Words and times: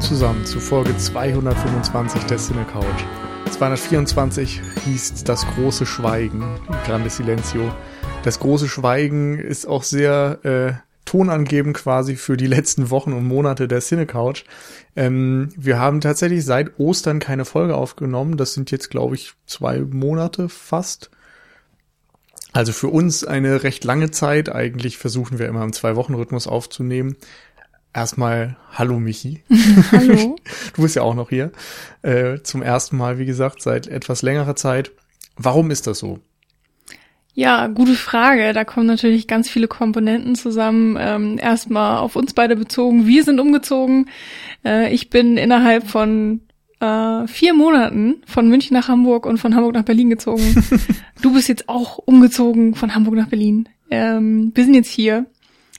Hallo 0.00 0.08
zusammen 0.08 0.46
zu 0.46 0.60
Folge 0.60 0.96
225 0.96 2.22
der 2.22 2.38
Cine 2.38 2.64
Couch. 2.64 3.04
224 3.50 4.62
hieß 4.86 5.24
das 5.24 5.46
große 5.46 5.84
Schweigen, 5.84 6.58
Grande 6.86 7.10
Silencio. 7.10 7.70
Das 8.22 8.40
große 8.40 8.66
Schweigen 8.66 9.38
ist 9.38 9.66
auch 9.66 9.82
sehr 9.82 10.38
äh, 10.42 10.72
tonangebend 11.04 11.76
quasi 11.76 12.16
für 12.16 12.38
die 12.38 12.46
letzten 12.46 12.88
Wochen 12.88 13.12
und 13.12 13.26
Monate 13.26 13.68
der 13.68 13.82
Cine 13.82 14.06
Couch. 14.06 14.44
Ähm, 14.96 15.50
wir 15.54 15.78
haben 15.78 16.00
tatsächlich 16.00 16.46
seit 16.46 16.80
Ostern 16.80 17.18
keine 17.18 17.44
Folge 17.44 17.74
aufgenommen. 17.74 18.38
Das 18.38 18.54
sind 18.54 18.70
jetzt, 18.70 18.88
glaube 18.88 19.16
ich, 19.16 19.34
zwei 19.44 19.80
Monate 19.80 20.48
fast. 20.48 21.10
Also 22.52 22.72
für 22.72 22.88
uns 22.88 23.24
eine 23.24 23.62
recht 23.62 23.84
lange 23.84 24.10
Zeit. 24.10 24.50
Eigentlich 24.50 24.98
versuchen 24.98 25.38
wir 25.38 25.46
immer 25.46 25.62
im 25.62 25.72
Zwei-Wochen-Rhythmus 25.72 26.46
aufzunehmen. 26.46 27.16
Erstmal 27.92 28.56
Hallo 28.72 29.00
Michi. 29.00 29.42
Hallo. 29.92 30.36
Du 30.74 30.82
bist 30.82 30.96
ja 30.96 31.02
auch 31.02 31.14
noch 31.14 31.28
hier. 31.28 31.50
Äh, 32.02 32.40
zum 32.42 32.62
ersten 32.62 32.96
Mal, 32.96 33.18
wie 33.18 33.26
gesagt, 33.26 33.62
seit 33.62 33.86
etwas 33.88 34.22
längerer 34.22 34.54
Zeit. 34.54 34.92
Warum 35.36 35.70
ist 35.70 35.86
das 35.86 35.98
so? 35.98 36.20
Ja, 37.34 37.68
gute 37.68 37.94
Frage. 37.94 38.52
Da 38.52 38.64
kommen 38.64 38.86
natürlich 38.86 39.26
ganz 39.26 39.48
viele 39.48 39.68
Komponenten 39.68 40.34
zusammen. 40.34 40.96
Ähm, 41.00 41.38
erstmal 41.38 41.98
auf 41.98 42.16
uns 42.16 42.34
beide 42.34 42.56
bezogen. 42.56 43.06
Wir 43.06 43.24
sind 43.24 43.40
umgezogen. 43.40 44.08
Äh, 44.64 44.92
ich 44.92 45.10
bin 45.10 45.36
innerhalb 45.36 45.88
von 45.88 46.42
äh, 46.80 47.26
vier 47.26 47.54
Monaten 47.54 48.22
von 48.26 48.48
München 48.48 48.74
nach 48.74 48.88
Hamburg 48.88 49.26
und 49.26 49.38
von 49.38 49.54
Hamburg 49.54 49.74
nach 49.74 49.84
Berlin 49.84 50.10
gezogen. 50.10 50.64
du 51.22 51.32
bist 51.32 51.48
jetzt 51.48 51.68
auch 51.68 51.98
umgezogen 51.98 52.74
von 52.74 52.94
Hamburg 52.94 53.14
nach 53.14 53.28
Berlin. 53.28 53.68
Ähm, 53.90 54.52
wir 54.54 54.64
sind 54.64 54.74
jetzt 54.74 54.90
hier, 54.90 55.26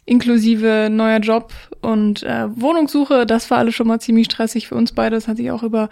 inklusive 0.06 0.90
neuer 0.92 1.20
Job 1.20 1.54
und 1.82 2.24
äh, 2.24 2.48
Wohnungssuche. 2.60 3.26
Das 3.26 3.50
war 3.52 3.60
alles 3.60 3.76
schon 3.76 3.88
mal 3.88 4.00
ziemlich 4.00 4.26
stressig 4.26 4.68
für 4.68 4.76
uns 4.76 4.92
beide. 4.94 5.16
Das 5.16 5.28
hat 5.28 5.38
sich 5.38 5.52
auch 5.52 5.64
über 5.64 5.90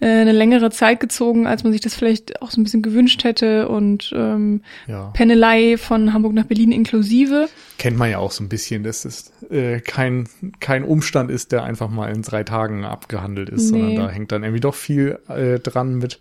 äh, 0.00 0.06
eine 0.06 0.32
längere 0.32 0.70
Zeit 0.70 1.00
gezogen, 1.00 1.46
als 1.46 1.62
man 1.64 1.72
sich 1.72 1.80
das 1.80 1.94
vielleicht 1.94 2.40
auch 2.40 2.50
so 2.50 2.60
ein 2.60 2.64
bisschen 2.64 2.80
gewünscht 2.82 3.22
hätte 3.24 3.68
und 3.68 4.12
ähm, 4.16 4.62
Ja. 4.86 5.10
Pendelei 5.14 5.76
von 5.76 6.12
Hamburg 6.12 6.32
nach 6.32 6.46
Berlin 6.46 6.72
inklusive. 6.72 7.48
Kennt 7.78 7.98
man 7.98 8.10
ja 8.10 8.18
auch 8.18 8.30
so 8.30 8.42
ein 8.44 8.48
bisschen, 8.48 8.82
dass 8.82 9.04
es 9.04 9.32
äh, 9.50 9.80
kein, 9.80 10.28
kein 10.60 10.84
Umstand 10.84 11.30
ist, 11.30 11.52
der 11.52 11.64
einfach 11.64 11.90
mal 11.90 12.10
in 12.14 12.22
drei 12.22 12.44
Tagen 12.44 12.84
abgehandelt 12.84 13.50
ist, 13.50 13.70
Nee. 13.72 13.80
sondern 13.80 13.96
da 13.96 14.10
hängt 14.10 14.32
dann 14.32 14.42
irgendwie 14.42 14.60
doch 14.60 14.74
viel 14.74 15.18
äh, 15.28 15.58
dran 15.58 15.96
mit 15.96 16.20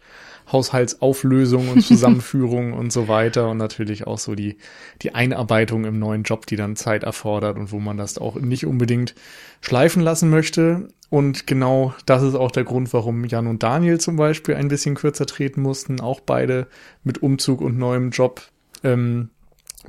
Haushaltsauflösung 0.52 1.70
und 1.70 1.82
Zusammenführung 1.82 2.74
und 2.80 2.92
so 2.92 3.08
weiter 3.08 3.50
und 3.50 3.58
natürlich 3.58 4.08
auch 4.08 4.18
so 4.18 4.36
die, 4.36 4.58
die 5.02 5.16
Einarbeitung 5.16 5.86
im 5.86 6.00
neuen 6.00 6.24
Job, 6.24 6.46
die 6.46 6.56
dann 6.56 6.76
Zeit 6.76 7.04
erfordert 7.04 7.58
und 7.58 7.72
wo 7.72 7.80
man 7.80 7.98
das 7.98 8.18
auch 8.18 8.36
nicht 8.36 8.66
unbedingt 8.66 9.16
schleifen 9.62 10.02
lassen 10.02 10.30
möchte. 10.30 10.88
Und 11.10 11.48
genau 11.48 11.94
das 12.06 12.24
ist 12.24 12.36
auch 12.36 12.52
der 12.52 12.64
Grund, 12.64 12.94
warum 12.94 13.26
Jan 13.26 13.48
und 13.48 13.64
Daniel 13.64 14.00
zum 14.00 14.16
Beispiel 14.16 14.56
ein 14.56 14.68
bisschen 14.68 14.96
kürzer 14.96 15.26
treten 15.26 15.62
mussten, 15.62 16.00
auch 16.00 16.20
beide 16.20 16.68
mit 17.04 17.24
Umzug 17.24 17.62
und 17.62 17.78
neuem 17.78 18.12
Job 18.12 18.42
ähm, 18.84 19.30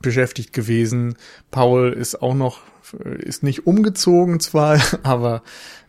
beschäftigt 0.01 0.53
gewesen. 0.53 1.17
Paul 1.51 1.93
ist 1.93 2.23
auch 2.23 2.35
noch, 2.35 2.61
ist 3.19 3.43
nicht 3.43 3.67
umgezogen 3.67 4.41
zwar, 4.41 4.81
aber 5.03 5.43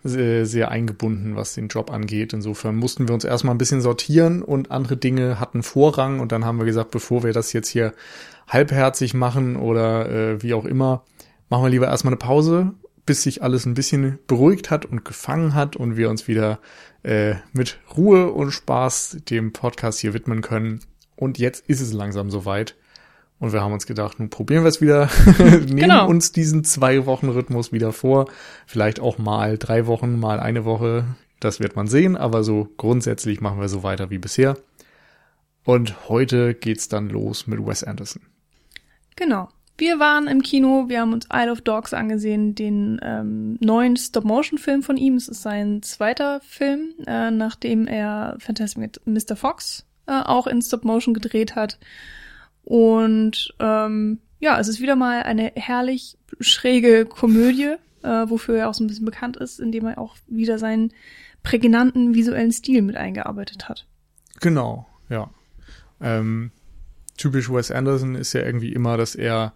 sehr, 0.03 0.45
sehr 0.45 0.72
eingebunden, 0.72 1.35
was 1.35 1.53
den 1.53 1.67
Job 1.67 1.91
angeht. 1.91 2.34
Insofern 2.34 2.75
mussten 2.75 3.07
wir 3.07 3.13
uns 3.13 3.23
erstmal 3.23 3.56
ein 3.56 3.59
bisschen 3.59 3.81
sortieren 3.81 4.41
und 4.41 4.72
andere 4.72 4.97
Dinge 4.97 5.39
hatten 5.39 5.63
Vorrang 5.63 6.19
und 6.19 6.31
dann 6.31 6.45
haben 6.45 6.57
wir 6.57 6.66
gesagt, 6.66 6.91
bevor 6.91 7.23
wir 7.23 7.34
das 7.34 7.53
jetzt 7.53 7.69
hier 7.69 7.94
halbherzig 8.47 9.13
machen 9.13 9.56
oder 9.56 10.09
äh, 10.09 10.44
wie 10.44 10.53
auch 10.53 10.66
immer, 10.66 11.03
machen 11.50 11.63
wir 11.63 11.69
lieber 11.69 11.88
erstmal 11.88 12.13
eine 12.13 12.19
Pause, 12.19 12.73
bis 13.06 13.23
sich 13.23 13.44
alles 13.44 13.66
ein 13.66 13.73
bisschen 13.73 14.19
beruhigt 14.28 14.72
hat 14.72 14.85
und 14.85 15.06
gefangen 15.06 15.53
hat 15.53 15.75
und 15.75 15.97
wir 15.97 16.09
uns 16.09 16.28
wieder 16.28 16.59
äh, 17.03 17.35
mit 17.53 17.79
Ruhe 17.95 18.31
und 18.31 18.51
Spaß 18.51 19.18
dem 19.29 19.53
Podcast 19.53 20.00
hier 20.00 20.13
widmen 20.13 20.41
können. 20.41 20.81
Und 21.16 21.38
jetzt 21.38 21.68
ist 21.68 21.81
es 21.81 21.94
langsam 21.94 22.29
soweit. 22.31 22.75
Und 23.41 23.53
wir 23.53 23.62
haben 23.62 23.74
uns 23.74 23.88
gedacht, 23.88 24.19
nun 24.19 24.29
probieren 24.29 24.63
wir 24.63 24.69
es 24.69 24.81
wieder, 24.81 25.09
nehmen 25.40 25.75
Genau. 25.78 26.07
uns 26.07 26.31
diesen 26.31 26.63
zwei 26.63 27.07
Wochen 27.07 27.28
Rhythmus 27.28 27.72
wieder 27.72 27.91
vor. 27.91 28.29
Vielleicht 28.68 29.00
auch 29.00 29.18
mal 29.18 29.57
drei 29.57 29.88
Wochen, 29.88 30.19
mal 30.19 30.40
eine 30.40 30.63
Woche. 30.63 31.06
Das 31.40 31.59
wird 31.59 31.75
man 31.75 31.88
sehen, 31.88 32.16
aber 32.16 32.44
so 32.44 32.69
grundsätzlich 32.78 33.41
machen 33.41 33.59
wir 33.59 33.68
so 33.68 33.81
weiter 33.81 34.12
wie 34.12 34.19
bisher. 34.19 34.57
Und 35.66 36.07
heute 36.07 36.53
geht's 36.53 36.88
dann 36.88 37.09
los 37.09 37.47
mit 37.47 37.66
Wes 37.66 37.84
Anderson. 37.84 38.22
Genau. 39.16 39.50
Wir 39.75 39.97
waren 39.97 40.28
im 40.28 40.44
Kino, 40.44 40.85
wir 40.90 41.01
haben 41.01 41.12
uns 41.13 41.28
Isle 41.34 41.51
of 41.51 41.62
Dogs 41.62 41.96
angesehen, 41.96 42.53
den 42.53 43.00
ähm, 43.01 43.57
neuen 43.59 43.97
Stop-Motion-Film 43.97 44.84
von 44.84 44.97
ihm. 44.97 45.16
Es 45.16 45.28
ist 45.28 45.41
sein 45.41 45.81
zweiter 45.81 46.41
Film, 46.41 46.94
äh, 47.07 47.31
nachdem 47.31 47.88
er 47.88 48.35
Fantastic 48.38 49.00
Mr. 49.06 49.35
Fox 49.35 49.88
äh, 50.06 50.12
auch 50.22 50.46
in 50.46 50.62
Stop-Motion 50.62 51.16
gedreht 51.16 51.56
hat. 51.56 51.80
Und 52.63 53.53
ähm, 53.59 54.19
ja, 54.39 54.59
es 54.59 54.67
ist 54.67 54.81
wieder 54.81 54.95
mal 54.95 55.23
eine 55.23 55.51
herrlich 55.55 56.17
schräge 56.39 57.05
Komödie, 57.05 57.75
äh, 58.03 58.25
wofür 58.27 58.57
er 58.57 58.69
auch 58.69 58.73
so 58.73 58.83
ein 58.83 58.88
bisschen 58.88 59.05
bekannt 59.05 59.38
ist, 59.38 59.59
indem 59.59 59.88
er 59.88 59.97
auch 59.97 60.16
wieder 60.27 60.59
seinen 60.59 60.91
prägnanten 61.44 62.13
visuellen 62.13 62.51
Stil 62.51 62.81
mit 62.81 62.95
eingearbeitet 62.95 63.69
hat. 63.69 63.85
Genau, 64.39 64.88
ja. 65.09 65.29
Ähm, 66.00 66.51
typisch 67.17 67.51
Wes 67.51 67.71
Anderson 67.71 68.16
ist 68.16 68.33
ja 68.33 68.41
irgendwie 68.41 68.73
immer, 68.73 68.97
dass 68.97 69.16
er 69.16 69.53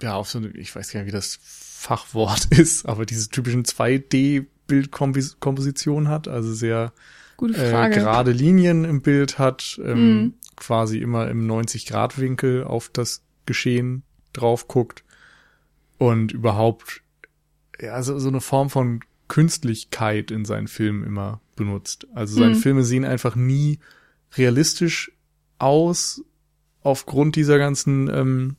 ja 0.00 0.14
auf 0.14 0.30
so 0.30 0.38
eine, 0.38 0.48
ich 0.48 0.74
weiß 0.74 0.92
gar 0.92 1.00
nicht, 1.00 1.08
wie 1.08 1.12
das 1.12 1.38
Fachwort 1.42 2.46
ist, 2.50 2.86
aber 2.86 3.06
diese 3.06 3.28
typischen 3.28 3.64
2D-Bildkompositionen 3.64 6.08
hat, 6.08 6.28
also 6.28 6.52
sehr 6.52 6.92
äh, 7.40 7.90
gerade 7.90 8.32
Linien 8.32 8.84
im 8.84 9.00
Bild 9.02 9.38
hat, 9.38 9.80
ähm, 9.84 10.22
Mhm. 10.22 10.34
Quasi 10.58 10.98
immer 10.98 11.28
im 11.28 11.46
90-Grad-Winkel 11.46 12.64
auf 12.64 12.90
das 12.92 13.22
Geschehen 13.46 14.02
drauf 14.32 14.68
guckt 14.68 15.04
und 15.98 16.32
überhaupt 16.32 17.02
ja 17.80 18.02
so, 18.02 18.18
so 18.18 18.28
eine 18.28 18.40
Form 18.40 18.70
von 18.70 19.00
Künstlichkeit 19.28 20.30
in 20.30 20.44
seinen 20.44 20.68
Filmen 20.68 21.04
immer 21.04 21.40
benutzt. 21.56 22.06
Also 22.14 22.38
seine 22.38 22.54
Mhm. 22.54 22.60
Filme 22.60 22.84
sehen 22.84 23.04
einfach 23.04 23.36
nie 23.36 23.78
realistisch 24.36 25.12
aus 25.58 26.22
aufgrund 26.82 27.36
dieser 27.36 27.58
ganzen 27.58 28.08
ähm, 28.08 28.56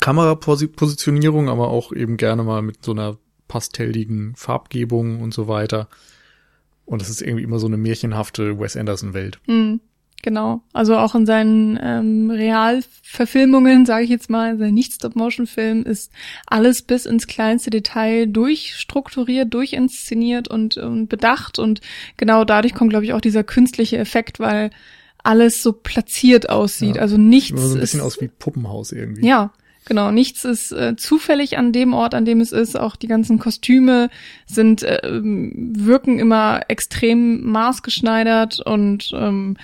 Kamerapositionierung, 0.00 1.48
aber 1.48 1.68
auch 1.68 1.92
eben 1.92 2.16
gerne 2.16 2.42
mal 2.42 2.62
mit 2.62 2.84
so 2.84 2.92
einer 2.92 3.18
pastelligen 3.48 4.34
Farbgebung 4.34 5.20
und 5.20 5.34
so 5.34 5.46
weiter. 5.48 5.88
Und 6.84 7.02
es 7.02 7.08
ist 7.10 7.22
irgendwie 7.22 7.44
immer 7.44 7.58
so 7.58 7.66
eine 7.66 7.76
märchenhafte 7.76 8.58
Wes 8.58 8.76
Anderson-Welt. 8.76 9.40
Mhm, 9.46 9.80
genau. 10.22 10.62
Also 10.72 10.96
auch 10.96 11.14
in 11.14 11.26
seinen 11.26 11.78
ähm, 11.82 12.30
Realverfilmungen, 12.30 13.84
sage 13.86 14.04
ich 14.04 14.10
jetzt 14.10 14.30
mal, 14.30 14.56
sein 14.56 14.74
Nicht-Stop-Motion-Film 14.74 15.84
ist 15.84 16.10
alles 16.46 16.82
bis 16.82 17.06
ins 17.06 17.26
kleinste 17.26 17.70
Detail 17.70 18.26
durchstrukturiert, 18.26 19.52
durchinszeniert 19.52 20.48
und, 20.48 20.76
und 20.76 21.08
bedacht. 21.08 21.58
Und 21.58 21.80
genau 22.16 22.44
dadurch 22.44 22.74
kommt, 22.74 22.90
glaube 22.90 23.04
ich, 23.04 23.12
auch 23.12 23.20
dieser 23.20 23.44
künstliche 23.44 23.98
Effekt, 23.98 24.40
weil 24.40 24.70
alles 25.22 25.62
so 25.62 25.72
platziert 25.72 26.48
aussieht. 26.48 26.96
Ja. 26.96 27.02
Also 27.02 27.16
nichts 27.16 27.60
so 27.60 27.74
ein 27.74 27.80
bisschen 27.80 28.00
ist, 28.00 28.06
aus 28.06 28.20
wie 28.20 28.28
Puppenhaus 28.28 28.92
irgendwie. 28.92 29.26
ja, 29.26 29.52
genau. 29.84 30.10
Nichts 30.10 30.44
ist 30.44 30.72
äh, 30.72 30.96
zufällig 30.96 31.58
an 31.58 31.72
dem 31.72 31.94
Ort, 31.94 32.14
an 32.14 32.24
dem 32.24 32.40
es 32.40 32.52
ist. 32.52 32.78
Auch 32.78 32.96
die 32.96 33.06
ganzen 33.06 33.38
Kostüme 33.38 34.10
sind 34.46 34.82
äh, 34.82 35.00
wirken 35.02 36.18
immer 36.18 36.62
extrem 36.68 37.44
maßgeschneidert 37.50 38.60
und 38.60 39.12
ähm, 39.14 39.56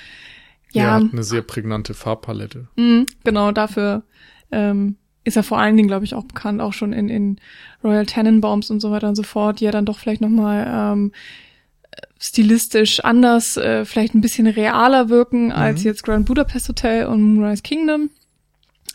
Ja, 0.73 0.85
ja, 0.85 0.91
hat 0.95 1.13
eine 1.13 1.23
sehr 1.23 1.43
prägnante 1.43 1.95
Farbpalette. 1.95 2.69
mh, 2.77 3.07
genau 3.25 3.53
dafür 3.53 4.03
ähm, 4.51 4.97
ist 5.25 5.37
er 5.37 5.43
vor 5.43 5.59
allen 5.59 5.77
Dingen, 5.77 5.89
glaube 5.89 6.05
ich, 6.05 6.15
auch 6.15 6.25
bekannt, 6.25 6.61
auch 6.61 6.73
schon 6.73 6.93
in, 6.93 7.09
in 7.09 7.37
Royal 7.85 8.07
Tenenbaums 8.07 8.71
und 8.71 8.81
so 8.81 8.91
weiter 8.91 9.09
und 9.09 9.15
so 9.15 9.23
fort, 9.23 9.61
die 9.61 9.65
ja 9.65 9.71
dann 9.71 9.85
doch 9.85 9.99
vielleicht 9.99 10.21
nochmal 10.21 10.67
ähm, 10.69 11.13
stilistisch 12.19 13.01
anders, 13.05 13.57
äh, 13.57 13.85
vielleicht 13.85 14.15
ein 14.15 14.21
bisschen 14.21 14.47
realer 14.47 15.09
wirken 15.09 15.53
als 15.53 15.85
jetzt 15.85 16.03
Grand 16.05 16.27
Budapest 16.27 16.69
Hotel 16.69 17.07
und 17.07 17.23
Moonrise 17.23 17.63
Kingdom. 17.63 18.11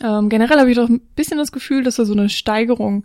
Ähm, 0.02 0.28
generell 0.28 0.58
habe 0.58 0.70
ich 0.70 0.76
doch 0.76 0.88
ein 0.88 1.00
bisschen 1.14 1.38
das 1.38 1.52
Gefühl, 1.52 1.84
dass 1.84 1.98
er 1.98 2.04
so 2.04 2.12
eine 2.14 2.28
Steigerung 2.28 3.04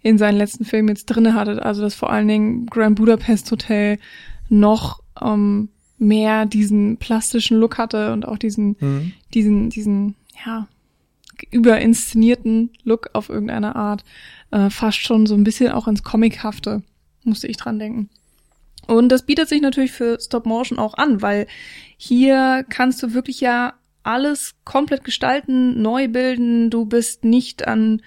in 0.00 0.16
seinen 0.16 0.38
letzten 0.38 0.64
Filmen 0.64 0.88
jetzt 0.88 1.06
drinne 1.06 1.34
hatte. 1.34 1.64
Also 1.64 1.82
dass 1.82 1.94
vor 1.94 2.10
allen 2.10 2.28
Dingen 2.28 2.66
Grand 2.66 2.96
Budapest 2.96 3.50
Hotel 3.50 3.98
noch 4.48 5.02
ähm, 5.20 5.70
mehr 5.98 6.46
diesen 6.46 6.96
plastischen 6.96 7.58
Look 7.58 7.78
hatte 7.78 8.12
und 8.12 8.26
auch 8.26 8.38
diesen, 8.38 8.76
Mhm. 8.80 9.12
diesen, 9.34 9.70
diesen, 9.70 10.14
ja, 10.44 10.68
überinszenierten 11.50 12.70
Look 12.84 13.10
auf 13.12 13.28
irgendeine 13.28 13.76
Art. 13.76 14.04
Äh, 14.50 14.70
fast 14.70 14.98
schon 14.98 15.26
so 15.26 15.34
ein 15.34 15.44
bisschen 15.44 15.72
auch 15.72 15.88
ins 15.88 16.02
Comichafte, 16.02 16.82
musste 17.24 17.46
ich 17.46 17.56
dran 17.56 17.78
denken. 17.78 18.08
Und 18.86 19.10
das 19.10 19.26
bietet 19.26 19.48
sich 19.48 19.60
natürlich 19.60 19.92
für 19.92 20.18
Stop 20.20 20.46
Motion 20.46 20.78
auch 20.78 20.94
an, 20.94 21.20
weil 21.20 21.46
hier 21.96 22.64
kannst 22.68 23.02
du 23.02 23.12
wirklich 23.12 23.40
ja 23.40 23.74
alles 24.02 24.54
komplett 24.64 25.04
gestalten, 25.04 25.82
neu 25.82 26.08
bilden. 26.08 26.70
Du 26.70 26.86
bist 26.86 27.24
nicht 27.24 27.68
an 27.68 28.00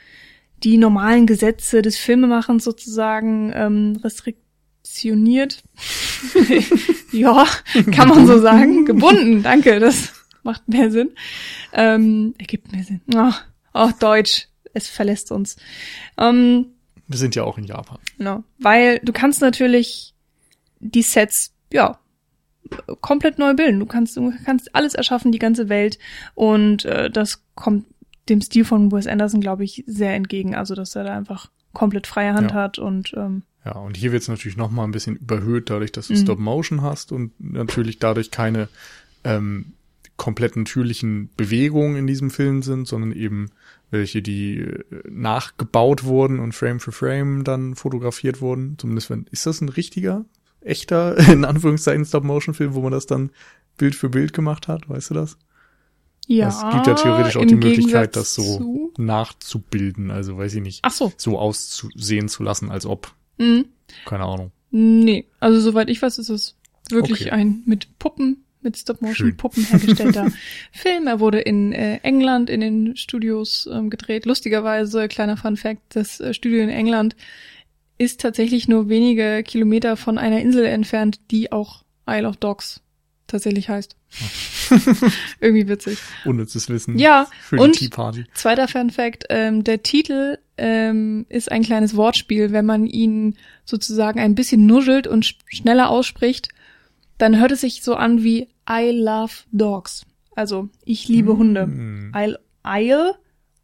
die 0.63 0.77
normalen 0.77 1.27
Gesetze 1.27 1.81
des 1.83 1.97
Filmemachens 1.97 2.63
sozusagen 2.63 3.51
ähm, 3.53 3.99
positioniert. 4.91 5.63
ja, 7.11 7.45
kann 7.91 8.09
man 8.09 8.27
so 8.27 8.39
sagen. 8.39 8.85
Gebunden, 8.85 9.43
danke, 9.43 9.79
das 9.79 10.13
macht 10.43 10.67
mehr 10.67 10.91
Sinn. 10.91 11.11
Ähm, 11.73 12.33
ergibt 12.37 12.71
mehr 12.71 12.83
Sinn. 12.83 13.01
Ach, 13.15 13.45
oh, 13.73 13.89
Deutsch, 13.99 14.47
es 14.73 14.87
verlässt 14.89 15.31
uns. 15.31 15.55
Ähm, 16.17 16.67
Wir 17.07 17.17
sind 17.17 17.35
ja 17.35 17.43
auch 17.43 17.57
in 17.57 17.65
Japan. 17.65 17.99
Genau, 18.17 18.43
weil 18.59 18.99
du 18.99 19.13
kannst 19.13 19.41
natürlich 19.41 20.13
die 20.79 21.03
Sets, 21.03 21.53
ja, 21.71 21.99
komplett 23.01 23.37
neu 23.39 23.53
bilden. 23.53 23.79
Du 23.79 23.85
kannst, 23.85 24.17
du 24.17 24.33
kannst 24.45 24.73
alles 24.75 24.93
erschaffen, 24.93 25.31
die 25.31 25.39
ganze 25.39 25.69
Welt. 25.69 25.99
Und 26.35 26.85
äh, 26.85 27.09
das 27.09 27.43
kommt 27.55 27.85
dem 28.29 28.41
Stil 28.41 28.65
von 28.65 28.91
Wes 28.91 29.07
Anderson, 29.07 29.41
glaube 29.41 29.63
ich, 29.63 29.83
sehr 29.87 30.15
entgegen. 30.15 30.55
Also, 30.55 30.75
dass 30.75 30.95
er 30.95 31.03
da 31.03 31.15
einfach 31.17 31.49
komplett 31.73 32.07
freie 32.07 32.33
Hand 32.33 32.51
Ja. 32.51 32.57
hat 32.57 32.79
und 32.79 33.13
ähm, 33.15 33.43
Ja, 33.63 33.73
und 33.73 33.95
hier 33.95 34.11
wird 34.11 34.23
es 34.23 34.27
natürlich 34.27 34.57
noch 34.57 34.71
mal 34.71 34.83
ein 34.83 34.91
bisschen 34.91 35.17
überhöht, 35.17 35.69
dadurch, 35.69 35.91
dass 35.91 36.07
du 36.07 36.13
Mhm. 36.13 36.17
Stop 36.17 36.39
Motion 36.39 36.81
hast 36.81 37.11
und 37.11 37.31
natürlich 37.39 37.99
dadurch 37.99 38.31
keine 38.31 38.69
ähm, 39.23 39.73
komplett 40.17 40.55
natürlichen 40.55 41.29
Bewegungen 41.37 41.95
in 41.95 42.07
diesem 42.07 42.31
Film 42.31 42.63
sind, 42.63 42.87
sondern 42.87 43.11
eben 43.11 43.49
welche, 43.91 44.21
die 44.21 44.59
äh, 44.59 44.83
nachgebaut 45.09 46.03
wurden 46.03 46.39
und 46.39 46.53
Frame 46.53 46.79
für 46.79 46.91
Frame 46.91 47.43
dann 47.43 47.75
fotografiert 47.75 48.41
wurden. 48.41 48.75
Zumindest 48.77 49.09
wenn, 49.09 49.25
ist 49.31 49.45
das 49.45 49.61
ein 49.61 49.69
richtiger, 49.69 50.25
echter, 50.61 51.17
in 51.31 51.45
Anführungszeichen 51.45 52.05
Stop-Motion-Film, 52.05 52.73
wo 52.73 52.81
man 52.81 52.91
das 52.91 53.05
dann 53.05 53.31
Bild 53.77 53.95
für 53.95 54.09
Bild 54.09 54.33
gemacht 54.33 54.67
hat, 54.67 54.89
weißt 54.89 55.11
du 55.11 55.13
das? 55.15 55.37
ja. 56.27 56.47
es 56.47 56.61
gibt 56.73 56.87
ja 56.87 56.93
theoretisch 56.93 57.37
auch 57.37 57.45
die 57.45 57.55
Möglichkeit, 57.55 58.13
Gegensatz 58.13 58.13
das 58.13 58.33
so 58.35 58.57
Zu, 58.57 58.93
nachzubilden, 58.97 60.11
also 60.11 60.37
weiß 60.37 60.55
ich 60.55 60.61
nicht, 60.61 60.79
ach 60.83 60.91
so. 60.91 61.11
so 61.17 61.37
auszusehen 61.39 62.29
zu 62.29 62.43
lassen, 62.43 62.71
als 62.71 62.85
ob, 62.85 63.13
Mhm. 63.41 63.65
keine 64.05 64.23
Ahnung. 64.23 64.51
Nee, 64.71 65.25
also 65.39 65.59
soweit 65.59 65.89
ich 65.89 66.01
weiß, 66.01 66.17
ist 66.17 66.29
es 66.29 66.55
wirklich 66.89 67.21
Okay. 67.23 67.31
ein 67.31 67.61
mit 67.65 67.99
Puppen, 67.99 68.45
mit. 68.61 68.77
Stop-Motion-Puppen 68.77 69.65
hergestellter 69.65 70.31
Film. 70.71 71.07
Er 71.07 71.19
wurde 71.19 71.39
in 71.39 71.73
äh, 71.73 71.97
England 72.03 72.49
in 72.49 72.61
den 72.61 72.95
Studios 72.95 73.67
ähm, 73.71 73.89
gedreht. 73.89 74.25
Lustigerweise, 74.25 75.07
kleiner 75.07 75.35
Fun-Fact, 75.35 75.81
das 75.89 76.19
äh, 76.19 76.33
Studio 76.33 76.61
in 76.61 76.69
England 76.69 77.15
ist 77.97 78.21
tatsächlich 78.21 78.67
nur 78.67 78.87
wenige 78.89 79.43
Kilometer 79.43 79.97
von 79.97 80.17
einer 80.17 80.39
Insel 80.41 80.65
entfernt, 80.65 81.19
die 81.31 81.51
auch 81.51 81.83
Isle 82.07 82.27
of 82.27 82.37
Dogs 82.37 82.81
tatsächlich 83.27 83.69
heißt. 83.69 83.95
Irgendwie 85.39 85.67
witzig. 85.67 85.97
Unnützes 86.25 86.69
Wissen. 86.69 86.97
Ja, 86.97 87.27
Für 87.41 87.57
und 87.59 87.75
die 87.79 87.89
Tea 87.89 87.95
Party. 87.95 88.25
Zweiter 88.33 88.67
Fun 88.67 88.89
Fact, 88.89 89.25
ähm, 89.29 89.63
der 89.63 89.83
Titel 89.83 90.37
ähm, 90.61 91.25
ist 91.27 91.51
ein 91.51 91.63
kleines 91.63 91.95
Wortspiel. 91.95 92.51
Wenn 92.51 92.65
man 92.65 92.85
ihn 92.85 93.35
sozusagen 93.65 94.19
ein 94.19 94.35
bisschen 94.35 94.65
nuschelt 94.65 95.07
und 95.07 95.25
sch 95.25 95.37
schneller 95.47 95.89
ausspricht, 95.89 96.49
dann 97.17 97.39
hört 97.39 97.51
es 97.51 97.61
sich 97.61 97.83
so 97.83 97.95
an 97.95 98.23
wie 98.23 98.47
I 98.69 98.91
love 98.91 99.33
dogs. 99.51 100.05
Also 100.35 100.69
ich 100.85 101.07
liebe 101.07 101.35
Hunde. 101.35 101.63
Hm. 101.63 102.13
Isle, 102.15 102.39
Isle 102.65 103.15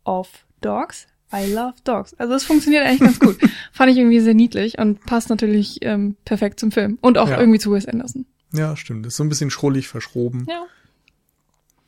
of 0.03 0.45
Dogs. 0.61 1.07
I 1.33 1.51
love 1.53 1.73
dogs. 1.83 2.13
Also 2.15 2.33
es 2.33 2.43
funktioniert 2.45 2.85
eigentlich 2.85 3.01
ganz 3.01 3.19
gut. 3.19 3.37
Fand 3.71 3.91
ich 3.91 3.97
irgendwie 3.97 4.19
sehr 4.19 4.33
niedlich 4.33 4.77
und 4.79 5.01
passt 5.05 5.29
natürlich 5.29 5.79
ähm, 5.81 6.15
perfekt 6.25 6.59
zum 6.59 6.71
Film. 6.71 6.97
Und 7.01 7.17
auch 7.17 7.29
Ja. 7.29 7.39
irgendwie 7.39 7.59
zu 7.59 7.71
Wes 7.71 7.85
Anderson. 7.85 8.25
Ja, 8.53 8.75
stimmt. 8.77 9.05
Ist 9.05 9.17
so 9.17 9.23
ein 9.23 9.29
bisschen 9.29 9.49
schrullig 9.51 9.87
verschroben. 9.87 10.45
Ja. 10.49 10.65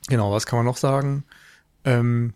Genau, 0.10 0.32
was 0.32 0.46
kann 0.46 0.58
man 0.60 0.66
noch 0.66 0.78
sagen? 0.78 1.24
Ähm, 1.86 2.34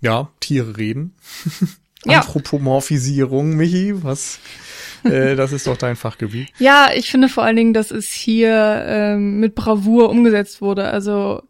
ja, 0.00 0.28
Tiere 0.40 0.76
reden. 0.76 1.14
Ja. 2.06 2.20
Anthropomorphisierung, 2.20 3.56
Michi, 3.56 4.02
was? 4.02 4.38
äh, 5.04 5.36
das 5.36 5.52
ist 5.52 5.66
doch 5.66 5.76
dein 5.76 5.96
Fachgebiet. 5.96 6.48
Ja, 6.58 6.90
ich 6.94 7.10
finde 7.10 7.28
vor 7.28 7.44
allen 7.44 7.56
Dingen, 7.56 7.74
dass 7.74 7.90
es 7.90 8.10
hier 8.10 8.84
ähm, 8.86 9.40
mit 9.40 9.54
Bravour 9.54 10.10
umgesetzt 10.10 10.60
wurde. 10.60 10.84
Also 10.84 11.42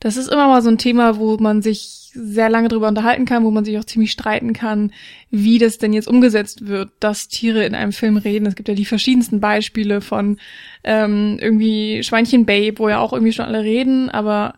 das 0.00 0.16
ist 0.16 0.28
immer 0.28 0.48
mal 0.48 0.62
so 0.62 0.68
ein 0.68 0.78
Thema, 0.78 1.16
wo 1.18 1.36
man 1.38 1.62
sich 1.62 2.10
sehr 2.14 2.50
lange 2.50 2.68
drüber 2.68 2.88
unterhalten 2.88 3.24
kann, 3.24 3.44
wo 3.44 3.50
man 3.50 3.64
sich 3.64 3.78
auch 3.78 3.84
ziemlich 3.84 4.12
streiten 4.12 4.52
kann, 4.52 4.92
wie 5.30 5.58
das 5.58 5.78
denn 5.78 5.92
jetzt 5.92 6.08
umgesetzt 6.08 6.66
wird, 6.66 6.90
dass 7.00 7.28
Tiere 7.28 7.64
in 7.64 7.74
einem 7.74 7.92
Film 7.92 8.16
reden. 8.16 8.46
Es 8.46 8.54
gibt 8.54 8.68
ja 8.68 8.74
die 8.74 8.84
verschiedensten 8.84 9.40
Beispiele 9.40 10.00
von 10.00 10.38
ähm, 10.84 11.38
irgendwie 11.40 12.02
Schweinchen 12.02 12.44
Babe, 12.44 12.78
wo 12.78 12.88
ja 12.88 12.98
auch 12.98 13.12
irgendwie 13.12 13.32
schon 13.32 13.46
alle 13.46 13.62
reden, 13.62 14.10
aber 14.10 14.54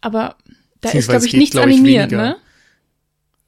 aber 0.00 0.36
da 0.80 0.90
ist, 0.90 1.08
glaube 1.08 1.26
ich, 1.26 1.34
nichts 1.34 1.52
glaub 1.52 1.66
ich, 1.66 1.74
animiert, 1.74 2.10
weniger. 2.10 2.28
ne? 2.28 2.36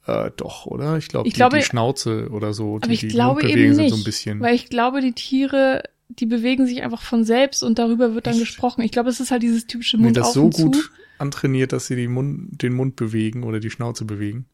Äh, 0.05 0.31
doch, 0.35 0.65
oder? 0.65 0.97
Ich, 0.97 1.07
glaub, 1.07 1.25
Ich 1.25 1.33
die, 1.33 1.37
glaube- 1.37 1.57
die 1.57 1.63
Schnauze 1.63 2.29
oder 2.29 2.53
so, 2.53 2.79
die, 2.79 2.83
Aber 2.83 2.93
ich 2.93 2.99
die 3.01 3.07
glaube 3.07 3.41
Mundbewegungen 3.41 3.65
eben 3.65 3.75
sind 3.75 3.83
nicht, 3.85 3.93
so 3.95 4.01
ein 4.01 4.03
bisschen. 4.03 4.39
weil 4.41 4.55
ich 4.55 4.69
glaube, 4.69 4.99
die 5.01 5.13
Tiere, 5.13 5.83
die 6.09 6.25
bewegen 6.25 6.67
sich 6.67 6.83
einfach 6.83 7.01
von 7.01 7.23
selbst 7.23 7.63
und 7.63 7.79
darüber 7.79 8.13
wird 8.13 8.27
dann 8.27 8.33
Echt? 8.33 8.41
gesprochen. 8.43 8.81
Ich 8.81 8.91
glaube, 8.91 9.09
es 9.09 9.19
ist 9.19 9.31
halt 9.31 9.43
dieses 9.43 9.65
typische 9.67 9.97
Nee, 9.97 10.03
Mund 10.05 10.17
das 10.17 10.27
auf 10.27 10.33
so 10.33 10.45
und 10.45 10.55
zu. 10.55 10.65
gut 10.71 10.91
antrainiert, 11.19 11.71
dass 11.71 11.87
sie 11.87 11.95
die 11.95 12.07
Mund, 12.09 12.61
den 12.61 12.73
Mund 12.73 12.95
bewegen 12.97 13.43
oder 13.43 13.59
die 13.61 13.69
Schnauze 13.69 14.03
bewegen. 14.05 14.45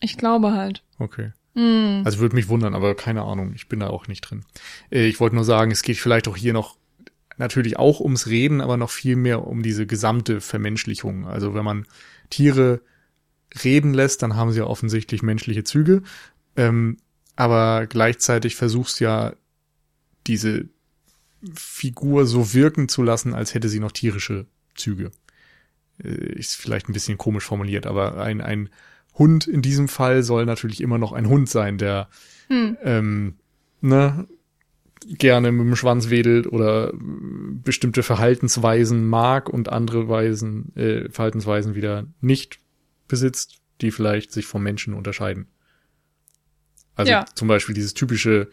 Ich 0.00 0.16
glaube 0.16 0.52
halt. 0.52 0.82
Okay. 0.98 1.32
Hm. 1.54 2.02
Also 2.04 2.18
würde 2.18 2.36
mich 2.36 2.48
wundern, 2.48 2.74
aber 2.74 2.94
keine 2.94 3.22
Ahnung, 3.22 3.52
ich 3.54 3.68
bin 3.68 3.80
da 3.80 3.88
auch 3.88 4.08
nicht 4.08 4.20
drin. 4.22 4.44
Äh, 4.90 5.06
Ich 5.08 5.20
wollte 5.20 5.34
nur 5.36 5.44
sagen, 5.44 5.70
es 5.70 5.82
geht 5.82 5.96
vielleicht 5.96 6.28
auch 6.28 6.36
hier 6.36 6.52
noch 6.52 6.76
natürlich 7.38 7.78
auch 7.78 8.00
ums 8.00 8.26
Reden, 8.26 8.60
aber 8.60 8.76
noch 8.76 8.90
viel 8.90 9.16
mehr 9.16 9.46
um 9.46 9.62
diese 9.62 9.86
gesamte 9.86 10.40
Vermenschlichung. 10.42 11.26
Also 11.26 11.54
wenn 11.54 11.64
man 11.64 11.86
Tiere 12.28 12.82
reden 13.64 13.94
lässt, 13.94 14.22
dann 14.22 14.36
haben 14.36 14.52
sie 14.52 14.58
ja 14.58 14.66
offensichtlich 14.66 15.22
menschliche 15.22 15.64
Züge. 15.64 16.02
Ähm, 16.56 16.98
aber 17.36 17.86
gleichzeitig 17.86 18.56
versuchst 18.56 19.00
ja 19.00 19.34
diese 20.26 20.68
Figur 21.54 22.26
so 22.26 22.52
wirken 22.52 22.88
zu 22.88 23.02
lassen, 23.02 23.34
als 23.34 23.54
hätte 23.54 23.68
sie 23.68 23.80
noch 23.80 23.92
tierische 23.92 24.46
Züge. 24.74 25.10
Äh, 26.02 26.34
Ist 26.34 26.56
vielleicht 26.56 26.88
ein 26.88 26.92
bisschen 26.92 27.18
komisch 27.18 27.44
formuliert, 27.44 27.86
aber 27.86 28.18
ein, 28.18 28.40
ein 28.40 28.68
Hund 29.14 29.46
in 29.46 29.62
diesem 29.62 29.88
Fall 29.88 30.22
soll 30.22 30.44
natürlich 30.46 30.80
immer 30.80 30.98
noch 30.98 31.12
ein 31.12 31.28
Hund 31.28 31.48
sein, 31.48 31.78
der 31.78 32.08
Hm. 32.48 32.76
ähm, 32.82 33.34
ne, 33.80 34.26
gerne 35.06 35.50
mit 35.52 35.66
dem 35.66 35.76
Schwanz 35.76 36.10
wedelt 36.10 36.46
oder 36.46 36.92
bestimmte 36.94 38.02
Verhaltensweisen 38.02 39.08
mag 39.08 39.48
und 39.48 39.68
andere 39.68 40.08
Weisen, 40.08 40.74
äh, 40.76 41.08
Verhaltensweisen 41.08 41.74
wieder 41.74 42.06
nicht 42.20 42.59
besitzt, 43.10 43.58
die 43.82 43.90
vielleicht 43.90 44.32
sich 44.32 44.46
vom 44.46 44.62
Menschen 44.62 44.94
unterscheiden. 44.94 45.48
Also 46.94 47.12
Ja. 47.12 47.24
zum 47.34 47.48
Beispiel 47.48 47.74
dieses 47.74 47.94
typische 47.94 48.48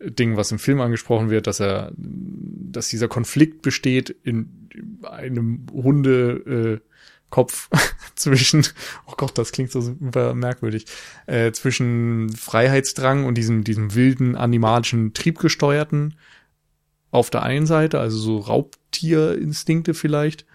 Ding, 0.00 0.36
was 0.36 0.52
im 0.52 0.58
Film 0.58 0.80
angesprochen 0.80 1.30
wird, 1.30 1.46
dass 1.46 1.60
er, 1.60 1.92
dass 1.96 2.88
dieser 2.88 3.08
Konflikt 3.08 3.62
besteht 3.62 4.10
in 4.22 4.68
einem 5.02 5.66
Hunde, 5.72 6.80
äh, 6.80 6.88
Kopf 7.30 7.68
zwischen, 8.14 8.66
oh 9.06 9.14
Gott, 9.16 9.36
das 9.36 9.52
klingt 9.52 9.70
so 9.70 9.80
super 9.80 10.34
merkwürdig, 10.34 10.86
äh, 11.26 11.52
zwischen 11.52 12.30
Freiheitsdrang 12.34 13.24
und 13.26 13.34
diesem, 13.36 13.64
diesem 13.64 13.94
wilden, 13.94 14.34
animalischen, 14.36 15.12
triebgesteuerten 15.12 16.14
auf 17.10 17.30
der 17.30 17.42
einen 17.42 17.66
Seite, 17.66 18.00
also 18.00 18.18
so 18.18 18.38
Raubtierinstinkte 18.38 19.94
vielleicht, 19.94 20.46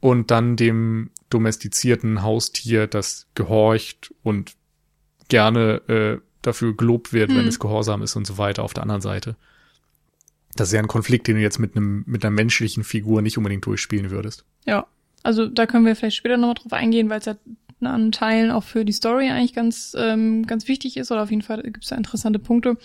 und 0.00 0.30
dann 0.30 0.56
dem 0.56 1.10
domestizierten 1.34 2.22
Haustier, 2.22 2.86
das 2.86 3.26
gehorcht 3.34 4.14
und 4.22 4.54
gerne 5.28 5.82
äh, 5.88 6.18
dafür 6.42 6.76
gelobt 6.76 7.12
wird, 7.12 7.30
wenn 7.30 7.40
Hm. 7.42 7.48
es 7.48 7.58
gehorsam 7.58 8.02
ist 8.02 8.16
und 8.16 8.26
so 8.26 8.38
weiter 8.38 8.62
auf 8.62 8.74
der 8.74 8.82
anderen 8.82 9.00
Seite. 9.00 9.36
Das 10.54 10.68
ist 10.68 10.74
ja 10.74 10.80
ein 10.80 10.88
Konflikt, 10.88 11.26
den 11.26 11.36
du 11.36 11.42
jetzt 11.42 11.58
mit 11.58 11.76
einem 11.76 12.04
mit 12.06 12.24
einer 12.24 12.30
menschlichen 12.30 12.84
Figur 12.84 13.22
nicht 13.22 13.36
unbedingt 13.38 13.66
durchspielen 13.66 14.10
würdest. 14.10 14.44
Ja. 14.64 14.86
Also 15.24 15.46
da 15.46 15.64
können 15.66 15.86
wir 15.86 15.96
vielleicht 15.96 16.16
später 16.16 16.36
nochmal 16.36 16.54
drauf 16.54 16.74
eingehen, 16.74 17.08
weil 17.08 17.18
es 17.18 17.24
ja 17.24 17.34
an 17.80 18.12
Teilen 18.12 18.50
auch 18.50 18.62
für 18.62 18.84
die 18.84 18.92
Story 18.92 19.30
eigentlich 19.30 19.54
ganz, 19.54 19.96
ähm, 19.98 20.46
ganz 20.46 20.68
wichtig 20.68 20.96
ist 20.96 21.10
oder 21.10 21.22
auf 21.22 21.30
jeden 21.30 21.42
Fall 21.42 21.62
gibt 21.62 21.82
es 21.82 21.90
da 21.90 21.96
interessante 21.96 22.38
Punkte. 22.38 22.76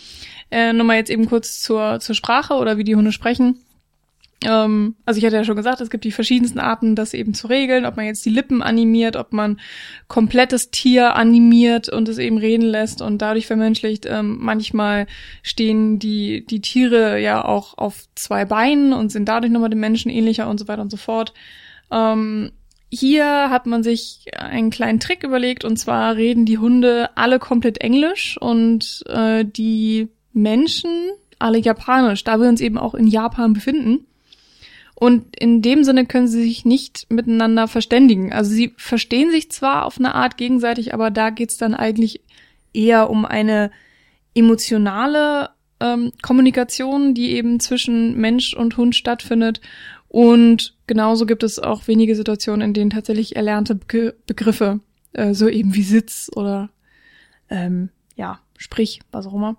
Äh, 0.49 0.73
Nochmal 0.73 0.97
jetzt 0.97 1.09
eben 1.09 1.25
kurz 1.25 1.59
zur, 1.59 1.99
zur 1.99 2.15
Sprache 2.15 2.55
oder 2.55 2.77
wie 2.77 2.83
die 2.83 2.95
Hunde 2.95 3.11
sprechen. 3.11 3.59
Ähm, 4.46 4.96
also 5.05 5.17
ich 5.17 5.25
hatte 5.25 5.36
ja 5.36 5.43
schon 5.43 5.55
gesagt, 5.55 5.81
es 5.81 5.89
gibt 5.89 6.05
die 6.05 6.12
verschiedensten 6.12 6.60
Arten, 6.60 6.96
das 6.96 7.13
eben 7.13 7.34
zu 7.34 7.48
regeln, 7.48 7.86
ob 7.86 7.98
man 7.98 8.05
jetzt 8.05 8.25
die 8.25 8.29
Lippen 8.29 8.62
animiert, 8.62 9.15
ob 9.15 9.34
man 9.34 9.60
komplettes 10.08 10.72
Tier 10.72 11.15
animiert 11.15 11.89
und 11.89 12.08
es 12.08 12.17
eben 12.17 12.38
reden 12.38 12.65
lässt 12.65 13.01
und 13.01 13.22
dadurch 13.22 13.48
vermenschlicht. 13.48 14.05
Ähm, 14.05 14.38
manchmal 14.39 15.08
stehen 15.43 16.00
die, 16.00 16.46
die 16.46 16.62
Tiere 16.62 17.19
ja 17.19 17.43
auch 17.43 17.77
auf 17.77 18.05
zwei 18.15 18.46
Beinen 18.46 18.93
und 18.93 19.12
sind 19.12 19.27
dadurch 19.27 19.51
nochmal 19.51 19.69
dem 19.69 19.79
Menschen 19.79 20.10
ähnlicher 20.10 20.50
und 20.50 20.58
so 20.58 20.67
weiter 20.67 20.81
und 20.81 20.91
so 20.91 20.98
fort. 20.98 21.34
Ähm, 21.91 22.51
hier 22.91 23.50
hat 23.50 23.67
man 23.67 23.84
sich 23.84 24.25
einen 24.36 24.72
kleinen 24.72 25.00
Trick 25.00 25.24
überlegt 25.24 25.63
und 25.63 25.77
zwar 25.77 26.15
reden 26.15 26.46
die 26.46 26.58
Hunde 26.58 27.10
alle 27.15 27.39
komplett 27.39 27.81
Englisch 27.81 28.38
und 28.39 29.03
äh, 29.08 29.46
die 29.46 30.08
Menschen 30.34 30.89
alle 31.39 31.60
Japanisch, 31.60 32.24
da 32.24 32.39
wir 32.39 32.50
uns 32.50 32.62
eben 32.62 32.77
auch 32.77 32.96
in 32.96 33.08
Japan 33.08 33.53
befinden. 33.53 34.05
Und 34.99 35.39
in 35.39 35.61
dem 35.61 35.85
Sinne 35.85 36.05
können 36.05 36.27
sie 36.27 36.41
sich 36.41 36.65
nicht 36.65 37.07
miteinander 37.09 37.69
verständigen. 37.69 38.33
Also 38.33 38.51
sie 38.51 38.73
verstehen 38.75 39.31
sich 39.31 39.49
zwar 39.49 39.85
auf 39.85 39.97
eine 39.97 40.13
Art 40.13 40.35
gegenseitig, 40.35 40.93
aber 40.93 41.09
da 41.09 41.29
geht's 41.29 41.57
dann 41.57 41.73
eigentlich 41.73 42.21
eher 42.73 43.09
um 43.09 43.25
eine 43.25 43.71
emotionale 44.35 45.51
ähm, 45.79 46.11
Kommunikation, 46.21 47.13
die 47.13 47.31
eben 47.31 47.61
zwischen 47.61 48.17
Mensch 48.17 48.53
und 48.53 48.75
Hund 48.75 48.93
stattfindet. 48.93 49.61
Und 50.09 50.75
genauso 50.85 51.25
gibt 51.25 51.43
es 51.43 51.59
auch 51.59 51.87
wenige 51.87 52.13
Situationen, 52.13 52.61
in 52.61 52.73
denen 52.73 52.89
tatsächlich 52.89 53.37
erlernte 53.37 53.75
Be 53.75 54.15
Begriffe, 54.27 54.81
äh, 55.13 55.33
so 55.33 55.47
eben 55.47 55.75
wie 55.75 55.83
Sitz 55.83 56.29
oder 56.35 56.71
ähm, 57.49 57.87
ja, 58.17 58.41
sprich, 58.57 58.99
was 59.13 59.27
auch 59.27 59.33
immer, 59.33 59.55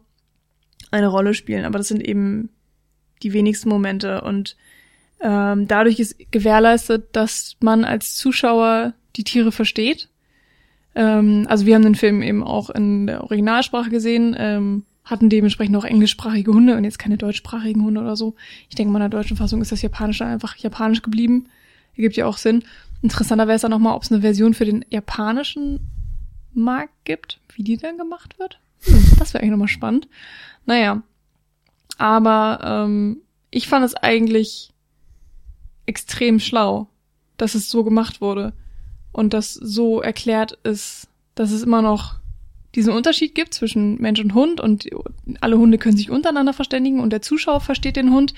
eine 0.90 1.08
Rolle 1.08 1.32
spielen. 1.32 1.64
Aber 1.64 1.78
das 1.78 1.88
sind 1.88 2.06
eben 2.06 2.50
die 3.22 3.32
wenigsten 3.32 3.70
Momente 3.70 4.20
und 4.20 4.54
ähm, 5.20 5.68
dadurch 5.68 6.00
ist 6.00 6.16
gewährleistet, 6.30 7.08
dass 7.12 7.56
man 7.60 7.84
als 7.84 8.16
Zuschauer 8.16 8.94
die 9.16 9.24
Tiere 9.24 9.52
versteht. 9.52 10.08
Ähm, 10.94 11.46
also 11.48 11.66
wir 11.66 11.74
haben 11.74 11.82
den 11.82 11.94
Film 11.94 12.22
eben 12.22 12.42
auch 12.42 12.70
in 12.70 13.06
der 13.06 13.22
Originalsprache 13.22 13.90
gesehen, 13.90 14.34
ähm, 14.38 14.84
hatten 15.04 15.28
dementsprechend 15.28 15.76
auch 15.76 15.84
englischsprachige 15.84 16.52
Hunde 16.52 16.76
und 16.76 16.84
jetzt 16.84 16.98
keine 16.98 17.16
deutschsprachigen 17.16 17.84
Hunde 17.84 18.00
oder 18.00 18.16
so. 18.16 18.34
Ich 18.68 18.76
denke, 18.76 18.92
mal 18.92 18.98
in 18.98 19.10
der 19.10 19.18
deutschen 19.18 19.36
Fassung 19.36 19.60
ist 19.60 19.72
das 19.72 19.82
Japanische 19.82 20.24
einfach 20.24 20.56
japanisch 20.56 21.02
geblieben. 21.02 21.46
Ergibt 21.96 22.16
ja 22.16 22.26
auch 22.26 22.38
Sinn. 22.38 22.64
Interessanter 23.02 23.46
wäre 23.46 23.56
es 23.56 23.62
dann 23.62 23.70
nochmal, 23.70 23.96
ob 23.96 24.02
es 24.02 24.12
eine 24.12 24.20
Version 24.20 24.54
für 24.54 24.64
den 24.64 24.84
japanischen 24.88 25.80
Markt 26.52 27.04
gibt, 27.04 27.40
wie 27.54 27.64
die 27.64 27.76
dann 27.76 27.98
gemacht 27.98 28.38
wird. 28.38 28.60
Das 29.18 29.34
wäre 29.34 29.42
eigentlich 29.42 29.50
nochmal 29.50 29.68
spannend. 29.68 30.08
Naja. 30.64 31.02
Aber 31.98 32.60
ähm, 32.86 33.18
ich 33.50 33.68
fand 33.68 33.84
es 33.84 33.94
eigentlich 33.94 34.72
extrem 35.86 36.40
schlau, 36.40 36.88
dass 37.36 37.54
es 37.54 37.70
so 37.70 37.84
gemacht 37.84 38.20
wurde 38.20 38.52
und 39.12 39.34
dass 39.34 39.54
so 39.54 40.00
erklärt 40.00 40.58
ist, 40.62 41.08
dass 41.34 41.50
es 41.50 41.62
immer 41.62 41.82
noch 41.82 42.20
diesen 42.74 42.92
Unterschied 42.92 43.34
gibt 43.34 43.54
zwischen 43.54 44.00
Mensch 44.00 44.20
und 44.20 44.34
Hund 44.34 44.60
und 44.60 44.88
alle 45.40 45.58
Hunde 45.58 45.78
können 45.78 45.96
sich 45.96 46.10
untereinander 46.10 46.52
verständigen 46.52 47.00
und 47.00 47.10
der 47.10 47.22
Zuschauer 47.22 47.60
versteht 47.60 47.96
den 47.96 48.12
Hund, 48.12 48.34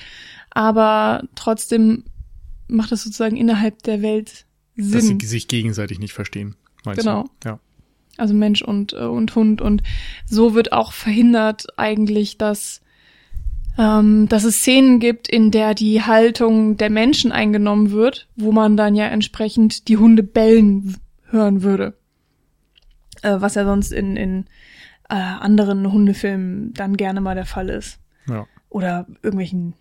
aber 0.50 1.24
trotzdem 1.34 2.04
macht 2.68 2.92
es 2.92 3.04
sozusagen 3.04 3.36
innerhalb 3.36 3.82
der 3.82 4.00
Welt 4.00 4.46
Sinn. 4.76 4.92
Dass 4.92 5.04
sie 5.04 5.26
sich 5.26 5.48
gegenseitig 5.48 5.98
nicht 5.98 6.14
verstehen. 6.14 6.56
genau. 6.84 7.24
Du? 7.40 7.48
Ja. 7.48 7.58
Also 8.16 8.34
Mensch 8.34 8.62
und, 8.62 8.92
äh, 8.92 9.04
und 9.04 9.34
Hund 9.34 9.60
und 9.60 9.82
so 10.26 10.54
wird 10.54 10.72
auch 10.72 10.92
verhindert 10.92 11.66
eigentlich, 11.78 12.38
dass 12.38 12.80
ähm, 13.78 14.28
dass 14.28 14.44
es 14.44 14.56
Szenen 14.56 15.00
gibt, 15.00 15.28
in 15.28 15.50
der 15.50 15.74
die 15.74 16.02
Haltung 16.02 16.76
der 16.76 16.90
Menschen 16.90 17.32
eingenommen 17.32 17.90
wird, 17.90 18.28
wo 18.36 18.52
man 18.52 18.76
dann 18.76 18.94
ja 18.94 19.06
entsprechend 19.06 19.88
die 19.88 19.96
Hunde 19.96 20.22
bellen 20.22 20.96
hören 21.30 21.62
würde. 21.62 21.94
Äh, 23.22 23.36
was 23.40 23.54
ja 23.54 23.64
sonst 23.64 23.92
in, 23.92 24.16
in 24.16 24.44
äh, 25.08 25.14
anderen 25.14 25.90
Hundefilmen 25.92 26.72
dann 26.74 26.96
gerne 26.96 27.20
mal 27.20 27.34
der 27.34 27.46
Fall 27.46 27.68
ist. 27.68 27.98
Ja. 28.28 28.46
Oder 28.68 29.06
irgendwelchen 29.22 29.74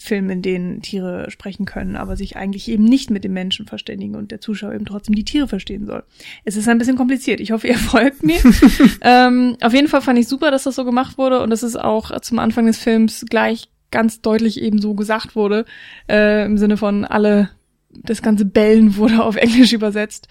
Filmen, 0.00 0.30
in 0.30 0.42
denen 0.42 0.82
Tiere 0.82 1.30
sprechen 1.30 1.66
können, 1.66 1.96
aber 1.96 2.16
sich 2.16 2.36
eigentlich 2.36 2.68
eben 2.68 2.84
nicht 2.84 3.10
mit 3.10 3.24
dem 3.24 3.32
Menschen 3.32 3.66
verständigen 3.66 4.16
und 4.16 4.30
der 4.30 4.40
Zuschauer 4.40 4.74
eben 4.74 4.86
trotzdem 4.86 5.14
die 5.14 5.24
Tiere 5.24 5.48
verstehen 5.48 5.86
soll. 5.86 6.04
Es 6.44 6.56
ist 6.56 6.68
ein 6.68 6.78
bisschen 6.78 6.96
kompliziert. 6.96 7.40
Ich 7.40 7.52
hoffe, 7.52 7.68
ihr 7.68 7.78
folgt 7.78 8.22
mir. 8.22 8.38
ähm, 9.02 9.56
auf 9.60 9.74
jeden 9.74 9.88
Fall 9.88 10.00
fand 10.00 10.18
ich 10.18 10.28
super, 10.28 10.50
dass 10.50 10.64
das 10.64 10.76
so 10.76 10.84
gemacht 10.84 11.18
wurde 11.18 11.42
und 11.42 11.50
dass 11.50 11.62
es 11.62 11.76
auch 11.76 12.18
zum 12.20 12.38
Anfang 12.38 12.66
des 12.66 12.78
Films 12.78 13.24
gleich 13.28 13.68
ganz 13.90 14.20
deutlich 14.20 14.60
eben 14.60 14.80
so 14.80 14.94
gesagt 14.94 15.36
wurde, 15.36 15.64
äh, 16.08 16.44
im 16.44 16.58
Sinne 16.58 16.76
von 16.76 17.04
alle, 17.04 17.50
das 17.90 18.22
ganze 18.22 18.44
Bellen 18.44 18.96
wurde 18.96 19.22
auf 19.22 19.36
Englisch 19.36 19.72
übersetzt. 19.72 20.28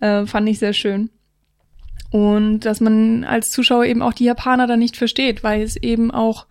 Äh, 0.00 0.26
fand 0.26 0.48
ich 0.48 0.58
sehr 0.58 0.74
schön. 0.74 1.10
Und 2.10 2.60
dass 2.60 2.80
man 2.80 3.24
als 3.24 3.50
Zuschauer 3.50 3.84
eben 3.84 4.02
auch 4.02 4.12
die 4.12 4.24
Japaner 4.24 4.66
dann 4.66 4.78
nicht 4.78 4.96
versteht, 4.96 5.42
weil 5.42 5.62
es 5.62 5.76
eben 5.76 6.10
auch 6.10 6.46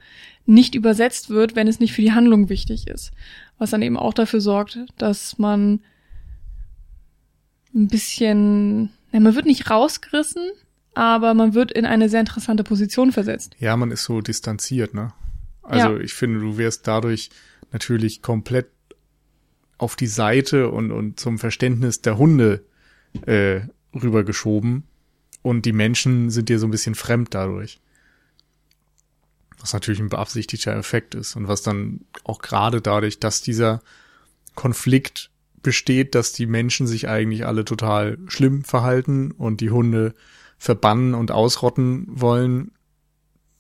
nicht 0.46 0.75
übersetzt 0.75 1.30
wird, 1.30 1.56
wenn 1.56 1.68
es 1.68 1.80
nicht 1.80 1.94
für 1.94 2.02
die 2.02 2.12
Handlung 2.12 2.50
wichtig 2.50 2.88
ist. 2.88 3.12
Was 3.58 3.72
dann 3.72 3.82
eben 3.82 3.98
auch 3.98 4.14
dafür 4.14 4.42
sorgt, 4.42 4.80
dass 4.98 5.38
man 5.38 5.82
ein 7.74 7.88
bisschen, 7.88 8.90
ja, 9.12 9.20
man 9.20 9.36
wird 9.36 9.46
nicht 9.46 9.70
rausgerissen, 9.70 10.44
aber 10.94 11.34
man 11.34 11.54
wird 11.54 11.72
in 11.72 11.86
eine 11.86 12.10
sehr 12.10 12.22
interessante 12.22 12.64
Position 12.64 13.12
versetzt. 13.12 13.56
Ja, 13.60 13.75
man 13.75 13.92
ist 13.92 14.04
so 14.04 14.22
distanziert, 14.22 14.94
ne? 14.94 15.14
Also 15.62 15.96
ja. 15.96 16.00
ich 16.00 16.14
finde, 16.14 16.40
du 16.40 16.58
wirst 16.58 16.88
dadurch 16.88 17.30
natürlich 17.72 18.22
komplett 18.22 18.68
auf 19.78 19.96
die 19.96 20.08
Seite 20.08 20.70
und, 20.70 20.92
und 20.92 21.20
zum 21.20 21.38
Verständnis 21.38 22.02
der 22.02 22.18
Hunde 22.18 22.64
äh, 23.25 23.62
rübergeschoben. 23.94 24.84
Und 25.42 25.66
die 25.66 25.74
Menschen 25.74 26.30
sind 26.30 26.50
dir 26.50 26.60
so 26.60 26.68
ein 26.68 26.72
bisschen 26.72 26.96
fremd 26.96 27.34
dadurch. 27.34 27.80
Was 29.60 29.74
natürlich 29.74 30.00
ein 30.00 30.10
beabsichtigter 30.10 30.76
Effekt 30.76 31.16
ist 31.16 31.36
und 31.36 31.48
was 31.48 31.62
dann 31.62 32.02
auch 32.24 32.40
gerade 32.40 32.82
dadurch, 32.82 33.20
dass 33.20 33.42
dieser 33.42 33.82
Konflikt 34.56 35.32
besteht, 35.62 36.14
dass 36.14 36.32
die 36.32 36.46
Menschen 36.46 36.88
sich 36.88 37.08
eigentlich 37.10 37.46
alle 37.46 37.66
total 37.66 38.18
schlimm 38.28 38.64
verhalten 38.64 39.32
und 39.32 39.62
die 39.62 39.72
Hunde 39.72 40.14
verbannen 40.58 41.14
und 41.14 41.32
ausrotten 41.32 42.06
wollen. 42.08 42.72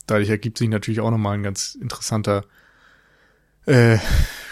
Dadurch 0.05 0.29
ergibt 0.29 0.57
sich 0.57 0.69
natürlich 0.69 0.99
auch 0.99 1.11
nochmal 1.11 1.35
ein 1.35 1.43
ganz 1.43 1.75
interessanter 1.75 2.45
äh, 3.65 3.97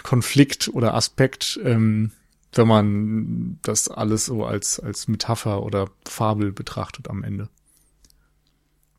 Konflikt 0.02 0.68
oder 0.68 0.94
Aspekt, 0.94 1.58
ähm, 1.62 2.10
wenn 2.52 2.68
man 2.68 3.58
das 3.62 3.88
alles 3.88 4.26
so 4.26 4.44
als, 4.44 4.80
als 4.80 5.08
Metapher 5.08 5.62
oder 5.62 5.90
Fabel 6.06 6.52
betrachtet 6.52 7.08
am 7.08 7.22
Ende. 7.22 7.48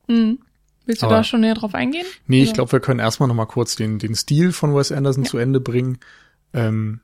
Mhm. 0.08 0.40
Willst 0.86 1.02
du 1.02 1.08
Aber, 1.08 1.18
da 1.18 1.24
schon 1.24 1.42
näher 1.42 1.56
drauf 1.56 1.74
eingehen? 1.74 2.06
Nee, 2.28 2.42
oder? 2.42 2.48
ich 2.48 2.54
glaube, 2.54 2.72
wir 2.72 2.80
können 2.80 3.00
erstmal 3.00 3.28
noch 3.28 3.36
mal 3.36 3.46
kurz 3.46 3.76
den, 3.76 4.00
den 4.00 4.16
Stil 4.16 4.52
von 4.52 4.76
Wes 4.76 4.92
Anderson 4.92 5.24
ja. 5.24 5.30
zu 5.30 5.38
Ende 5.38 5.60
bringen. 5.60 5.98
Ähm, 6.54 7.02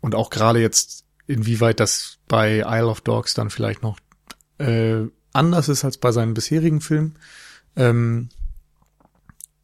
und 0.00 0.14
auch 0.14 0.30
gerade 0.30 0.60
jetzt, 0.60 1.04
inwieweit 1.26 1.80
das 1.80 2.18
bei 2.26 2.58
Isle 2.66 2.86
of 2.86 3.00
Dogs 3.02 3.34
dann 3.34 3.50
vielleicht 3.50 3.82
noch 3.82 3.98
äh, 4.58 5.02
anders 5.32 5.68
ist 5.68 5.84
als 5.84 5.98
bei 5.98 6.12
seinen 6.12 6.34
bisherigen 6.34 6.80
Filmen. 6.80 7.18
Ähm, 7.76 8.30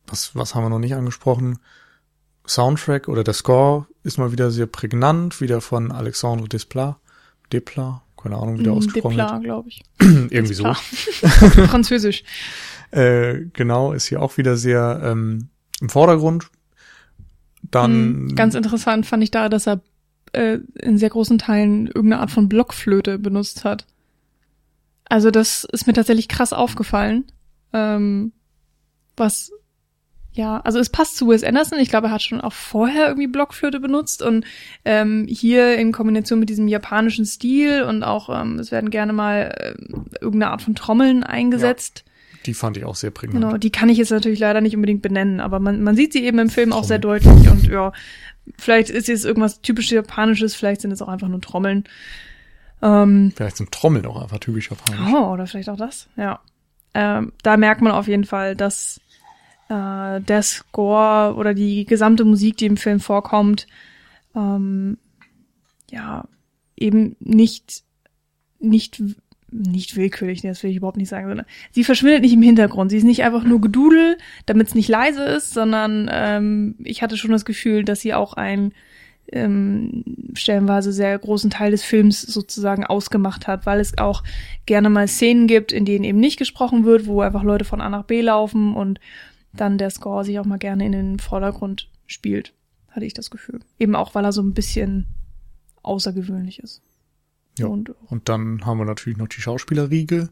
was, 0.07 0.37
was 0.37 0.55
haben 0.55 0.65
wir 0.65 0.71
noch 0.71 0.79
nicht 0.79 0.95
angesprochen? 0.95 1.59
Soundtrack 2.47 3.09
oder 3.09 3.25
der 3.25 3.35
Score 3.35 3.87
ist 4.03 4.19
mal 4.19 4.33
wieder 4.33 4.51
sehr 4.51 4.67
prägnant, 4.67 5.41
wieder 5.41 5.61
von 5.61 5.91
Alexandre 5.91 6.49
Desplat. 6.49 6.97
Desplat, 7.53 8.03
keine 8.25 8.39
Ahnung, 8.39 8.59
wie 8.59 8.63
der 8.63 8.73
mm, 8.73 8.77
ausgesprochen 8.79 9.17
Desplat, 9.19 9.43
glaube 9.43 9.69
ich. 9.69 9.83
Irgendwie 10.01 10.55
so. 10.55 10.65
Französisch. 11.69 12.25
Äh, 12.91 13.47
genau, 13.53 13.93
ist 13.93 14.07
hier 14.07 14.23
auch 14.23 14.39
wieder 14.39 14.57
sehr 14.57 15.01
ähm, 15.05 15.49
im 15.83 15.91
Vordergrund. 15.91 16.51
Dann. 17.71 18.25
Mhm, 18.25 18.35
ganz 18.35 18.55
interessant 18.55 19.05
fand 19.05 19.23
ich 19.23 19.31
da, 19.31 19.51
dass 19.51 19.67
er 19.67 19.83
äh, 20.33 20.59
in 20.81 20.97
sehr 20.97 21.11
großen 21.11 21.37
Teilen 21.37 21.87
irgendeine 21.87 22.21
Art 22.21 22.31
von 22.31 22.49
Blockflöte 22.49 23.19
benutzt 23.19 23.65
hat. 23.65 23.87
Also 25.05 25.31
das 25.31 25.65
ist 25.65 25.87
mir 25.87 25.93
tatsächlich 25.93 26.29
krass 26.29 26.55
aufgefallen. 26.55 27.27
Ähm, 27.75 28.33
was 29.19 29.53
ja, 30.35 30.61
also 30.61 30.81
es 30.81 30.91
passt 30.91 31.17
zu 31.17 31.29
Wes 31.29 31.45
Anderson. 31.45 31.79
Ich 31.79 31.89
glaube, 31.89 32.09
er 32.09 32.13
hat 32.13 32.23
schon 32.23 32.41
auch 32.41 32.53
vorher 32.53 33.07
irgendwie 33.07 33.29
Blockflöte 33.29 33.79
benutzt 33.79 34.21
und 34.21 34.45
ähm, 34.85 35.27
hier 35.29 35.77
in 35.79 35.93
Kombination 35.93 36.41
mit 36.41 36.49
diesem 36.49 36.67
japanischen 36.67 37.25
Stil 37.25 37.85
und 37.85 38.03
auch 38.03 38.29
ähm, 38.29 38.59
es 38.59 38.73
werden 38.73 38.91
gerne 38.91 39.13
mal 39.13 39.55
äh, 39.57 39.75
irgendeine 40.21 40.51
Art 40.51 40.63
von 40.63 40.75
Trommeln 40.75 41.23
eingesetzt. 41.23 42.03
Ja. 42.05 42.11
Die 42.47 42.55
fand 42.55 42.77
ich 42.77 42.85
auch 42.85 42.97
sehr 42.97 43.13
prägnant. 43.13 43.45
Genau, 43.45 43.57
die 43.57 43.71
kann 43.71 43.89
ich 43.89 43.97
jetzt 43.97 44.11
natürlich 44.11 44.41
leider 44.41 44.61
nicht 44.61 44.75
unbedingt 44.75 45.03
benennen, 45.03 45.39
aber 45.39 45.61
man, 45.61 45.83
man 45.83 45.95
sieht 45.95 46.13
sie 46.13 46.25
eben 46.25 46.41
im 46.41 46.51
Film 46.51 46.73
auch 46.73 46.85
sehr 46.85 46.99
deutlich 46.99 47.49
und 47.49 47.69
ja, 47.69 47.93
vielleicht 48.59 48.91
ist 48.91 49.07
jetzt 49.07 49.25
irgendwas 49.25 49.61
typisch 49.61 49.91
Japanisches, 49.93 50.57
vielleicht 50.57 50.81
sind 50.81 50.91
es 50.91 51.01
auch 51.01 51.09
einfach 51.09 51.29
nur 51.29 51.41
Trommeln. 51.41 51.85
Ähm, 52.83 53.33
vielleicht 53.37 53.59
sind 53.59 53.71
Trommeln 53.71 54.05
auch 54.05 54.21
einfach 54.21 54.41
typisch 54.41 54.69
japanisch. 54.69 55.15
Oh, 55.15 55.33
oder 55.33 55.47
vielleicht 55.47 55.69
auch 55.69 55.77
das, 55.77 56.09
ja. 56.17 56.41
Ähm, 56.93 57.33
da 57.43 57.57
merkt 57.57 57.83
man 57.83 57.93
auf 57.93 58.09
jeden 58.09 58.25
Fall, 58.25 58.55
dass 58.55 59.01
äh, 59.69 60.21
der 60.21 60.43
Score 60.43 61.35
oder 61.37 61.55
die 61.55 61.85
gesamte 61.85 62.25
Musik, 62.25 62.57
die 62.57 62.67
im 62.67 62.77
Film 62.77 63.01
vorkommt, 63.01 63.67
ähm, 64.35 64.99
ja, 65.91 66.25
eben 66.77 67.17
nicht, 67.21 67.83
nicht 68.59 69.03
nicht 69.55 69.95
willkürlich, 69.95 70.43
das 70.43 70.63
will 70.63 70.71
ich 70.71 70.79
überhaupt 70.79 70.97
nicht 70.97 71.09
sagen, 71.09 71.29
sondern 71.29 71.47
sie 71.71 71.85
verschwindet 71.85 72.23
nicht 72.23 72.33
im 72.33 72.43
Hintergrund. 72.43 72.91
Sie 72.91 72.97
ist 72.97 73.05
nicht 73.05 73.23
einfach 73.23 73.45
nur 73.45 73.61
Gedudel, 73.61 74.19
damit 74.47 74.69
es 74.69 74.75
nicht 74.75 74.89
leise 74.89 75.23
ist, 75.23 75.55
sondern 75.55 76.11
ähm, 76.13 76.75
ich 76.83 77.03
hatte 77.03 77.17
schon 77.17 77.31
das 77.31 77.45
Gefühl, 77.45 77.85
dass 77.85 78.01
sie 78.01 78.15
auch 78.15 78.33
einen 78.33 78.73
ähm, 79.31 80.05
stellenweise 80.35 80.93
sehr 80.93 81.17
großen 81.19 81.51
Teil 81.51 81.71
des 81.71 81.85
Films 81.85 82.23
sozusagen 82.23 82.85
ausgemacht 82.85 83.47
hat, 83.47 83.65
weil 83.65 83.81
es 83.81 83.97
auch 83.97 84.25
gerne 84.67 84.91
mal 84.91 85.07
Szenen 85.07 85.47
gibt, 85.47 85.73
in 85.73 85.85
denen 85.85 86.05
eben 86.05 86.19
nicht 86.19 86.39
gesprochen 86.39 86.85
wird, 86.85 87.07
wo 87.07 87.21
einfach 87.21 87.45
Leute 87.45 87.65
von 87.65 87.81
A 87.81 87.89
nach 87.89 88.05
B 88.05 88.21
laufen 88.21 88.75
und 88.75 88.99
dann 89.57 89.79
der 89.79 89.91
Score 89.91 90.25
sich 90.25 90.39
auch 90.39 90.45
mal 90.45 90.59
gerne 90.59 90.87
in 90.87 90.93
den 90.93 91.19
Vordergrund 91.19 91.91
spielt, 92.07 92.53
hatte 92.91 93.07
ich 93.07 93.15
das 93.15 93.31
Gefühl. 93.31 93.61
Eben 93.79 93.95
auch, 93.95 94.15
weil 94.15 94.25
er 94.25 94.33
so 94.33 94.43
ein 94.43 94.55
bisschen 94.55 95.07
außergewöhnlich 95.83 96.61
ist. 96.61 96.83
Ja. 97.59 97.67
Und, 97.67 97.95
und 98.07 98.29
dann 98.29 98.67
haben 98.67 98.79
wir 98.79 98.85
natürlich 98.85 99.19
noch 99.19 99.29
die 99.29 99.41
Schauspielerriege, 99.41 100.31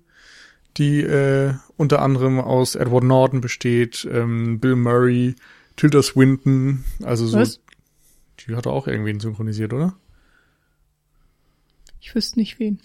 die 0.76 1.00
äh, 1.00 1.54
unter 1.76 2.02
anderem 2.02 2.40
aus 2.40 2.74
Edward 2.74 3.04
Norton 3.04 3.40
besteht, 3.40 4.08
ähm, 4.10 4.58
Bill 4.58 4.76
Murray, 4.76 5.36
Tilda 5.76 6.02
Swinton, 6.02 6.84
also 7.02 7.26
so. 7.26 7.38
Was? 7.38 7.60
Die 8.40 8.56
hat 8.56 8.66
auch 8.66 8.88
irgendwen 8.88 9.20
synchronisiert, 9.20 9.72
oder? 9.72 9.94
Ich 12.00 12.14
wüsste 12.14 12.40
nicht 12.40 12.58
wen. 12.58 12.80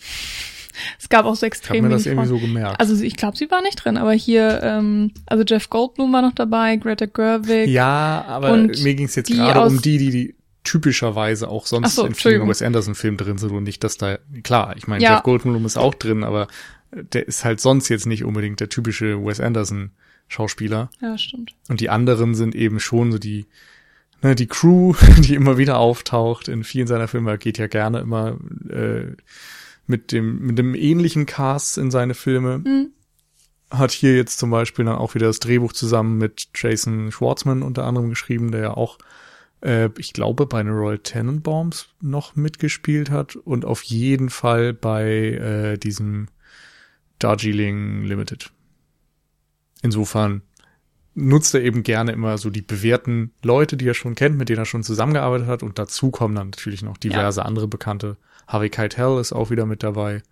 Es 1.00 1.10
gab 1.10 1.26
auch 1.26 1.36
so 1.36 1.38
Ich 1.38 1.42
habe 1.42 1.48
extrem 1.48 1.84
mir 1.84 1.90
das 1.90 2.06
irgendwie 2.06 2.28
so 2.28 2.40
gemerkt. 2.40 2.80
Also 2.80 3.02
ich 3.04 3.16
glaube, 3.16 3.38
sie 3.38 3.50
war 3.52 3.62
nicht 3.62 3.84
drin, 3.84 3.98
aber 3.98 4.14
hier, 4.14 4.62
ähm, 4.64 5.12
also 5.26 5.44
Jeff 5.46 5.70
Goldblum 5.70 6.12
war 6.14 6.22
noch 6.22 6.34
dabei, 6.34 6.76
Greta 6.78 7.06
Gerwig. 7.06 7.70
ja, 7.70 8.24
aber 8.28 8.52
und 8.52 8.84
mir 8.84 8.96
ging 8.96 9.06
es 9.08 9.16
jetzt 9.16 9.32
gerade 9.32 9.62
um 9.62 9.82
die, 9.82 9.98
die, 9.98 10.12
die 10.12 10.36
typischerweise 10.64 11.48
auch 11.48 11.66
sonst 11.66 11.96
so, 11.96 12.06
in 12.06 12.14
vielen. 12.14 12.48
Wes 12.48 12.62
Anderson-Filmen 12.62 13.18
drin 13.18 13.38
sind 13.38 13.52
und 13.52 13.64
nicht, 13.64 13.84
dass 13.84 13.98
da, 13.98 14.18
klar, 14.44 14.76
ich 14.76 14.88
meine, 14.88 15.04
Ja. 15.04 15.14
Jeff 15.16 15.24
Goldblum 15.24 15.66
ist 15.66 15.78
auch 15.78 15.94
drin, 15.94 16.24
aber 16.24 16.48
der 16.92 17.28
ist 17.28 17.46
halt 17.46 17.60
sonst 17.62 17.90
jetzt 17.90 18.06
nicht 18.06 18.24
unbedingt 18.24 18.60
der 18.60 18.70
typische 18.70 19.24
Wes 19.26 19.40
Anderson-Schauspieler. 19.40 20.90
Ja, 21.02 21.18
stimmt. 21.18 21.54
Und 21.70 21.80
die 21.80 21.90
anderen 21.90 22.36
sind 22.36 22.56
eben 22.56 22.80
schon 22.80 23.12
so 23.12 23.18
die, 23.18 23.46
ne, 24.22 24.36
die 24.36 24.48
Crew, 24.48 24.94
die 25.20 25.36
immer 25.36 25.58
wieder 25.58 25.78
auftaucht 25.78 26.48
in 26.48 26.64
vielen 26.64 26.88
seiner 26.88 27.08
Filme. 27.08 27.32
Er 27.32 27.38
geht 27.38 27.58
ja 27.58 27.68
gerne 27.68 28.00
immer 28.00 28.38
äh, 28.70 29.16
mit 29.88 30.12
dem 30.12 30.40
mit 30.40 30.58
dem 30.58 30.76
ähnlichen 30.76 31.26
Cast 31.26 31.78
in 31.78 31.92
seine 31.92 32.14
Filme. 32.14 32.62
Hm. 32.64 32.92
Hat 33.70 33.92
hier 33.92 34.16
jetzt 34.16 34.40
zum 34.40 34.50
Beispiel 34.50 34.86
dann 34.86 34.96
auch 34.96 35.16
wieder 35.16 35.28
das 35.28 35.40
Drehbuch 35.40 35.74
zusammen 35.74 36.18
mit 36.18 36.50
Jason 36.56 37.12
Schwartzman 37.12 37.64
unter 37.64 37.84
anderem 37.86 38.10
geschrieben, 38.10 38.52
der 38.52 38.62
ja 38.62 38.72
auch, 38.72 38.98
äh, 39.62 39.90
ich 39.98 40.14
glaube, 40.14 40.46
bei 40.46 40.64
den 40.64 40.72
Royal 40.72 41.00
Tenenbaums 41.00 41.90
noch 42.00 42.36
mitgespielt 42.36 43.10
hat 43.10 43.36
und 43.36 43.66
auf 43.66 43.84
jeden 43.84 44.30
Fall 44.30 44.74
bei 44.74 45.04
äh, 45.06 45.78
diesem 45.78 46.28
Darjeeling 47.20 48.04
Limited. 48.04 48.52
Insofern 49.82 50.44
nutzt 51.18 51.56
er 51.56 51.62
eben 51.62 51.84
gerne 51.84 52.12
immer 52.12 52.38
so 52.38 52.50
die 52.50 52.62
bewährten 52.62 53.34
Leute, 53.44 53.76
die 53.76 53.88
er 53.88 53.96
schon 53.96 54.16
kennt, 54.16 54.38
mit 54.38 54.50
denen 54.50 54.60
er 54.60 54.66
schon 54.66 54.84
zusammengearbeitet 54.84 55.48
hat. 55.48 55.64
Und 55.64 55.80
dazu 55.80 56.12
kommen 56.12 56.36
dann 56.36 56.52
natürlich 56.52 56.84
noch 56.84 56.98
diverse 56.98 57.44
andere 57.44 57.68
Bekannte. 57.68 58.18
Harvey 58.48 58.70
Keitel 58.70 59.20
ist 59.20 59.34
auch 59.34 59.50
wieder 59.50 59.66
mit 59.66 59.84
dabei. 59.84 60.24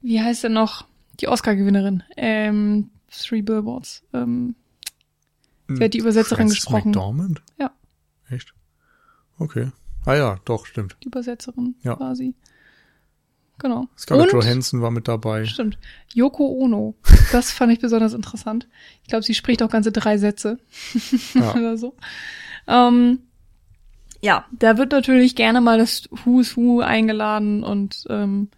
Wie 0.00 0.20
heißt 0.20 0.44
denn 0.44 0.52
noch 0.52 0.86
die 1.20 1.28
Oscar-Gewinnerin? 1.28 2.02
Ähm, 2.16 2.90
Three 3.10 3.42
Billboards. 3.42 4.02
Ähm, 4.12 4.54
Wer 5.66 5.86
hat 5.86 5.94
die 5.94 5.98
Übersetzerin 5.98 6.48
Frances 6.48 6.56
gesprochen? 6.64 6.88
McDormand? 6.88 7.42
Ja. 7.58 7.70
Echt? 8.28 8.52
Okay. 9.38 9.70
Ah 10.04 10.14
ja, 10.14 10.38
doch, 10.44 10.66
stimmt. 10.66 10.96
die 11.02 11.06
Übersetzerin 11.06 11.74
Ja. 11.82 11.96
quasi. 11.96 12.34
Genau. 13.58 13.88
Scarlett 13.96 14.32
Johansson 14.32 14.82
war 14.82 14.90
mit 14.90 15.06
dabei. 15.06 15.44
Stimmt. 15.46 15.78
Yoko 16.12 16.46
Ono. 16.48 16.94
Das 17.32 17.50
fand 17.50 17.72
ich 17.72 17.80
besonders 17.80 18.12
interessant. 18.12 18.68
Ich 19.02 19.08
glaube, 19.08 19.24
sie 19.24 19.34
spricht 19.34 19.62
auch 19.62 19.70
ganze 19.70 19.90
drei 19.92 20.18
Sätze 20.18 20.58
Ja. 21.34 21.52
oder 21.54 21.76
so. 21.78 21.96
Ähm, 22.66 23.20
ja, 24.24 24.46
da 24.52 24.78
wird 24.78 24.92
natürlich 24.92 25.36
gerne 25.36 25.60
mal 25.60 25.76
das 25.76 26.08
Who's 26.24 26.56
Who 26.56 26.80
eingeladen 26.80 27.62
und 27.62 28.04
ähm, 28.08 28.48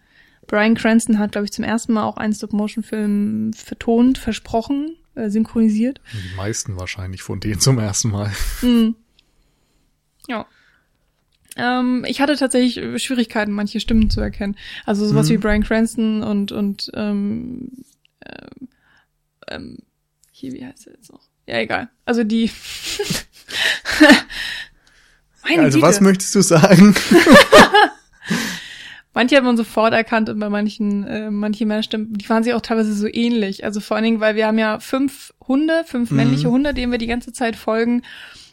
Brian 0.47 0.75
Cranston 0.75 1.19
hat, 1.19 1.33
glaube 1.33 1.43
ich, 1.43 1.51
zum 1.51 1.65
ersten 1.65 1.91
Mal 1.91 2.03
auch 2.05 2.15
einen 2.15 2.33
Stop-Motion-Film 2.33 3.51
vertont, 3.53 4.17
versprochen, 4.17 4.95
äh, 5.15 5.29
synchronisiert. 5.29 5.99
Die 6.13 6.35
meisten 6.37 6.77
wahrscheinlich 6.77 7.21
von 7.21 7.41
denen 7.41 7.59
zum 7.59 7.79
ersten 7.79 8.11
Mal. 8.11 8.31
Mhm. 8.61 8.95
Ja. 10.29 10.45
Ähm, 11.57 12.05
ich 12.07 12.21
hatte 12.21 12.37
tatsächlich 12.37 12.77
äh, 12.77 12.97
Schwierigkeiten, 12.97 13.51
manche 13.51 13.81
Stimmen 13.81 14.09
zu 14.09 14.21
erkennen. 14.21 14.55
Also 14.85 15.05
sowas 15.05 15.27
Mhm. 15.27 15.33
wie 15.33 15.37
Brian 15.37 15.63
Cranston 15.63 16.23
und 16.23 16.53
und 16.53 16.89
ähm, 16.93 17.71
ähm, 18.25 18.69
ähm, 19.49 19.77
hier, 20.31 20.53
wie 20.53 20.65
heißt 20.65 20.87
er 20.87 20.93
jetzt 20.93 21.11
noch? 21.11 21.27
Ja, 21.45 21.57
egal. 21.57 21.89
Also 22.05 22.23
die. 22.23 22.49
Meine 25.47 25.63
also 25.63 25.77
Güte. 25.77 25.87
was 25.87 26.01
möchtest 26.01 26.35
du 26.35 26.41
sagen? 26.41 26.95
Manche 29.13 29.35
hat 29.35 29.43
man 29.43 29.57
sofort 29.57 29.93
erkannt 29.93 30.29
und 30.29 30.37
bei 30.37 30.49
manchen, 30.49 31.03
äh, 31.07 31.31
manche 31.31 31.65
mehr 31.65 31.81
Stimmen, 31.81 32.13
die 32.13 32.29
waren 32.29 32.43
sich 32.43 32.53
auch 32.53 32.61
teilweise 32.61 32.93
so 32.93 33.07
ähnlich. 33.07 33.63
Also 33.63 33.79
vor 33.79 33.97
allen 33.97 34.03
Dingen, 34.03 34.19
weil 34.19 34.35
wir 34.35 34.45
haben 34.45 34.59
ja 34.59 34.79
fünf 34.79 35.33
Hunde, 35.47 35.83
fünf 35.87 36.11
Mhm. 36.11 36.17
männliche 36.17 36.51
Hunde, 36.51 36.75
denen 36.75 36.91
wir 36.91 36.99
die 36.99 37.07
ganze 37.07 37.33
Zeit 37.33 37.55
folgen. 37.55 38.03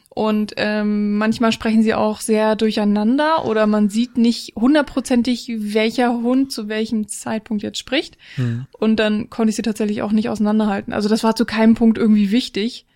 Und 0.09 0.55
ähm, 0.57 1.19
manchmal 1.19 1.53
sprechen 1.53 1.83
sie 1.83 1.93
auch 1.93 2.21
sehr 2.21 2.57
durcheinander 2.57 3.45
oder 3.45 3.67
man 3.67 3.91
sieht 3.91 4.17
nicht 4.17 4.55
hundertprozentig, 4.57 5.53
welcher 5.59 6.15
Hund 6.23 6.51
zu 6.51 6.69
welchem 6.69 7.09
Zeitpunkt 7.09 7.63
jetzt 7.63 7.79
spricht. 7.79 8.17
Hm. 8.37 8.65
Und 8.73 8.97
dann 8.97 9.29
konnte 9.29 9.51
ich 9.51 9.57
sie 9.57 9.63
tatsächlich 9.63 10.01
auch 10.01 10.13
nicht 10.13 10.31
auseinanderhalten. 10.31 10.95
Also 10.95 11.11
das 11.11 11.25
war 11.25 11.37
zu 11.37 11.45
keinem 11.45 11.75
Punkt 11.75 11.99
irgendwie 11.99 12.31
wichtig. 12.31 12.87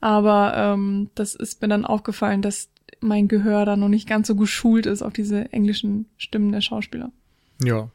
Aber 0.00 0.52
ähm, 0.56 1.10
das 1.14 1.34
ist 1.34 1.62
mir 1.62 1.68
dann 1.68 1.84
aufgefallen, 1.84 2.42
dass 2.42 2.70
mein 3.04 3.28
Gehör 3.28 3.64
da 3.64 3.76
noch 3.76 3.88
nicht 3.88 4.08
ganz 4.08 4.26
so 4.26 4.34
geschult 4.36 4.86
ist 4.86 5.02
auf 5.02 5.12
diese 5.12 5.52
englischen 5.52 6.06
Stimmen 6.16 6.52
der 6.52 6.60
Schauspieler. 6.60 7.12
Ja. 7.62 7.90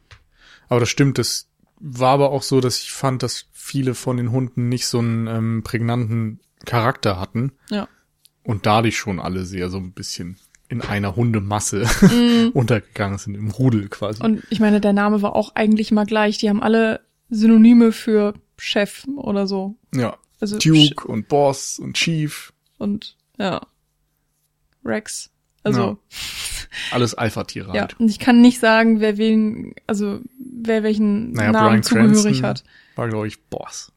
Aber 0.69 0.80
das 0.80 0.89
stimmt, 0.89 1.17
das 1.17 1.48
war 1.80 2.12
aber 2.13 2.32
auch 2.32 2.43
so, 2.43 2.62
dass 2.62 2.80
ich 2.82 2.91
fand, 2.91 3.24
dass 3.24 3.45
viele 3.52 3.95
von 3.95 4.17
den 4.17 4.32
Hunden 4.32 4.69
nicht 4.69 4.86
so 4.88 5.00
einen 5.00 5.28
ähm, 5.28 5.62
prägnanten 5.63 6.39
Charakter 6.65 7.19
hatten. 7.19 7.52
Ja. 7.69 7.88
Und 8.43 8.65
dadurch 8.65 8.98
schon 8.98 9.19
alle 9.19 9.45
sehr 9.45 9.69
so 9.69 9.78
ein 9.78 9.91
bisschen 9.91 10.38
in 10.69 10.82
einer 10.82 11.15
Hundemasse 11.15 11.86
Mm. 12.02 12.50
untergegangen 12.54 13.17
sind, 13.17 13.36
im 13.36 13.50
Rudel 13.52 13.89
quasi. 13.89 14.22
Und 14.24 14.43
ich 14.50 14.60
meine, 14.60 14.80
der 14.82 14.93
Name 14.93 15.22
war 15.22 15.36
auch 15.36 15.56
eigentlich 15.56 15.91
immer 15.91 16.06
gleich. 16.06 16.38
Die 16.38 16.50
haben 16.50 16.62
alle 16.62 17.02
Synonyme 17.30 17.91
für 17.91 18.34
Chef 18.58 19.06
oder 19.15 19.48
so. 19.48 19.76
ja. 19.93 20.17
Also 20.41 20.58
Duke 20.58 21.06
und 21.06 21.28
Boss 21.28 21.80
und 21.80 21.98
Chief, 21.98 22.54
und 22.78 23.17
ja. 23.38 23.60
Rex. 24.89 25.30
Also 25.63 25.99
alles 26.91 27.13
Alpha-Tiere 27.15 27.73
ja. 27.73 27.82
halt. 27.82 27.99
Und 27.99 28.10
ich 28.10 28.19
kann 28.19 28.41
nicht 28.41 28.60
sagen, 28.60 28.99
wer 28.99 29.17
wen, 29.17 29.73
also 29.88 30.21
wer 30.39 30.84
welchen 30.84 31.34
Naja, 31.34 31.52
Namen 31.52 31.69
Bryan 31.69 31.84
zugehörig 31.84 32.23
Cranston 32.23 32.45
hat. 32.45 32.63
war, 32.95 33.10
glaube 33.10 33.28
ich, 33.28 33.41
Boss. 33.43 33.91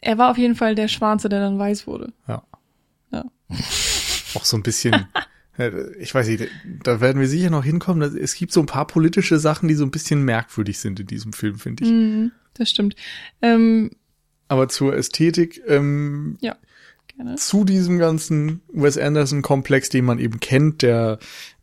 Er 0.00 0.18
war 0.18 0.30
auf 0.30 0.38
jeden 0.38 0.56
Fall 0.56 0.74
der 0.74 0.88
Schwarze, 0.88 1.28
der 1.28 1.40
dann 1.40 1.58
weiß 1.58 1.86
wurde. 1.86 2.12
Ja. 2.26 2.42
Ja. 3.12 3.24
Auch 4.34 4.44
so 4.44 4.56
ein 4.56 4.62
bisschen, 4.62 5.06
äh, 5.58 5.92
ich 5.98 6.14
weiß 6.14 6.26
nicht, 6.28 6.48
da 6.82 7.00
werden 7.00 7.20
wir 7.20 7.28
sicher 7.28 7.50
noch 7.50 7.64
hinkommen. 7.64 8.16
Es 8.16 8.34
gibt 8.34 8.52
so 8.52 8.60
ein 8.60 8.66
paar 8.66 8.86
politische 8.86 9.38
Sachen, 9.38 9.68
die 9.68 9.74
so 9.74 9.84
ein 9.84 9.90
bisschen 9.90 10.24
merkwürdig 10.24 10.78
sind 10.78 10.98
in 11.00 11.06
diesem 11.06 11.32
Film, 11.32 11.58
finde 11.58 11.84
ich. 11.84 11.90
Mhm, 11.90 12.32
das 12.54 12.70
stimmt. 12.70 12.96
Ähm, 13.42 13.90
Aber 14.48 14.68
zur 14.68 14.96
Ästhetik, 14.96 15.62
ähm, 15.66 16.38
ja, 16.40 16.56
gerne. 17.16 17.36
zu 17.36 17.64
diesem 17.64 17.98
ganzen 17.98 18.62
Wes 18.72 18.98
Anderson-Komplex, 18.98 19.88
den 19.88 20.04
man 20.04 20.18
eben 20.18 20.40
kennt, 20.40 20.82
der 20.82 21.18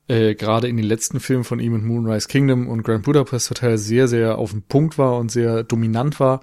äh, 0.07 0.35
gerade 0.35 0.67
in 0.67 0.77
den 0.77 0.85
letzten 0.85 1.19
Filmen 1.19 1.43
von 1.43 1.59
ihm 1.59 1.75
in 1.75 1.85
Moonrise 1.85 2.27
Kingdom 2.27 2.67
und 2.67 2.83
Grand 2.83 3.03
Budapest 3.03 3.49
Hotel 3.51 3.77
sehr, 3.77 4.07
sehr 4.07 4.38
auf 4.38 4.51
den 4.51 4.63
Punkt 4.63 4.97
war 4.97 5.17
und 5.17 5.31
sehr 5.31 5.63
dominant 5.63 6.19
war. 6.19 6.41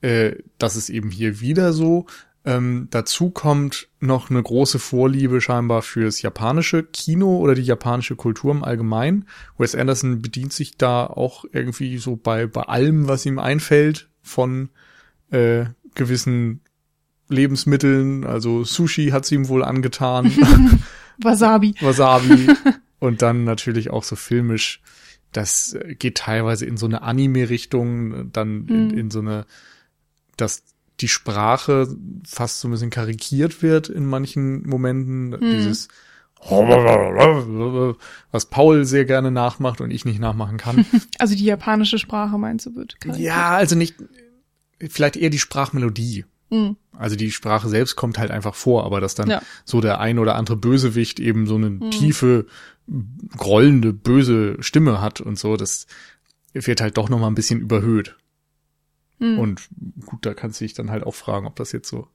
Äh, 0.00 0.36
das 0.58 0.76
ist 0.76 0.90
eben 0.90 1.10
hier 1.10 1.40
wieder 1.40 1.72
so. 1.72 2.06
Ähm, 2.46 2.88
dazu 2.90 3.30
kommt 3.30 3.88
noch 4.00 4.28
eine 4.30 4.42
große 4.42 4.78
Vorliebe 4.78 5.40
scheinbar 5.40 5.80
fürs 5.80 6.20
japanische 6.20 6.82
Kino 6.82 7.38
oder 7.38 7.54
die 7.54 7.62
japanische 7.62 8.16
Kultur 8.16 8.52
im 8.52 8.62
Allgemeinen. 8.62 9.26
Wes 9.56 9.74
Anderson 9.74 10.20
bedient 10.20 10.52
sich 10.52 10.76
da 10.76 11.06
auch 11.06 11.46
irgendwie 11.52 11.96
so 11.96 12.16
bei, 12.16 12.46
bei 12.46 12.62
allem, 12.62 13.08
was 13.08 13.24
ihm 13.24 13.38
einfällt, 13.38 14.10
von 14.20 14.68
äh, 15.30 15.64
gewissen 15.94 16.60
Lebensmitteln, 17.28 18.24
also 18.24 18.64
Sushi 18.64 19.08
hat's 19.10 19.30
ihm 19.32 19.48
wohl 19.48 19.64
angetan, 19.64 20.30
Wasabi. 21.18 21.74
Wasabi 21.80 22.48
und 22.98 23.22
dann 23.22 23.44
natürlich 23.44 23.90
auch 23.90 24.04
so 24.04 24.16
filmisch. 24.16 24.80
Das 25.32 25.76
geht 25.98 26.16
teilweise 26.18 26.64
in 26.66 26.76
so 26.76 26.86
eine 26.86 27.02
Anime-Richtung, 27.02 28.30
dann 28.32 28.66
in, 28.68 28.88
Mhm. 28.88 28.98
in 28.98 29.10
so 29.10 29.18
eine, 29.20 29.46
dass 30.36 30.62
die 31.00 31.08
Sprache 31.08 31.88
fast 32.26 32.60
so 32.60 32.68
ein 32.68 32.70
bisschen 32.70 32.90
karikiert 32.90 33.62
wird 33.62 33.88
in 33.88 34.06
manchen 34.06 34.64
Momenten. 34.68 35.36
Dieses 35.40 35.88
was 38.30 38.46
Paul 38.46 38.84
sehr 38.84 39.04
gerne 39.04 39.30
nachmacht 39.30 39.80
und 39.80 39.90
ich 39.90 40.04
nicht 40.04 40.20
nachmachen 40.20 40.58
kann. 40.58 40.84
Also 41.18 41.34
die 41.34 41.44
japanische 41.44 41.98
Sprache 41.98 42.38
meinst 42.38 42.66
du 42.66 42.74
wird. 42.74 43.00
karikiert. 43.00 43.26
ja, 43.26 43.50
also 43.52 43.76
nicht, 43.76 43.94
vielleicht 44.88 45.16
eher 45.16 45.30
die 45.30 45.38
Sprachmelodie. 45.38 46.24
Mhm. 46.50 46.76
Also 46.98 47.16
die 47.16 47.30
Sprache 47.30 47.68
selbst 47.68 47.96
kommt 47.96 48.18
halt 48.18 48.30
einfach 48.30 48.54
vor, 48.54 48.84
aber 48.84 49.00
dass 49.00 49.14
dann 49.14 49.28
Ja. 49.28 49.42
so 49.64 49.80
der 49.80 50.00
ein 50.00 50.18
oder 50.18 50.36
andere 50.36 50.56
Bösewicht 50.56 51.20
eben 51.20 51.46
so 51.46 51.56
eine 51.56 51.90
tiefe, 51.90 52.46
grollende, 53.36 53.92
böse 53.92 54.56
Stimme 54.60 55.00
hat 55.00 55.20
und 55.20 55.38
so, 55.38 55.56
das 55.56 55.86
wird 56.52 56.80
halt 56.80 56.96
doch 56.96 57.08
nochmal 57.08 57.30
ein 57.30 57.34
bisschen 57.34 57.60
überhöht. 57.60 58.16
Mhm. 59.18 59.38
Und 59.38 59.68
gut, 60.06 60.24
da 60.26 60.34
kannst 60.34 60.60
du 60.60 60.64
dich 60.64 60.74
dann 60.74 60.90
halt 60.90 61.04
auch 61.04 61.14
fragen, 61.14 61.46
ob 61.46 61.56
das 61.56 61.72
jetzt 61.72 61.88
so 61.88 62.08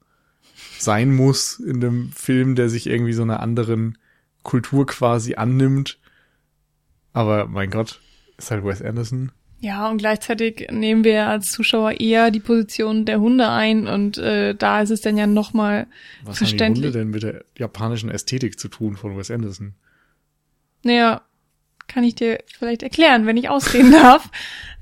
sein 0.77 1.13
muss 1.15 1.59
in 1.59 1.83
einem 1.83 2.11
Film, 2.11 2.55
der 2.55 2.69
sich 2.69 2.87
irgendwie 2.87 3.13
so 3.13 3.21
einer 3.23 3.39
anderen 3.39 3.97
Kultur 4.43 4.85
quasi 4.85 5.35
annimmt. 5.35 5.99
Aber 7.13 7.47
mein 7.47 7.69
Gott, 7.69 8.01
ist 8.37 8.51
halt 8.51 8.63
Wes 8.63 8.81
Anderson. 8.81 9.31
Ja, 9.61 9.89
und 9.89 9.97
gleichzeitig 9.97 10.67
nehmen 10.71 11.03
wir 11.03 11.27
als 11.27 11.51
Zuschauer 11.51 11.99
eher 11.99 12.31
die 12.31 12.39
Position 12.39 13.03
der 13.03 13.19
Hunde 13.19 13.49
ein 13.49 13.87
und 13.87 14.17
äh, 14.17 14.55
da 14.55 14.81
ist 14.81 14.89
es 14.89 15.01
dann 15.01 15.17
ja 15.17 15.27
nochmal 15.27 15.87
verständlich. 16.23 16.51
Was 16.51 16.61
haben 16.61 16.73
die 16.73 16.81
Hunde 16.81 16.91
denn 16.97 17.09
mit 17.09 17.23
der 17.23 17.43
japanischen 17.57 18.09
Ästhetik 18.09 18.57
zu 18.57 18.69
tun 18.69 18.95
von 18.95 19.17
Wes 19.17 19.29
Anderson? 19.29 19.73
Naja, 20.83 21.23
kann 21.89 22.05
ich 22.05 22.15
dir 22.15 22.39
vielleicht 22.47 22.83
erklären, 22.83 23.25
wenn 23.25 23.35
ich 23.35 23.49
ausreden 23.49 23.91
darf. 24.03 24.29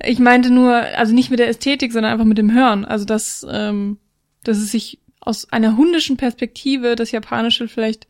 Ich 0.06 0.20
meinte 0.20 0.52
nur, 0.52 0.76
also 0.76 1.14
nicht 1.14 1.32
mit 1.32 1.40
der 1.40 1.48
Ästhetik, 1.48 1.92
sondern 1.92 2.12
einfach 2.12 2.26
mit 2.26 2.38
dem 2.38 2.54
Hören. 2.54 2.86
Also 2.86 3.06
dass, 3.06 3.46
ähm, 3.50 3.98
dass 4.44 4.58
es 4.58 4.72
sich 4.72 5.00
aus 5.20 5.52
einer 5.52 5.76
hundischen 5.76 6.18
Perspektive 6.18 6.96
das 6.96 7.12
Japanische 7.12 7.68
vielleicht 7.68 8.08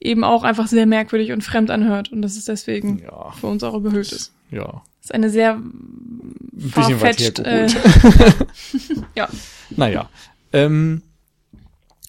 eben 0.00 0.24
auch 0.24 0.42
einfach 0.42 0.66
sehr 0.66 0.86
merkwürdig 0.86 1.30
und 1.30 1.44
fremd 1.44 1.70
anhört 1.70 2.10
und 2.10 2.22
dass 2.22 2.36
es 2.36 2.46
deswegen 2.46 2.98
ja. 2.98 3.30
für 3.30 3.46
uns 3.46 3.62
auch 3.62 3.74
überhöht 3.74 4.10
ist. 4.10 4.32
Ja. 4.52 4.84
Das 4.98 5.06
ist 5.06 5.14
eine 5.14 5.30
sehr 5.30 5.54
ein 5.54 6.34
bisschen 6.52 7.00
weit 7.00 7.38
äh, 7.40 7.66
ja. 9.16 9.28
Naja. 9.70 10.08
Ähm, 10.52 11.02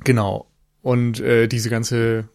genau. 0.04 0.48
Und 0.82 1.20
äh, 1.20 1.48
diese 1.48 1.70
ganze 1.70 2.30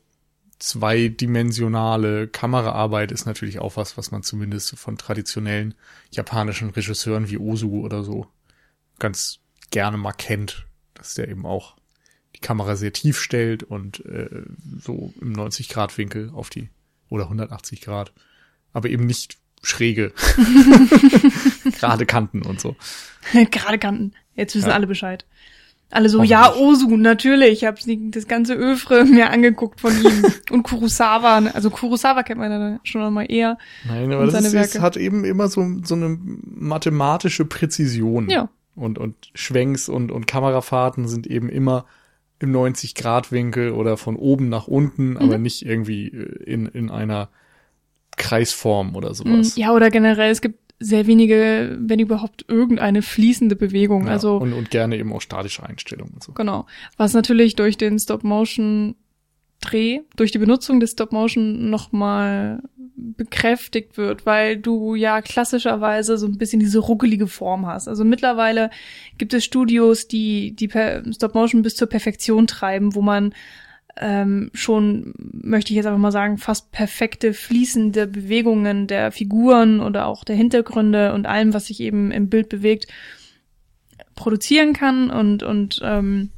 zweidimensionale 0.59 2.27
Kameraarbeit 2.27 3.13
ist 3.13 3.27
natürlich 3.27 3.61
auch 3.61 3.77
was, 3.77 3.97
was 3.97 4.11
man 4.11 4.23
zumindest 4.25 4.77
von 4.77 4.99
traditionellen 4.99 5.75
japanischen 6.11 6.71
Regisseuren 6.71 7.29
wie 7.29 7.39
Ozu 7.39 7.83
oder 7.83 8.03
so 8.03 8.27
ganz 8.99 9.39
gerne 9.71 9.97
mal 9.97 10.13
kennt, 10.13 10.67
dass 10.95 11.15
der 11.15 11.29
eben 11.29 11.47
auch 11.47 11.77
die 12.35 12.41
Kamera 12.41 12.75
sehr 12.75 12.93
tief 12.93 13.21
stellt 13.21 13.63
und 13.63 14.05
äh, 14.07 14.43
so 14.81 15.13
im 15.21 15.33
90 15.33 15.69
Grad 15.69 15.97
Winkel 15.97 16.31
auf 16.35 16.51
die 16.51 16.71
oder 17.09 17.25
180 17.25 17.81
Grad, 17.81 18.13
aber 18.73 18.89
eben 18.89 19.07
nicht 19.07 19.38
schräge, 19.63 20.13
gerade 21.79 22.07
Kanten 22.07 22.43
und 22.43 22.61
so. 22.61 22.77
gerade 23.51 23.79
Kanten. 23.79 24.13
Jetzt 24.35 24.55
wissen 24.55 24.69
ja. 24.69 24.75
alle 24.75 24.87
Bescheid. 24.87 25.25
Alle 25.91 26.11
so, 26.11 26.23
ja, 26.23 26.55
Osu, 26.55 26.97
natürlich. 26.97 27.63
Ich 27.63 27.65
habe 27.65 27.79
das 28.11 28.27
ganze 28.27 28.55
Öfre 28.55 29.05
mir 29.07 29.31
angeguckt 29.31 29.81
von 29.81 29.93
ihm. 29.93 30.25
Und 30.51 30.63
Kurosawa, 30.63 31.39
also 31.55 31.71
Kurosawa 31.71 32.23
kennt 32.23 32.39
man 32.41 32.51
dann 32.51 32.81
schon 32.85 33.01
noch 33.01 33.11
mal 33.11 33.25
eher. 33.25 33.57
Nein, 33.87 34.13
aber 34.13 34.27
das 34.27 34.53
ist, 34.53 34.81
hat 34.81 34.99
eben 34.99 35.25
immer 35.25 35.49
so, 35.49 35.67
so 35.83 35.95
eine 35.95 36.19
mathematische 36.21 37.47
Präzision. 37.47 38.29
Ja. 38.29 38.51
Und, 38.75 38.99
und 38.99 39.17
Schwenks 39.35 39.89
und, 39.89 40.13
und 40.13 40.27
Kamerafahrten 40.27 41.09
sind 41.09 41.27
eben 41.27 41.49
immer 41.49 41.87
im 42.39 42.55
90-Grad-Winkel 42.55 43.73
oder 43.73 43.97
von 43.97 44.17
oben 44.17 44.49
nach 44.49 44.69
unten, 44.69 45.11
mhm. 45.11 45.17
aber 45.17 45.39
nicht 45.39 45.65
irgendwie 45.65 46.09
äh, 46.09 46.43
in, 46.45 46.67
in 46.67 46.91
einer 46.91 47.31
Kreisform 48.19 48.95
oder 48.95 49.15
sowas. 49.15 49.57
Ja, 49.57 49.73
oder 49.73 49.91
generell, 49.91 50.31
es 50.31 50.41
gibt 50.41 50.69
sehr 50.81 51.07
wenige, 51.07 51.77
wenn 51.81 51.99
überhaupt 51.99 52.45
irgendeine 52.49 53.03
fließende 53.03 53.57
Bewegung. 53.57 54.07
Ja, 54.07 54.13
also 54.13 54.37
und, 54.37 54.53
und 54.53 54.71
gerne 54.71 54.97
eben 54.97 55.13
auch 55.13 55.21
statische 55.21 55.65
Einstellungen 55.65 56.15
und 56.15 56.23
so. 56.23 56.33
Genau. 56.33 56.67
Was 56.97 57.15
natürlich 57.15 57.57
durch 57.57 57.77
den 57.77 57.99
Stop-Motion 57.99 58.95
Dreh, 59.61 60.01
durch 60.15 60.31
die 60.31 60.39
Benutzung 60.39 60.79
des 60.79 60.93
Stop-Motion 60.93 61.69
nochmal 61.69 62.63
bekräftigt 62.95 63.97
wird, 63.97 64.25
weil 64.25 64.57
du 64.57 64.95
ja 64.95 65.21
klassischerweise 65.21 66.17
so 66.17 66.27
ein 66.27 66.39
bisschen 66.39 66.61
diese 66.61 66.79
ruckelige 66.79 67.27
Form 67.27 67.67
hast. 67.67 67.89
Also 67.89 68.05
mittlerweile 68.05 68.71
gibt 69.19 69.35
es 69.35 69.45
Studios, 69.45 70.07
die 70.07 70.55
die 70.55 70.69
Stop-Motion 70.69 71.63
bis 71.63 71.75
zur 71.75 71.89
Perfektion 71.89 72.47
treiben, 72.47 72.95
wo 72.95 73.03
man 73.03 73.35
ähm, 74.01 74.51
schon, 74.55 75.15
möchte 75.19 75.73
ich 75.73 75.77
jetzt 75.77 75.87
einfach 75.87 75.99
mal 75.99 76.13
sagen, 76.13 76.39
fast 76.39 76.73
perfekte 76.73 77.35
fließende 77.35 78.07
Bewegungen 78.07 78.87
der 78.87 79.13
Figuren 79.13 79.81
oder 79.81 80.07
auch 80.07 80.25
der 80.25 80.37
Hintergründe 80.37 81.13
und 81.15 81.27
allem, 81.27 81.55
was 81.55 81.67
sich 81.67 81.81
eben 81.81 82.11
im 82.11 82.29
Bild 82.29 82.49
bewegt, 82.49 82.87
produzieren 84.15 84.73
kann 84.73 85.11
und, 85.11 85.43
und 85.43 85.81
ähm, 85.83 86.31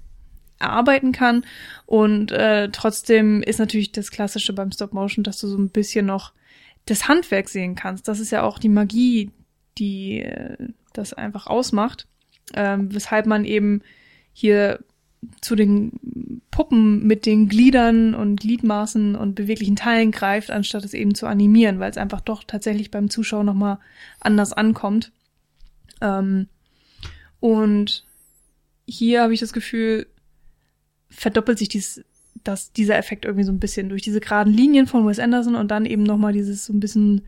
erarbeiten 0.59 1.13
kann. 1.13 1.45
Und 1.87 2.33
äh, 2.33 2.69
trotzdem 2.71 3.43
ist 3.43 3.59
natürlich 3.59 3.93
das 3.93 4.11
Klassische 4.11 4.53
beim 4.53 4.73
Stop 4.73 4.93
Motion, 4.93 5.25
dass 5.25 5.39
du 5.39 5.49
so 5.49 5.59
ein 5.59 5.71
bisschen 5.71 6.07
noch 6.07 6.33
das 6.87 7.09
Handwerk 7.09 7.49
sehen 7.49 7.75
kannst. 7.75 8.09
Das 8.09 8.21
ist 8.21 8.31
ja 8.31 8.43
auch 8.43 8.59
die 8.59 8.69
Magie, 8.69 9.31
die 9.79 10.23
äh, 10.23 10.57
das 10.93 11.13
einfach 11.13 11.47
ausmacht. 11.47 12.07
Ähm, 12.55 12.93
weshalb 12.93 13.27
man 13.27 13.45
eben 13.45 13.83
hier 14.33 14.81
zu 15.41 15.55
den 15.55 16.41
Puppen 16.51 17.07
mit 17.07 17.27
den 17.27 17.49
Gliedern 17.49 18.15
und 18.15 18.41
Gliedmaßen 18.41 19.15
und 19.15 19.35
beweglichen 19.35 19.77
Teilen 19.77 20.11
greift, 20.11 20.51
anstatt 20.51 20.85
es 20.85 20.95
eben 20.95 21.15
zu 21.15 21.27
animieren, 21.27 21.79
weil 21.79 21.91
es 21.91 21.99
einfach 21.99 22.21
doch 22.21 22.45
tatsächlich 22.45 22.91
beim 22.91 23.11
Zuschauer 23.11 23.45
nochmal 23.45 23.79
anders 24.19 24.53
ankommt. 24.53 25.13
Ähm, 26.01 26.49
und 27.39 28.05
hier 28.87 29.23
habe 29.23 29.35
ich 29.35 29.41
das 29.41 29.53
Gefühl, 29.53 30.07
verdoppelt 31.11 31.59
sich 31.59 31.69
dies, 31.69 32.03
das, 32.43 32.73
dieser 32.73 32.97
Effekt 32.97 33.25
irgendwie 33.25 33.45
so 33.45 33.53
ein 33.53 33.61
bisschen 33.61 33.89
durch 33.89 34.03
diese 34.03 34.21
geraden 34.21 34.53
Linien 34.53 34.87
von 34.87 35.07
Wes 35.07 35.19
Anderson 35.19 35.55
und 35.55 35.71
dann 35.71 35.85
eben 35.85 36.03
nochmal 36.03 36.33
dieses 36.33 36.65
so 36.65 36.73
ein 36.73 36.81
bisschen, 36.81 37.27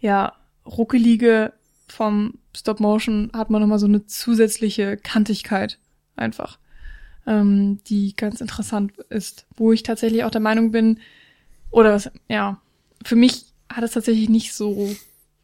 ja, 0.00 0.34
ruckelige 0.66 1.52
vom 1.86 2.34
Stop 2.54 2.80
Motion 2.80 3.30
hat 3.32 3.48
man 3.50 3.62
nochmal 3.62 3.78
so 3.78 3.86
eine 3.86 4.04
zusätzliche 4.06 4.96
Kantigkeit 4.96 5.78
einfach 6.16 6.58
ähm, 7.28 7.78
die 7.84 8.16
ganz 8.16 8.40
interessant 8.40 8.96
ist, 9.10 9.46
wo 9.56 9.70
ich 9.70 9.82
tatsächlich 9.82 10.24
auch 10.24 10.30
der 10.30 10.40
Meinung 10.40 10.72
bin, 10.72 10.98
oder 11.70 11.92
was, 11.92 12.10
ja, 12.28 12.60
für 13.04 13.16
mich 13.16 13.52
hat 13.68 13.84
es 13.84 13.92
tatsächlich 13.92 14.30
nicht 14.30 14.54
so 14.54 14.90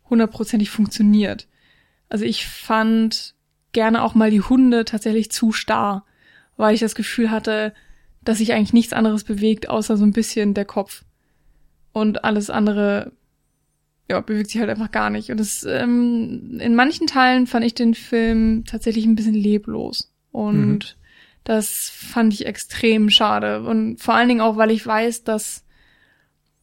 hundertprozentig 0.09 0.71
funktioniert. 0.71 1.47
Also 2.09 2.25
ich 2.25 2.47
fand 2.47 3.35
gerne 3.73 4.03
auch 4.03 4.15
mal 4.15 4.31
die 4.31 4.41
Hunde 4.41 4.87
tatsächlich 4.87 5.31
zu 5.31 5.53
starr, 5.53 6.07
weil 6.57 6.75
ich 6.75 6.81
das 6.81 6.95
Gefühl 6.95 7.31
hatte, 7.31 7.75
dass 8.23 8.39
sich 8.39 8.55
eigentlich 8.55 8.73
nichts 8.73 8.95
anderes 8.95 9.25
bewegt, 9.25 9.69
außer 9.69 9.99
so 9.99 10.05
ein 10.05 10.13
bisschen 10.13 10.55
der 10.55 10.65
Kopf. 10.65 11.05
Und 11.93 12.25
alles 12.25 12.49
andere, 12.49 13.13
ja, 14.09 14.21
bewegt 14.21 14.51
sich 14.51 14.61
halt 14.61 14.71
einfach 14.71 14.91
gar 14.91 15.11
nicht. 15.11 15.31
Und 15.31 15.39
es, 15.39 15.65
ähm, 15.65 16.59
in 16.61 16.75
manchen 16.75 17.07
Teilen 17.07 17.47
fand 17.47 17.67
ich 17.67 17.75
den 17.75 17.95
Film 17.95 18.65
tatsächlich 18.65 19.05
ein 19.05 19.17
bisschen 19.17 19.35
leblos. 19.35 20.11
Und 20.33 20.79
mhm. 20.79 21.04
Das 21.45 21.91
fand 21.91 22.33
ich 22.33 22.47
extrem 22.47 23.11
schade. 23.11 23.63
Und 23.63 24.01
vor 24.01 24.15
allen 24.15 24.29
Dingen 24.29 24.41
auch, 24.41 24.57
weil 24.57 24.71
ich 24.71 24.87
weiß, 24.87 25.25
dass, 25.25 25.65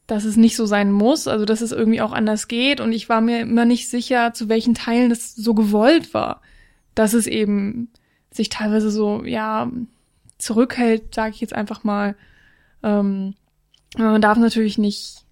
dass 0.08 0.26
es 0.26 0.38
nicht 0.38 0.56
so 0.56 0.65
sein 0.65 0.91
muss, 0.91 1.28
also 1.28 1.46
dass 1.46 1.62
es 1.62 1.72
irgendwie 1.72 2.02
auch 2.02 2.12
anders 2.12 2.48
geht. 2.48 2.82
Und 2.82 2.91
ich 2.91 3.08
war 3.08 3.22
mir 3.22 3.41
immer 3.41 3.65
nicht 3.65 3.89
sicher, 3.89 4.34
zu 4.34 4.50
welchen 4.50 4.74
Teilen 4.74 5.10
das 5.10 5.36
so 5.36 5.54
gewollt 5.54 6.13
war. 6.13 6.41
Dass 6.96 7.13
es 7.13 7.28
eben 7.28 7.89
sich 8.32 8.50
teilweise 8.50 8.89
so, 8.89 9.24
ja, 9.24 9.72
zurückhält, 10.39 11.13
sage 11.13 11.36
ich 11.36 11.41
jetzt 11.41 11.54
einfach 11.54 11.84
mal. 11.84 12.15
Ähm, 12.82 13.36
man 13.98 14.22
darf 14.22 14.38
natürlich 14.38 14.78
nicht 14.78 15.26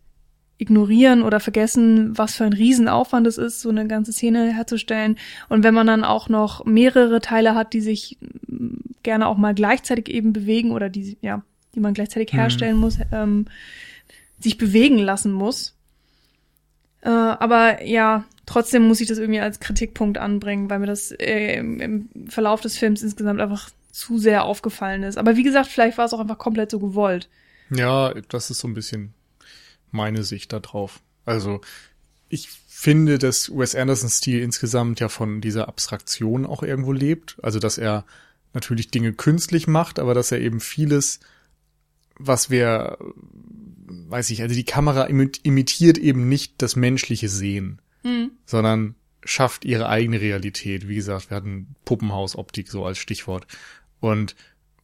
ignorieren 0.60 1.24
oder 1.24 1.40
vergessen, 1.40 2.18
was 2.18 2.36
für 2.36 2.44
ein 2.44 2.54
Riesenaufwand 2.54 3.26
es 3.26 3.38
ist, 3.38 3.62
so 3.62 3.70
eine 3.70 3.88
ganze 3.88 4.12
Szene 4.12 4.54
herzustellen. 4.54 5.18
Und 5.48 5.64
wenn 5.64 5.74
man 5.74 5.88
dann 5.88 6.04
auch 6.04 6.28
noch 6.30 6.66
mehrere 6.66 7.22
Teile 7.22 7.56
hat, 7.56 7.74
die 7.74 7.82
sich 7.82 8.18
mm, 8.48 8.76
gerne 9.02 9.28
auch 9.28 9.38
mal 9.38 9.56
gleichzeitig 9.56 10.10
eben 10.10 10.34
bewegen 10.34 10.72
oder 10.72 10.90
die, 10.90 11.18
ja, 11.22 11.44
die 11.76 11.80
man 11.80 11.94
gleichzeitig 11.94 12.34
mhm. 12.34 12.38
herstellen 12.38 12.76
mhm. 12.76 12.82
muss, 12.82 12.98
ähm, 13.12 13.46
sich 14.40 14.58
bewegen 14.58 14.98
lassen 14.98 15.32
muss. 15.32 15.76
Äh, 17.02 17.10
aber 17.10 17.84
ja, 17.84 18.26
trotzdem 18.46 18.86
muss 18.86 19.00
ich 19.00 19.08
das 19.08 19.18
irgendwie 19.18 19.40
als 19.40 19.62
Kritikpunkt 19.62 20.18
anbringen, 20.18 20.70
weil 20.70 20.80
mir 20.80 20.88
das 20.88 21.12
äh, 21.12 21.56
im, 21.58 21.80
im 21.80 22.10
Verlauf 22.28 22.60
des 22.60 22.78
Films 22.78 23.02
insgesamt 23.02 23.40
einfach 23.40 23.70
zu 23.94 24.18
sehr 24.18 24.44
aufgefallen 24.44 25.04
ist. 25.04 25.18
Aber 25.18 25.38
wie 25.38 25.44
gesagt, 25.44 25.68
vielleicht 25.68 25.98
war 25.98 26.06
es 26.06 26.14
auch 26.14 26.20
einfach 26.20 26.38
komplett 26.38 26.70
so 26.70 26.80
gewollt. 26.80 27.30
Ja, 27.70 28.14
das 28.28 28.50
ist 28.50 28.60
so 28.60 28.68
ein 28.68 28.74
bisschen 28.74 29.14
meine 29.92 30.24
Sicht 30.24 30.54
darauf. 30.54 31.02
Also 31.26 31.62
ich 32.30 32.50
finde, 32.50 33.18
dass 33.18 33.50
Wes 33.50 33.76
Andersons 33.76 34.20
Stil 34.20 34.42
insgesamt 34.42 35.00
ja 35.00 35.10
von 35.10 35.42
dieser 35.42 35.68
Abstraktion 35.68 36.46
auch 36.46 36.64
irgendwo 36.64 36.94
lebt. 36.94 37.38
Also 37.42 37.60
dass 37.60 37.78
er 37.78 38.06
natürlich 38.54 38.90
Dinge 38.90 39.14
künstlich 39.14 39.68
macht, 39.68 40.00
aber 40.00 40.14
dass 40.14 40.32
er 40.32 40.40
eben 40.40 40.60
vieles, 40.60 41.20
was 42.18 42.50
wir, 42.50 42.98
weiß 43.88 44.30
ich, 44.30 44.42
also 44.42 44.56
die 44.56 44.64
Kamera 44.64 45.06
imitiert 45.06 45.98
eben 45.98 46.30
nicht 46.30 46.62
das 46.62 46.76
menschliche 46.76 47.30
Sehen, 47.30 47.82
mhm. 48.04 48.32
sondern 48.46 48.96
schafft 49.24 49.66
ihre 49.66 49.90
eigene 49.90 50.22
Realität. 50.22 50.88
Wie 50.88 50.96
gesagt, 50.96 51.30
wir 51.30 51.38
hatten 51.38 51.76
Puppenhausoptik 51.86 52.70
so 52.70 52.86
als 52.86 52.98
Stichwort. 52.98 53.46
Und 54.00 54.36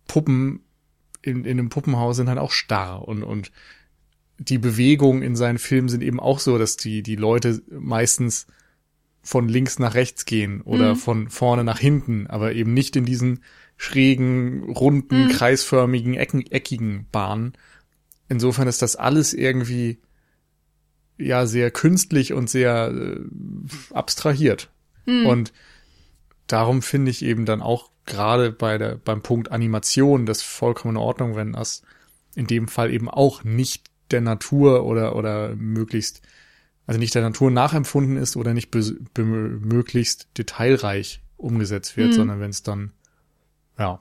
Puppen 0.08 0.62
in, 1.22 1.46
in 1.46 1.60
einem 1.60 1.70
Puppenhaus 1.70 2.18
sind 2.18 2.30
halt 2.30 2.38
auch 2.38 2.52
starr 2.52 3.08
und, 3.08 3.24
und 3.24 3.52
die 4.38 4.58
Bewegungen 4.58 5.22
in 5.22 5.36
seinen 5.36 5.58
Filmen 5.58 5.90
sind 5.90 6.04
eben 6.04 6.20
auch 6.20 6.40
so, 6.40 6.58
dass 6.58 6.78
die, 6.78 7.04
die 7.04 7.16
Leute 7.16 7.62
meistens 7.70 8.48
von 9.22 9.50
links 9.50 9.80
nach 9.80 9.96
rechts 9.96 10.26
gehen 10.26 10.62
oder 10.62 10.94
mhm. 10.94 10.98
von 10.98 11.30
vorne 11.30 11.64
nach 11.64 11.80
hinten, 11.80 12.28
aber 12.28 12.54
eben 12.54 12.74
nicht 12.74 12.96
in 12.96 13.06
diesen 13.06 13.44
schrägen, 13.78 14.64
runden, 14.64 15.26
mhm. 15.26 15.30
kreisförmigen, 15.30 16.14
ecken, 16.14 16.46
eckigen 16.52 17.08
Bahnen. 17.12 17.54
Insofern 18.30 18.68
ist 18.68 18.82
das 18.82 18.96
alles 18.96 19.34
irgendwie 19.34 20.00
ja 21.18 21.46
sehr 21.48 21.72
künstlich 21.72 22.34
und 22.34 22.50
sehr 22.50 22.92
äh, 22.94 23.20
abstrahiert. 23.94 24.70
Mhm. 25.06 25.26
Und 25.26 25.54
darum 26.48 26.82
finde 26.82 27.12
ich 27.12 27.24
eben 27.24 27.46
dann 27.46 27.62
auch 27.62 27.90
gerade 28.06 28.52
bei 28.52 28.78
der, 28.78 28.96
beim 28.96 29.22
Punkt 29.22 29.52
Animation 29.52 30.26
das 30.26 30.42
vollkommen 30.42 30.96
in 30.96 31.02
Ordnung, 31.02 31.36
wenn 31.36 31.54
das 31.54 31.82
in 32.36 32.48
dem 32.48 32.68
Fall 32.68 32.94
eben 32.94 33.10
auch 33.10 33.44
nicht 33.44 33.90
der 34.12 34.22
Natur 34.22 34.86
oder, 34.86 35.16
oder 35.16 35.56
möglichst, 35.56 36.22
also 36.88 37.00
nicht 37.00 37.16
der 37.16 37.22
Natur 37.22 37.52
nachempfunden 37.52 38.18
ist 38.18 38.36
oder 38.36 38.54
nicht 38.54 38.74
möglichst 39.18 40.28
detailreich 40.38 41.22
umgesetzt 41.38 41.98
wird, 41.98 42.10
mhm. 42.10 42.14
sondern 42.14 42.40
wenn 42.40 42.52
es 42.52 42.64
dann, 42.64 42.92
ja, 43.78 44.00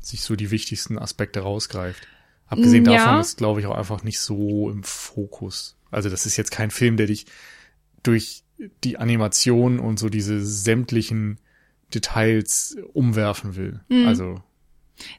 sich 0.00 0.22
so 0.22 0.36
die 0.36 0.50
wichtigsten 0.50 0.98
Aspekte 0.98 1.40
rausgreift. 1.40 2.06
Abgesehen 2.46 2.84
ja. 2.84 2.92
davon 2.92 3.20
ist, 3.20 3.38
glaube 3.38 3.60
ich, 3.60 3.66
auch 3.66 3.76
einfach 3.76 4.04
nicht 4.04 4.20
so 4.20 4.70
im 4.70 4.84
Fokus. 4.84 5.76
Also 5.90 6.08
das 6.08 6.26
ist 6.26 6.36
jetzt 6.36 6.52
kein 6.52 6.70
Film, 6.70 6.96
der 6.96 7.06
dich 7.06 7.26
durch 8.02 8.44
die 8.84 8.98
Animation 8.98 9.80
und 9.80 9.98
so 9.98 10.08
diese 10.08 10.44
sämtlichen 10.44 11.38
Details 11.92 12.76
umwerfen 12.92 13.56
will. 13.56 13.80
Mhm. 13.88 14.06
Also 14.06 14.42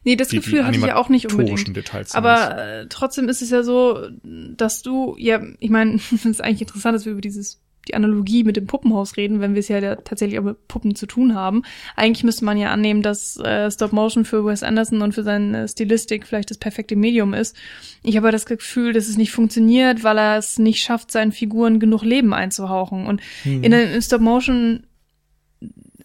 Nee, 0.03 0.15
das 0.15 0.29
die, 0.29 0.37
Gefühl 0.37 0.59
die 0.59 0.63
hatte 0.63 0.77
ich 0.77 0.85
ja 0.85 0.95
auch 0.95 1.09
nicht 1.09 1.31
unbedingt. 1.31 1.75
Details 1.75 2.15
Aber 2.15 2.57
äh, 2.57 2.87
trotzdem 2.89 3.29
ist 3.29 3.41
es 3.41 3.49
ja 3.49 3.63
so, 3.63 4.07
dass 4.23 4.81
du, 4.81 5.15
ja, 5.17 5.41
ich 5.59 5.69
meine, 5.69 5.95
es 6.13 6.25
ist 6.25 6.43
eigentlich 6.43 6.61
interessant, 6.61 6.95
dass 6.95 7.05
wir 7.05 7.11
über 7.11 7.21
dieses 7.21 7.61
die 7.87 7.93
Analogie 7.93 8.43
mit 8.43 8.57
dem 8.57 8.67
Puppenhaus 8.67 9.17
reden, 9.17 9.39
wenn 9.39 9.53
wir 9.53 9.59
es 9.59 9.67
ja 9.67 9.95
tatsächlich 9.95 10.39
auch 10.39 10.43
mit 10.43 10.67
Puppen 10.67 10.95
zu 10.95 11.05
tun 11.05 11.35
haben. 11.35 11.63
Eigentlich 11.95 12.23
müsste 12.23 12.45
man 12.45 12.57
ja 12.57 12.71
annehmen, 12.71 13.01
dass 13.01 13.37
äh, 13.37 13.71
Stop 13.71 13.93
Motion 13.93 14.25
für 14.25 14.45
Wes 14.45 14.63
Anderson 14.63 15.01
und 15.01 15.13
für 15.13 15.23
seine 15.23 15.67
Stilistik 15.67 16.27
vielleicht 16.27 16.51
das 16.51 16.57
perfekte 16.57 16.95
Medium 16.95 17.33
ist. 17.33 17.55
Ich 18.03 18.17
habe 18.17 18.31
das 18.31 18.45
Gefühl, 18.45 18.93
dass 18.93 19.07
es 19.07 19.17
nicht 19.17 19.31
funktioniert, 19.31 20.03
weil 20.03 20.17
er 20.17 20.37
es 20.37 20.59
nicht 20.59 20.83
schafft, 20.83 21.11
seinen 21.11 21.31
Figuren 21.31 21.79
genug 21.79 22.03
Leben 22.03 22.33
einzuhauchen. 22.33 23.05
Und 23.05 23.21
hm. 23.43 23.63
in, 23.63 23.71
in 23.71 24.01
Stop 24.01 24.21
Motion, 24.21 24.83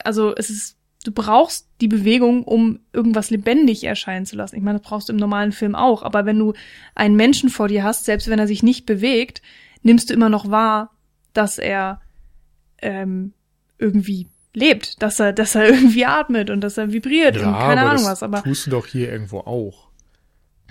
also 0.05 0.35
es 0.37 0.51
ist 0.51 0.77
du 1.05 1.13
brauchst 1.13 1.69
die 1.81 1.89
Bewegung, 1.89 2.45
um 2.45 2.81
irgendwas 2.93 3.31
lebendig 3.31 3.85
erscheinen 3.85 4.27
zu 4.27 4.37
lassen. 4.37 4.57
Ich 4.57 4.63
meine, 4.63 4.79
das 4.79 4.89
brauchst 4.89 5.09
du 5.09 5.13
im 5.13 5.19
normalen 5.19 5.53
Film 5.53 5.75
auch. 5.75 6.03
Aber 6.03 6.27
wenn 6.27 6.39
du 6.39 6.55
einen 6.95 7.17
Menschen 7.17 7.49
vor 7.49 7.69
dir 7.69 7.83
hast, 7.83 8.05
selbst 8.05 8.29
wenn 8.29 8.39
er 8.39 8.47
sich 8.47 8.63
nicht 8.63 8.87
bewegt, 8.87 9.43
nimmst 9.83 10.11
du 10.11 10.15
immer 10.15 10.29
noch 10.29 10.51
wahr, 10.51 10.91
dass 11.33 11.59
er 11.59 12.01
ähm, 12.81 13.33
irgendwie 13.79 14.29
lebt, 14.55 15.03
dass 15.03 15.19
er, 15.19 15.33
dass 15.33 15.55
er 15.55 15.69
irgendwie 15.75 16.05
atmet 16.05 16.51
und 16.51 16.61
dass 16.61 16.79
er 16.79 16.93
vibriert 16.93 17.37
ja, 17.37 17.49
und 17.49 17.55
keine 17.55 17.83
Ahnung 17.83 18.05
was. 18.05 18.23
Aber 18.23 18.43
tust 18.43 18.67
du 18.67 18.71
doch 18.71 18.87
hier 18.87 19.11
irgendwo 19.11 19.39
auch. 19.39 19.89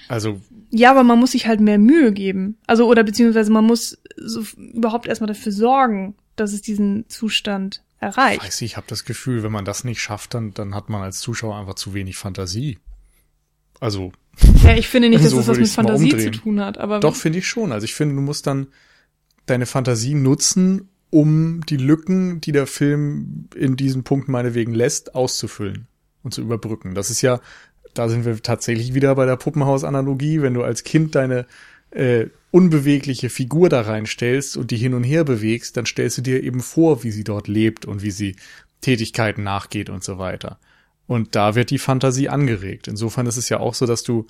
Also 0.08 0.41
ja, 0.72 0.91
aber 0.91 1.04
man 1.04 1.20
muss 1.20 1.34
sich 1.34 1.48
halt 1.48 1.60
mehr 1.60 1.78
Mühe 1.78 2.12
geben. 2.12 2.58
Also 2.65 2.88
oder 2.88 3.04
beziehungsweise 3.04 3.52
man 3.52 3.65
muss 3.65 4.02
so 4.15 4.44
überhaupt 4.58 5.08
erstmal 5.08 5.28
dafür 5.28 5.52
sorgen, 5.52 6.15
dass 6.36 6.54
es 6.54 6.62
diesen 6.62 7.08
Zustand 7.10 7.84
erreicht. 8.02 8.44
Weiß 8.44 8.62
ich, 8.62 8.72
ich 8.72 8.78
habe 8.78 8.88
das 8.88 9.06
Gefühl, 9.06 9.44
wenn 9.44 9.52
man 9.52 9.64
das 9.64 9.84
nicht 9.84 10.02
schafft, 10.02 10.34
dann, 10.34 10.54
dann 10.54 10.76
hat 10.76 10.90
man 10.90 11.02
als 11.02 11.20
Zuschauer 11.20 11.56
einfach 11.56 11.76
zu 11.76 11.94
wenig 11.94 12.18
Fantasie. 12.18 12.80
Also. 13.80 14.12
Ja, 14.64 14.76
ich 14.76 14.88
finde 14.88 15.10
nicht, 15.10 15.24
dass 15.24 15.32
so 15.32 15.38
das 15.38 15.48
was 15.48 15.58
mit 15.58 15.70
Fantasie 15.70 16.18
zu 16.18 16.32
tun 16.32 16.60
hat, 16.60 16.78
aber. 16.78 17.00
Doch, 17.00 17.16
finde 17.16 17.40
ich 17.40 17.48
schon. 17.48 17.72
Also 17.72 17.86
ich 17.86 17.94
finde, 17.94 18.16
du 18.16 18.22
musst 18.22 18.48
dann 18.48 18.68
deine 19.46 19.66
Fantasie 19.66 20.16
nutzen, 20.16 20.90
um 21.10 21.66
die 21.66 21.78
Lücken, 21.78 22.42
die 22.42 22.52
der 22.52 22.68
Film 22.68 23.50
in 23.56 23.76
diesem 23.76 24.04
Punkt 24.04 24.28
meinetwegen 24.28 24.74
lässt, 24.74 25.16
auszufüllen 25.16 25.88
und 26.24 26.34
zu 26.34 26.42
überbrücken. 26.42 26.96
Das 26.96 27.10
ist 27.10 27.22
ja, 27.22 27.40
da 27.94 28.10
sind 28.10 28.26
wir 28.26 28.42
tatsächlich 28.42 28.94
wieder 28.94 29.14
bei 29.16 29.26
der 29.26 29.36
Puppenhaus-Analogie, 29.36 30.42
wenn 30.42 30.54
du 30.54 30.64
als 30.64 30.84
Kind 30.84 31.16
deine 31.16 31.46
äh, 31.92 32.28
unbewegliche 32.52 33.30
Figur 33.30 33.70
da 33.70 33.82
reinstellst 33.82 34.58
und 34.58 34.72
die 34.72 34.78
hin 34.78 34.94
und 34.94 35.04
her 35.04 35.24
bewegst, 35.24 35.78
dann 35.78 35.86
stellst 35.86 36.18
du 36.18 36.22
dir 36.22 36.44
eben 36.44 36.60
vor, 36.60 37.04
wie 37.04 37.12
sie 37.12 37.24
dort 37.24 37.48
lebt 37.48 37.86
und 37.86 38.02
wie 38.02 38.12
sie 38.12 38.36
Tätigkeiten 38.82 39.44
nachgeht 39.44 39.90
und 39.90 40.04
so 40.04 40.18
weiter. 40.18 40.60
Und 41.08 41.36
da 41.36 41.56
wird 41.56 41.70
die 41.70 41.78
Fantasie 41.78 42.30
angeregt. 42.30 42.88
Insofern 42.88 43.26
ist 43.26 43.38
es 43.38 43.50
ja 43.50 43.60
auch 43.60 43.74
so, 43.74 43.86
dass 43.86 44.04
du, 44.04 44.28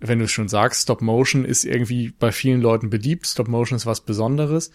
wenn 0.00 0.18
du 0.18 0.28
schon 0.28 0.48
sagst, 0.48 0.82
Stop 0.82 1.02
Motion 1.02 1.44
ist 1.44 1.64
irgendwie 1.64 2.12
bei 2.18 2.32
vielen 2.32 2.60
Leuten 2.60 2.90
beliebt, 2.90 3.26
Stop 3.26 3.48
Motion 3.48 3.76
ist 3.76 3.86
was 3.86 4.00
Besonderes. 4.02 4.70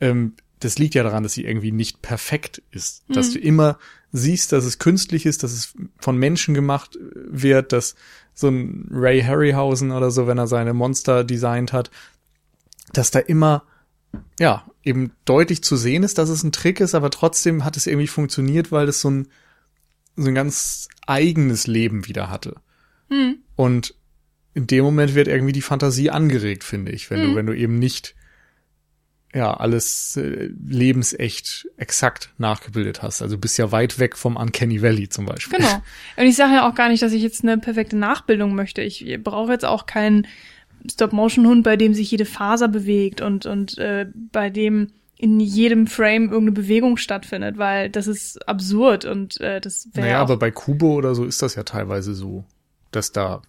Ähm, 0.00 0.34
das 0.60 0.78
liegt 0.78 0.94
ja 0.94 1.02
daran, 1.02 1.22
dass 1.22 1.32
sie 1.32 1.44
irgendwie 1.44 1.72
nicht 1.72 2.02
perfekt 2.02 2.62
ist. 2.70 3.08
Mhm. 3.08 3.14
Dass 3.14 3.32
du 3.32 3.38
immer 3.38 3.78
siehst, 4.12 4.52
dass 4.52 4.64
es 4.64 4.78
künstlich 4.78 5.26
ist, 5.26 5.42
dass 5.42 5.52
es 5.52 5.74
von 5.98 6.16
Menschen 6.16 6.54
gemacht 6.54 6.98
wird, 7.00 7.72
dass 7.72 7.94
so 8.34 8.48
ein 8.48 8.88
Ray 8.90 9.22
Harryhausen 9.22 9.90
oder 9.90 10.10
so, 10.10 10.26
wenn 10.26 10.38
er 10.38 10.46
seine 10.46 10.74
Monster 10.74 11.24
designt 11.24 11.72
hat, 11.72 11.90
dass 12.92 13.10
da 13.10 13.18
immer, 13.18 13.64
ja, 14.38 14.64
eben 14.82 15.12
deutlich 15.24 15.62
zu 15.62 15.76
sehen 15.76 16.02
ist, 16.02 16.18
dass 16.18 16.28
es 16.28 16.42
ein 16.42 16.52
Trick 16.52 16.80
ist, 16.80 16.94
aber 16.94 17.10
trotzdem 17.10 17.64
hat 17.64 17.76
es 17.76 17.86
irgendwie 17.86 18.06
funktioniert, 18.06 18.72
weil 18.72 18.88
es 18.88 19.00
so 19.00 19.10
ein, 19.10 19.28
so 20.16 20.28
ein 20.28 20.34
ganz 20.34 20.88
eigenes 21.06 21.66
Leben 21.66 22.06
wieder 22.06 22.30
hatte. 22.30 22.56
Mhm. 23.08 23.38
Und 23.56 23.94
in 24.54 24.66
dem 24.66 24.84
Moment 24.84 25.14
wird 25.14 25.28
irgendwie 25.28 25.52
die 25.52 25.62
Fantasie 25.62 26.10
angeregt, 26.10 26.64
finde 26.64 26.92
ich, 26.92 27.10
wenn 27.10 27.20
mhm. 27.20 27.24
du, 27.30 27.34
wenn 27.36 27.46
du 27.46 27.56
eben 27.56 27.78
nicht 27.78 28.14
ja, 29.32 29.54
alles 29.54 30.16
äh, 30.16 30.50
lebensecht 30.66 31.68
exakt 31.76 32.30
nachgebildet 32.38 33.02
hast. 33.02 33.22
Also 33.22 33.38
bist 33.38 33.58
ja 33.58 33.70
weit 33.70 33.98
weg 33.98 34.16
vom 34.16 34.36
Uncanny 34.36 34.82
Valley 34.82 35.08
zum 35.08 35.26
Beispiel. 35.26 35.58
Genau. 35.58 35.82
Und 36.16 36.24
ich 36.24 36.36
sage 36.36 36.54
ja 36.54 36.68
auch 36.68 36.74
gar 36.74 36.88
nicht, 36.88 37.02
dass 37.02 37.12
ich 37.12 37.22
jetzt 37.22 37.44
eine 37.44 37.58
perfekte 37.58 37.96
Nachbildung 37.96 38.54
möchte. 38.54 38.82
Ich 38.82 39.06
brauche 39.22 39.52
jetzt 39.52 39.64
auch 39.64 39.86
keinen 39.86 40.26
Stop-Motion-Hund, 40.90 41.62
bei 41.62 41.76
dem 41.76 41.94
sich 41.94 42.10
jede 42.10 42.24
Faser 42.24 42.68
bewegt 42.68 43.20
und, 43.20 43.46
und 43.46 43.78
äh, 43.78 44.06
bei 44.32 44.50
dem 44.50 44.92
in 45.16 45.38
jedem 45.38 45.86
Frame 45.86 46.24
irgendeine 46.24 46.52
Bewegung 46.52 46.96
stattfindet, 46.96 47.58
weil 47.58 47.90
das 47.90 48.06
ist 48.06 48.48
absurd 48.48 49.04
und 49.04 49.38
äh, 49.40 49.60
das 49.60 49.88
wäre. 49.92 50.06
Naja, 50.06 50.20
aber 50.20 50.38
bei 50.38 50.50
Kubo 50.50 50.94
oder 50.94 51.14
so 51.14 51.26
ist 51.26 51.42
das 51.42 51.56
ja 51.56 51.62
teilweise 51.62 52.14
so, 52.14 52.44
dass 52.90 53.12
da 53.12 53.42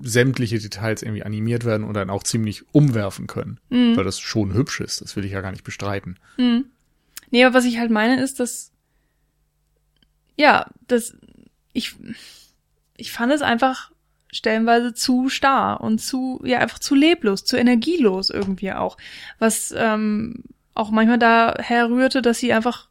sämtliche 0.00 0.58
Details 0.58 1.02
irgendwie 1.02 1.24
animiert 1.24 1.64
werden 1.64 1.84
und 1.84 1.94
dann 1.94 2.10
auch 2.10 2.22
ziemlich 2.22 2.64
umwerfen 2.72 3.26
können, 3.26 3.58
mhm. 3.68 3.96
weil 3.96 4.04
das 4.04 4.20
schon 4.20 4.54
hübsch 4.54 4.80
ist. 4.80 5.00
Das 5.00 5.16
will 5.16 5.24
ich 5.24 5.32
ja 5.32 5.40
gar 5.40 5.50
nicht 5.50 5.64
bestreiten. 5.64 6.18
Mhm. 6.36 6.66
Nee, 7.30 7.44
aber 7.44 7.54
was 7.54 7.64
ich 7.64 7.78
halt 7.78 7.90
meine 7.90 8.22
ist, 8.22 8.40
dass 8.40 8.72
ja, 10.36 10.66
das 10.86 11.16
ich 11.72 11.96
ich 12.96 13.12
fand 13.12 13.32
es 13.32 13.42
einfach 13.42 13.90
stellenweise 14.30 14.92
zu 14.92 15.28
starr 15.28 15.80
und 15.80 16.00
zu, 16.00 16.40
ja, 16.44 16.58
einfach 16.58 16.78
zu 16.78 16.94
leblos, 16.94 17.44
zu 17.44 17.56
energielos 17.56 18.30
irgendwie 18.30 18.72
auch. 18.72 18.96
Was 19.38 19.74
ähm, 19.76 20.44
auch 20.74 20.90
manchmal 20.90 21.18
daher 21.18 21.88
rührte, 21.88 22.22
dass 22.22 22.38
sie 22.38 22.52
einfach, 22.52 22.88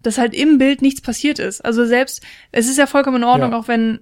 dass 0.00 0.18
halt 0.18 0.34
im 0.34 0.58
Bild 0.58 0.82
nichts 0.82 1.00
passiert 1.00 1.38
ist. 1.38 1.64
Also 1.64 1.86
selbst, 1.86 2.22
es 2.50 2.68
ist 2.68 2.78
ja 2.78 2.86
vollkommen 2.86 3.18
in 3.18 3.24
Ordnung, 3.24 3.52
ja. 3.52 3.58
auch 3.58 3.68
wenn, 3.68 4.00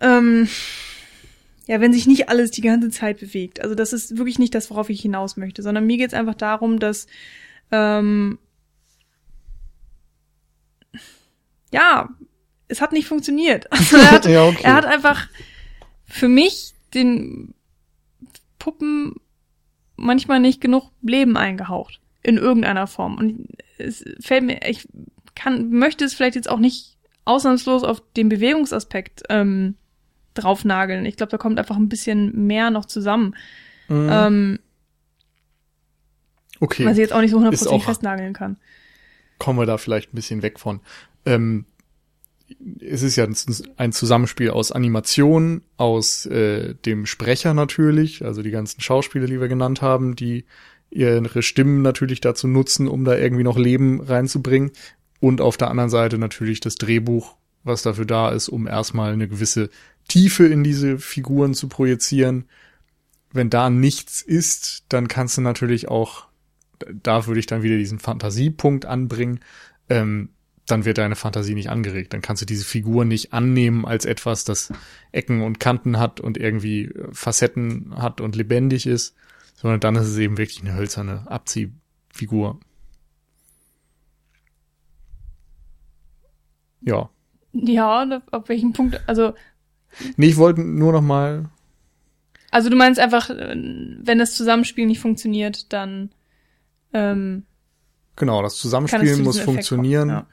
ähm, 0.00 0.48
ja, 1.68 1.82
wenn 1.82 1.92
sich 1.92 2.06
nicht 2.06 2.30
alles 2.30 2.50
die 2.50 2.62
ganze 2.62 2.88
Zeit 2.88 3.20
bewegt. 3.20 3.60
Also 3.60 3.74
das 3.74 3.92
ist 3.92 4.16
wirklich 4.16 4.38
nicht 4.38 4.54
das, 4.54 4.70
worauf 4.70 4.88
ich 4.88 5.02
hinaus 5.02 5.36
möchte, 5.36 5.62
sondern 5.62 5.86
mir 5.86 5.98
geht's 5.98 6.14
einfach 6.14 6.34
darum, 6.34 6.80
dass 6.80 7.06
ähm, 7.70 8.38
ja, 11.70 12.08
es 12.68 12.80
hat 12.80 12.92
nicht 12.92 13.06
funktioniert. 13.06 13.66
Also 13.70 13.98
er, 13.98 14.10
hat, 14.10 14.24
ja, 14.24 14.46
okay. 14.46 14.62
er 14.62 14.74
hat 14.74 14.86
einfach 14.86 15.28
für 16.04 16.28
mich 16.28 16.72
den 16.94 17.54
Puppen 18.58 19.16
manchmal 19.96 20.40
nicht 20.40 20.62
genug 20.62 20.90
Leben 21.02 21.36
eingehaucht. 21.36 22.00
In 22.22 22.38
irgendeiner 22.38 22.86
Form. 22.86 23.16
Und 23.18 23.48
es 23.76 24.04
fällt 24.20 24.44
mir, 24.44 24.60
ich 24.66 24.88
kann, 25.34 25.70
möchte 25.70 26.04
es 26.04 26.14
vielleicht 26.14 26.34
jetzt 26.34 26.50
auch 26.50 26.58
nicht 26.58 26.96
ausnahmslos 27.26 27.84
auf 27.84 28.02
den 28.16 28.30
Bewegungsaspekt 28.30 29.24
ähm, 29.28 29.76
draufnageln. 30.42 31.04
Ich 31.06 31.16
glaube, 31.16 31.30
da 31.30 31.38
kommt 31.38 31.58
einfach 31.58 31.76
ein 31.76 31.88
bisschen 31.88 32.46
mehr 32.46 32.70
noch 32.70 32.84
zusammen. 32.84 33.34
Mhm. 33.88 34.08
Ähm, 34.10 34.58
okay. 36.60 36.84
Was 36.84 36.92
ich 36.92 36.98
jetzt 36.98 37.12
auch 37.12 37.20
nicht 37.20 37.30
so 37.30 37.38
hundertprozentig 37.38 37.84
festnageln 37.84 38.32
kann. 38.32 38.56
Kommen 39.38 39.58
wir 39.58 39.66
da 39.66 39.78
vielleicht 39.78 40.12
ein 40.12 40.16
bisschen 40.16 40.42
weg 40.42 40.58
von. 40.58 40.80
Ähm, 41.24 41.64
es 42.80 43.02
ist 43.02 43.16
ja 43.16 43.26
ein 43.76 43.92
Zusammenspiel 43.92 44.50
aus 44.50 44.72
Animation, 44.72 45.62
aus 45.76 46.26
äh, 46.26 46.74
dem 46.74 47.06
Sprecher 47.06 47.52
natürlich, 47.54 48.24
also 48.24 48.42
die 48.42 48.50
ganzen 48.50 48.80
Schauspieler, 48.80 49.26
die 49.26 49.40
wir 49.40 49.48
genannt 49.48 49.82
haben, 49.82 50.16
die 50.16 50.44
ihre 50.90 51.42
Stimmen 51.42 51.82
natürlich 51.82 52.20
dazu 52.20 52.48
nutzen, 52.48 52.88
um 52.88 53.04
da 53.04 53.16
irgendwie 53.16 53.44
noch 53.44 53.58
Leben 53.58 54.00
reinzubringen. 54.00 54.70
Und 55.20 55.40
auf 55.40 55.56
der 55.56 55.70
anderen 55.70 55.90
Seite 55.90 56.16
natürlich 56.16 56.60
das 56.60 56.76
Drehbuch, 56.76 57.36
was 57.64 57.82
dafür 57.82 58.06
da 58.06 58.30
ist, 58.30 58.48
um 58.48 58.66
erstmal 58.66 59.12
eine 59.12 59.28
gewisse 59.28 59.68
Tiefe 60.08 60.46
in 60.46 60.64
diese 60.64 60.98
Figuren 60.98 61.54
zu 61.54 61.68
projizieren. 61.68 62.46
Wenn 63.32 63.50
da 63.50 63.70
nichts 63.70 64.22
ist, 64.22 64.84
dann 64.88 65.06
kannst 65.06 65.36
du 65.36 65.42
natürlich 65.42 65.88
auch, 65.88 66.26
da 67.02 67.26
würde 67.26 67.40
ich 67.40 67.46
dann 67.46 67.62
wieder 67.62 67.76
diesen 67.76 67.98
Fantasiepunkt 67.98 68.86
anbringen, 68.86 69.40
ähm, 69.90 70.30
dann 70.66 70.84
wird 70.84 70.98
deine 70.98 71.16
Fantasie 71.16 71.54
nicht 71.54 71.70
angeregt. 71.70 72.12
Dann 72.12 72.20
kannst 72.20 72.42
du 72.42 72.46
diese 72.46 72.64
Figur 72.64 73.04
nicht 73.04 73.32
annehmen 73.32 73.84
als 73.84 74.04
etwas, 74.04 74.44
das 74.44 74.72
Ecken 75.12 75.42
und 75.42 75.60
Kanten 75.60 75.98
hat 75.98 76.20
und 76.20 76.36
irgendwie 76.36 76.90
Facetten 77.12 77.94
hat 77.96 78.20
und 78.20 78.36
lebendig 78.36 78.86
ist, 78.86 79.14
sondern 79.54 79.80
dann 79.80 79.96
ist 79.96 80.08
es 80.08 80.18
eben 80.18 80.36
wirklich 80.36 80.60
eine 80.60 80.74
hölzerne 80.74 81.30
Abziehfigur. 81.30 82.60
Ja. 86.80 87.10
Ja, 87.52 88.22
auf 88.30 88.48
welchem 88.48 88.72
Punkt, 88.72 89.00
also. 89.06 89.34
Nee, 90.16 90.28
ich 90.28 90.36
wollte 90.36 90.60
nur 90.60 90.92
noch 90.92 91.02
mal. 91.02 91.50
Also 92.50 92.70
du 92.70 92.76
meinst 92.76 92.98
einfach, 93.00 93.28
wenn 93.30 94.18
das 94.18 94.34
Zusammenspiel 94.34 94.86
nicht 94.86 95.00
funktioniert, 95.00 95.72
dann. 95.72 96.10
Ähm, 96.92 97.44
genau, 98.16 98.42
das 98.42 98.56
Zusammenspiel 98.56 99.16
muss 99.18 99.40
funktionieren, 99.40 100.08
ja. 100.08 100.26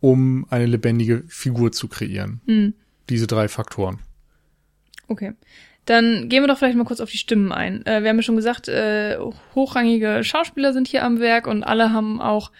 um 0.00 0.46
eine 0.50 0.66
lebendige 0.66 1.22
Figur 1.28 1.72
zu 1.72 1.88
kreieren. 1.88 2.40
Hm. 2.46 2.74
Diese 3.08 3.26
drei 3.26 3.48
Faktoren. 3.48 4.00
Okay. 5.08 5.34
Dann 5.84 6.28
gehen 6.28 6.42
wir 6.42 6.48
doch 6.48 6.58
vielleicht 6.58 6.76
mal 6.76 6.84
kurz 6.84 7.00
auf 7.00 7.10
die 7.10 7.18
Stimmen 7.18 7.52
ein. 7.52 7.86
Äh, 7.86 8.02
wir 8.02 8.10
haben 8.10 8.16
ja 8.16 8.22
schon 8.22 8.34
gesagt, 8.34 8.66
äh, 8.66 9.16
hochrangige 9.54 10.24
Schauspieler 10.24 10.72
sind 10.72 10.88
hier 10.88 11.04
am 11.04 11.20
Werk 11.20 11.46
und 11.46 11.62
alle 11.62 11.92
haben 11.92 12.20
auch 12.20 12.50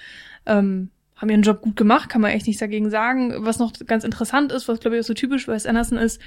ähm, 0.47 0.91
haben 1.17 1.31
ihren 1.31 1.43
Job 1.43 1.63
gut 1.63 1.77
gemacht, 1.77 2.09
kann 2.09 2.21
man 2.21 2.31
echt 2.31 2.47
nichts 2.47 2.61
dagegen 2.61 2.91
sagen. 2.91 3.35
Was 3.39 3.59
noch 3.59 3.73
ganz 3.87 4.05
interessant 4.05 4.53
ist, 4.53 4.69
was 4.69 4.81
glaube 4.81 4.97
ich 4.97 5.03
auch 5.03 5.07
so 5.07 5.15
typisch 5.15 5.49
Wes 5.49 5.67
Anderson 5.67 5.99
ist, 5.99 6.21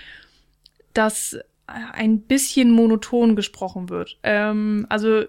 dass 0.93 1.37
ein 1.67 2.21
bisschen 2.21 2.71
monoton 2.71 3.35
gesprochen 3.35 3.89
wird. 3.89 4.19
Ähm, 4.23 4.85
also 4.89 5.23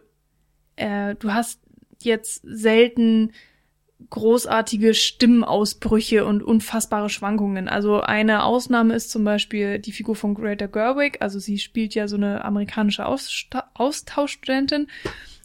äh, 0.77 1.14
du 1.16 1.33
hast 1.33 1.61
jetzt 2.03 2.42
selten 2.44 3.33
großartige 4.09 4.94
Stimmenausbrüche 4.94 6.25
und 6.25 6.42
unfassbare 6.42 7.11
Schwankungen. 7.11 7.68
Also 7.68 8.01
eine 8.01 8.44
Ausnahme 8.44 8.94
ist 8.94 9.11
zum 9.11 9.25
Beispiel 9.25 9.79
die 9.79 9.92
Figur 9.92 10.16
von 10.16 10.35
Greta 10.35 10.66
Gerwig. 10.66 11.18
Also 11.20 11.38
sie 11.38 11.59
spielt 11.59 11.94
ja 11.94 12.09
so 12.09 12.16
eine 12.16 12.44
amerikanische 12.44 13.05
Austauschstudentin. 13.75 14.88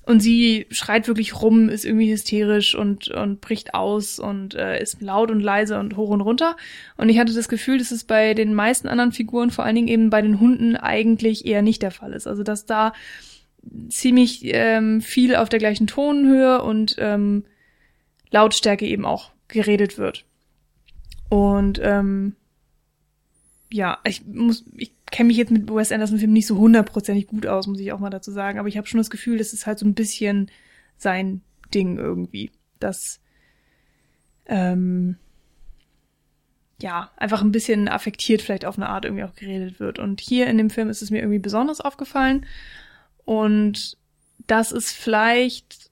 Und 0.06 0.20
sie 0.20 0.68
schreit 0.70 1.08
wirklich 1.08 1.42
rum, 1.42 1.68
ist 1.68 1.84
irgendwie 1.84 2.12
hysterisch 2.12 2.76
und, 2.76 3.08
und 3.08 3.42
bricht 3.42 3.74
aus 3.74 4.20
und 4.20 4.54
äh, 4.54 4.80
ist 4.82 5.02
laut 5.02 5.32
und 5.32 5.40
leise 5.40 5.80
und 5.80 5.98
hoch 5.98 6.10
und 6.10 6.22
runter. 6.22 6.56
Und 6.96 7.10
ich 7.10 7.18
hatte 7.18 7.34
das 7.34 7.50
Gefühl, 7.50 7.80
dass 7.80 7.92
es 7.92 8.04
bei 8.04 8.36
den 8.36 8.54
meisten 8.54 8.88
anderen 8.88 9.12
Figuren, 9.12 9.50
vor 9.50 9.66
allen 9.66 9.76
Dingen 9.76 9.88
eben 9.88 10.10
bei 10.12 10.22
den 10.22 10.40
Hunden, 10.40 10.76
eigentlich 10.76 11.46
eher 11.48 11.64
nicht 11.64 11.82
der 11.82 11.92
Fall 11.92 12.14
ist. 12.14 12.28
Also 12.28 12.44
dass 12.44 12.66
da 12.66 12.94
ziemlich 13.90 14.42
ähm, 14.44 15.02
viel 15.02 15.36
auf 15.36 15.50
der 15.50 15.60
gleichen 15.60 15.88
Tonhöhe 15.88 16.62
und 16.62 16.96
ähm, 17.00 17.44
Lautstärke 18.30 18.86
eben 18.86 19.06
auch 19.06 19.32
geredet 19.48 19.98
wird. 19.98 20.26
Und 21.30 21.80
ähm, 21.82 22.36
ja, 23.72 23.98
ich 24.04 24.26
muss, 24.26 24.66
ich 24.76 24.95
kenne 25.12 25.28
mich 25.28 25.38
jetzt 25.38 25.52
mit 25.52 25.70
Wes 25.70 25.92
Anderson 25.92 26.18
Filmen 26.18 26.34
nicht 26.34 26.48
so 26.48 26.58
hundertprozentig 26.58 27.28
gut 27.28 27.46
aus, 27.46 27.68
muss 27.68 27.80
ich 27.80 27.92
auch 27.92 28.00
mal 28.00 28.10
dazu 28.10 28.32
sagen. 28.32 28.60
Aber 28.60 28.68
ich 28.68 28.78
habe 28.78 28.88
schon 28.88 28.98
das 28.98 29.10
Gefühl, 29.10 29.38
das 29.38 29.54
ist 29.54 29.68
halt 29.68 29.80
so 29.80 29.86
ein 29.86 29.94
bisschen 29.94 30.50
sein 30.98 31.42
Ding 31.74 31.98
irgendwie. 31.98 32.52
Dass 32.80 33.20
ähm, 34.48 35.18
ja, 36.82 37.12
einfach 37.18 37.42
ein 37.42 37.52
bisschen 37.52 37.88
affektiert 37.88 38.42
vielleicht 38.42 38.66
auf 38.66 38.78
eine 38.78 38.90
Art 38.90 39.06
irgendwie 39.06 39.24
auch 39.24 39.36
geredet 39.36 39.80
wird. 39.80 40.00
Und 40.00 40.20
hier 40.22 40.48
in 40.48 40.58
dem 40.58 40.70
Film 40.70 40.90
ist 40.90 41.02
es 41.02 41.12
mir 41.12 41.20
irgendwie 41.20 41.40
besonders 41.40 41.82
aufgefallen. 41.82 42.46
Und 43.24 43.98
das 44.48 44.72
ist 44.72 44.92
vielleicht, 44.92 45.90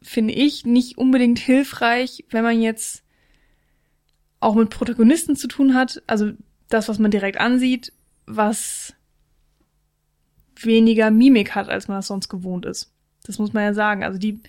finde 0.00 0.34
ich, 0.34 0.64
nicht 0.64 0.98
unbedingt 0.98 1.38
hilfreich, 1.38 2.24
wenn 2.30 2.44
man 2.44 2.62
jetzt 2.62 3.02
auch 4.38 4.54
mit 4.54 4.70
Protagonisten 4.70 5.36
zu 5.36 5.48
tun 5.48 5.74
hat. 5.74 6.02
Also 6.06 6.32
das, 6.68 6.88
was 6.88 6.98
man 6.98 7.10
direkt 7.10 7.38
ansieht, 7.38 7.92
was 8.26 8.94
weniger 10.56 11.10
Mimik 11.10 11.54
hat, 11.54 11.68
als 11.68 11.88
man 11.88 11.98
das 11.98 12.06
sonst 12.06 12.28
gewohnt 12.28 12.66
ist. 12.66 12.92
Das 13.24 13.38
muss 13.38 13.52
man 13.52 13.64
ja 13.64 13.74
sagen. 13.74 14.04
Also 14.04 14.18
die 14.18 14.40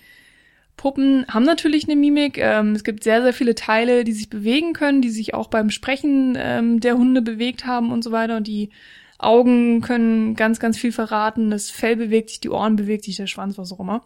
Puppen 0.76 1.26
haben 1.28 1.44
natürlich 1.44 1.84
eine 1.84 1.96
Mimik. 1.96 2.38
Ähm, 2.38 2.72
es 2.74 2.84
gibt 2.84 3.04
sehr, 3.04 3.22
sehr 3.22 3.32
viele 3.32 3.54
Teile, 3.54 4.04
die 4.04 4.12
sich 4.12 4.30
bewegen 4.30 4.72
können, 4.72 5.02
die 5.02 5.10
sich 5.10 5.34
auch 5.34 5.48
beim 5.48 5.70
Sprechen 5.70 6.36
ähm, 6.36 6.80
der 6.80 6.96
Hunde 6.96 7.22
bewegt 7.22 7.66
haben 7.66 7.92
und 7.92 8.02
so 8.02 8.12
weiter. 8.12 8.36
Und 8.36 8.46
die 8.46 8.70
Augen 9.18 9.80
können 9.80 10.34
ganz, 10.34 10.58
ganz 10.58 10.78
viel 10.78 10.92
verraten. 10.92 11.50
Das 11.50 11.70
Fell 11.70 11.96
bewegt 11.96 12.30
sich, 12.30 12.40
die 12.40 12.50
Ohren 12.50 12.76
bewegt 12.76 13.04
sich, 13.04 13.16
der 13.16 13.26
Schwanz, 13.26 13.58
was 13.58 13.72
auch 13.72 13.80
immer. 13.80 14.04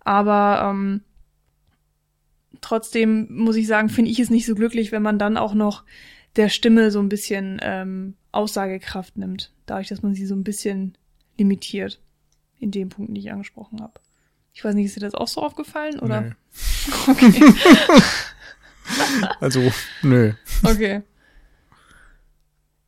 Aber 0.00 0.70
ähm, 0.70 1.02
trotzdem 2.60 3.28
muss 3.30 3.56
ich 3.56 3.66
sagen, 3.66 3.88
finde 3.88 4.10
ich 4.10 4.18
es 4.18 4.30
nicht 4.30 4.46
so 4.46 4.54
glücklich, 4.54 4.92
wenn 4.92 5.02
man 5.02 5.18
dann 5.18 5.36
auch 5.36 5.54
noch 5.54 5.84
der 6.36 6.48
Stimme 6.48 6.90
so 6.90 7.00
ein 7.00 7.08
bisschen 7.08 7.58
ähm, 7.62 8.14
Aussagekraft 8.32 9.16
nimmt, 9.16 9.52
dadurch, 9.66 9.88
dass 9.88 10.02
man 10.02 10.14
sie 10.14 10.26
so 10.26 10.34
ein 10.34 10.44
bisschen 10.44 10.96
limitiert. 11.38 12.00
In 12.58 12.70
dem 12.70 12.90
Punkt, 12.90 13.08
den 13.08 13.16
ich 13.16 13.32
angesprochen 13.32 13.80
habe. 13.80 14.00
Ich 14.52 14.62
weiß 14.62 14.74
nicht, 14.74 14.86
ist 14.86 14.96
dir 14.96 15.00
das 15.00 15.14
auch 15.14 15.28
so 15.28 15.42
aufgefallen, 15.42 15.98
oder? 16.00 16.20
Nee. 16.22 16.32
Okay. 17.06 17.52
also, 19.40 19.70
nö. 20.02 20.32
Okay. 20.64 21.02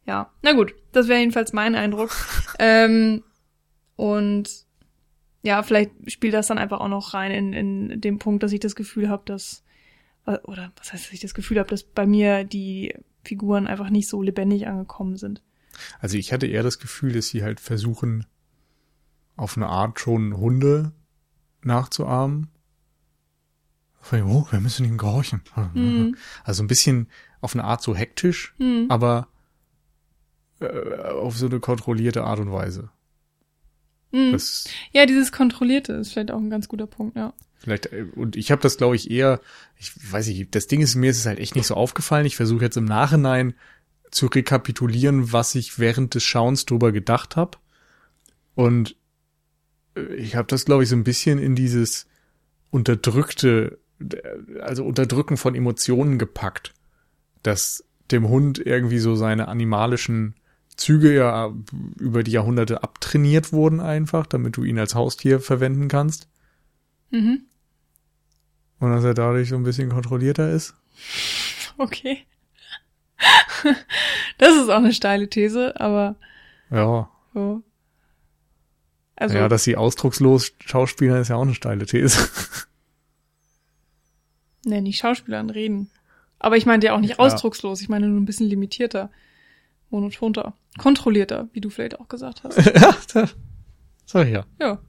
Ja, 0.06 0.32
na 0.42 0.52
gut, 0.52 0.74
das 0.92 1.08
wäre 1.08 1.20
jedenfalls 1.20 1.52
mein 1.52 1.74
Eindruck. 1.74 2.10
ähm, 2.58 3.22
und 3.96 4.48
ja, 5.42 5.62
vielleicht 5.62 5.90
spielt 6.10 6.34
das 6.34 6.48
dann 6.48 6.58
einfach 6.58 6.80
auch 6.80 6.88
noch 6.88 7.14
rein 7.14 7.30
in, 7.30 7.52
in 7.52 8.00
dem 8.00 8.18
Punkt, 8.18 8.42
dass 8.42 8.52
ich 8.52 8.60
das 8.60 8.74
Gefühl 8.74 9.08
habe, 9.08 9.22
dass 9.26 9.62
oder 10.24 10.72
was 10.76 10.92
heißt, 10.92 11.06
dass 11.06 11.12
ich 11.12 11.20
das 11.20 11.34
Gefühl 11.34 11.58
habe, 11.58 11.68
dass 11.68 11.82
bei 11.82 12.06
mir 12.06 12.44
die 12.44 12.94
Figuren 13.22 13.66
einfach 13.66 13.90
nicht 13.90 14.08
so 14.08 14.22
lebendig 14.22 14.66
angekommen 14.66 15.16
sind. 15.16 15.42
Also 16.00 16.16
ich 16.16 16.32
hatte 16.32 16.46
eher 16.46 16.62
das 16.62 16.78
Gefühl, 16.78 17.12
dass 17.12 17.28
sie 17.28 17.42
halt 17.42 17.60
versuchen, 17.60 18.26
auf 19.36 19.56
eine 19.56 19.68
Art 19.68 19.98
schon 20.00 20.36
Hunde 20.36 20.92
nachzuahmen. 21.62 22.48
Oh, 24.10 24.46
wir 24.50 24.60
müssen 24.60 24.84
ihnen 24.84 24.98
gehorchen. 24.98 25.42
Mhm. 25.74 26.16
Also 26.44 26.62
ein 26.62 26.66
bisschen 26.66 27.08
auf 27.40 27.54
eine 27.54 27.64
Art 27.64 27.82
so 27.82 27.94
hektisch, 27.94 28.54
mhm. 28.58 28.86
aber 28.88 29.28
äh, 30.60 30.66
auf 31.12 31.36
so 31.38 31.46
eine 31.46 31.60
kontrollierte 31.60 32.24
Art 32.24 32.40
und 32.40 32.52
Weise. 32.52 32.90
Mhm. 34.12 34.38
ja, 34.92 35.06
dieses 35.06 35.32
Kontrollierte 35.32 35.94
ist 35.94 36.12
vielleicht 36.12 36.30
auch 36.30 36.38
ein 36.38 36.50
ganz 36.50 36.68
guter 36.68 36.86
Punkt, 36.86 37.16
ja. 37.16 37.32
Vielleicht, 37.58 37.86
äh, 37.92 38.06
und 38.14 38.36
ich 38.36 38.50
habe 38.50 38.60
das, 38.60 38.76
glaube 38.76 38.96
ich, 38.96 39.10
eher, 39.10 39.40
ich 39.78 39.92
weiß 40.12 40.26
nicht, 40.28 40.54
das 40.54 40.66
Ding 40.66 40.80
ist, 40.80 40.94
mir 40.94 41.10
ist 41.10 41.18
es 41.18 41.26
halt 41.26 41.38
echt 41.38 41.56
nicht 41.56 41.66
so 41.66 41.74
aufgefallen. 41.74 42.26
Ich 42.26 42.36
versuche 42.36 42.64
jetzt 42.64 42.76
im 42.76 42.84
Nachhinein 42.84 43.54
zu 44.10 44.26
rekapitulieren, 44.26 45.32
was 45.32 45.54
ich 45.54 45.78
während 45.78 46.14
des 46.14 46.22
Schauens 46.22 46.66
drüber 46.66 46.92
gedacht 46.92 47.36
habe. 47.36 47.58
Und 48.54 48.96
äh, 49.96 50.14
ich 50.14 50.36
habe 50.36 50.48
das, 50.48 50.64
glaube 50.64 50.82
ich, 50.82 50.88
so 50.88 50.96
ein 50.96 51.04
bisschen 51.04 51.38
in 51.38 51.54
dieses 51.54 52.06
unterdrückte, 52.70 53.78
also 54.60 54.84
Unterdrücken 54.84 55.36
von 55.36 55.54
Emotionen 55.54 56.18
gepackt, 56.18 56.74
dass 57.42 57.84
dem 58.10 58.28
Hund 58.28 58.58
irgendwie 58.58 58.98
so 58.98 59.14
seine 59.14 59.48
animalischen 59.48 60.34
Züge 60.82 61.14
ja 61.14 61.52
über 61.96 62.24
die 62.24 62.32
Jahrhunderte 62.32 62.82
abtrainiert 62.82 63.52
wurden 63.52 63.78
einfach, 63.78 64.26
damit 64.26 64.56
du 64.56 64.64
ihn 64.64 64.78
als 64.78 64.96
Haustier 64.96 65.38
verwenden 65.38 65.86
kannst. 65.86 66.28
Mhm. 67.10 67.42
Und 68.80 68.90
dass 68.90 69.04
er 69.04 69.14
dadurch 69.14 69.48
so 69.48 69.54
ein 69.54 69.62
bisschen 69.62 69.90
kontrollierter 69.90 70.50
ist. 70.50 70.74
Okay. 71.78 72.26
das 74.38 74.56
ist 74.56 74.68
auch 74.68 74.78
eine 74.78 74.92
steile 74.92 75.28
These, 75.28 75.80
aber. 75.80 76.16
Ja. 76.68 77.08
So. 77.32 77.62
Also, 79.14 79.36
ja, 79.36 79.48
dass 79.48 79.62
sie 79.62 79.76
ausdruckslos 79.76 80.52
Schauspieler 80.66 81.20
ist 81.20 81.28
ja 81.28 81.36
auch 81.36 81.42
eine 81.42 81.54
steile 81.54 81.86
These. 81.86 82.28
nee, 84.64 84.80
nicht 84.80 84.98
Schauspielern 84.98 85.48
reden. 85.48 85.90
Aber 86.40 86.56
ich 86.56 86.66
meine 86.66 86.84
ja 86.84 86.94
auch 86.94 87.00
nicht 87.00 87.10
ja. 87.10 87.18
ausdruckslos, 87.20 87.82
ich 87.82 87.88
meine 87.88 88.08
nur 88.08 88.20
ein 88.20 88.24
bisschen 88.24 88.48
limitierter, 88.48 89.12
monotonter, 89.92 90.54
kontrollierter, 90.78 91.48
wie 91.52 91.60
du 91.60 91.70
vielleicht 91.70 92.00
auch 92.00 92.08
gesagt 92.08 92.42
hast. 92.42 92.56
ja, 92.74 92.96
das 93.12 93.36
sag 94.04 94.26
ich 94.26 94.32
ja. 94.32 94.44
Ja. 94.60 94.80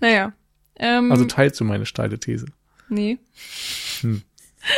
naja. 0.00 0.32
Ähm, 0.76 1.10
also 1.10 1.24
teilst 1.24 1.58
du 1.60 1.64
meine 1.64 1.86
steile 1.86 2.18
These? 2.18 2.46
Nee. 2.88 3.18
Hm. 4.00 4.22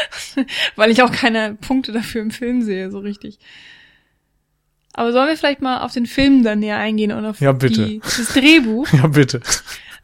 Weil 0.76 0.90
ich 0.90 1.02
auch 1.02 1.12
keine 1.12 1.54
Punkte 1.54 1.92
dafür 1.92 2.22
im 2.22 2.30
Film 2.30 2.62
sehe, 2.62 2.90
so 2.90 2.98
richtig. 2.98 3.38
Aber 4.92 5.12
sollen 5.12 5.28
wir 5.28 5.36
vielleicht 5.36 5.60
mal 5.60 5.80
auf 5.80 5.92
den 5.92 6.06
Film 6.06 6.44
dann 6.44 6.60
näher 6.60 6.78
eingehen 6.78 7.10
und 7.12 7.24
auf 7.24 7.40
ja, 7.40 7.52
bitte. 7.52 7.84
Die, 7.84 7.98
das 7.98 8.32
Drehbuch? 8.32 8.88
ja, 8.92 9.08
bitte. 9.08 9.40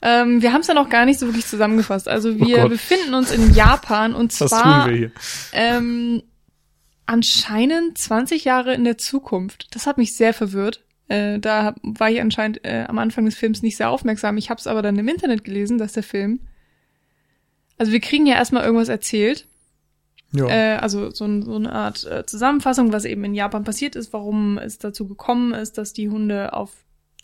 Ähm, 0.03 0.43
wir 0.43 0.53
haben 0.53 0.63
es 0.63 0.67
ja 0.67 0.75
noch 0.75 0.89
gar 0.89 1.05
nicht 1.05 1.21
so 1.21 1.27
wirklich 1.27 1.47
zusammengefasst. 1.47 2.09
Also 2.09 2.39
wir 2.39 2.65
oh 2.65 2.69
befinden 2.69 3.15
uns 3.15 3.31
in 3.31 3.55
Japan 3.55 4.15
und 4.15 4.33
zwar 4.33 4.51
Was 4.51 4.63
tun 4.63 4.93
wir 4.93 4.99
hier? 4.99 5.13
Ähm, 5.53 6.23
anscheinend 7.11 7.99
20 7.99 8.45
Jahre 8.45 8.73
in 8.73 8.85
der 8.85 8.97
Zukunft. 8.97 9.75
Das 9.75 9.87
hat 9.87 9.99
mich 9.99 10.15
sehr 10.15 10.33
verwirrt. 10.33 10.85
Äh, 11.09 11.41
da 11.41 11.75
war 11.83 12.09
ich 12.09 12.21
anscheinend 12.21 12.65
äh, 12.65 12.85
am 12.87 12.99
Anfang 12.99 13.25
des 13.25 13.35
Films 13.35 13.63
nicht 13.63 13.77
sehr 13.77 13.91
aufmerksam. 13.91 14.37
Ich 14.37 14.49
habe 14.49 14.61
es 14.61 14.69
aber 14.69 14.81
dann 14.81 14.97
im 14.97 15.09
Internet 15.09 15.43
gelesen, 15.43 15.77
dass 15.77 15.93
der 15.93 16.05
Film. 16.05 16.41
Also 17.79 17.91
wir 17.91 17.99
kriegen 18.01 18.27
ja 18.27 18.37
erstmal 18.37 18.65
irgendwas 18.65 18.89
erzählt. 18.89 19.49
Ja. 20.33 20.47
Äh, 20.47 20.77
also 20.77 21.11
so, 21.11 21.43
so 21.43 21.57
eine 21.57 21.73
Art 21.73 22.05
äh, 22.05 22.25
Zusammenfassung, 22.27 22.93
was 22.93 23.05
eben 23.05 23.25
in 23.25 23.35
Japan 23.35 23.65
passiert 23.65 23.97
ist, 23.97 24.13
warum 24.13 24.59
es 24.59 24.79
dazu 24.79 25.09
gekommen 25.09 25.53
ist, 25.53 25.79
dass 25.79 25.93
die 25.93 26.11
Hunde 26.11 26.53
auf 26.53 26.71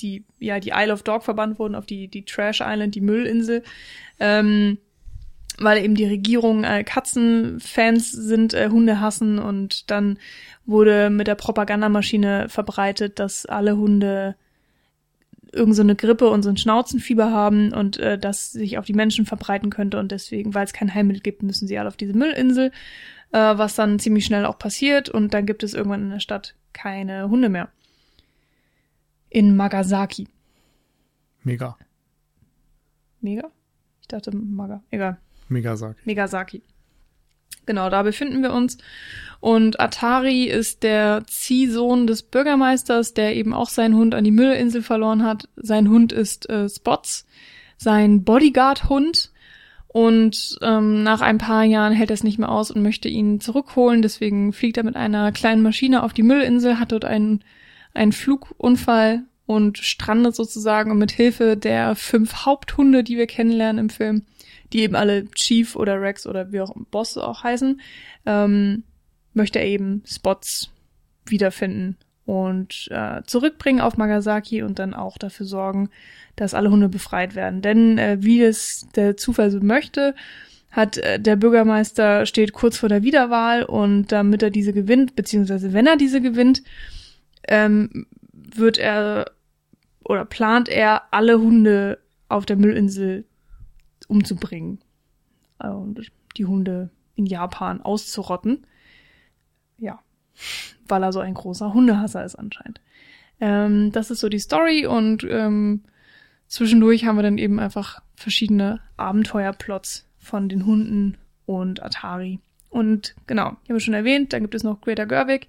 die, 0.01 0.25
ja, 0.41 0.59
die 0.59 0.73
Isle 0.75 0.93
of 0.93 1.05
Dog 1.05 1.23
verbannt 1.23 1.61
wurden, 1.61 1.77
auf 1.77 1.87
die, 1.87 2.09
die 2.09 2.25
Trash 2.25 2.61
Island, 2.61 2.97
die 2.97 3.01
Müllinsel. 3.01 3.63
Ähm, 4.19 4.79
weil 5.59 5.83
eben 5.83 5.95
die 5.95 6.07
Regierung 6.07 6.65
äh, 6.65 6.85
Katzenfans 6.85 8.13
sind, 8.13 8.55
äh, 8.55 8.69
Hunde 8.71 9.01
hassen 9.01 9.39
und 9.39 9.91
dann 9.91 10.19
wurde 10.67 11.11
mit 11.11 11.27
der 11.27 11.35
Propagandamaschine 11.35 12.49
verbreitet, 12.49 13.19
dass 13.19 13.47
alle 13.47 13.77
Hunde 13.77 14.37
irgend 15.53 15.75
so 15.75 15.83
eine 15.83 15.97
Grippe 15.97 16.29
und 16.29 16.43
so 16.43 16.51
ein 16.51 16.57
Schnauzenfieber 16.57 17.31
haben 17.31 17.73
und 17.73 17.99
äh, 17.99 18.19
das 18.19 18.53
sich 18.53 18.79
auf 18.79 18.85
die 18.85 18.93
Menschen 18.93 19.27
verbreiten 19.27 19.71
könnte 19.71 19.99
und 19.99 20.13
deswegen, 20.13 20.55
weil 20.55 20.65
es 20.65 20.73
kein 20.73 20.93
Heilmittel 20.93 21.23
gibt, 21.23 21.43
müssen 21.43 21.67
sie 21.67 21.79
alle 21.79 21.89
auf 21.89 21.97
diese 21.97 22.15
Müllinsel, 22.15 22.73
äh, 23.33 23.39
was 23.39 23.75
dann 23.75 23.99
ziemlich 23.99 24.27
schnell 24.27 24.45
auch 24.45 24.59
passiert 24.59 25.09
und 25.09 25.33
dann 25.33 25.47
gibt 25.47 25.63
es 25.63 25.73
irgendwann 25.75 26.03
in 26.03 26.11
der 26.11 26.21
Stadt 26.21 26.55
keine 26.73 27.29
Hunde 27.31 27.49
mehr. 27.49 27.69
In 29.31 29.57
Magasaki. 29.57 30.29
Mega. 31.43 31.77
Mega? 33.21 33.51
Ich 34.03 34.09
dachte 34.09 34.35
Maga. 34.35 34.83
Egal. 34.91 35.19
Megasaki. 35.49 36.01
Megasaki. 36.05 36.63
Genau, 37.67 37.91
da 37.91 38.03
befinden 38.03 38.43
wir 38.43 38.53
uns. 38.53 38.79
Und 39.41 39.81
Atari 39.81 40.45
ist 40.45 40.83
der 40.83 41.25
Ziehsohn 41.27 42.07
des 42.07 42.23
Bürgermeisters, 42.23 43.13
der 43.13 43.37
eben 43.37 43.53
auch 43.53 43.69
seinen 43.69 43.97
Hund 43.97 44.15
an 44.15 44.25
die 44.25 44.31
Müllinsel 44.31 44.83
verloren 44.83 45.25
hat. 45.25 45.49
Sein 45.57 45.89
Hund 45.89 46.13
ist 46.13 46.49
äh, 46.49 46.69
Spots, 46.69 47.27
sein 47.77 48.25
Bodyguard-Hund. 48.25 49.33
Und 49.89 50.59
ähm, 50.63 51.03
nach 51.03 51.23
ein 51.23 51.39
paar 51.39 51.65
Jahren 51.65 51.93
hält 51.93 52.11
er 52.11 52.15
es 52.15 52.25
nicht 52.25 52.39
mehr 52.39 52.51
aus 52.51 52.71
und 52.71 52.83
möchte 52.83 53.09
ihn 53.09 53.41
zurückholen. 53.41 54.03
Deswegen 54.03 54.53
fliegt 54.53 54.77
er 54.77 54.85
mit 54.85 54.95
einer 54.95 55.33
kleinen 55.33 55.63
Maschine 55.63 56.03
auf 56.03 56.13
die 56.13 56.23
Müllinsel, 56.23 56.79
hat 56.79 56.93
dort 56.93 57.05
einen, 57.05 57.43
einen 57.95 58.13
Flugunfall 58.13 59.23
und 59.47 59.79
strandet 59.79 60.35
sozusagen. 60.35 60.91
Und 60.91 60.99
mit 60.99 61.13
Hilfe 61.13 61.57
der 61.57 61.95
fünf 61.95 62.45
Haupthunde, 62.45 63.05
die 63.05 63.17
wir 63.17 63.27
kennenlernen 63.27 63.79
im 63.79 63.91
Film, 63.91 64.27
die 64.73 64.81
eben 64.83 64.97
alle 64.97 65.31
Chief 65.31 65.77
oder 65.77 66.01
Rex 66.01 66.27
oder 66.27 66.53
wie 66.53 66.61
auch 66.61 66.75
Boss 66.91 67.17
auch 67.19 67.45
heißen, 67.45 67.81
ähm, 68.27 68.85
möchte 69.33 69.59
er 69.59 69.67
eben 69.67 70.03
Spots 70.07 70.71
wiederfinden 71.27 71.97
und 72.25 72.89
äh, 72.91 73.23
zurückbringen 73.25 73.81
auf 73.81 73.97
Magasaki 73.97 74.63
und 74.63 74.79
dann 74.79 74.95
auch 74.95 75.19
dafür 75.19 75.47
sorgen, 75.47 75.91
dass 76.35 76.55
alle 76.55 76.71
Hunde 76.71 76.89
befreit 76.89 77.35
werden. 77.35 77.63
Denn 77.63 77.99
äh, 77.99 78.19
wie 78.21 78.43
es 78.43 78.89
der 78.97 79.17
Zufall 79.17 79.51
so 79.51 79.61
möchte, 79.61 80.15
hat 80.71 80.99
äh, 80.99 81.21
der 81.21 81.37
Bürgermeister 81.37 82.27
steht 82.27 82.53
kurz 82.53 82.77
vor 82.77 82.89
der 82.89 83.03
Wiederwahl 83.03 83.63
und 83.63 84.11
damit 84.13 84.43
er 84.43 84.51
diese 84.51 84.73
gewinnt, 84.73 85.15
beziehungsweise 85.15 85.73
wenn 85.73 85.87
er 85.87 85.97
diese 85.97 86.21
gewinnt, 86.21 86.63
ähm, 87.49 88.07
wird 88.33 88.77
er 88.79 89.31
oder 90.05 90.25
plant 90.25 90.69
er 90.69 91.03
alle 91.13 91.41
Hunde 91.41 91.99
auf 92.29 92.47
der 92.47 92.57
Müllinsel 92.57 93.25
umzubringen 94.09 94.79
äh, 95.59 95.69
und 95.69 96.11
die 96.37 96.47
Hunde 96.47 96.91
in 97.15 97.27
Japan 97.27 97.81
auszurotten. 97.81 98.67
Ja, 99.79 100.01
weil 100.89 101.03
er 101.03 101.13
so 101.13 101.21
ein 101.21 101.35
großer 101.35 101.75
Hundehasser 101.75 102.25
ist 102.25 102.37
anscheinend. 102.37 102.81
Ähm, 103.41 103.93
das 103.93 104.11
ist 104.11 104.21
so 104.21 104.29
die 104.29 104.39
Story 104.39 104.87
und 104.87 105.25
ähm, 105.29 105.83
zwischendurch 106.47 107.05
haben 107.05 107.17
wir 107.17 107.23
dann 107.23 107.39
eben 107.39 107.59
einfach 107.59 108.03
verschiedene 108.15 108.81
Abenteuerplots 108.97 110.07
von 110.19 110.49
den 110.49 110.67
Hunden 110.67 111.19
und 111.45 111.83
Atari. 111.83 112.41
Und 112.71 113.15
genau, 113.27 113.57
ich 113.65 113.71
habe 113.71 113.81
schon 113.81 113.95
erwähnt, 113.95 114.33
dann 114.33 114.43
gibt 114.43 114.55
es 114.55 114.65
noch 114.65 114.81
Greta 114.81 115.05
Gerwig, 115.05 115.49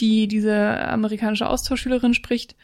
die 0.00 0.28
diese 0.28 0.56
amerikanische 0.56 1.48
Austauschschülerin 1.48 2.14
spricht, 2.14 2.56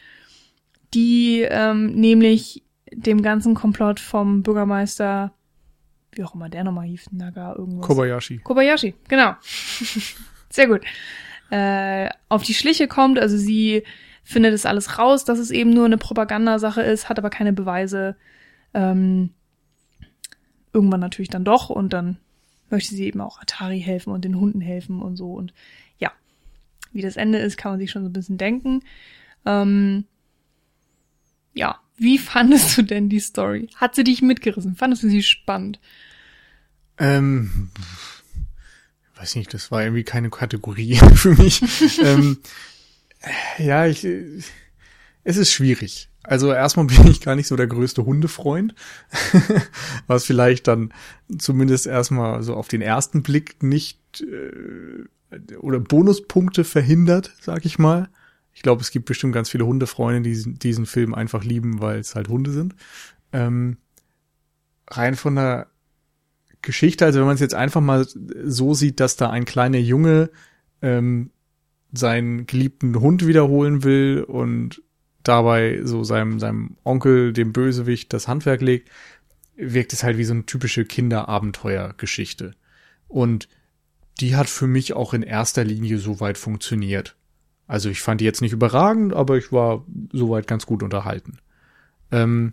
die 0.93 1.41
ähm, 1.41 1.93
nämlich 1.93 2.63
dem 2.91 3.21
ganzen 3.21 3.55
Komplott 3.55 3.99
vom 3.99 4.43
Bürgermeister, 4.43 5.33
wie 6.11 6.23
auch 6.23 6.35
immer 6.35 6.49
der 6.49 6.63
nochmal 6.63 6.87
hieß, 6.87 7.11
Naga 7.11 7.55
irgendwas. 7.55 7.87
Kobayashi. 7.87 8.39
Kobayashi, 8.39 8.95
genau. 9.07 9.35
Sehr 10.49 10.67
gut. 10.67 10.81
Äh, 11.49 12.09
auf 12.29 12.43
die 12.43 12.53
Schliche 12.53 12.87
kommt, 12.87 13.19
also 13.19 13.37
sie 13.37 13.83
findet 14.23 14.53
es 14.53 14.65
alles 14.65 14.97
raus, 14.97 15.25
dass 15.25 15.39
es 15.39 15.51
eben 15.51 15.71
nur 15.71 15.85
eine 15.85 15.97
Propagandasache 15.97 16.81
ist, 16.81 17.09
hat 17.09 17.17
aber 17.17 17.29
keine 17.29 17.53
Beweise. 17.53 18.15
Ähm, 18.73 19.31
irgendwann 20.73 20.99
natürlich 20.99 21.29
dann 21.29 21.43
doch 21.43 21.69
und 21.69 21.93
dann 21.93 22.17
möchte 22.69 22.95
sie 22.95 23.05
eben 23.05 23.21
auch 23.21 23.41
Atari 23.41 23.81
helfen 23.81 24.13
und 24.13 24.23
den 24.23 24.39
Hunden 24.39 24.61
helfen 24.61 25.01
und 25.01 25.17
so 25.17 25.33
und 25.33 25.53
ja, 25.97 26.11
wie 26.93 27.01
das 27.01 27.17
Ende 27.17 27.39
ist, 27.39 27.57
kann 27.57 27.73
man 27.73 27.79
sich 27.79 27.91
schon 27.91 28.03
so 28.03 28.09
ein 28.09 28.13
bisschen 28.13 28.37
denken. 28.37 28.81
Ähm, 29.45 30.05
ja, 31.53 31.79
wie 32.01 32.17
fandest 32.17 32.75
du 32.75 32.81
denn 32.81 33.09
die 33.09 33.19
Story? 33.19 33.69
Hat 33.75 33.93
sie 33.93 34.03
dich 34.03 34.23
mitgerissen? 34.23 34.75
Fandest 34.75 35.03
du 35.03 35.09
sie 35.09 35.21
spannend? 35.21 35.79
Ähm, 36.97 37.69
weiß 39.17 39.35
nicht, 39.35 39.53
das 39.53 39.69
war 39.69 39.83
irgendwie 39.83 40.03
keine 40.03 40.31
Kategorie 40.31 40.95
für 41.15 41.35
mich. 41.35 41.61
ähm, 42.03 42.39
ja, 43.59 43.85
ich, 43.85 44.03
es 45.23 45.37
ist 45.37 45.51
schwierig. 45.51 46.09
Also 46.23 46.51
erstmal 46.51 46.85
bin 46.87 47.05
ich 47.05 47.21
gar 47.21 47.35
nicht 47.35 47.47
so 47.47 47.55
der 47.55 47.67
größte 47.67 48.03
Hundefreund, 48.03 48.73
was 50.07 50.25
vielleicht 50.25 50.67
dann 50.67 50.91
zumindest 51.37 51.85
erstmal 51.85 52.41
so 52.41 52.55
auf 52.55 52.67
den 52.67 52.81
ersten 52.81 53.21
Blick 53.21 53.61
nicht 53.61 54.21
äh, 54.21 55.55
oder 55.57 55.79
Bonuspunkte 55.79 56.63
verhindert, 56.63 57.31
sag 57.39 57.65
ich 57.65 57.77
mal. 57.77 58.09
Ich 58.53 58.61
glaube, 58.61 58.81
es 58.81 58.91
gibt 58.91 59.05
bestimmt 59.05 59.33
ganz 59.33 59.49
viele 59.49 59.65
Hundefreunde, 59.65 60.21
die 60.21 60.53
diesen, 60.57 60.85
Film 60.85 61.13
einfach 61.13 61.43
lieben, 61.43 61.81
weil 61.81 61.99
es 61.99 62.15
halt 62.15 62.27
Hunde 62.27 62.51
sind. 62.51 62.75
Ähm, 63.31 63.77
rein 64.89 65.15
von 65.15 65.35
der 65.35 65.67
Geschichte, 66.61 67.05
also 67.05 67.19
wenn 67.19 67.25
man 67.25 67.35
es 67.35 67.41
jetzt 67.41 67.55
einfach 67.55 67.81
mal 67.81 68.05
so 68.05 68.73
sieht, 68.73 68.99
dass 68.99 69.15
da 69.15 69.29
ein 69.29 69.45
kleiner 69.45 69.79
Junge 69.79 70.29
ähm, 70.81 71.31
seinen 71.91 72.45
geliebten 72.45 72.99
Hund 72.99 73.25
wiederholen 73.25 73.83
will 73.83 74.23
und 74.27 74.81
dabei 75.23 75.81
so 75.83 76.03
seinem, 76.03 76.39
seinem 76.39 76.77
Onkel, 76.83 77.33
dem 77.33 77.53
Bösewicht, 77.53 78.13
das 78.13 78.27
Handwerk 78.27 78.61
legt, 78.61 78.89
wirkt 79.55 79.93
es 79.93 80.03
halt 80.03 80.17
wie 80.17 80.23
so 80.23 80.33
eine 80.33 80.45
typische 80.45 80.85
Kinderabenteuergeschichte. 80.85 82.53
Und 83.07 83.47
die 84.19 84.35
hat 84.35 84.49
für 84.49 84.67
mich 84.67 84.93
auch 84.93 85.13
in 85.13 85.23
erster 85.23 85.63
Linie 85.63 85.97
soweit 85.97 86.37
funktioniert. 86.37 87.15
Also 87.71 87.87
ich 87.87 88.01
fand 88.01 88.19
die 88.19 88.25
jetzt 88.25 88.41
nicht 88.41 88.51
überragend, 88.51 89.13
aber 89.13 89.37
ich 89.37 89.53
war 89.53 89.85
soweit 90.11 90.45
ganz 90.45 90.65
gut 90.65 90.83
unterhalten. 90.83 91.37
Ähm, 92.11 92.51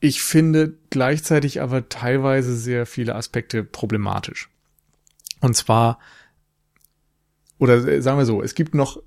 ich 0.00 0.22
finde 0.22 0.78
gleichzeitig 0.88 1.60
aber 1.60 1.90
teilweise 1.90 2.56
sehr 2.56 2.86
viele 2.86 3.14
Aspekte 3.14 3.62
problematisch. 3.62 4.48
Und 5.42 5.54
zwar, 5.54 5.98
oder 7.58 8.00
sagen 8.00 8.16
wir 8.16 8.24
so, 8.24 8.42
es 8.42 8.54
gibt 8.54 8.74
noch 8.74 9.02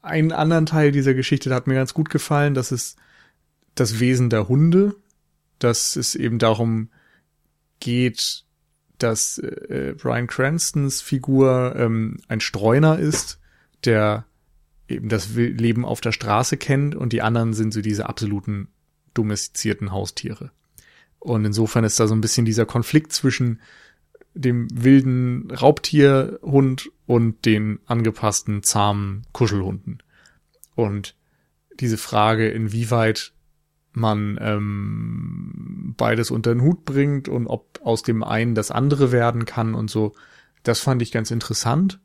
einen 0.00 0.30
anderen 0.30 0.66
Teil 0.66 0.92
dieser 0.92 1.14
Geschichte, 1.14 1.48
der 1.48 1.56
hat 1.56 1.66
mir 1.66 1.74
ganz 1.74 1.92
gut 1.92 2.08
gefallen. 2.08 2.54
Das 2.54 2.70
ist 2.70 2.96
das 3.74 3.98
Wesen 3.98 4.30
der 4.30 4.46
Hunde. 4.46 4.94
Dass 5.58 5.96
es 5.96 6.14
eben 6.14 6.38
darum 6.38 6.88
geht, 7.80 8.44
dass 8.98 9.38
äh, 9.38 9.96
Brian 10.00 10.28
Cranstons 10.28 11.00
Figur 11.02 11.74
ähm, 11.74 12.18
ein 12.28 12.38
Streuner 12.38 13.00
ist 13.00 13.40
der 13.86 14.26
eben 14.88 15.08
das 15.08 15.34
Leben 15.34 15.84
auf 15.84 16.00
der 16.00 16.12
Straße 16.12 16.56
kennt 16.56 16.94
und 16.94 17.12
die 17.12 17.22
anderen 17.22 17.54
sind 17.54 17.72
so 17.72 17.80
diese 17.80 18.08
absoluten 18.08 18.68
domestizierten 19.14 19.92
Haustiere. 19.92 20.50
Und 21.18 21.44
insofern 21.44 21.84
ist 21.84 21.98
da 21.98 22.06
so 22.06 22.14
ein 22.14 22.20
bisschen 22.20 22.44
dieser 22.44 22.66
Konflikt 22.66 23.12
zwischen 23.12 23.60
dem 24.34 24.68
wilden 24.72 25.50
Raubtierhund 25.50 26.90
und 27.06 27.44
den 27.46 27.78
angepassten 27.86 28.62
zahmen 28.62 29.22
Kuschelhunden. 29.32 30.02
Und 30.74 31.16
diese 31.80 31.96
Frage, 31.96 32.48
inwieweit 32.48 33.32
man 33.92 34.38
ähm, 34.40 35.94
beides 35.96 36.30
unter 36.30 36.52
den 36.52 36.62
Hut 36.62 36.84
bringt 36.84 37.28
und 37.28 37.46
ob 37.46 37.80
aus 37.84 38.02
dem 38.02 38.24
einen 38.24 38.54
das 38.54 38.70
andere 38.70 39.12
werden 39.12 39.44
kann 39.44 39.74
und 39.74 39.88
so, 39.88 40.12
das 40.64 40.80
fand 40.80 41.00
ich 41.00 41.12
ganz 41.12 41.30
interessant. 41.30 42.00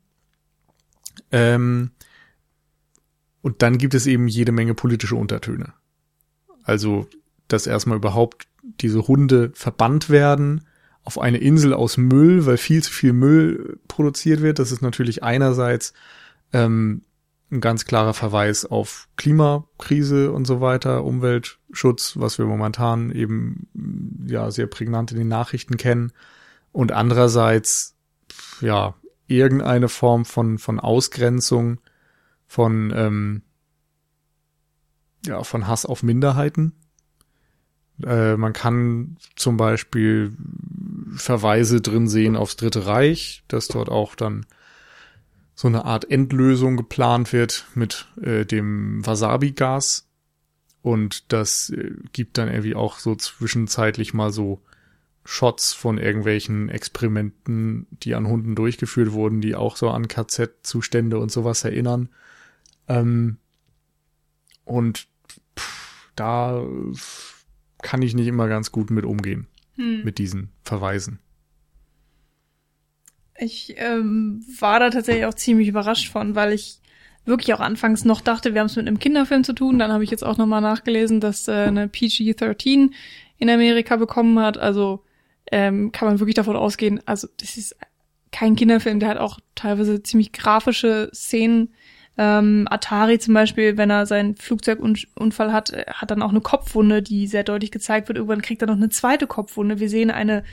Ähm, 1.31 1.91
und 3.41 3.61
dann 3.61 3.77
gibt 3.77 3.93
es 3.93 4.05
eben 4.07 4.27
jede 4.27 4.51
Menge 4.51 4.73
politische 4.73 5.15
Untertöne. 5.15 5.73
Also, 6.63 7.07
dass 7.47 7.67
erstmal 7.67 7.97
überhaupt 7.97 8.47
diese 8.81 9.07
Hunde 9.07 9.51
verbannt 9.53 10.09
werden 10.09 10.65
auf 11.03 11.19
eine 11.19 11.37
Insel 11.37 11.73
aus 11.73 11.97
Müll, 11.97 12.45
weil 12.45 12.57
viel 12.57 12.83
zu 12.83 12.91
viel 12.91 13.13
Müll 13.13 13.79
produziert 13.87 14.41
wird. 14.41 14.59
Das 14.59 14.71
ist 14.71 14.81
natürlich 14.81 15.23
einerseits 15.23 15.93
ähm, 16.53 17.01
ein 17.51 17.61
ganz 17.61 17.85
klarer 17.85 18.13
Verweis 18.13 18.65
auf 18.65 19.07
Klimakrise 19.15 20.31
und 20.31 20.45
so 20.45 20.61
weiter, 20.61 21.03
Umweltschutz, 21.03 22.13
was 22.17 22.37
wir 22.37 22.45
momentan 22.45 23.11
eben 23.11 23.67
ja 24.27 24.51
sehr 24.51 24.67
prägnant 24.67 25.11
in 25.11 25.17
den 25.17 25.27
Nachrichten 25.27 25.77
kennen. 25.77 26.11
Und 26.71 26.91
andererseits 26.91 27.95
ja 28.61 28.93
irgendeine 29.29 29.89
Form 29.89 30.25
von, 30.25 30.57
von 30.57 30.79
Ausgrenzung, 30.79 31.79
von, 32.47 32.91
ähm, 32.95 33.41
ja, 35.25 35.43
von 35.43 35.67
Hass 35.67 35.85
auf 35.85 36.03
Minderheiten. 36.03 36.73
Äh, 38.03 38.37
man 38.37 38.53
kann 38.53 39.17
zum 39.35 39.57
Beispiel 39.57 40.33
Verweise 41.15 41.81
drin 41.81 42.07
sehen 42.07 42.35
aufs 42.35 42.55
Dritte 42.55 42.85
Reich, 42.85 43.43
dass 43.47 43.67
dort 43.67 43.89
auch 43.89 44.15
dann 44.15 44.45
so 45.55 45.67
eine 45.67 45.85
Art 45.85 46.09
Endlösung 46.09 46.77
geplant 46.77 47.33
wird 47.33 47.65
mit 47.75 48.07
äh, 48.21 48.45
dem 48.45 49.05
Wasabi-Gas. 49.05 50.07
Und 50.81 51.33
das 51.33 51.69
äh, 51.71 51.91
gibt 52.13 52.37
dann 52.37 52.47
irgendwie 52.47 52.75
auch 52.75 52.99
so 52.99 53.15
zwischenzeitlich 53.15 54.13
mal 54.13 54.31
so 54.31 54.61
Shots 55.31 55.73
von 55.73 55.99
irgendwelchen 55.99 56.69
Experimenten, 56.69 57.85
die 57.91 58.15
an 58.15 58.27
Hunden 58.27 58.55
durchgeführt 58.55 59.11
wurden, 59.11 59.41
die 59.41 59.53
auch 59.53 59.75
so 59.75 59.91
an 59.91 60.07
KZ-Zustände 60.07 61.19
und 61.19 61.31
sowas 61.31 61.63
erinnern. 61.63 62.09
Ähm, 62.87 63.37
und 64.65 65.07
pff, 65.55 66.11
da 66.15 66.65
kann 67.83 68.01
ich 68.01 68.15
nicht 68.15 68.25
immer 68.25 68.47
ganz 68.47 68.71
gut 68.71 68.89
mit 68.89 69.05
umgehen, 69.05 69.45
hm. 69.75 70.03
mit 70.03 70.17
diesen 70.17 70.49
Verweisen. 70.63 71.19
Ich 73.37 73.75
ähm, 73.77 74.43
war 74.59 74.79
da 74.79 74.89
tatsächlich 74.89 75.25
auch 75.25 75.35
ziemlich 75.35 75.67
überrascht 75.67 76.11
von, 76.11 76.33
weil 76.33 76.53
ich 76.53 76.79
wirklich 77.25 77.53
auch 77.53 77.59
anfangs 77.59 78.03
noch 78.03 78.21
dachte, 78.21 78.55
wir 78.55 78.61
haben 78.61 78.67
es 78.67 78.75
mit 78.75 78.87
einem 78.87 78.97
Kinderfilm 78.97 79.43
zu 79.43 79.53
tun. 79.53 79.77
Dann 79.77 79.91
habe 79.91 80.03
ich 80.03 80.09
jetzt 80.09 80.25
auch 80.25 80.37
nochmal 80.37 80.61
nachgelesen, 80.61 81.19
dass 81.19 81.47
äh, 81.47 81.51
eine 81.51 81.87
PG-13 81.87 82.89
in 83.37 83.49
Amerika 83.51 83.95
bekommen 83.95 84.39
hat. 84.39 84.57
Also 84.57 85.03
ähm, 85.51 85.91
kann 85.91 86.07
man 86.07 86.19
wirklich 86.19 86.35
davon 86.35 86.55
ausgehen, 86.55 87.01
also 87.05 87.27
das 87.39 87.57
ist 87.57 87.75
kein 88.31 88.55
Kinderfilm, 88.55 88.99
der 88.99 89.09
hat 89.09 89.17
auch 89.17 89.39
teilweise 89.55 90.03
ziemlich 90.03 90.31
grafische 90.31 91.09
Szenen. 91.13 91.73
Ähm, 92.17 92.67
Atari 92.69 93.17
zum 93.17 93.33
Beispiel, 93.33 93.77
wenn 93.77 93.89
er 93.89 94.05
seinen 94.05 94.35
Flugzeugunfall 94.35 95.53
hat, 95.53 95.71
äh, 95.71 95.85
hat 95.87 96.11
dann 96.11 96.21
auch 96.21 96.29
eine 96.29 96.41
Kopfwunde, 96.41 97.01
die 97.01 97.27
sehr 97.27 97.43
deutlich 97.43 97.71
gezeigt 97.71 98.09
wird. 98.09 98.17
Irgendwann 98.17 98.41
kriegt 98.41 98.61
er 98.61 98.67
noch 98.67 98.75
eine 98.75 98.89
zweite 98.89 99.25
Kopfwunde. 99.25 99.79
Wir 99.79 99.89
sehen 99.89 100.11
eine 100.11 100.43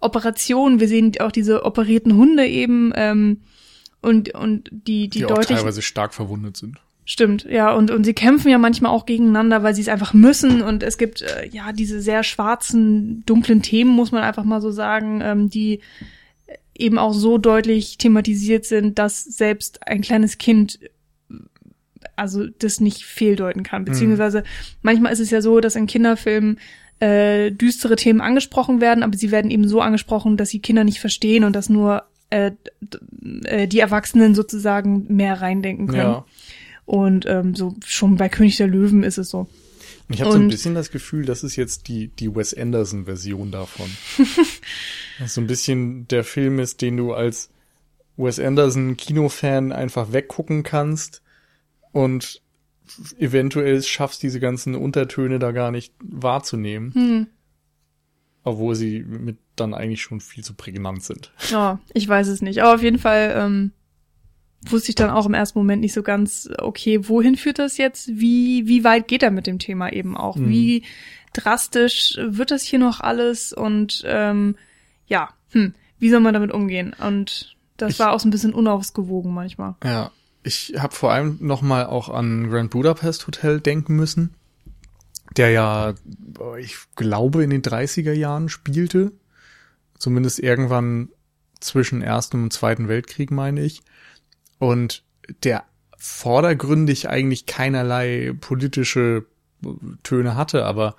Operation. 0.00 0.80
Wir 0.80 0.88
sehen 0.88 1.12
auch 1.20 1.30
diese 1.30 1.64
operierten 1.64 2.16
Hunde 2.16 2.46
eben 2.46 2.92
ähm, 2.96 3.40
und 4.00 4.34
und 4.34 4.68
die 4.72 5.08
die, 5.08 5.20
die 5.20 5.26
deutlich 5.26 5.58
teilweise 5.58 5.80
stark 5.80 6.12
verwundet 6.12 6.56
sind. 6.56 6.78
Stimmt, 7.04 7.44
ja, 7.50 7.72
und, 7.72 7.90
und 7.90 8.04
sie 8.04 8.14
kämpfen 8.14 8.48
ja 8.48 8.58
manchmal 8.58 8.92
auch 8.92 9.06
gegeneinander, 9.06 9.62
weil 9.64 9.74
sie 9.74 9.82
es 9.82 9.88
einfach 9.88 10.14
müssen. 10.14 10.62
Und 10.62 10.82
es 10.84 10.98
gibt 10.98 11.22
äh, 11.22 11.48
ja 11.50 11.72
diese 11.72 12.00
sehr 12.00 12.22
schwarzen, 12.22 13.24
dunklen 13.26 13.60
Themen, 13.60 13.90
muss 13.90 14.12
man 14.12 14.22
einfach 14.22 14.44
mal 14.44 14.60
so 14.60 14.70
sagen, 14.70 15.20
ähm, 15.22 15.50
die 15.50 15.80
eben 16.74 16.98
auch 16.98 17.12
so 17.12 17.38
deutlich 17.38 17.98
thematisiert 17.98 18.64
sind, 18.64 18.98
dass 18.98 19.24
selbst 19.24 19.86
ein 19.86 20.00
kleines 20.00 20.38
Kind 20.38 20.78
also 22.16 22.46
das 22.46 22.80
nicht 22.80 23.04
fehldeuten 23.04 23.62
kann. 23.62 23.84
Beziehungsweise 23.84 24.40
mhm. 24.40 24.44
manchmal 24.82 25.12
ist 25.12 25.20
es 25.20 25.30
ja 25.30 25.40
so, 25.40 25.60
dass 25.60 25.76
in 25.76 25.86
Kinderfilmen 25.86 26.58
äh, 27.00 27.50
düstere 27.50 27.96
Themen 27.96 28.20
angesprochen 28.20 28.80
werden, 28.80 29.02
aber 29.02 29.16
sie 29.16 29.30
werden 29.30 29.50
eben 29.50 29.66
so 29.66 29.80
angesprochen, 29.80 30.36
dass 30.36 30.50
sie 30.50 30.60
Kinder 30.60 30.84
nicht 30.84 31.00
verstehen 31.00 31.44
und 31.44 31.56
dass 31.56 31.68
nur 31.68 32.04
äh, 32.30 32.52
äh, 33.44 33.66
die 33.66 33.80
Erwachsenen 33.80 34.34
sozusagen 34.34 35.06
mehr 35.08 35.40
reindenken 35.40 35.88
können. 35.88 36.00
Ja. 36.00 36.24
Und 36.92 37.24
ähm, 37.24 37.54
so 37.54 37.74
schon 37.86 38.16
bei 38.16 38.28
König 38.28 38.58
der 38.58 38.66
Löwen 38.66 39.02
ist 39.02 39.16
es 39.16 39.30
so. 39.30 39.48
Ich 40.10 40.20
habe 40.20 40.32
so 40.32 40.38
ein 40.38 40.48
bisschen 40.48 40.74
das 40.74 40.90
Gefühl, 40.90 41.24
das 41.24 41.42
ist 41.42 41.56
jetzt 41.56 41.88
die, 41.88 42.08
die 42.08 42.36
Wes 42.36 42.52
Anderson-Version 42.52 43.50
davon. 43.50 43.88
so 45.26 45.40
ein 45.40 45.46
bisschen 45.46 46.06
der 46.08 46.22
Film 46.22 46.58
ist, 46.58 46.82
den 46.82 46.98
du 46.98 47.14
als 47.14 47.48
Wes 48.18 48.38
Anderson-Kinofan 48.38 49.72
einfach 49.72 50.12
weggucken 50.12 50.64
kannst 50.64 51.22
und 51.92 52.42
eventuell 53.18 53.82
schaffst, 53.82 54.22
diese 54.22 54.38
ganzen 54.38 54.74
Untertöne 54.74 55.38
da 55.38 55.52
gar 55.52 55.70
nicht 55.70 55.94
wahrzunehmen. 55.98 56.92
Hm. 56.92 57.26
Obwohl 58.44 58.74
sie 58.74 59.00
mit 59.00 59.38
dann 59.56 59.72
eigentlich 59.72 60.02
schon 60.02 60.20
viel 60.20 60.44
zu 60.44 60.52
prägnant 60.52 61.02
sind. 61.04 61.32
Ja, 61.48 61.80
ich 61.94 62.06
weiß 62.06 62.28
es 62.28 62.42
nicht. 62.42 62.60
Aber 62.62 62.74
auf 62.74 62.82
jeden 62.82 62.98
Fall 62.98 63.32
ähm, 63.34 63.72
wusste 64.66 64.90
ich 64.90 64.94
dann 64.94 65.10
auch 65.10 65.26
im 65.26 65.34
ersten 65.34 65.58
Moment 65.58 65.80
nicht 65.80 65.92
so 65.92 66.02
ganz, 66.02 66.48
okay, 66.58 67.08
wohin 67.08 67.36
führt 67.36 67.58
das 67.58 67.76
jetzt? 67.76 68.08
Wie, 68.08 68.66
wie 68.66 68.84
weit 68.84 69.08
geht 69.08 69.22
er 69.22 69.30
mit 69.30 69.46
dem 69.46 69.58
Thema 69.58 69.92
eben 69.92 70.16
auch? 70.16 70.36
Hm. 70.36 70.48
Wie 70.48 70.84
drastisch 71.32 72.18
wird 72.20 72.50
das 72.50 72.62
hier 72.62 72.78
noch 72.78 73.00
alles? 73.00 73.52
Und 73.52 74.02
ähm, 74.06 74.56
ja, 75.06 75.30
hm, 75.50 75.74
wie 75.98 76.10
soll 76.10 76.20
man 76.20 76.34
damit 76.34 76.52
umgehen? 76.52 76.94
Und 76.98 77.56
das 77.76 77.92
ich, 77.92 77.98
war 77.98 78.12
auch 78.12 78.20
so 78.20 78.28
ein 78.28 78.30
bisschen 78.30 78.54
unausgewogen 78.54 79.32
manchmal. 79.32 79.74
Ja, 79.84 80.10
ich 80.42 80.74
habe 80.78 80.94
vor 80.94 81.12
allem 81.12 81.38
noch 81.40 81.62
mal 81.62 81.86
auch 81.86 82.08
an 82.08 82.48
Grand 82.48 82.70
Budapest 82.70 83.26
Hotel 83.26 83.60
denken 83.60 83.96
müssen, 83.96 84.34
der 85.36 85.50
ja, 85.50 85.94
ich 86.58 86.76
glaube, 86.96 87.42
in 87.42 87.50
den 87.50 87.62
30er 87.62 88.12
Jahren 88.12 88.48
spielte. 88.48 89.12
Zumindest 89.98 90.40
irgendwann 90.40 91.10
zwischen 91.60 92.02
Ersten 92.02 92.42
und 92.42 92.52
Zweiten 92.52 92.88
Weltkrieg, 92.88 93.30
meine 93.30 93.62
ich. 93.62 93.82
Und 94.62 95.02
der 95.42 95.64
vordergründig 95.98 97.08
eigentlich 97.08 97.46
keinerlei 97.46 98.32
politische 98.40 99.26
Töne 100.04 100.36
hatte, 100.36 100.64
aber 100.66 100.94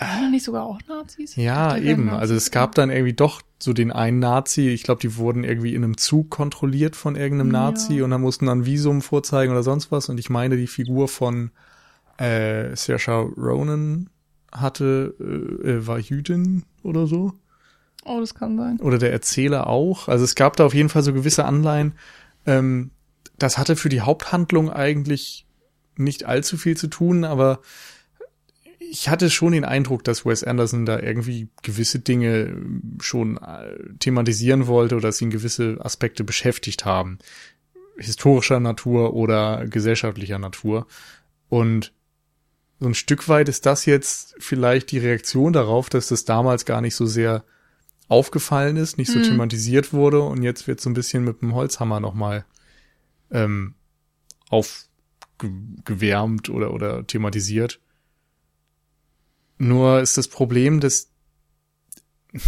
waren 0.00 0.30
nicht 0.30 0.44
sogar 0.44 0.64
auch 0.64 0.78
Nazis? 0.88 1.36
Ja, 1.36 1.76
eben. 1.76 2.06
Nazis 2.06 2.20
also 2.20 2.34
es 2.34 2.50
gab 2.50 2.74
dann 2.74 2.88
irgendwie 2.88 3.12
doch 3.12 3.42
so 3.58 3.74
den 3.74 3.92
einen 3.92 4.20
Nazi, 4.20 4.70
ich 4.70 4.84
glaube, 4.84 5.02
die 5.02 5.16
wurden 5.16 5.44
irgendwie 5.44 5.74
in 5.74 5.84
einem 5.84 5.98
Zug 5.98 6.30
kontrolliert 6.30 6.96
von 6.96 7.14
irgendeinem 7.14 7.50
Nazi 7.50 7.96
ja. 7.96 8.04
und 8.04 8.10
dann 8.10 8.22
mussten 8.22 8.46
dann 8.46 8.64
Visum 8.64 9.02
vorzeigen 9.02 9.52
oder 9.52 9.62
sonst 9.62 9.92
was. 9.92 10.08
Und 10.08 10.18
ich 10.18 10.30
meine, 10.30 10.56
die 10.56 10.66
Figur 10.66 11.08
von 11.08 11.50
äh, 12.16 12.74
Saoirse 12.74 13.32
Ronan 13.36 14.08
hatte, 14.50 15.14
äh, 15.20 15.68
äh, 15.72 15.86
war 15.86 15.98
Jüdin 15.98 16.64
oder 16.82 17.06
so. 17.06 17.34
Oh, 18.06 18.18
das 18.18 18.34
kann 18.34 18.56
sein. 18.56 18.80
Oder 18.80 18.96
der 18.96 19.12
Erzähler 19.12 19.66
auch. 19.66 20.08
Also 20.08 20.24
es 20.24 20.34
gab 20.34 20.56
da 20.56 20.64
auf 20.64 20.74
jeden 20.74 20.88
Fall 20.88 21.02
so 21.02 21.12
gewisse 21.12 21.44
Anleihen. 21.44 21.92
Ähm, 22.46 22.90
das 23.38 23.58
hatte 23.58 23.76
für 23.76 23.88
die 23.88 24.00
Haupthandlung 24.00 24.70
eigentlich 24.70 25.46
nicht 25.96 26.24
allzu 26.24 26.56
viel 26.56 26.76
zu 26.76 26.88
tun, 26.88 27.24
aber 27.24 27.60
ich 28.78 29.08
hatte 29.08 29.30
schon 29.30 29.52
den 29.52 29.64
Eindruck, 29.64 30.04
dass 30.04 30.26
Wes 30.26 30.44
Anderson 30.44 30.84
da 30.84 31.00
irgendwie 31.00 31.48
gewisse 31.62 31.98
Dinge 31.98 32.42
ähm, 32.42 32.98
schon 33.00 33.38
äh, 33.38 33.76
thematisieren 33.98 34.66
wollte 34.66 34.96
oder 34.96 35.08
dass 35.08 35.20
ihn 35.22 35.30
gewisse 35.30 35.78
Aspekte 35.80 36.24
beschäftigt 36.24 36.84
haben. 36.84 37.18
Historischer 37.96 38.60
Natur 38.60 39.14
oder 39.14 39.66
gesellschaftlicher 39.66 40.38
Natur. 40.38 40.86
Und 41.48 41.92
so 42.80 42.88
ein 42.88 42.94
Stück 42.94 43.28
weit 43.28 43.48
ist 43.48 43.64
das 43.64 43.86
jetzt 43.86 44.34
vielleicht 44.38 44.90
die 44.90 44.98
Reaktion 44.98 45.52
darauf, 45.52 45.88
dass 45.88 46.08
das 46.08 46.24
damals 46.24 46.64
gar 46.64 46.80
nicht 46.80 46.94
so 46.94 47.06
sehr 47.06 47.44
aufgefallen 48.08 48.76
ist, 48.76 48.98
nicht 48.98 49.10
so 49.10 49.18
mhm. 49.18 49.24
thematisiert 49.24 49.92
wurde 49.92 50.22
und 50.22 50.42
jetzt 50.42 50.66
wird 50.66 50.80
so 50.80 50.90
ein 50.90 50.94
bisschen 50.94 51.24
mit 51.24 51.42
dem 51.42 51.54
Holzhammer 51.54 52.00
nochmal 52.00 52.44
ähm, 53.30 53.74
aufgewärmt 54.50 56.50
oder, 56.50 56.74
oder 56.74 57.06
thematisiert. 57.06 57.80
Nur 59.58 60.00
ist 60.00 60.18
das 60.18 60.28
Problem, 60.28 60.80
dass, 60.80 61.10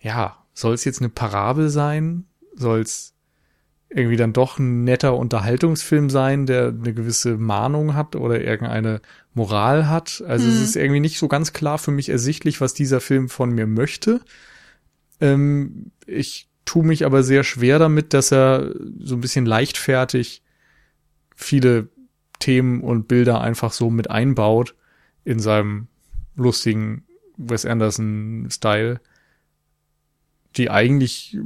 ja, 0.00 0.42
soll 0.54 0.74
es 0.74 0.84
jetzt 0.84 1.00
eine 1.00 1.10
Parabel 1.10 1.68
sein? 1.68 2.24
Soll 2.54 2.80
es 2.80 3.14
irgendwie 3.88 4.16
dann 4.16 4.32
doch 4.32 4.58
ein 4.58 4.84
netter 4.84 5.16
Unterhaltungsfilm 5.16 6.10
sein, 6.10 6.46
der 6.46 6.68
eine 6.68 6.94
gewisse 6.94 7.36
Mahnung 7.36 7.94
hat 7.94 8.16
oder 8.16 8.40
irgendeine 8.40 9.00
Moral 9.34 9.88
hat? 9.88 10.22
Also 10.26 10.46
hm. 10.46 10.54
es 10.54 10.60
ist 10.60 10.76
irgendwie 10.76 11.00
nicht 11.00 11.18
so 11.18 11.28
ganz 11.28 11.52
klar 11.52 11.78
für 11.78 11.90
mich 11.90 12.08
ersichtlich, 12.08 12.60
was 12.60 12.74
dieser 12.74 13.00
Film 13.00 13.28
von 13.28 13.50
mir 13.50 13.66
möchte. 13.66 14.20
Ähm, 15.22 15.92
ich 16.04 16.48
tue 16.66 16.84
mich 16.84 17.06
aber 17.06 17.22
sehr 17.22 17.44
schwer 17.44 17.78
damit, 17.78 18.12
dass 18.12 18.32
er 18.32 18.74
so 18.98 19.14
ein 19.14 19.20
bisschen 19.20 19.46
leichtfertig 19.46 20.42
viele 21.34 21.88
Themen 22.38 22.82
und 22.82 23.08
Bilder 23.08 23.40
einfach 23.40 23.72
so 23.72 23.88
mit 23.88 24.10
einbaut 24.10 24.74
in 25.24 25.38
seinem 25.38 25.86
lustigen 26.34 27.04
Wes 27.36 27.64
Anderson-Style, 27.64 29.00
die 30.56 30.70
eigentlich 30.70 31.38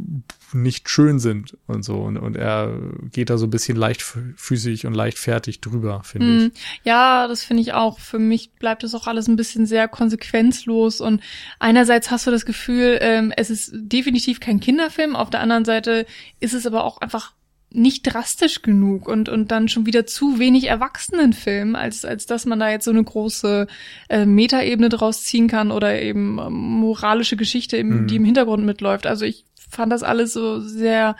nicht 0.52 0.88
schön 0.88 1.18
sind 1.18 1.56
und 1.66 1.84
so. 1.84 1.96
Und, 1.96 2.16
und 2.16 2.36
er 2.36 2.78
geht 3.12 3.30
da 3.30 3.38
so 3.38 3.46
ein 3.46 3.50
bisschen 3.50 3.76
leichtfüßig 3.76 4.86
und 4.86 4.94
leichtfertig 4.94 5.60
drüber, 5.60 6.02
finde 6.04 6.26
mm, 6.26 6.52
ich. 6.52 6.80
Ja, 6.84 7.26
das 7.28 7.44
finde 7.44 7.62
ich 7.62 7.72
auch. 7.72 7.98
Für 7.98 8.18
mich 8.18 8.52
bleibt 8.52 8.84
es 8.84 8.94
auch 8.94 9.06
alles 9.06 9.28
ein 9.28 9.36
bisschen 9.36 9.66
sehr 9.66 9.88
konsequenzlos. 9.88 11.00
Und 11.00 11.22
einerseits 11.58 12.10
hast 12.10 12.26
du 12.26 12.30
das 12.30 12.46
Gefühl, 12.46 12.98
ähm, 13.00 13.32
es 13.36 13.50
ist 13.50 13.72
definitiv 13.74 14.40
kein 14.40 14.60
Kinderfilm. 14.60 15.16
Auf 15.16 15.30
der 15.30 15.40
anderen 15.40 15.64
Seite 15.64 16.06
ist 16.40 16.54
es 16.54 16.66
aber 16.66 16.84
auch 16.84 16.98
einfach 16.98 17.32
nicht 17.70 18.02
drastisch 18.04 18.62
genug 18.62 19.08
und, 19.08 19.28
und 19.28 19.50
dann 19.50 19.68
schon 19.68 19.86
wieder 19.86 20.06
zu 20.06 20.38
wenig 20.38 20.64
Erwachsenenfilm, 20.64 21.74
als, 21.74 22.04
als 22.04 22.26
dass 22.26 22.46
man 22.46 22.60
da 22.60 22.70
jetzt 22.70 22.84
so 22.84 22.90
eine 22.90 23.02
große 23.02 23.66
äh, 24.08 24.24
Metaebene 24.24 24.88
draus 24.88 25.24
ziehen 25.24 25.48
kann 25.48 25.70
oder 25.70 26.00
eben 26.00 26.38
ähm, 26.38 26.52
moralische 26.52 27.36
Geschichte, 27.36 27.76
im, 27.76 28.02
mhm. 28.02 28.06
die 28.06 28.16
im 28.16 28.24
Hintergrund 28.24 28.64
mitläuft. 28.64 29.06
Also 29.06 29.24
ich 29.24 29.44
fand 29.68 29.92
das 29.92 30.02
alles 30.02 30.32
so 30.32 30.60
sehr 30.60 31.16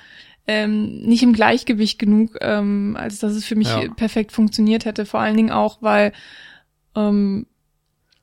ähm, 0.47 1.03
nicht 1.03 1.23
im 1.23 1.33
Gleichgewicht 1.33 1.99
genug, 1.99 2.37
ähm, 2.41 2.97
als 2.99 3.19
dass 3.19 3.35
es 3.35 3.45
für 3.45 3.57
mich 3.57 3.69
ja. 3.69 3.89
perfekt 3.95 4.33
funktioniert 4.33 4.85
hätte. 4.85 5.05
Vor 5.05 5.21
allen 5.21 5.37
Dingen 5.37 5.51
auch, 5.51 5.79
weil 5.83 6.13
ähm, 6.95 7.47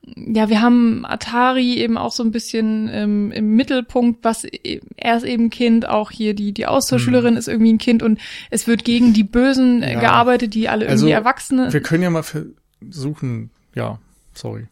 ja, 0.05 0.49
wir 0.49 0.61
haben 0.61 1.05
Atari 1.05 1.75
eben 1.75 1.97
auch 1.97 2.11
so 2.11 2.23
ein 2.23 2.31
bisschen 2.31 2.89
ähm, 2.91 3.31
im 3.31 3.55
Mittelpunkt, 3.55 4.23
was 4.23 4.43
e, 4.43 4.81
er 4.97 5.17
ist 5.17 5.23
eben 5.23 5.49
Kind, 5.49 5.87
auch 5.87 6.11
hier 6.11 6.33
die 6.33 6.51
die 6.51 6.65
Austauschschülerin 6.65 7.33
mhm. 7.33 7.37
ist 7.37 7.47
irgendwie 7.47 7.73
ein 7.73 7.77
Kind 7.77 8.03
und 8.03 8.19
es 8.49 8.67
wird 8.67 8.83
gegen 8.83 9.13
die 9.13 9.23
Bösen 9.23 9.81
ja. 9.81 9.99
gearbeitet, 9.99 10.53
die 10.55 10.67
alle 10.67 10.85
irgendwie 10.85 11.13
also, 11.13 11.23
Erwachsene. 11.23 11.71
Wir 11.71 11.81
können 11.81 12.03
ja 12.03 12.09
mal 12.09 12.23
versuchen, 12.23 13.49
ja, 13.75 13.97
sorry. 14.33 14.67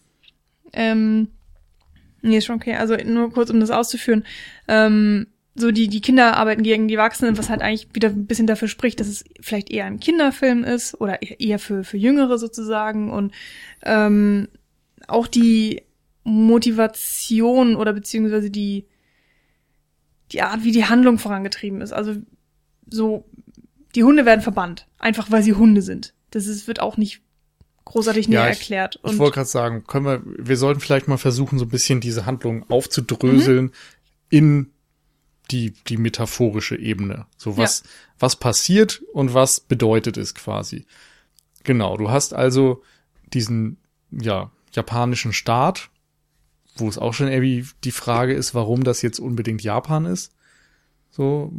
Ähm, 0.74 1.30
nee, 2.22 2.38
ist 2.38 2.46
schon 2.46 2.58
okay. 2.58 2.76
Also 2.76 2.96
nur 2.96 3.32
kurz, 3.32 3.50
um 3.50 3.60
das 3.60 3.72
auszuführen. 3.72 4.26
Ähm, 4.68 5.28
so 5.56 5.72
die, 5.72 5.88
die 5.88 6.02
Kinder 6.02 6.38
arbeiten 6.38 6.64
gegen 6.64 6.88
die 6.88 6.96
Erwachsenen, 6.96 7.38
was 7.38 7.50
halt 7.50 7.62
eigentlich 7.62 7.88
wieder 7.94 8.10
ein 8.10 8.26
bisschen 8.26 8.48
dafür 8.48 8.68
spricht, 8.68 9.00
dass 9.00 9.08
es 9.08 9.26
vielleicht 9.42 9.70
eher 9.70 9.86
ein 9.86 10.00
Kinderfilm 10.00 10.64
ist 10.64 11.00
oder 11.00 11.22
e-, 11.22 11.36
eher 11.40 11.60
für, 11.60 11.84
für 11.84 11.98
Jüngere 11.98 12.38
sozusagen 12.38 13.12
und 13.12 13.34
ähm, 13.84 14.48
auch 15.08 15.28
die 15.28 15.82
Motivation 16.24 17.76
oder 17.76 17.94
beziehungsweise 17.94 18.50
die, 18.50 18.86
die 20.32 20.42
Art, 20.42 20.64
wie 20.64 20.72
die 20.72 20.86
Handlung 20.86 21.18
vorangetrieben 21.18 21.82
ist. 21.82 21.92
Also 21.92 22.16
so, 22.90 23.26
die 23.96 24.04
Hunde 24.04 24.26
werden 24.26 24.42
verbannt, 24.42 24.88
einfach 25.00 25.32
weil 25.32 25.44
sie 25.44 25.54
Hunde 25.54 25.82
sind. 25.82 26.14
Das 26.30 26.48
ist, 26.48 26.68
wird 26.68 26.80
auch 26.80 26.96
nicht 26.96 27.22
großartig 27.84 28.30
näher 28.30 28.46
ja, 28.46 28.50
ich, 28.52 28.60
erklärt. 28.60 28.98
Und 28.98 29.14
ich 29.14 29.20
wollte 29.20 29.36
gerade 29.36 29.50
sagen, 29.50 29.84
können 29.86 30.06
wir, 30.06 30.22
wir 30.24 30.56
sollten 30.56 30.80
vielleicht 30.80 31.10
mal 31.10 31.18
versuchen, 31.18 31.60
so 31.60 31.66
ein 31.66 31.70
bisschen 31.70 32.00
diese 32.00 32.26
Handlung 32.26 32.70
aufzudröseln 32.70 33.66
mhm. 33.66 33.72
in 34.30 34.72
die, 35.52 35.74
die 35.88 35.98
metaphorische 35.98 36.78
Ebene. 36.78 37.26
So 37.38 37.58
was, 37.58 37.84
ja. 37.84 37.90
was 38.20 38.36
passiert 38.36 39.02
und 39.14 39.34
was 39.34 39.60
bedeutet 39.60 40.18
es 40.18 40.34
quasi. 40.34 40.86
Genau, 41.64 41.98
du 41.98 42.10
hast 42.10 42.34
also 42.34 42.84
diesen, 43.34 43.78
ja, 44.12 44.52
japanischen 44.72 45.34
Staat, 45.34 45.90
wo 46.76 46.88
es 46.88 46.98
auch 46.98 47.14
schon 47.14 47.28
irgendwie 47.28 47.66
die 47.84 47.92
Frage 47.92 48.34
ist, 48.34 48.56
warum 48.56 48.84
das 48.84 49.02
jetzt 49.02 49.20
unbedingt 49.20 49.62
Japan 49.62 50.06
ist. 50.06 50.34
So, 51.12 51.52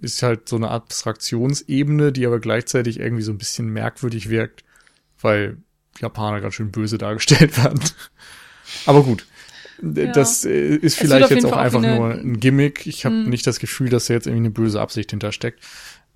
ist 0.00 0.22
halt 0.22 0.48
so 0.48 0.56
eine 0.56 0.70
Abstraktionsebene, 0.70 2.12
die 2.12 2.26
aber 2.26 2.40
gleichzeitig 2.40 2.98
irgendwie 2.98 3.22
so 3.22 3.32
ein 3.32 3.38
bisschen 3.38 3.68
merkwürdig 3.68 4.30
wirkt, 4.30 4.64
weil 5.20 5.58
Japaner 6.00 6.40
ganz 6.40 6.54
schön 6.54 6.72
böse 6.72 6.96
dargestellt 6.98 7.56
werden. 7.62 7.80
aber 8.86 9.02
gut. 9.02 9.26
Ja. 9.80 10.12
Das 10.12 10.44
äh, 10.44 10.76
ist 10.76 10.98
vielleicht 10.98 11.30
jetzt 11.30 11.46
auch 11.46 11.56
einfach 11.56 11.80
nur 11.80 12.12
ein 12.12 12.40
Gimmick. 12.40 12.86
Ich 12.86 13.04
habe 13.04 13.14
hm. 13.14 13.30
nicht 13.30 13.46
das 13.46 13.58
Gefühl, 13.58 13.88
dass 13.88 14.06
da 14.06 14.14
jetzt 14.14 14.26
irgendwie 14.26 14.46
eine 14.46 14.50
böse 14.50 14.80
Absicht 14.80 15.10
hintersteckt. 15.10 15.60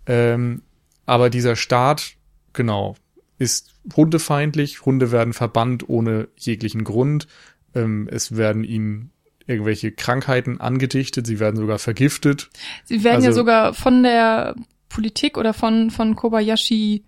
Ähm, 0.07 0.63
aber 1.05 1.31
dieser 1.31 1.57
Staat, 1.57 2.13
genau, 2.53 2.97
ist 3.39 3.75
hundefeindlich. 3.95 4.85
Hunde 4.85 5.13
werden 5.13 5.33
verbannt 5.33 5.89
ohne 5.89 6.29
jeglichen 6.37 6.85
Grund. 6.85 7.29
Ähm, 7.75 8.09
es 8.11 8.37
werden 8.37 8.65
ihnen 8.65 9.11
irgendwelche 9.47 9.93
Krankheiten 9.93 10.61
angedichtet. 10.61 11.27
Sie 11.27 11.39
werden 11.39 11.57
sogar 11.57 11.79
vergiftet. 11.79 12.51
Sie 12.85 13.05
werden 13.05 13.17
also, 13.17 13.29
ja 13.29 13.33
sogar 13.33 13.75
von 13.75 14.03
der 14.03 14.57
Politik 14.89 15.39
oder 15.39 15.55
von, 15.55 15.91
von 15.91 16.17
Kobayashi 16.17 17.05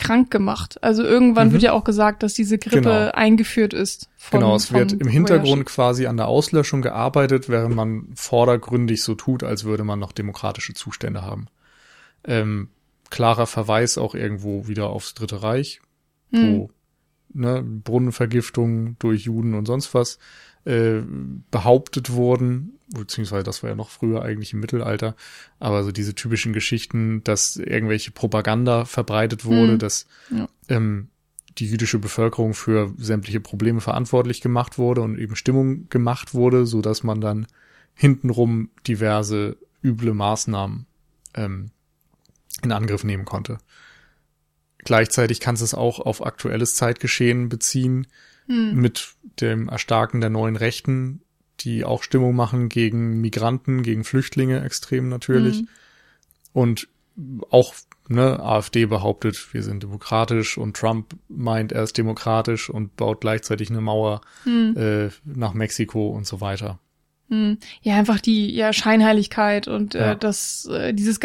krank 0.00 0.30
gemacht. 0.30 0.82
Also 0.82 1.04
irgendwann 1.04 1.48
mhm. 1.48 1.52
wird 1.52 1.62
ja 1.62 1.72
auch 1.72 1.84
gesagt, 1.84 2.22
dass 2.22 2.34
diese 2.34 2.58
Grippe 2.58 2.80
genau. 2.80 3.10
eingeführt 3.12 3.74
ist. 3.74 4.08
Von, 4.16 4.40
genau, 4.40 4.56
es 4.56 4.72
wird 4.72 4.92
im 4.92 5.06
Hintergrund 5.06 5.66
quasi 5.66 6.06
an 6.06 6.16
der 6.16 6.26
Auslöschung 6.26 6.82
gearbeitet, 6.82 7.48
während 7.48 7.76
man 7.76 8.08
vordergründig 8.14 9.02
so 9.02 9.14
tut, 9.14 9.44
als 9.44 9.64
würde 9.64 9.84
man 9.84 9.98
noch 9.98 10.12
demokratische 10.12 10.74
Zustände 10.74 11.22
haben. 11.22 11.46
Ähm, 12.24 12.68
klarer 13.10 13.46
Verweis 13.46 13.98
auch 13.98 14.14
irgendwo 14.14 14.66
wieder 14.66 14.90
aufs 14.90 15.14
Dritte 15.14 15.42
Reich, 15.42 15.80
mhm. 16.30 16.56
wo 16.56 16.70
ne, 17.32 17.62
Brunnenvergiftung 17.62 18.96
durch 18.98 19.24
Juden 19.24 19.54
und 19.54 19.66
sonst 19.66 19.94
was 19.94 20.18
äh, 20.64 21.00
behauptet 21.50 22.10
wurden, 22.10 22.78
beziehungsweise 22.88 23.44
das 23.44 23.62
war 23.62 23.70
ja 23.70 23.76
noch 23.76 23.90
früher 23.90 24.22
eigentlich 24.22 24.52
im 24.52 24.60
Mittelalter, 24.60 25.14
aber 25.58 25.84
so 25.84 25.92
diese 25.92 26.14
typischen 26.14 26.52
Geschichten, 26.52 27.22
dass 27.24 27.56
irgendwelche 27.56 28.10
Propaganda 28.10 28.84
verbreitet 28.84 29.44
wurde, 29.44 29.72
mhm. 29.72 29.78
dass 29.78 30.06
ja. 30.30 30.48
ähm, 30.68 31.08
die 31.58 31.66
jüdische 31.66 31.98
Bevölkerung 31.98 32.54
für 32.54 32.92
sämtliche 32.96 33.40
Probleme 33.40 33.80
verantwortlich 33.80 34.40
gemacht 34.40 34.78
wurde 34.78 35.02
und 35.02 35.18
eben 35.18 35.36
Stimmung 35.36 35.88
gemacht 35.88 36.34
wurde, 36.34 36.66
so 36.66 36.80
dass 36.80 37.02
man 37.02 37.20
dann 37.20 37.46
hintenrum 37.94 38.70
diverse 38.86 39.56
üble 39.82 40.14
Maßnahmen 40.14 40.86
ähm, 41.34 41.70
in 42.62 42.72
Angriff 42.72 43.04
nehmen 43.04 43.24
konnte. 43.24 43.58
Gleichzeitig 44.78 45.40
kannst 45.40 45.60
du 45.60 45.64
es 45.64 45.74
auch 45.74 46.00
auf 46.00 46.24
aktuelles 46.24 46.74
Zeitgeschehen 46.74 47.48
beziehen, 47.48 48.06
hm. 48.46 48.74
mit 48.74 49.14
dem 49.40 49.68
Erstarken 49.68 50.20
der 50.20 50.30
neuen 50.30 50.56
Rechten, 50.56 51.22
die 51.60 51.84
auch 51.84 52.02
Stimmung 52.02 52.34
machen 52.34 52.68
gegen 52.68 53.20
Migranten, 53.20 53.82
gegen 53.82 54.04
Flüchtlinge 54.04 54.62
extrem 54.64 55.08
natürlich. 55.08 55.58
Hm. 55.58 55.68
Und 56.52 56.88
auch 57.50 57.74
ne, 58.08 58.40
AfD 58.40 58.86
behauptet, 58.86 59.52
wir 59.52 59.62
sind 59.62 59.82
demokratisch 59.82 60.58
und 60.58 60.76
Trump 60.76 61.16
meint, 61.28 61.72
er 61.72 61.82
ist 61.82 61.98
demokratisch 61.98 62.70
und 62.70 62.96
baut 62.96 63.20
gleichzeitig 63.20 63.70
eine 63.70 63.80
Mauer 63.80 64.20
hm. 64.44 64.76
äh, 64.76 65.10
nach 65.24 65.54
Mexiko 65.54 66.08
und 66.08 66.26
so 66.26 66.40
weiter. 66.40 66.78
Hm. 67.30 67.58
Ja, 67.82 67.96
einfach 67.96 68.20
die 68.20 68.52
ja, 68.52 68.72
Scheinheiligkeit 68.72 69.68
und 69.68 69.94
äh, 69.94 70.00
ja. 70.00 70.12
äh, 70.12 70.16
das 70.16 70.66
äh, 70.66 70.92
dieses 70.92 71.18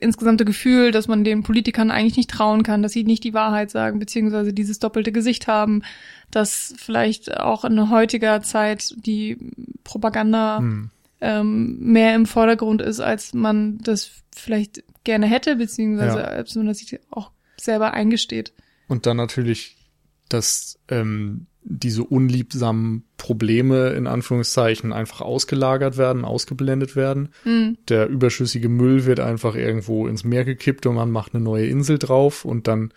insgesamte 0.00 0.44
Gefühl, 0.44 0.92
dass 0.92 1.08
man 1.08 1.24
den 1.24 1.42
Politikern 1.42 1.90
eigentlich 1.90 2.16
nicht 2.16 2.30
trauen 2.30 2.62
kann, 2.62 2.82
dass 2.82 2.92
sie 2.92 3.02
nicht 3.02 3.24
die 3.24 3.34
Wahrheit 3.34 3.70
sagen, 3.70 3.98
beziehungsweise 3.98 4.52
dieses 4.52 4.78
doppelte 4.78 5.10
Gesicht 5.10 5.48
haben, 5.48 5.82
dass 6.30 6.74
vielleicht 6.78 7.36
auch 7.40 7.64
in 7.64 7.90
heutiger 7.90 8.40
Zeit 8.42 8.94
die 9.04 9.36
Propaganda 9.82 10.58
hm. 10.58 10.90
ähm, 11.20 11.78
mehr 11.80 12.14
im 12.14 12.26
Vordergrund 12.26 12.80
ist, 12.80 13.00
als 13.00 13.34
man 13.34 13.78
das 13.78 14.10
vielleicht 14.34 14.84
gerne 15.02 15.26
hätte, 15.26 15.56
beziehungsweise 15.56 16.18
ja. 16.18 16.24
als 16.24 16.54
man 16.54 16.66
das 16.66 16.78
sich 16.78 17.00
auch 17.10 17.32
selber 17.56 17.94
eingesteht. 17.94 18.52
Und 18.86 19.06
dann 19.06 19.16
natürlich 19.16 19.78
dass 20.28 20.78
ähm, 20.88 21.46
diese 21.62 22.04
unliebsamen 22.04 23.04
Probleme 23.16 23.90
in 23.90 24.06
Anführungszeichen 24.06 24.92
einfach 24.92 25.20
ausgelagert 25.20 25.96
werden, 25.96 26.24
ausgeblendet 26.24 26.96
werden. 26.96 27.30
Mhm. 27.44 27.76
Der 27.88 28.08
überschüssige 28.08 28.68
Müll 28.68 29.04
wird 29.04 29.20
einfach 29.20 29.54
irgendwo 29.54 30.06
ins 30.06 30.24
Meer 30.24 30.44
gekippt 30.44 30.86
und 30.86 30.94
man 30.94 31.10
macht 31.10 31.34
eine 31.34 31.44
neue 31.44 31.66
Insel 31.66 31.98
drauf 31.98 32.44
und 32.44 32.68
dann 32.68 32.92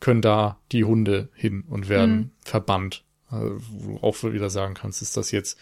können 0.00 0.22
da 0.22 0.58
die 0.72 0.84
Hunde 0.84 1.28
hin 1.34 1.64
und 1.68 1.88
werden 1.88 2.16
mhm. 2.16 2.30
verbannt. 2.44 3.04
Also, 3.30 3.56
wo 3.70 3.92
du 3.92 4.02
auch 4.02 4.22
wieder 4.22 4.50
sagen 4.50 4.74
kannst, 4.74 5.02
ist 5.02 5.16
das 5.16 5.30
jetzt 5.30 5.58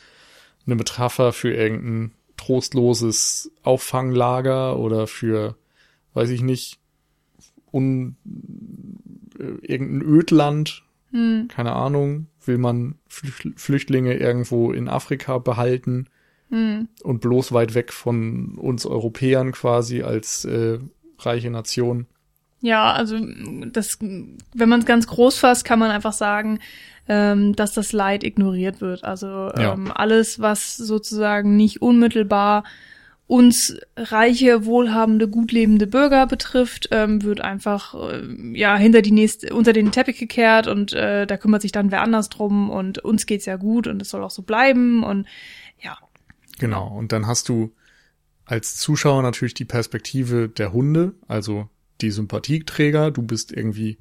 eine 0.66 0.76
Metapher 0.76 1.32
für 1.32 1.52
irgendein 1.52 2.12
trostloses 2.36 3.50
Auffanglager 3.62 4.78
oder 4.78 5.06
für, 5.06 5.56
weiß 6.14 6.30
ich 6.30 6.42
nicht, 6.42 6.78
un, 7.72 8.16
äh, 9.38 9.66
irgendein 9.66 10.02
Ödland, 10.02 10.84
hm. 11.16 11.48
Keine 11.48 11.72
Ahnung, 11.72 12.26
will 12.44 12.58
man 12.58 12.96
Flüchtlinge 13.08 14.14
irgendwo 14.14 14.70
in 14.70 14.86
Afrika 14.86 15.38
behalten 15.38 16.08
hm. 16.50 16.88
und 17.02 17.22
bloß 17.22 17.52
weit 17.52 17.74
weg 17.74 17.94
von 17.94 18.58
uns 18.58 18.84
Europäern 18.84 19.52
quasi 19.52 20.02
als 20.02 20.44
äh, 20.44 20.78
reiche 21.18 21.50
Nation. 21.50 22.06
Ja, 22.60 22.92
also 22.92 23.16
das, 23.72 23.98
wenn 24.00 24.68
man 24.68 24.80
es 24.80 24.86
ganz 24.86 25.06
groß 25.06 25.38
fasst, 25.38 25.64
kann 25.64 25.78
man 25.78 25.90
einfach 25.90 26.12
sagen, 26.12 26.58
ähm, 27.08 27.56
dass 27.56 27.72
das 27.72 27.92
Leid 27.92 28.22
ignoriert 28.22 28.82
wird. 28.82 29.02
Also 29.02 29.50
ähm, 29.56 29.86
ja. 29.86 29.92
alles, 29.94 30.40
was 30.40 30.76
sozusagen 30.76 31.56
nicht 31.56 31.80
unmittelbar 31.80 32.64
uns 33.26 33.76
reiche, 33.96 34.66
wohlhabende, 34.66 35.28
gut 35.28 35.50
lebende 35.50 35.86
Bürger 35.86 36.26
betrifft, 36.26 36.88
ähm, 36.92 37.22
wird 37.22 37.40
einfach 37.40 37.94
äh, 37.94 38.22
ja 38.52 38.76
hinter 38.76 39.02
die 39.02 39.10
nächste, 39.10 39.52
unter 39.52 39.72
den 39.72 39.90
Teppich 39.90 40.18
gekehrt 40.18 40.68
und 40.68 40.92
äh, 40.92 41.26
da 41.26 41.36
kümmert 41.36 41.62
sich 41.62 41.72
dann 41.72 41.90
wer 41.90 42.02
anders 42.02 42.28
drum 42.28 42.70
und 42.70 42.98
uns 42.98 43.26
geht's 43.26 43.46
ja 43.46 43.56
gut 43.56 43.88
und 43.88 44.00
es 44.00 44.10
soll 44.10 44.22
auch 44.22 44.30
so 44.30 44.42
bleiben 44.42 45.02
und 45.02 45.26
ja. 45.80 45.98
Genau. 46.58 46.88
Und 46.88 47.12
dann 47.12 47.26
hast 47.26 47.48
du 47.48 47.72
als 48.44 48.76
Zuschauer 48.76 49.22
natürlich 49.22 49.54
die 49.54 49.64
Perspektive 49.64 50.48
der 50.48 50.72
Hunde, 50.72 51.14
also 51.26 51.68
die 52.00 52.12
Sympathieträger. 52.12 53.10
Du 53.10 53.22
bist 53.22 53.52
irgendwie, 53.52 53.98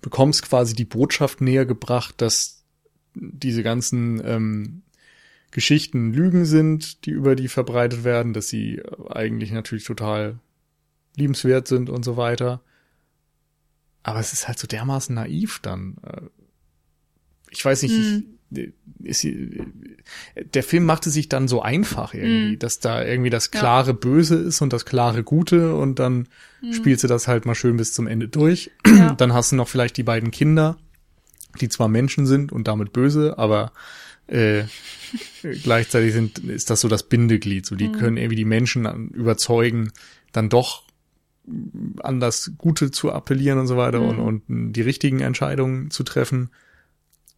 bekommst 0.00 0.42
quasi 0.42 0.74
die 0.74 0.84
Botschaft 0.84 1.40
näher 1.40 1.66
gebracht, 1.66 2.14
dass 2.18 2.64
diese 3.14 3.64
ganzen 3.64 4.22
ähm, 4.24 4.82
Geschichten 5.50 6.12
Lügen 6.12 6.44
sind, 6.44 7.06
die 7.06 7.10
über 7.10 7.36
die 7.36 7.48
verbreitet 7.48 8.04
werden, 8.04 8.32
dass 8.32 8.48
sie 8.48 8.82
eigentlich 9.08 9.52
natürlich 9.52 9.84
total 9.84 10.38
liebenswert 11.16 11.66
sind 11.68 11.88
und 11.88 12.04
so 12.04 12.16
weiter. 12.16 12.60
Aber 14.02 14.20
es 14.20 14.32
ist 14.32 14.46
halt 14.46 14.58
so 14.58 14.66
dermaßen 14.66 15.14
naiv 15.14 15.58
dann. 15.62 15.96
Äh, 16.02 16.22
ich 17.50 17.64
weiß 17.64 17.82
nicht, 17.82 17.94
hm. 17.94 18.38
ich, 19.02 19.24
ist, 19.24 19.36
der 20.54 20.62
Film 20.62 20.84
machte 20.84 21.10
sich 21.10 21.28
dann 21.28 21.48
so 21.48 21.62
einfach 21.62 22.14
irgendwie, 22.14 22.52
hm. 22.52 22.58
dass 22.58 22.78
da 22.78 23.02
irgendwie 23.02 23.30
das 23.30 23.50
klare 23.50 23.90
ja. 23.90 23.96
Böse 23.96 24.36
ist 24.36 24.60
und 24.62 24.72
das 24.72 24.84
klare 24.84 25.24
Gute 25.24 25.74
und 25.74 25.98
dann 25.98 26.28
hm. 26.60 26.72
spielst 26.72 27.02
du 27.02 27.08
das 27.08 27.28
halt 27.28 27.46
mal 27.46 27.54
schön 27.54 27.76
bis 27.76 27.92
zum 27.92 28.06
Ende 28.06 28.28
durch. 28.28 28.70
Ja. 28.86 29.14
Dann 29.14 29.32
hast 29.32 29.52
du 29.52 29.56
noch 29.56 29.68
vielleicht 29.68 29.96
die 29.96 30.02
beiden 30.02 30.30
Kinder, 30.30 30.78
die 31.60 31.68
zwar 31.68 31.88
Menschen 31.88 32.26
sind 32.26 32.52
und 32.52 32.68
damit 32.68 32.92
böse, 32.92 33.38
aber 33.38 33.72
äh, 34.28 34.64
gleichzeitig 35.62 36.12
sind, 36.12 36.38
ist 36.40 36.70
das 36.70 36.80
so 36.80 36.88
das 36.88 37.04
Bindeglied. 37.04 37.66
So, 37.66 37.76
die 37.76 37.88
mhm. 37.88 37.92
können 37.92 38.16
irgendwie 38.16 38.36
die 38.36 38.44
Menschen 38.44 39.10
überzeugen, 39.10 39.92
dann 40.32 40.48
doch 40.48 40.84
an 42.02 42.18
das 42.18 42.52
Gute 42.58 42.90
zu 42.90 43.12
appellieren 43.12 43.58
und 43.58 43.66
so 43.66 43.76
weiter 43.76 44.00
mhm. 44.00 44.18
und, 44.18 44.40
und 44.48 44.72
die 44.72 44.82
richtigen 44.82 45.20
Entscheidungen 45.20 45.90
zu 45.90 46.02
treffen. 46.02 46.50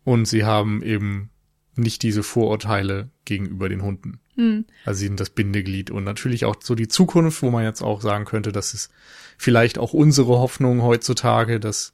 Und 0.05 0.27
sie 0.27 0.45
haben 0.45 0.83
eben 0.83 1.31
nicht 1.77 2.03
diese 2.03 2.23
Vorurteile 2.23 3.11
gegenüber 3.25 3.69
den 3.69 3.83
Hunden. 3.83 4.21
Mhm. 4.37 4.65
Also 4.85 5.01
sie 5.01 5.07
sind 5.07 5.21
das 5.21 5.31
Bindeglied 5.31 5.91
und 5.91 6.05
natürlich 6.05 6.45
auch 6.45 6.57
so 6.61 6.75
die 6.75 6.89
Zukunft, 6.89 7.43
wo 7.43 7.51
man 7.51 7.65
jetzt 7.65 7.83
auch 7.83 8.01
sagen 8.01 8.25
könnte, 8.25 8.51
das 8.51 8.73
ist 8.73 8.91
vielleicht 9.37 9.79
auch 9.79 9.93
unsere 9.93 10.39
Hoffnung 10.39 10.83
heutzutage, 10.83 11.61
dass 11.61 11.93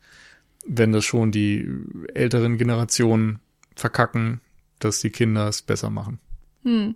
wenn 0.67 0.93
das 0.93 1.05
schon 1.05 1.33
die 1.33 1.69
älteren 2.15 2.57
Generationen 2.57 3.41
verkacken, 3.75 4.41
dass 4.85 5.01
die 5.01 5.11
Kinder 5.11 5.49
es 5.49 5.63
besser 5.63 5.91
machen. 5.91 6.19
Hm. 6.63 6.95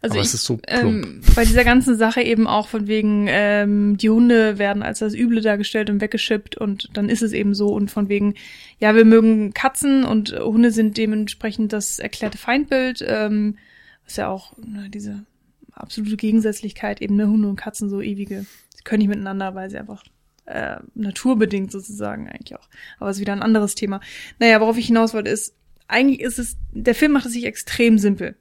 Also 0.00 0.14
Aber 0.14 0.22
ich, 0.22 0.28
es 0.28 0.34
ist 0.34 0.44
so 0.44 0.58
ähm, 0.66 1.22
bei 1.34 1.44
dieser 1.44 1.64
ganzen 1.64 1.96
Sache 1.96 2.22
eben 2.22 2.46
auch 2.46 2.68
von 2.68 2.88
wegen, 2.88 3.26
ähm, 3.28 3.96
die 3.96 4.10
Hunde 4.10 4.58
werden 4.58 4.82
als 4.82 4.98
das 4.98 5.14
Üble 5.14 5.40
dargestellt 5.40 5.90
und 5.90 6.00
weggeschippt 6.00 6.56
und 6.56 6.90
dann 6.94 7.08
ist 7.08 7.22
es 7.22 7.32
eben 7.32 7.54
so 7.54 7.68
und 7.68 7.90
von 7.90 8.08
wegen, 8.08 8.34
ja, 8.78 8.94
wir 8.94 9.04
mögen 9.04 9.54
Katzen 9.54 10.04
und 10.04 10.32
Hunde 10.32 10.72
sind 10.72 10.96
dementsprechend 10.96 11.72
das 11.72 11.98
erklärte 11.98 12.36
Feindbild, 12.36 13.04
ähm, 13.06 13.56
was 14.04 14.16
ja 14.16 14.28
auch 14.28 14.56
ne, 14.58 14.90
diese 14.90 15.24
absolute 15.72 16.16
Gegensätzlichkeit 16.16 17.00
eben, 17.00 17.16
ne, 17.16 17.28
Hunde 17.28 17.48
und 17.48 17.56
Katzen 17.56 17.88
so 17.88 18.00
ewige, 18.00 18.44
sie 18.74 18.82
können 18.82 19.00
nicht 19.00 19.08
miteinander, 19.08 19.54
weil 19.54 19.70
sie 19.70 19.78
einfach 19.78 20.04
äh, 20.46 20.76
naturbedingt 20.94 21.70
sozusagen 21.70 22.28
eigentlich 22.28 22.58
auch. 22.58 22.68
Aber 22.98 23.10
es 23.10 23.16
ist 23.16 23.20
wieder 23.20 23.32
ein 23.32 23.42
anderes 23.42 23.74
Thema. 23.74 24.00
Naja, 24.38 24.60
worauf 24.60 24.76
ich 24.76 24.86
hinaus 24.86 25.14
wollte, 25.14 25.30
ist, 25.30 25.54
eigentlich 25.92 26.20
ist 26.20 26.38
es, 26.38 26.56
der 26.72 26.94
Film 26.94 27.12
macht 27.12 27.26
es 27.26 27.32
sich 27.32 27.44
extrem 27.44 27.98
simpel. 27.98 28.36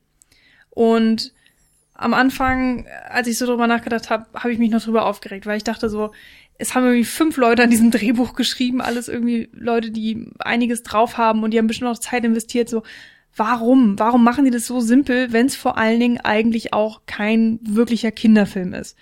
Und 0.69 1.33
am 1.93 2.13
Anfang, 2.13 2.87
als 3.09 3.27
ich 3.27 3.37
so 3.37 3.45
drüber 3.45 3.67
nachgedacht 3.67 4.09
habe, 4.09 4.25
habe 4.33 4.51
ich 4.51 4.59
mich 4.59 4.71
noch 4.71 4.83
drüber 4.83 5.05
aufgeregt, 5.05 5.45
weil 5.45 5.57
ich 5.57 5.63
dachte 5.63 5.89
so, 5.89 6.11
es 6.57 6.73
haben 6.73 6.85
irgendwie 6.85 7.05
fünf 7.05 7.37
Leute 7.37 7.63
an 7.63 7.69
diesem 7.69 7.91
Drehbuch 7.91 8.33
geschrieben, 8.33 8.81
alles 8.81 9.07
irgendwie 9.07 9.49
Leute, 9.53 9.91
die 9.91 10.31
einiges 10.39 10.83
drauf 10.83 11.17
haben 11.17 11.43
und 11.43 11.51
die 11.51 11.57
haben 11.57 11.67
bestimmt 11.67 11.91
auch 11.91 11.99
Zeit 11.99 12.23
investiert, 12.23 12.69
so, 12.69 12.83
warum? 13.35 13.99
Warum 13.99 14.23
machen 14.23 14.45
die 14.45 14.51
das 14.51 14.65
so 14.65 14.79
simpel, 14.79 15.31
wenn 15.31 15.45
es 15.45 15.55
vor 15.55 15.77
allen 15.77 15.99
Dingen 15.99 16.19
eigentlich 16.19 16.73
auch 16.73 17.01
kein 17.05 17.59
wirklicher 17.61 18.11
Kinderfilm 18.11 18.73
ist? 18.73 18.97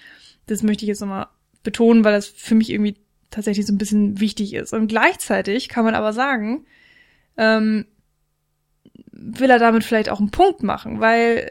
Das 0.47 0.63
möchte 0.63 0.83
ich 0.83 0.89
jetzt 0.89 1.01
nochmal 1.01 1.27
betonen, 1.63 2.03
weil 2.03 2.13
das 2.13 2.27
für 2.27 2.55
mich 2.55 2.69
irgendwie 2.69 2.95
tatsächlich 3.31 3.65
so 3.65 3.73
ein 3.73 3.77
bisschen 3.77 4.19
wichtig 4.19 4.53
ist. 4.53 4.73
Und 4.73 4.87
gleichzeitig 4.87 5.69
kann 5.69 5.85
man 5.85 5.95
aber 5.95 6.13
sagen, 6.13 6.65
ähm, 7.37 7.85
will 9.21 9.49
er 9.49 9.59
damit 9.59 9.83
vielleicht 9.83 10.09
auch 10.09 10.19
einen 10.19 10.31
Punkt 10.31 10.63
machen, 10.63 10.99
weil 10.99 11.49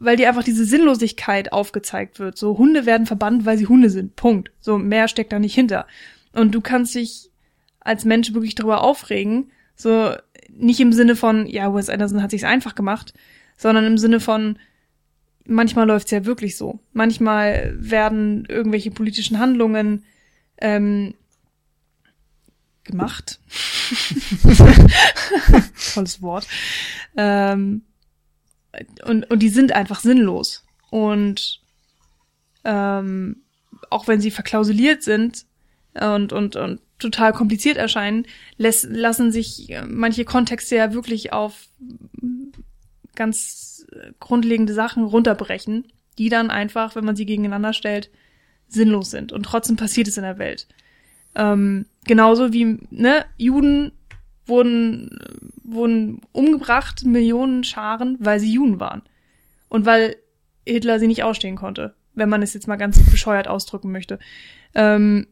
weil 0.00 0.16
dir 0.16 0.28
einfach 0.28 0.44
diese 0.44 0.64
Sinnlosigkeit 0.64 1.52
aufgezeigt 1.52 2.20
wird. 2.20 2.38
So 2.38 2.56
Hunde 2.56 2.86
werden 2.86 3.06
verbannt, 3.06 3.44
weil 3.44 3.58
sie 3.58 3.66
Hunde 3.66 3.90
sind. 3.90 4.14
Punkt. 4.14 4.52
So 4.60 4.78
mehr 4.78 5.08
steckt 5.08 5.32
da 5.32 5.40
nicht 5.40 5.54
hinter. 5.54 5.88
Und 6.32 6.54
du 6.54 6.60
kannst 6.60 6.94
dich 6.94 7.30
als 7.80 8.04
Mensch 8.04 8.32
wirklich 8.32 8.54
darüber 8.54 8.82
aufregen, 8.82 9.50
so 9.74 10.14
nicht 10.50 10.78
im 10.78 10.92
Sinne 10.92 11.16
von 11.16 11.46
ja, 11.46 11.74
Wes 11.74 11.88
Anderson 11.88 12.22
hat 12.22 12.30
sich's 12.30 12.44
einfach 12.44 12.76
gemacht, 12.76 13.12
sondern 13.56 13.84
im 13.84 13.98
Sinne 13.98 14.20
von 14.20 14.58
manchmal 15.44 15.86
läuft's 15.86 16.12
ja 16.12 16.24
wirklich 16.24 16.56
so. 16.56 16.78
Manchmal 16.92 17.74
werden 17.76 18.44
irgendwelche 18.48 18.92
politischen 18.92 19.40
Handlungen 19.40 20.04
ähm, 20.60 21.14
gemacht. 22.88 23.38
Tolles 25.94 26.20
Wort. 26.20 26.48
Ähm, 27.16 27.82
und, 29.04 29.30
und 29.30 29.38
die 29.40 29.48
sind 29.48 29.72
einfach 29.72 30.00
sinnlos. 30.00 30.64
Und 30.90 31.60
ähm, 32.64 33.42
auch 33.90 34.08
wenn 34.08 34.20
sie 34.20 34.30
verklausuliert 34.30 35.02
sind 35.02 35.46
und, 35.94 36.32
und, 36.32 36.56
und 36.56 36.80
total 36.98 37.32
kompliziert 37.32 37.76
erscheinen, 37.76 38.26
lässt, 38.56 38.84
lassen 38.84 39.30
sich 39.30 39.74
manche 39.86 40.24
Kontexte 40.24 40.76
ja 40.76 40.92
wirklich 40.92 41.32
auf 41.32 41.68
ganz 43.14 43.86
grundlegende 44.20 44.74
Sachen 44.74 45.04
runterbrechen, 45.04 45.86
die 46.18 46.28
dann 46.28 46.50
einfach, 46.50 46.94
wenn 46.94 47.04
man 47.04 47.16
sie 47.16 47.26
gegeneinander 47.26 47.72
stellt, 47.72 48.10
sinnlos 48.68 49.10
sind. 49.10 49.32
Und 49.32 49.44
trotzdem 49.44 49.76
passiert 49.76 50.08
es 50.08 50.16
in 50.16 50.24
der 50.24 50.38
Welt. 50.38 50.66
Ähm, 51.34 51.86
genauso 52.04 52.52
wie, 52.52 52.78
ne, 52.90 53.24
Juden 53.36 53.92
wurden, 54.46 55.18
wurden 55.62 56.20
umgebracht, 56.32 57.04
Millionen 57.04 57.64
Scharen, 57.64 58.16
weil 58.20 58.40
sie 58.40 58.52
Juden 58.52 58.80
waren. 58.80 59.02
Und 59.68 59.86
weil 59.86 60.16
Hitler 60.66 60.98
sie 60.98 61.06
nicht 61.06 61.22
ausstehen 61.22 61.56
konnte, 61.56 61.94
wenn 62.14 62.28
man 62.28 62.42
es 62.42 62.54
jetzt 62.54 62.68
mal 62.68 62.76
ganz 62.76 62.98
bescheuert 63.10 63.48
ausdrücken 63.48 63.92
möchte. 63.92 64.18
Ähm, 64.74 65.26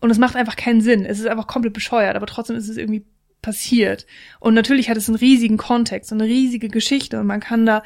und 0.00 0.10
es 0.10 0.18
macht 0.18 0.36
einfach 0.36 0.56
keinen 0.56 0.80
Sinn. 0.80 1.04
Es 1.04 1.18
ist 1.18 1.26
einfach 1.26 1.46
komplett 1.46 1.74
bescheuert, 1.74 2.16
aber 2.16 2.26
trotzdem 2.26 2.56
ist 2.56 2.68
es 2.68 2.76
irgendwie 2.76 3.04
passiert. 3.42 4.06
Und 4.40 4.54
natürlich 4.54 4.90
hat 4.90 4.96
es 4.96 5.08
einen 5.08 5.16
riesigen 5.16 5.56
Kontext 5.56 6.12
eine 6.12 6.24
riesige 6.24 6.68
Geschichte 6.68 7.20
und 7.20 7.26
man 7.26 7.40
kann 7.40 7.66
da 7.66 7.82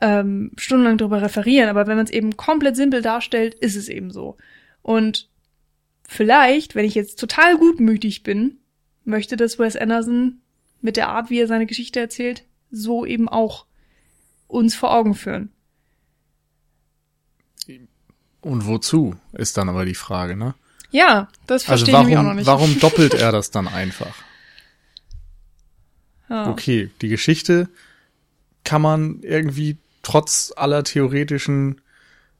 ähm, 0.00 0.52
stundenlang 0.56 0.98
drüber 0.98 1.22
referieren, 1.22 1.68
aber 1.68 1.86
wenn 1.86 1.96
man 1.96 2.06
es 2.06 2.12
eben 2.12 2.36
komplett 2.36 2.76
simpel 2.76 3.02
darstellt, 3.02 3.54
ist 3.54 3.76
es 3.76 3.88
eben 3.88 4.10
so. 4.10 4.36
Und 4.82 5.29
vielleicht, 6.10 6.74
wenn 6.74 6.84
ich 6.84 6.96
jetzt 6.96 7.20
total 7.20 7.56
gutmütig 7.56 8.24
bin, 8.24 8.58
möchte 9.04 9.36
das 9.36 9.60
Wes 9.60 9.76
Anderson 9.76 10.40
mit 10.80 10.96
der 10.96 11.08
Art, 11.08 11.30
wie 11.30 11.38
er 11.38 11.46
seine 11.46 11.66
Geschichte 11.66 12.00
erzählt, 12.00 12.44
so 12.72 13.06
eben 13.06 13.28
auch 13.28 13.64
uns 14.48 14.74
vor 14.74 14.92
Augen 14.92 15.14
führen. 15.14 15.52
Und 18.40 18.66
wozu, 18.66 19.14
ist 19.32 19.56
dann 19.56 19.68
aber 19.68 19.84
die 19.84 19.94
Frage, 19.94 20.34
ne? 20.34 20.54
Ja, 20.90 21.28
das 21.46 21.62
verstehe 21.62 21.94
also 21.94 21.98
warum, 21.98 22.08
ich 22.08 22.18
auch 22.18 22.22
noch 22.24 22.34
nicht. 22.34 22.46
Warum 22.46 22.80
doppelt 22.80 23.14
er 23.14 23.30
das 23.30 23.52
dann 23.52 23.68
einfach? 23.68 24.16
Ja. 26.28 26.50
Okay, 26.50 26.90
die 27.02 27.08
Geschichte 27.08 27.68
kann 28.64 28.82
man 28.82 29.20
irgendwie 29.22 29.78
trotz 30.02 30.52
aller 30.56 30.82
theoretischen 30.82 31.80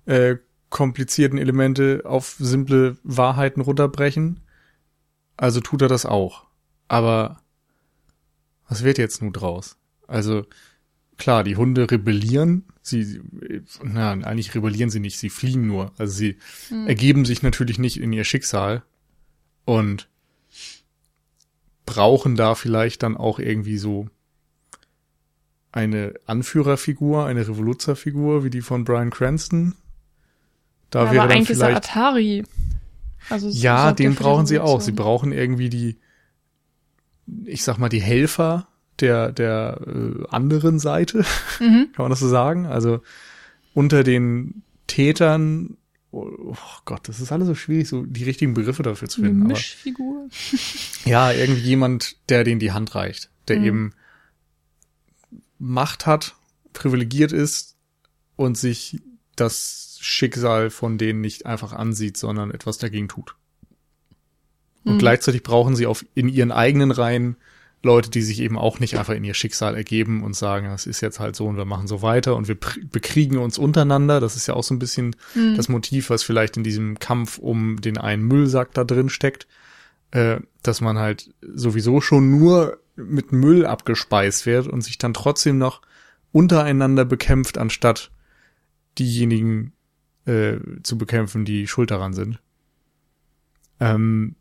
äh, 0.06 0.36
komplizierten 0.70 1.38
Elemente 1.38 2.02
auf 2.04 2.36
simple 2.38 2.96
Wahrheiten 3.02 3.60
runterbrechen. 3.60 4.40
Also 5.36 5.60
tut 5.60 5.82
er 5.82 5.88
das 5.88 6.06
auch. 6.06 6.46
Aber 6.88 7.40
was 8.68 8.84
wird 8.84 8.98
jetzt 8.98 9.20
nun 9.20 9.32
draus? 9.32 9.76
Also 10.06 10.46
klar, 11.18 11.44
die 11.44 11.56
Hunde 11.56 11.90
rebellieren. 11.90 12.64
Sie, 12.82 13.20
na, 13.82 14.12
eigentlich 14.12 14.54
rebellieren 14.54 14.90
sie 14.90 15.00
nicht, 15.00 15.18
sie 15.18 15.30
fliehen 15.30 15.66
nur. 15.66 15.92
Also 15.98 16.14
sie 16.14 16.38
mhm. 16.70 16.86
ergeben 16.86 17.24
sich 17.24 17.42
natürlich 17.42 17.78
nicht 17.78 18.00
in 18.00 18.12
ihr 18.12 18.24
Schicksal 18.24 18.82
und 19.64 20.08
brauchen 21.84 22.36
da 22.36 22.54
vielleicht 22.54 23.02
dann 23.02 23.16
auch 23.16 23.38
irgendwie 23.38 23.76
so 23.76 24.08
eine 25.72 26.14
Anführerfigur, 26.26 27.26
eine 27.26 27.46
Revoluzerfigur 27.46 28.44
wie 28.44 28.50
die 28.50 28.62
von 28.62 28.84
Brian 28.84 29.10
Cranston, 29.10 29.74
da 30.90 31.04
ja, 31.04 31.12
wäre 31.12 31.24
aber 31.24 31.34
eigentlich 31.34 31.48
vielleicht, 31.48 31.84
ist 31.84 31.90
Atari. 31.90 32.44
Also 33.28 33.48
ja, 33.48 33.92
den 33.92 34.14
brauchen 34.14 34.46
sie 34.46 34.58
auch. 34.58 34.80
Sie 34.80 34.92
brauchen 34.92 35.32
irgendwie 35.32 35.70
die, 35.70 35.98
ich 37.44 37.62
sag 37.62 37.78
mal, 37.78 37.88
die 37.88 38.00
Helfer 38.00 38.66
der, 38.98 39.32
der 39.32 39.80
äh, 39.86 40.26
anderen 40.28 40.78
Seite. 40.78 41.24
Mhm. 41.60 41.92
Kann 41.92 42.04
man 42.04 42.10
das 42.10 42.20
so 42.20 42.28
sagen? 42.28 42.64
Also 42.64 43.02
unter 43.74 44.02
den 44.02 44.62
Tätern, 44.86 45.76
oh, 46.10 46.26
oh, 46.38 46.56
Gott, 46.86 47.06
das 47.06 47.20
ist 47.20 47.32
alles 47.32 47.48
so 47.48 47.54
schwierig, 47.54 47.86
so 47.86 48.06
die 48.06 48.24
richtigen 48.24 48.54
Begriffe 48.54 48.82
dafür 48.82 49.08
zu 49.08 49.20
finden. 49.20 49.42
Eine 49.42 49.52
Mischfigur. 49.52 50.22
Aber, 50.22 50.30
ja, 51.04 51.32
irgendwie 51.32 51.60
jemand, 51.60 52.16
der 52.30 52.44
denen 52.44 52.60
die 52.60 52.72
Hand 52.72 52.94
reicht, 52.94 53.28
der 53.48 53.58
mhm. 53.58 53.64
eben 53.66 53.92
Macht 55.58 56.06
hat, 56.06 56.34
privilegiert 56.72 57.32
ist 57.32 57.76
und 58.36 58.56
sich 58.56 59.02
das 59.36 59.89
Schicksal 60.00 60.70
von 60.70 60.98
denen 60.98 61.20
nicht 61.20 61.46
einfach 61.46 61.72
ansieht, 61.72 62.16
sondern 62.16 62.50
etwas 62.50 62.78
dagegen 62.78 63.08
tut. 63.08 63.36
Und 64.84 64.94
mhm. 64.94 64.98
gleichzeitig 64.98 65.42
brauchen 65.42 65.76
sie 65.76 65.86
auf, 65.86 66.04
in 66.14 66.28
ihren 66.28 66.52
eigenen 66.52 66.90
Reihen 66.90 67.36
Leute, 67.82 68.10
die 68.10 68.22
sich 68.22 68.40
eben 68.40 68.58
auch 68.58 68.78
nicht 68.78 68.98
einfach 68.98 69.14
in 69.14 69.24
ihr 69.24 69.32
Schicksal 69.32 69.74
ergeben 69.74 70.22
und 70.22 70.36
sagen, 70.36 70.66
das 70.66 70.86
ist 70.86 71.00
jetzt 71.00 71.18
halt 71.18 71.34
so 71.34 71.46
und 71.46 71.56
wir 71.56 71.64
machen 71.64 71.86
so 71.86 72.02
weiter 72.02 72.36
und 72.36 72.46
wir 72.46 72.56
bekriegen 72.90 73.38
uns 73.38 73.56
untereinander. 73.56 74.20
Das 74.20 74.36
ist 74.36 74.46
ja 74.46 74.54
auch 74.54 74.64
so 74.64 74.74
ein 74.74 74.78
bisschen 74.78 75.16
mhm. 75.34 75.56
das 75.56 75.68
Motiv, 75.68 76.10
was 76.10 76.22
vielleicht 76.22 76.58
in 76.58 76.64
diesem 76.64 76.98
Kampf 76.98 77.38
um 77.38 77.80
den 77.80 77.96
einen 77.96 78.22
Müllsack 78.22 78.74
da 78.74 78.84
drin 78.84 79.08
steckt, 79.08 79.46
äh, 80.10 80.40
dass 80.62 80.82
man 80.82 80.98
halt 80.98 81.32
sowieso 81.40 82.02
schon 82.02 82.30
nur 82.30 82.78
mit 82.96 83.32
Müll 83.32 83.64
abgespeist 83.64 84.44
wird 84.44 84.66
und 84.66 84.82
sich 84.82 84.98
dann 84.98 85.14
trotzdem 85.14 85.56
noch 85.56 85.80
untereinander 86.32 87.06
bekämpft, 87.06 87.56
anstatt 87.56 88.10
diejenigen 88.98 89.72
äh, 90.30 90.60
zu 90.82 90.96
bekämpfen, 90.96 91.44
die 91.44 91.66
schuld 91.66 91.90
daran 91.90 92.12
sind. 92.12 92.38
Ähm, 93.80 94.36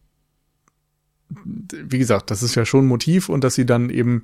wie 1.30 2.00
gesagt, 2.00 2.32
das 2.32 2.44
ist 2.44 2.56
ja 2.56 2.66
schon 2.66 2.86
ein 2.86 2.90
Motiv 2.90 3.30
und 3.30 3.44
dass 3.44 3.56
sie 3.56 3.66
dann 3.66 3.90
eben 3.90 4.24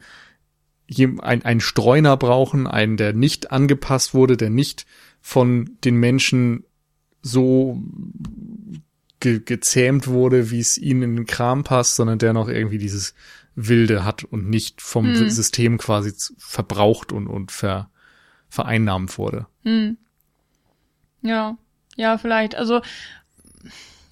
ein, 1.22 1.43
einen 1.43 1.61
Streuner 1.61 2.18
brauchen, 2.18 2.68
einen, 2.68 2.97
der 2.97 3.13
nicht 3.13 3.51
angepasst 3.51 4.13
wurde, 4.13 4.38
der 4.38 4.49
nicht 4.49 4.86
von 5.22 5.78
den 5.84 5.95
Menschen 5.95 6.63
so 7.22 7.82
ge 9.20 9.41
gezähmt 9.43 10.07
wurde, 10.07 10.51
wie 10.51 10.59
es 10.59 10.78
ihnen 10.78 11.01
in 11.01 11.16
den 11.16 11.26
Kram 11.26 11.63
passt, 11.63 11.95
sondern 11.95 12.20
der 12.20 12.34
noch 12.34 12.47
irgendwie 12.47 12.78
dieses 12.78 13.16
Wilde 13.55 14.03
hat 14.03 14.24
und 14.24 14.49
nicht 14.49 14.82
vom 14.82 15.05
hm. 15.05 15.30
System 15.30 15.78
quasi 15.78 16.13
verbraucht 16.38 17.11
und, 17.11 17.28
und 17.28 17.51
ver, 17.51 17.89
vereinnahmt 18.49 19.18
wurde. 19.18 19.47
Hm. 19.63 19.97
Ja, 21.26 21.57
ja, 21.95 22.17
vielleicht. 22.17 22.55
Also 22.55 22.82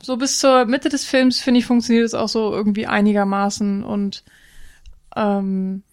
so 0.01 0.18
bis 0.18 0.39
zur 0.39 0.66
Mitte 0.66 0.89
des 0.89 1.05
Films, 1.05 1.39
finde 1.39 1.59
ich, 1.59 1.66
funktioniert 1.66 2.05
es 2.05 2.14
auch 2.14 2.28
so 2.28 2.51
irgendwie 2.51 2.88
einigermaßen 2.88 3.84
und 3.84 4.24
ähm, 5.16 5.84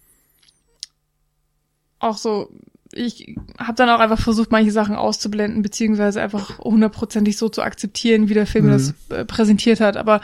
auch 1.99 2.17
so, 2.17 2.49
ich 2.91 3.35
habe 3.59 3.75
dann 3.75 3.89
auch 3.89 3.99
einfach 3.99 4.19
versucht, 4.19 4.51
manche 4.51 4.71
Sachen 4.71 4.95
auszublenden, 4.95 5.61
beziehungsweise 5.61 6.21
einfach 6.21 6.57
hundertprozentig 6.59 7.37
so 7.37 7.47
zu 7.49 7.61
akzeptieren, 7.61 8.27
wie 8.27 8.33
der 8.33 8.47
Film 8.47 8.65
mhm. 8.65 8.71
das 8.71 8.93
äh, 9.09 9.23
präsentiert 9.23 9.79
hat. 9.79 9.95
Aber 9.95 10.21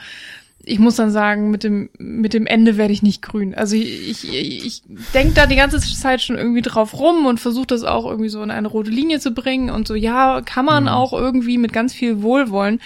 ich 0.68 0.80
muss 0.80 0.96
dann 0.96 1.12
sagen, 1.12 1.50
mit 1.50 1.64
dem, 1.64 1.90
mit 1.98 2.34
dem 2.34 2.46
Ende 2.46 2.78
werde 2.78 2.94
ich 2.94 3.02
nicht 3.02 3.22
grün. 3.22 3.56
Also 3.56 3.76
ich, 3.76 4.28
ich, 4.28 4.66
ich 4.66 4.84
denke 5.14 5.34
da 5.34 5.46
die 5.46 5.56
ganze 5.56 5.80
Zeit 5.80 6.22
schon 6.22 6.38
irgendwie 6.38 6.62
drauf 6.62 7.00
rum 7.00 7.26
und 7.26 7.40
versuche 7.40 7.68
das 7.68 7.84
auch 7.84 8.06
irgendwie 8.06 8.30
so 8.30 8.44
in 8.44 8.52
eine 8.52 8.68
rote 8.68 8.92
Linie 8.92 9.20
zu 9.20 9.32
bringen 9.32 9.70
und 9.70 9.88
so, 9.88 9.96
ja, 9.96 10.42
kann 10.42 10.66
man 10.66 10.84
mhm. 10.84 10.90
auch 10.90 11.14
irgendwie 11.14 11.58
mit 11.58 11.74
ganz 11.74 11.94
viel 11.94 12.22
Wohlwollen. 12.22 12.82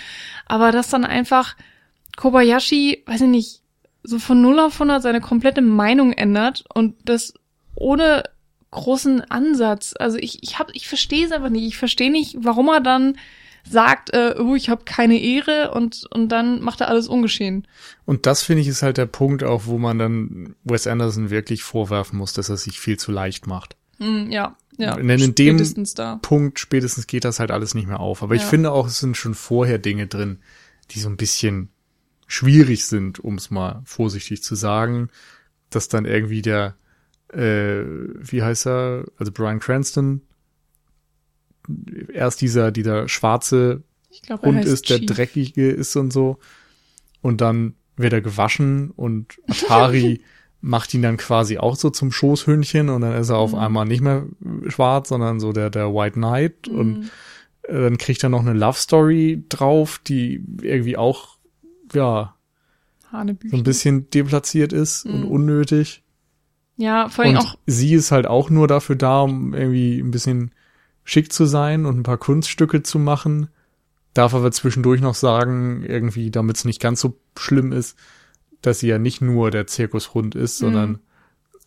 Aber 0.45 0.71
dass 0.71 0.89
dann 0.89 1.05
einfach 1.05 1.55
Kobayashi, 2.17 3.03
weiß 3.05 3.21
ich 3.21 3.27
nicht, 3.27 3.61
so 4.03 4.19
von 4.19 4.41
0 4.41 4.59
auf 4.59 4.73
100 4.73 5.01
seine 5.01 5.21
komplette 5.21 5.61
Meinung 5.61 6.13
ändert 6.13 6.63
und 6.73 6.95
das 7.05 7.34
ohne 7.75 8.23
großen 8.71 9.21
Ansatz. 9.29 9.93
Also 9.97 10.17
ich, 10.17 10.43
ich 10.43 10.59
hab, 10.59 10.73
ich 10.73 10.88
verstehe 10.88 11.25
es 11.25 11.32
einfach 11.32 11.49
nicht. 11.49 11.67
Ich 11.67 11.77
verstehe 11.77 12.11
nicht, 12.11 12.38
warum 12.39 12.69
er 12.69 12.79
dann 12.79 13.17
sagt, 13.70 14.14
äh, 14.14 14.36
oh, 14.39 14.55
ich 14.55 14.70
habe 14.70 14.84
keine 14.86 15.20
Ehre 15.20 15.72
und 15.72 16.05
und 16.12 16.30
dann 16.30 16.62
macht 16.62 16.82
er 16.82 16.88
alles 16.88 17.07
ungeschehen. 17.07 17.68
Und 18.05 18.26
das 18.26 18.43
finde 18.43 18.62
ich 18.62 18.68
ist 18.68 18.84
halt 18.84 18.97
der 18.97 19.05
Punkt 19.05 19.43
auch, 19.43 19.66
wo 19.66 19.78
man 19.78 19.99
dann 19.99 20.55
Wes 20.64 20.88
Anderson 20.88 21.30
wirklich 21.30 21.64
vorwerfen 21.64 22.18
muss, 22.18 22.34
dass 22.34 22.49
er 22.49 22.57
sich 22.57 22.80
viel 22.80 22.97
zu 22.97 23.12
leicht 23.12 23.47
macht. 23.47 23.76
Mm, 23.99 24.30
ja, 24.32 24.55
ja. 24.78 24.95
Denn 24.95 25.09
in 25.09 25.36
dem 25.36 25.86
da. 25.95 26.18
Punkt 26.22 26.59
spätestens 26.59 27.07
geht 27.07 27.26
das 27.26 27.39
halt 27.39 27.51
alles 27.51 27.74
nicht 27.76 27.88
mehr 27.88 27.99
auf. 27.99 28.24
Aber 28.24 28.36
ja. 28.36 28.41
ich 28.41 28.47
finde 28.47 28.72
auch, 28.72 28.88
es 28.88 28.99
sind 28.99 29.18
schon 29.18 29.36
vorher 29.36 29.78
Dinge 29.78 30.07
drin, 30.07 30.39
die 30.91 30.99
so 30.99 31.09
ein 31.09 31.18
bisschen 31.18 31.70
schwierig 32.28 32.86
sind, 32.86 33.20
um 33.20 33.36
es 33.36 33.51
mal 33.51 33.82
vorsichtig 33.86 34.41
zu 34.43 34.55
sagen, 34.55 35.09
dass 35.70 35.88
dann 35.88 36.05
irgendwie 36.05 36.41
der 36.41 36.76
äh, 37.34 37.84
wie 38.20 38.43
heißt 38.43 38.68
er, 38.68 39.05
also 39.18 39.32
Brian 39.32 39.59
Cranston, 39.59 40.22
erst 42.14 42.41
dieser, 42.41 42.72
dieser 42.72 43.07
schwarze 43.07 43.84
glaub, 44.26 44.43
Hund 44.43 44.66
ist, 44.66 44.89
der 44.89 44.99
Chief. 44.99 45.07
dreckige 45.07 45.70
ist 45.70 45.95
und 45.95 46.12
so. 46.12 46.38
Und 47.22 47.41
dann 47.41 47.76
wird 47.97 48.14
er 48.14 48.22
gewaschen 48.22 48.91
und 48.91 49.39
Atari 49.47 50.22
macht 50.62 50.93
ihn 50.93 51.01
dann 51.01 51.18
quasi 51.18 51.57
auch 51.57 51.76
so 51.76 51.89
zum 51.89 52.12
Schoßhündchen 52.12 52.89
und 52.89 53.01
dann 53.01 53.14
ist 53.14 53.30
er 53.30 53.38
auf 53.38 53.53
mhm. 53.53 53.59
einmal 53.59 53.86
nicht 53.86 54.01
mehr 54.01 54.26
schwarz, 54.68 55.09
sondern 55.09 55.39
so 55.39 55.53
der, 55.53 55.70
der 55.70 55.93
White 55.93 56.14
Knight 56.14 56.70
mhm. 56.70 56.78
und 56.78 57.12
äh, 57.64 57.82
dann 57.82 57.97
kriegt 57.97 58.24
er 58.24 58.30
noch 58.30 58.41
eine 58.41 58.53
Love 58.53 58.78
Story 58.78 59.43
drauf, 59.49 59.99
die 60.05 60.43
irgendwie 60.62 60.97
auch, 60.97 61.38
ja, 61.93 62.36
so 63.12 63.18
ein 63.18 63.64
bisschen 63.64 64.09
deplatziert 64.09 64.72
ist 64.72 65.05
mhm. 65.05 65.14
und 65.14 65.24
unnötig. 65.26 66.03
Ja, 66.78 67.09
vor 67.09 67.26
allem 67.26 67.38
auch. 67.38 67.57
Sie 67.66 67.93
ist 67.93 68.12
halt 68.12 68.26
auch 68.26 68.49
nur 68.49 68.68
dafür 68.68 68.95
da, 68.95 69.22
um 69.22 69.53
irgendwie 69.53 69.99
ein 69.99 70.12
bisschen 70.12 70.51
schick 71.04 71.32
zu 71.32 71.45
sein 71.45 71.86
und 71.86 71.99
ein 71.99 72.04
paar 72.04 72.18
Kunststücke 72.18 72.84
zu 72.84 72.99
machen. 72.99 73.47
Darf 74.14 74.34
aber 74.34 74.52
zwischendurch 74.52 75.02
noch 75.02 75.16
sagen, 75.16 75.84
irgendwie, 75.84 76.32
damit 76.32 76.58
es 76.58 76.66
nicht 76.66 76.82
ganz 76.82 76.99
so 76.99 77.18
schlimm 77.38 77.72
ist, 77.72 77.97
dass 78.62 78.80
sie 78.80 78.88
ja 78.88 78.99
nicht 78.99 79.22
nur 79.22 79.52
der 79.52 79.68
Zirkushund 79.68 80.36
ist, 80.36 80.62
mhm. 80.62 80.66
sondern 80.66 80.99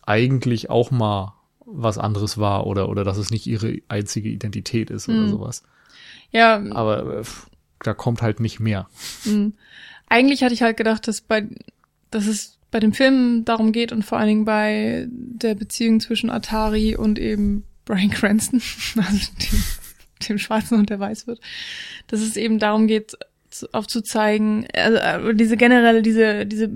eigentlich 0.05 0.69
auch 0.69 0.91
mal 0.91 1.33
was 1.65 1.97
anderes 1.97 2.37
war 2.37 2.67
oder, 2.67 2.89
oder 2.89 3.03
dass 3.03 3.17
es 3.17 3.31
nicht 3.31 3.47
ihre 3.47 3.79
einzige 3.87 4.29
Identität 4.29 4.89
ist 4.91 5.07
mhm. 5.07 5.15
oder 5.15 5.27
sowas. 5.29 5.63
Ja. 6.31 6.61
Aber 6.71 7.19
äh, 7.19 7.23
da 7.79 7.93
kommt 7.93 8.21
halt 8.21 8.39
nicht 8.39 8.59
mehr. 8.59 8.87
Mhm. 9.25 9.53
Eigentlich 10.07 10.43
hatte 10.43 10.53
ich 10.53 10.61
halt 10.61 10.77
gedacht, 10.77 11.07
dass 11.07 11.21
bei, 11.21 11.47
dass 12.11 12.27
es 12.27 12.57
bei 12.71 12.79
dem 12.79 12.93
Film 12.93 13.45
darum 13.45 13.71
geht 13.71 13.91
und 13.91 14.03
vor 14.03 14.17
allen 14.17 14.27
Dingen 14.27 14.45
bei 14.45 15.07
der 15.09 15.55
Beziehung 15.55 15.99
zwischen 15.99 16.29
Atari 16.29 16.95
und 16.95 17.17
eben 17.17 17.63
Brian 17.85 18.09
Cranston, 18.09 18.61
also 18.97 19.27
dem, 19.41 19.63
dem 20.27 20.37
Schwarzen 20.37 20.79
und 20.79 20.89
der 20.89 20.99
weiß 20.99 21.27
wird, 21.27 21.39
dass 22.07 22.21
es 22.21 22.35
eben 22.35 22.59
darum 22.59 22.87
geht, 22.87 23.17
aufzuzeigen, 23.71 24.67
also 24.73 24.97
äh, 24.97 25.35
diese 25.35 25.55
generelle, 25.55 26.01
diese, 26.01 26.45
diese 26.45 26.69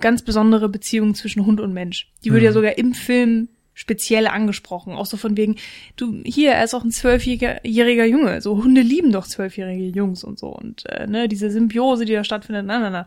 ganz 0.00 0.22
besondere 0.22 0.68
Beziehung 0.68 1.14
zwischen 1.14 1.46
Hund 1.46 1.60
und 1.60 1.72
Mensch. 1.72 2.10
Die 2.24 2.30
wird 2.30 2.42
mhm. 2.42 2.46
ja 2.46 2.52
sogar 2.52 2.78
im 2.78 2.94
Film 2.94 3.48
speziell 3.74 4.26
angesprochen. 4.26 4.94
Auch 4.94 5.06
so 5.06 5.16
von 5.16 5.36
wegen, 5.36 5.56
du, 5.96 6.22
hier, 6.24 6.52
er 6.52 6.64
ist 6.64 6.74
auch 6.74 6.84
ein 6.84 6.90
zwölfjähriger 6.90 8.06
Junge. 8.06 8.40
So 8.40 8.62
Hunde 8.62 8.80
lieben 8.80 9.12
doch 9.12 9.26
zwölfjährige 9.26 9.86
Jungs 9.86 10.24
und 10.24 10.38
so. 10.38 10.48
Und 10.48 10.86
äh, 10.86 11.06
ne, 11.06 11.28
diese 11.28 11.50
Symbiose, 11.50 12.04
die 12.04 12.12
da 12.12 12.24
stattfindet, 12.24 12.66
na, 12.66 12.78
na, 12.78 12.90
na. 12.90 13.06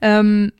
Ähm, 0.00 0.52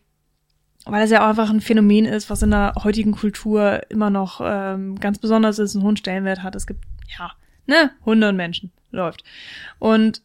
weil 0.84 1.04
es 1.04 1.10
ja 1.10 1.22
auch 1.24 1.28
einfach 1.28 1.50
ein 1.50 1.60
Phänomen 1.60 2.06
ist, 2.06 2.30
was 2.30 2.42
in 2.42 2.50
der 2.50 2.74
heutigen 2.82 3.12
Kultur 3.12 3.82
immer 3.88 4.10
noch 4.10 4.40
ähm, 4.42 4.98
ganz 4.98 5.18
besonders 5.18 5.58
ist, 5.58 5.74
einen 5.76 5.84
hohen 5.84 5.96
Stellenwert 5.96 6.42
hat. 6.42 6.56
Es 6.56 6.66
gibt, 6.66 6.84
ja, 7.18 7.32
ne, 7.66 7.90
Hunde 8.04 8.28
und 8.28 8.36
Menschen. 8.36 8.72
Läuft. 8.90 9.24
Und 9.78 10.22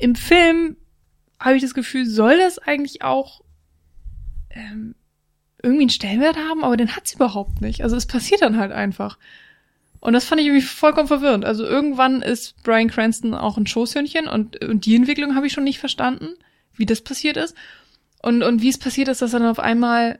im 0.00 0.16
Film 0.16 0.76
habe 1.38 1.56
ich 1.56 1.62
das 1.62 1.74
Gefühl, 1.74 2.06
soll 2.06 2.38
das 2.38 2.58
eigentlich 2.58 3.02
auch 3.02 3.42
ähm, 4.50 4.94
irgendwie 5.62 5.82
einen 5.82 5.90
Stellenwert 5.90 6.36
haben, 6.36 6.64
aber 6.64 6.76
den 6.76 6.96
hat's 6.96 7.14
überhaupt 7.14 7.60
nicht. 7.60 7.82
Also 7.82 7.96
es 7.96 8.06
passiert 8.06 8.42
dann 8.42 8.58
halt 8.58 8.72
einfach. 8.72 9.18
Und 10.00 10.14
das 10.14 10.24
fand 10.24 10.40
ich 10.40 10.46
irgendwie 10.46 10.64
vollkommen 10.64 11.08
verwirrend. 11.08 11.44
Also 11.44 11.64
irgendwann 11.64 12.22
ist 12.22 12.62
Brian 12.62 12.88
Cranston 12.88 13.34
auch 13.34 13.56
ein 13.58 13.66
Schoßhündchen 13.66 14.26
und, 14.26 14.64
und 14.64 14.86
die 14.86 14.96
Entwicklung 14.96 15.34
habe 15.34 15.46
ich 15.46 15.52
schon 15.52 15.64
nicht 15.64 15.78
verstanden, 15.78 16.30
wie 16.74 16.86
das 16.86 17.02
passiert 17.02 17.36
ist. 17.36 17.54
Und, 18.22 18.42
und 18.42 18.62
wie 18.62 18.68
es 18.68 18.78
passiert 18.78 19.08
ist, 19.08 19.22
dass 19.22 19.32
er 19.32 19.40
dann 19.40 19.48
auf 19.48 19.58
einmal 19.58 20.18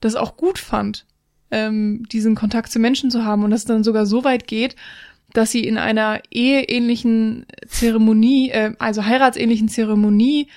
das 0.00 0.14
auch 0.14 0.36
gut 0.36 0.58
fand, 0.58 1.06
ähm, 1.50 2.04
diesen 2.12 2.34
Kontakt 2.34 2.70
zu 2.70 2.78
Menschen 2.78 3.10
zu 3.10 3.24
haben 3.24 3.44
und 3.44 3.50
dass 3.50 3.60
es 3.60 3.66
dann 3.66 3.84
sogar 3.84 4.06
so 4.06 4.24
weit 4.24 4.46
geht, 4.46 4.76
dass 5.32 5.50
sie 5.50 5.64
in 5.64 5.78
einer 5.78 6.20
eheähnlichen 6.30 7.46
Zeremonie, 7.66 8.50
äh, 8.50 8.74
also 8.78 9.04
heiratsähnlichen 9.04 9.68
Zeremonie, 9.68 10.48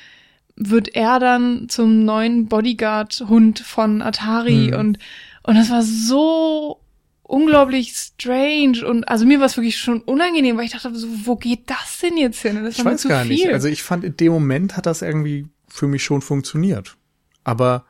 wird 0.56 0.96
er 0.96 1.20
dann 1.20 1.70
zum 1.70 2.06
neuen 2.06 2.48
Bodyguard-Hund 2.48 3.60
von 3.60 4.02
Atari 4.02 4.70
mhm. 4.72 4.80
und 4.80 5.00
und 5.44 5.56
das 5.56 5.72
war 5.72 5.82
so 5.82 6.82
unglaublich 7.24 7.94
strange 7.96 8.86
und 8.86 9.08
also 9.08 9.26
mir 9.26 9.40
war 9.40 9.48
es 9.48 9.58
wirklich 9.58 9.78
schon 9.78 10.02
unangenehm, 10.02 10.58
weil 10.58 10.66
ich 10.66 10.72
dachte 10.72 10.94
so, 10.94 11.08
wo 11.26 11.36
geht 11.36 11.70
das 11.70 12.00
denn 12.04 12.18
jetzt 12.18 12.42
hin? 12.42 12.64
Das 12.64 12.78
ich 12.78 12.86
weiß 12.86 13.08
gar 13.08 13.24
viel. 13.24 13.32
nicht. 13.32 13.48
Also 13.48 13.68
ich 13.68 13.82
fand 13.82 14.04
in 14.04 14.18
dem 14.18 14.34
Moment 14.34 14.78
hat 14.78 14.86
das 14.86 15.02
irgendwie 15.02 15.48
für 15.72 15.88
mich 15.88 16.04
schon 16.04 16.22
funktioniert. 16.22 16.98
Aber 17.44 17.86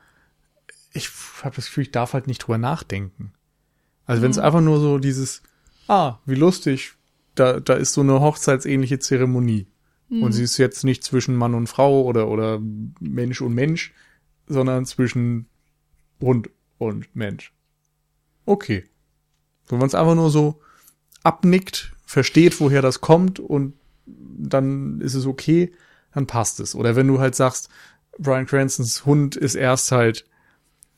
ich 0.93 1.09
habe 1.43 1.55
das 1.55 1.65
Gefühl, 1.65 1.83
ich 1.83 1.91
darf 1.91 2.13
halt 2.13 2.27
nicht 2.27 2.39
drüber 2.39 2.57
nachdenken. 2.57 3.33
Also 4.05 4.21
wenn 4.21 4.31
es 4.31 4.37
mhm. 4.37 4.43
einfach 4.43 4.61
nur 4.61 4.79
so 4.79 4.97
dieses, 4.97 5.41
ah, 5.87 6.19
wie 6.25 6.35
lustig, 6.35 6.93
da, 7.35 7.59
da 7.59 7.73
ist 7.73 7.93
so 7.93 8.01
eine 8.01 8.19
hochzeitsähnliche 8.19 8.99
Zeremonie. 8.99 9.67
Mhm. 10.09 10.23
Und 10.23 10.31
sie 10.33 10.43
ist 10.43 10.57
jetzt 10.57 10.83
nicht 10.83 11.03
zwischen 11.03 11.35
Mann 11.35 11.55
und 11.55 11.67
Frau 11.67 12.03
oder, 12.03 12.27
oder 12.27 12.59
Mensch 12.99 13.41
und 13.41 13.53
Mensch, 13.53 13.93
sondern 14.47 14.85
zwischen 14.85 15.47
Hund 16.19 16.49
und 16.77 17.15
Mensch. 17.15 17.53
Okay. 18.45 18.83
Wenn 19.67 19.79
man 19.79 19.87
es 19.87 19.95
einfach 19.95 20.15
nur 20.15 20.29
so 20.29 20.61
abnickt, 21.23 21.93
versteht, 22.05 22.59
woher 22.59 22.81
das 22.81 22.99
kommt 22.99 23.39
und 23.39 23.75
dann 24.05 24.99
ist 24.99 25.13
es 25.13 25.25
okay, 25.25 25.71
dann 26.13 26.27
passt 26.27 26.59
es. 26.59 26.75
Oder 26.75 26.95
wenn 26.95 27.07
du 27.07 27.19
halt 27.19 27.35
sagst, 27.35 27.69
Brian 28.17 28.45
Cranstons 28.45 29.05
Hund 29.05 29.35
ist 29.35 29.55
erst 29.55 29.91
halt, 29.91 30.25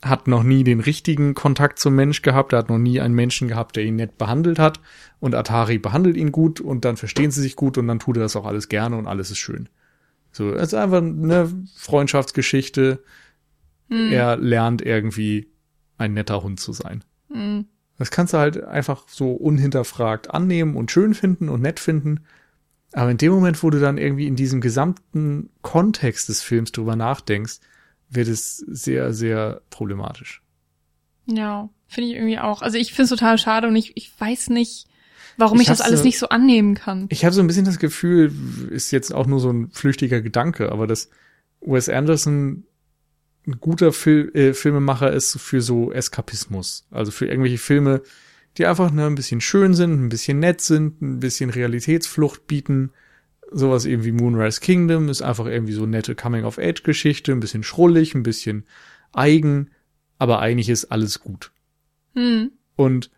hat 0.01 0.27
noch 0.27 0.43
nie 0.43 0.63
den 0.63 0.81
richtigen 0.81 1.33
Kontakt 1.33 1.79
zum 1.79 1.95
Mensch 1.95 2.21
gehabt, 2.21 2.53
er 2.53 2.59
hat 2.59 2.69
noch 2.69 2.77
nie 2.77 2.99
einen 2.99 3.15
Menschen 3.15 3.47
gehabt, 3.47 3.75
der 3.75 3.83
ihn 3.83 3.95
nett 3.95 4.17
behandelt 4.17 4.59
hat 4.59 4.81
und 5.19 5.33
Atari 5.33 5.77
behandelt 5.77 6.17
ihn 6.17 6.31
gut 6.31 6.59
und 6.59 6.83
dann 6.83 6.97
verstehen 6.97 7.31
sie 7.31 7.41
sich 7.41 7.55
gut 7.55 7.77
und 7.77 7.87
dann 7.87 7.99
tut 7.99 8.17
er 8.17 8.23
das 8.23 8.35
auch 8.35 8.45
alles 8.45 8.67
gerne 8.67 8.97
und 8.97 9.07
alles 9.07 9.31
ist 9.31 9.37
schön. 9.37 9.69
So, 10.31 10.51
es 10.51 10.69
ist 10.69 10.73
einfach 10.73 10.97
eine 10.97 11.49
Freundschaftsgeschichte. 11.75 13.03
Hm. 13.89 14.11
Er 14.11 14.35
lernt 14.35 14.81
irgendwie 14.81 15.47
ein 15.97 16.13
netter 16.13 16.43
Hund 16.43 16.59
zu 16.59 16.73
sein. 16.73 17.03
Hm. 17.31 17.65
Das 17.97 18.11
kannst 18.11 18.33
du 18.33 18.39
halt 18.39 18.63
einfach 18.63 19.07
so 19.07 19.31
unhinterfragt 19.31 20.31
annehmen 20.31 20.75
und 20.75 20.91
schön 20.91 21.13
finden 21.13 21.49
und 21.49 21.61
nett 21.61 21.79
finden. 21.79 22.25
Aber 22.93 23.11
in 23.11 23.17
dem 23.17 23.31
Moment, 23.31 23.61
wo 23.63 23.69
du 23.69 23.79
dann 23.79 23.97
irgendwie 23.97 24.27
in 24.27 24.35
diesem 24.35 24.61
gesamten 24.61 25.49
Kontext 25.61 26.29
des 26.29 26.41
Films 26.41 26.71
drüber 26.71 26.95
nachdenkst, 26.95 27.59
wird 28.09 28.27
es 28.27 28.57
sehr, 28.57 29.13
sehr 29.13 29.61
problematisch. 29.69 30.41
Ja, 31.25 31.69
finde 31.87 32.09
ich 32.09 32.15
irgendwie 32.15 32.39
auch. 32.39 32.61
Also 32.61 32.77
ich 32.77 32.93
finde 32.93 33.03
es 33.03 33.09
total 33.09 33.37
schade 33.37 33.67
und 33.67 33.75
ich, 33.75 33.97
ich 33.97 34.11
weiß 34.19 34.49
nicht, 34.49 34.87
warum 35.37 35.57
ich, 35.57 35.63
ich 35.63 35.67
das 35.69 35.81
alles 35.81 35.99
so, 35.99 36.05
nicht 36.05 36.19
so 36.19 36.29
annehmen 36.29 36.75
kann. 36.75 37.07
Ich 37.09 37.25
habe 37.25 37.33
so 37.33 37.41
ein 37.41 37.47
bisschen 37.47 37.65
das 37.65 37.79
Gefühl, 37.79 38.31
ist 38.69 38.91
jetzt 38.91 39.13
auch 39.13 39.25
nur 39.25 39.39
so 39.39 39.49
ein 39.49 39.71
flüchtiger 39.71 40.21
Gedanke, 40.21 40.71
aber 40.71 40.85
dass 40.85 41.09
Wes 41.61 41.89
Anderson 41.89 42.65
ein 43.47 43.59
guter 43.59 43.91
Fil 43.91 44.31
äh, 44.35 44.53
Filmemacher 44.53 45.11
ist 45.11 45.39
für 45.39 45.61
so 45.61 45.91
Eskapismus. 45.91 46.85
Also 46.91 47.11
für 47.11 47.25
irgendwelche 47.25 47.57
Filme, 47.57 48.01
die 48.57 48.65
einfach 48.65 48.91
ne, 48.91 49.05
ein 49.05 49.15
bisschen 49.15 49.41
schön 49.41 49.73
sind, 49.73 49.93
ein 49.93 50.09
bisschen 50.09 50.39
nett 50.39 50.61
sind, 50.61 51.01
ein 51.01 51.19
bisschen 51.19 51.49
Realitätsflucht 51.49 52.47
bieten. 52.47 52.91
Sowas 53.51 53.85
eben 53.85 54.03
wie 54.03 54.11
Moonrise 54.11 54.61
Kingdom 54.61 55.09
ist 55.09 55.21
einfach 55.21 55.45
irgendwie 55.45 55.73
so 55.73 55.85
nette 55.85 56.15
Coming-of-Age-Geschichte, 56.15 57.31
ein 57.31 57.39
bisschen 57.39 57.63
schrullig, 57.63 58.15
ein 58.15 58.23
bisschen 58.23 58.65
eigen, 59.11 59.69
aber 60.17 60.39
eigentlich 60.39 60.69
ist 60.69 60.85
alles 60.85 61.19
gut. 61.19 61.51
Hm. 62.13 62.51
Und 62.75 63.11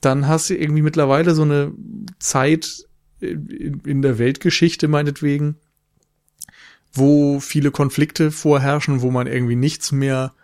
dann 0.00 0.26
hast 0.26 0.50
du 0.50 0.54
irgendwie 0.56 0.82
mittlerweile 0.82 1.34
so 1.34 1.42
eine 1.42 1.72
Zeit 2.18 2.86
in, 3.20 3.80
in 3.84 4.02
der 4.02 4.18
Weltgeschichte 4.18 4.88
meinetwegen, 4.88 5.56
wo 6.92 7.40
viele 7.40 7.70
Konflikte 7.70 8.30
vorherrschen, 8.30 9.02
wo 9.02 9.10
man 9.10 9.26
irgendwie 9.26 9.56
nichts 9.56 9.92
mehr 9.92 10.34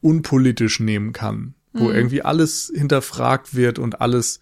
unpolitisch 0.00 0.80
nehmen 0.80 1.12
kann, 1.12 1.54
wo 1.74 1.84
mhm. 1.84 1.94
irgendwie 1.94 2.22
alles 2.22 2.72
hinterfragt 2.74 3.54
wird 3.54 3.78
und 3.78 4.00
alles 4.00 4.40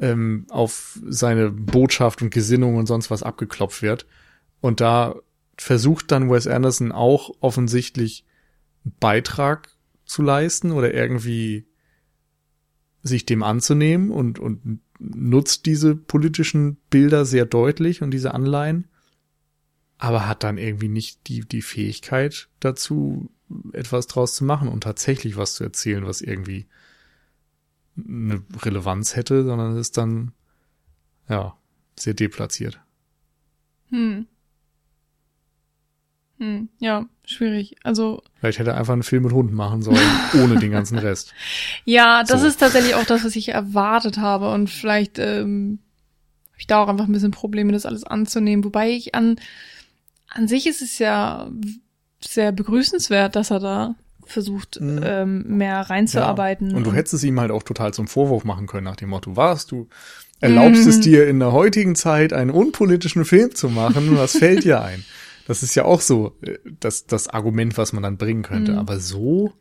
ähm, 0.00 0.46
auf 0.50 0.98
seine 1.06 1.50
Botschaft 1.50 2.22
und 2.22 2.30
Gesinnung 2.30 2.76
und 2.76 2.86
sonst 2.86 3.10
was 3.10 3.22
abgeklopft 3.22 3.82
wird. 3.82 4.06
Und 4.60 4.80
da 4.80 5.14
versucht 5.56 6.10
dann 6.10 6.30
Wes 6.30 6.46
Anderson 6.46 6.90
auch 6.90 7.30
offensichtlich 7.40 8.24
einen 8.84 8.94
Beitrag 8.98 9.70
zu 10.04 10.22
leisten 10.22 10.72
oder 10.72 10.92
irgendwie 10.92 11.66
sich 13.02 13.24
dem 13.24 13.42
anzunehmen 13.42 14.10
und, 14.10 14.38
und 14.38 14.80
nutzt 14.98 15.66
diese 15.66 15.94
politischen 15.94 16.76
Bilder 16.90 17.24
sehr 17.24 17.46
deutlich 17.46 18.02
und 18.02 18.10
diese 18.10 18.34
Anleihen 18.34 18.88
aber 19.98 20.28
hat 20.28 20.42
dann 20.44 20.58
irgendwie 20.58 20.88
nicht 20.88 21.28
die, 21.28 21.40
die 21.40 21.62
Fähigkeit 21.62 22.48
dazu, 22.60 23.30
etwas 23.72 24.06
draus 24.06 24.34
zu 24.34 24.44
machen 24.44 24.68
und 24.68 24.82
tatsächlich 24.82 25.36
was 25.36 25.54
zu 25.54 25.64
erzählen, 25.64 26.06
was 26.06 26.20
irgendwie 26.20 26.66
eine 27.96 28.42
Relevanz 28.62 29.16
hätte, 29.16 29.44
sondern 29.44 29.72
es 29.72 29.88
ist 29.88 29.96
dann, 29.96 30.32
ja, 31.28 31.56
sehr 31.98 32.14
deplatziert. 32.14 32.80
Hm. 33.88 34.26
Hm, 36.38 36.68
ja, 36.78 37.06
schwierig. 37.24 37.76
Also. 37.82 38.22
Vielleicht 38.34 38.58
hätte 38.58 38.70
er 38.70 38.76
einfach 38.76 38.92
einen 38.92 39.02
Film 39.02 39.22
mit 39.22 39.32
Hunden 39.32 39.54
machen 39.54 39.80
sollen, 39.80 39.98
ohne 40.34 40.58
den 40.58 40.70
ganzen 40.70 40.98
Rest. 40.98 41.32
Ja, 41.84 42.24
das 42.24 42.42
so. 42.42 42.46
ist 42.46 42.60
tatsächlich 42.60 42.94
auch 42.94 43.06
das, 43.06 43.24
was 43.24 43.36
ich 43.36 43.48
erwartet 43.48 44.18
habe. 44.18 44.50
Und 44.52 44.68
vielleicht 44.68 45.18
ähm, 45.18 45.78
habe 46.50 46.58
ich 46.58 46.66
da 46.66 46.82
auch 46.82 46.88
einfach 46.88 47.06
ein 47.06 47.12
bisschen 47.12 47.30
Probleme, 47.30 47.72
das 47.72 47.86
alles 47.86 48.04
anzunehmen. 48.04 48.64
Wobei 48.64 48.90
ich 48.90 49.14
an 49.14 49.36
an 50.28 50.48
sich 50.48 50.66
ist 50.66 50.82
es 50.82 50.98
ja 50.98 51.50
sehr 52.26 52.52
begrüßenswert, 52.52 53.36
dass 53.36 53.50
er 53.50 53.60
da 53.60 53.94
versucht, 54.24 54.80
mhm. 54.80 55.00
ähm, 55.04 55.44
mehr 55.56 55.80
reinzuarbeiten. 55.82 56.70
Ja. 56.70 56.76
Und 56.76 56.84
du 56.84 56.92
hättest 56.92 57.14
es 57.14 57.24
ihm 57.24 57.40
halt 57.40 57.50
auch 57.50 57.62
total 57.62 57.94
zum 57.94 58.08
Vorwurf 58.08 58.44
machen 58.44 58.66
können, 58.66 58.84
nach 58.84 58.96
dem 58.96 59.10
Motto, 59.10 59.36
warst 59.36 59.70
du 59.70 59.88
erlaubst 60.40 60.82
mhm. 60.82 60.88
es 60.88 61.00
dir 61.00 61.28
in 61.28 61.38
der 61.38 61.52
heutigen 61.52 61.94
Zeit 61.94 62.32
einen 62.32 62.50
unpolitischen 62.50 63.24
Film 63.24 63.54
zu 63.54 63.68
machen, 63.68 64.16
was 64.18 64.36
fällt 64.36 64.64
dir 64.64 64.82
ein? 64.82 65.04
Das 65.46 65.62
ist 65.62 65.74
ja 65.74 65.84
auch 65.84 66.00
so 66.00 66.36
äh, 66.42 66.58
das, 66.80 67.06
das 67.06 67.28
Argument, 67.28 67.78
was 67.78 67.92
man 67.92 68.02
dann 68.02 68.16
bringen 68.16 68.42
könnte. 68.42 68.72
Mhm. 68.72 68.78
Aber 68.78 68.98
so, 68.98 69.52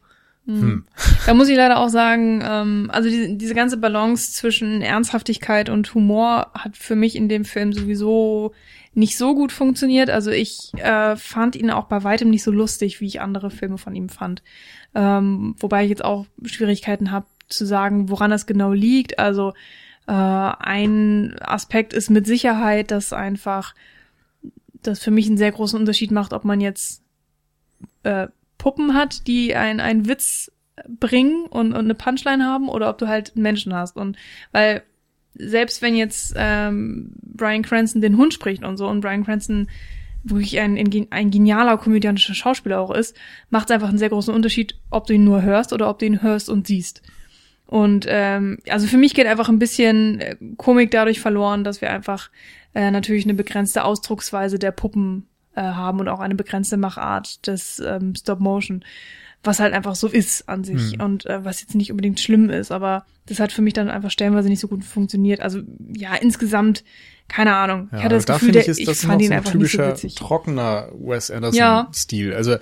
mhm. 0.46 0.62
hm. 0.62 0.86
Da 1.26 1.34
muss 1.34 1.48
ich 1.48 1.56
leider 1.56 1.80
auch 1.80 1.90
sagen, 1.90 2.42
ähm, 2.44 2.90
also 2.92 3.10
die, 3.10 3.38
diese 3.38 3.56
ganze 3.56 3.78
Balance 3.78 4.34
zwischen 4.34 4.82
Ernsthaftigkeit 4.82 5.70
und 5.70 5.94
Humor 5.94 6.52
hat 6.54 6.76
für 6.76 6.96
mich 6.96 7.16
in 7.16 7.30
dem 7.30 7.46
Film 7.46 7.72
sowieso 7.72 8.54
nicht 8.96 9.18
so 9.18 9.36
gut 9.36 9.52
funktioniert. 9.52 10.10
Also 10.10 10.32
ich 10.32 10.74
äh, 10.76 11.16
fand 11.16 11.56
ihn 11.56 11.70
auch 11.70 11.86
bei 11.86 12.04
weitem 12.04 12.30
nicht 12.30 12.44
so 12.44 12.52
lustig, 12.52 13.02
wie 13.02 13.08
ich 13.08 13.22
andere 13.22 13.52
Filme 13.52 13.78
von 13.78 13.94
ihm 13.96 14.10
fand. 14.10 14.42
Ähm, 14.96 15.56
wobei 15.60 15.84
ich 15.84 15.90
jetzt 15.90 16.04
auch 16.04 16.26
Schwierigkeiten 16.44 17.12
habe 17.12 17.28
zu 17.50 17.66
sagen, 17.66 18.10
woran 18.10 18.32
das 18.32 18.48
genau 18.48 18.72
liegt. 18.72 19.20
Also 19.20 19.54
äh, 20.08 20.12
ein 20.12 21.36
Aspekt 21.42 21.94
ist 21.94 22.10
mit 22.10 22.26
Sicherheit, 22.26 22.90
dass 22.90 23.14
einfach 23.14 23.76
das 24.82 25.00
für 25.00 25.12
mich 25.12 25.28
einen 25.28 25.38
sehr 25.38 25.52
großen 25.52 25.78
Unterschied 25.78 26.12
macht, 26.12 26.32
ob 26.32 26.46
man 26.46 26.62
jetzt 26.62 27.04
äh, 28.04 28.28
Puppen 28.58 28.94
hat, 28.94 29.28
die 29.28 29.56
ein, 29.56 29.80
einen 29.80 30.08
Witz 30.08 30.52
bringen 30.88 31.46
und, 31.48 31.74
und 31.74 31.86
eine 31.86 31.96
Punchline 31.96 32.46
haben 32.46 32.70
oder 32.70 32.90
ob 32.90 32.98
du 32.98 33.08
halt 33.08 33.36
Menschen 33.36 33.74
hast. 33.74 33.98
Und 33.98 34.18
weil 34.52 34.84
selbst 35.38 35.82
wenn 35.82 35.96
jetzt 35.96 36.34
ähm, 36.38 37.12
Brian 37.22 37.62
Cranston 37.62 38.02
den 38.02 38.18
Hund 38.18 38.34
spricht 38.34 38.64
und 38.64 38.78
so 38.78 38.88
und 38.88 39.02
Brian 39.02 39.26
Cranston 39.26 39.68
wirklich 40.24 40.60
ein, 40.60 40.78
ein 41.12 41.32
genialer 41.32 41.78
komödiantischer 41.78 42.34
Schauspieler 42.34 42.80
auch 42.80 42.92
ist, 42.92 43.16
macht 43.50 43.70
es 43.70 43.76
einfach 43.76 43.90
einen 43.90 44.00
sehr 44.00 44.10
großen 44.10 44.34
Unterschied, 44.34 44.76
ob 44.90 45.06
du 45.06 45.14
ihn 45.14 45.24
nur 45.24 45.44
hörst 45.44 45.72
oder 45.72 45.90
ob 45.90 46.00
du 46.00 46.06
ihn 46.06 46.22
hörst 46.22 46.50
und 46.50 46.68
siehst. 46.68 47.02
Und 47.68 48.06
ähm, 48.08 48.60
also 48.70 48.88
für 48.88 48.98
mich 48.98 49.14
geht 49.14 49.28
einfach 49.28 49.50
ein 49.50 49.60
bisschen 49.60 50.20
äh, 50.20 50.36
Komik 50.58 50.92
dadurch 50.92 51.20
verloren, 51.20 51.64
dass 51.64 51.82
wir 51.82 51.92
einfach 51.92 52.30
äh, 52.74 52.92
natürlich 52.92 53.26
eine 53.26 53.34
begrenzte 53.34 53.84
Ausdrucksweise 53.84 54.60
der 54.60 54.72
Puppen 54.72 55.28
äh, 55.56 55.62
haben 55.62 56.00
und 56.00 56.10
auch 56.10 56.20
eine 56.20 56.36
begrenzte 56.36 56.78
Machart 56.78 57.46
des 57.48 57.80
ähm, 57.80 58.14
Stop 58.16 58.40
Motion 58.40 58.84
was 59.46 59.60
halt 59.60 59.74
einfach 59.74 59.96
so 59.96 60.08
ist 60.08 60.48
an 60.50 60.64
sich 60.64 60.94
hm. 60.94 61.02
und 61.02 61.26
äh, 61.26 61.44
was 61.44 61.62
jetzt 61.62 61.76
nicht 61.76 61.92
unbedingt 61.92 62.20
schlimm 62.20 62.50
ist, 62.50 62.72
aber 62.72 63.06
das 63.26 63.40
hat 63.40 63.52
für 63.52 63.62
mich 63.62 63.74
dann 63.74 63.90
einfach 63.90 64.12
stellenweise 64.12 64.50
nicht 64.50 64.60
so 64.60 64.68
gut 64.68 64.84
funktioniert. 64.84 65.40
Also 65.40 65.62
ja, 65.94 66.16
insgesamt 66.16 66.84
keine 67.28 67.56
Ahnung. 67.56 67.90
Ja, 67.92 67.98
ich 67.98 68.04
hatte 68.04 68.16
das 68.16 68.26
Gefühl, 68.26 68.56
ich, 68.56 68.68
ist, 68.68 68.80
ich 68.80 68.86
das 68.86 69.04
fand 69.04 69.22
ihn 69.22 69.28
so 69.28 69.34
ein 69.34 69.38
einfach 69.40 69.52
typischer, 69.52 69.88
nicht 69.88 69.98
so 69.98 70.04
witzig. 70.04 70.16
trockener 70.16 70.90
Wes 70.94 71.32
Anderson-Stil. 71.32 72.30
Ja. 72.30 72.36
Also 72.36 72.58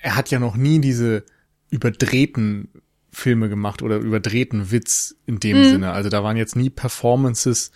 er 0.00 0.16
hat 0.16 0.30
ja 0.30 0.38
noch 0.38 0.56
nie 0.56 0.80
diese 0.80 1.24
überdrehten 1.70 2.68
Filme 3.10 3.48
gemacht 3.48 3.82
oder 3.82 3.96
überdrehten 3.96 4.70
Witz 4.70 5.16
in 5.26 5.40
dem 5.40 5.58
mhm. 5.58 5.64
Sinne. 5.64 5.92
Also 5.92 6.08
da 6.08 6.22
waren 6.22 6.36
jetzt 6.36 6.54
nie 6.54 6.70
Performances, 6.70 7.72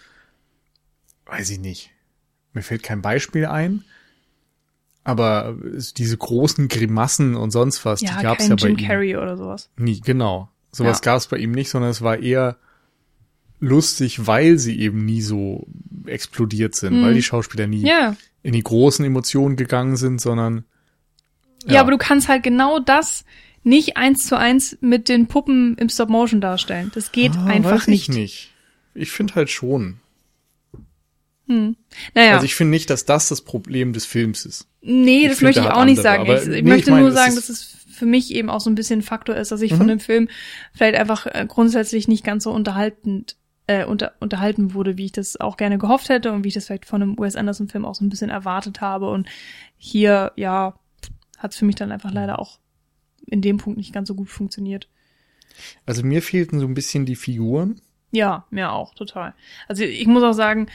weiß 1.27 1.51
ich 1.51 1.59
nicht. 1.59 1.91
Mir 2.53 2.63
fällt 2.63 2.83
kein 2.83 3.03
Beispiel 3.03 3.47
ein. 3.47 3.85
Aber 5.05 5.57
diese 5.97 6.17
großen 6.17 6.69
Grimassen 6.69 7.35
und 7.35 7.51
sonst 7.51 7.85
was, 7.85 8.01
ja, 8.01 8.17
die 8.17 8.23
gab's 8.23 8.47
ja 8.47 8.55
bei 8.55 8.69
Jim 8.69 8.79
ihm. 8.79 8.87
Carrey 8.87 9.17
oder 9.17 9.37
sowas. 9.37 9.71
Nie, 9.77 10.01
genau. 10.01 10.49
Sowas 10.71 10.99
ja. 10.99 11.13
gab's 11.13 11.27
bei 11.27 11.39
ihm 11.39 11.53
nicht, 11.53 11.71
sondern 11.71 11.91
es 11.91 12.03
war 12.03 12.19
eher 12.19 12.57
lustig, 13.59 14.27
weil 14.27 14.59
sie 14.59 14.79
eben 14.81 15.05
nie 15.05 15.23
so 15.23 15.67
explodiert 16.07 16.75
sind, 16.75 17.01
mhm. 17.01 17.05
weil 17.05 17.15
die 17.15 17.23
Schauspieler 17.23 17.67
nie 17.67 17.87
ja. 17.87 18.17
in 18.43 18.53
die 18.53 18.63
großen 18.63 19.05
Emotionen 19.05 19.57
gegangen 19.57 19.97
sind, 19.97 20.21
sondern 20.21 20.65
ja. 21.65 21.75
ja, 21.75 21.81
aber 21.81 21.93
du 21.93 21.99
kannst 21.99 22.29
halt 22.29 22.43
genau 22.43 22.81
das 22.81 23.25
nicht 23.63 23.97
eins 23.97 24.27
zu 24.27 24.37
eins 24.37 24.77
mit 24.81 25.09
den 25.09 25.29
Puppen 25.29 25.77
im 25.79 25.89
Stop 25.89 26.09
Motion 26.09 26.41
darstellen. 26.41 26.91
Das 26.95 27.13
geht 27.13 27.33
ah, 27.37 27.47
einfach 27.47 27.73
weiß 27.73 27.87
nicht. 27.87 28.09
Ich 28.09 28.15
nicht. 28.15 28.51
Ich 28.95 29.11
finde 29.11 29.37
halt 29.37 29.51
schon. 29.51 30.01
Hm. 31.53 31.77
Naja. 32.15 32.35
Also 32.35 32.47
ich 32.47 32.55
finde 32.55 32.71
nicht, 32.71 32.89
dass 32.89 33.05
das 33.05 33.29
das 33.29 33.43
Problem 33.43 33.93
des 33.93 34.07
Films 34.07 34.47
ist. 34.47 34.69
Nee, 34.81 35.25
ich 35.25 35.29
das 35.29 35.41
möchte 35.43 35.61
ich 35.61 35.67
auch 35.67 35.85
nicht 35.85 36.01
sagen. 36.01 36.25
Ich, 36.25 36.47
nee, 36.47 36.63
möchte 36.63 36.89
ich 36.89 36.91
meine, 36.91 37.03
nur 37.03 37.13
sagen, 37.13 37.35
dass 37.35 37.49
es 37.49 37.77
für 37.93 38.07
mich 38.07 38.35
eben 38.35 38.49
auch 38.49 38.61
so 38.61 38.71
ein 38.71 38.75
bisschen 38.75 39.01
ein 39.01 39.03
Faktor 39.03 39.37
ist, 39.37 39.53
dass 39.53 39.61
ich 39.61 39.73
mhm. 39.73 39.77
von 39.77 39.89
dem 39.89 40.01
Film 40.01 40.29
vielleicht 40.75 40.97
einfach 40.97 41.27
äh, 41.27 41.45
grundsätzlich 41.47 42.09
nicht 42.09 42.25
ganz 42.25 42.45
so 42.45 42.51
unterhaltend 42.51 43.37
äh, 43.67 43.85
unter, 43.85 44.15
unterhalten 44.19 44.75
wurde, 44.75 44.97
wie 44.97 45.05
ich 45.05 45.13
das 45.13 45.39
auch 45.39 45.57
gerne 45.57 45.79
gehofft 45.79 46.09
hätte 46.09 46.33
und 46.33 46.43
wie 46.43 46.49
ich 46.49 46.55
das 46.55 46.67
vielleicht 46.67 46.87
von 46.87 47.03
einem 47.03 47.19
Wes 47.19 47.37
Anderson 47.37 47.69
Film 47.69 47.85
auch 47.85 47.95
so 47.95 48.05
ein 48.05 48.09
bisschen 48.09 48.31
erwartet 48.31 48.81
habe. 48.81 49.11
Und 49.11 49.29
hier, 49.77 50.33
ja, 50.37 50.75
hat 51.39 51.53
es 51.53 51.59
für 51.59 51.65
mich 51.65 51.77
dann 51.77 51.93
einfach 51.93 52.13
leider 52.13 52.39
auch 52.39 52.59
in 53.27 53.43
dem 53.43 53.59
Punkt 53.59 53.77
nicht 53.77 53.93
ganz 53.93 54.09
so 54.09 54.15
gut 54.15 54.31
funktioniert. 54.31 54.89
Also 55.87 56.03
mir 56.03 56.23
fehlten 56.23 56.61
so 56.61 56.67
ein 56.67 56.75
bisschen 56.75 57.05
die 57.05 57.17
Figuren. 57.17 57.81
Ja, 58.13 58.47
mir 58.51 58.73
auch, 58.73 58.95
total. 58.95 59.35
Also 59.69 59.85
ich 59.85 60.07
muss 60.07 60.23
auch 60.23 60.35
sagen, 60.35 60.67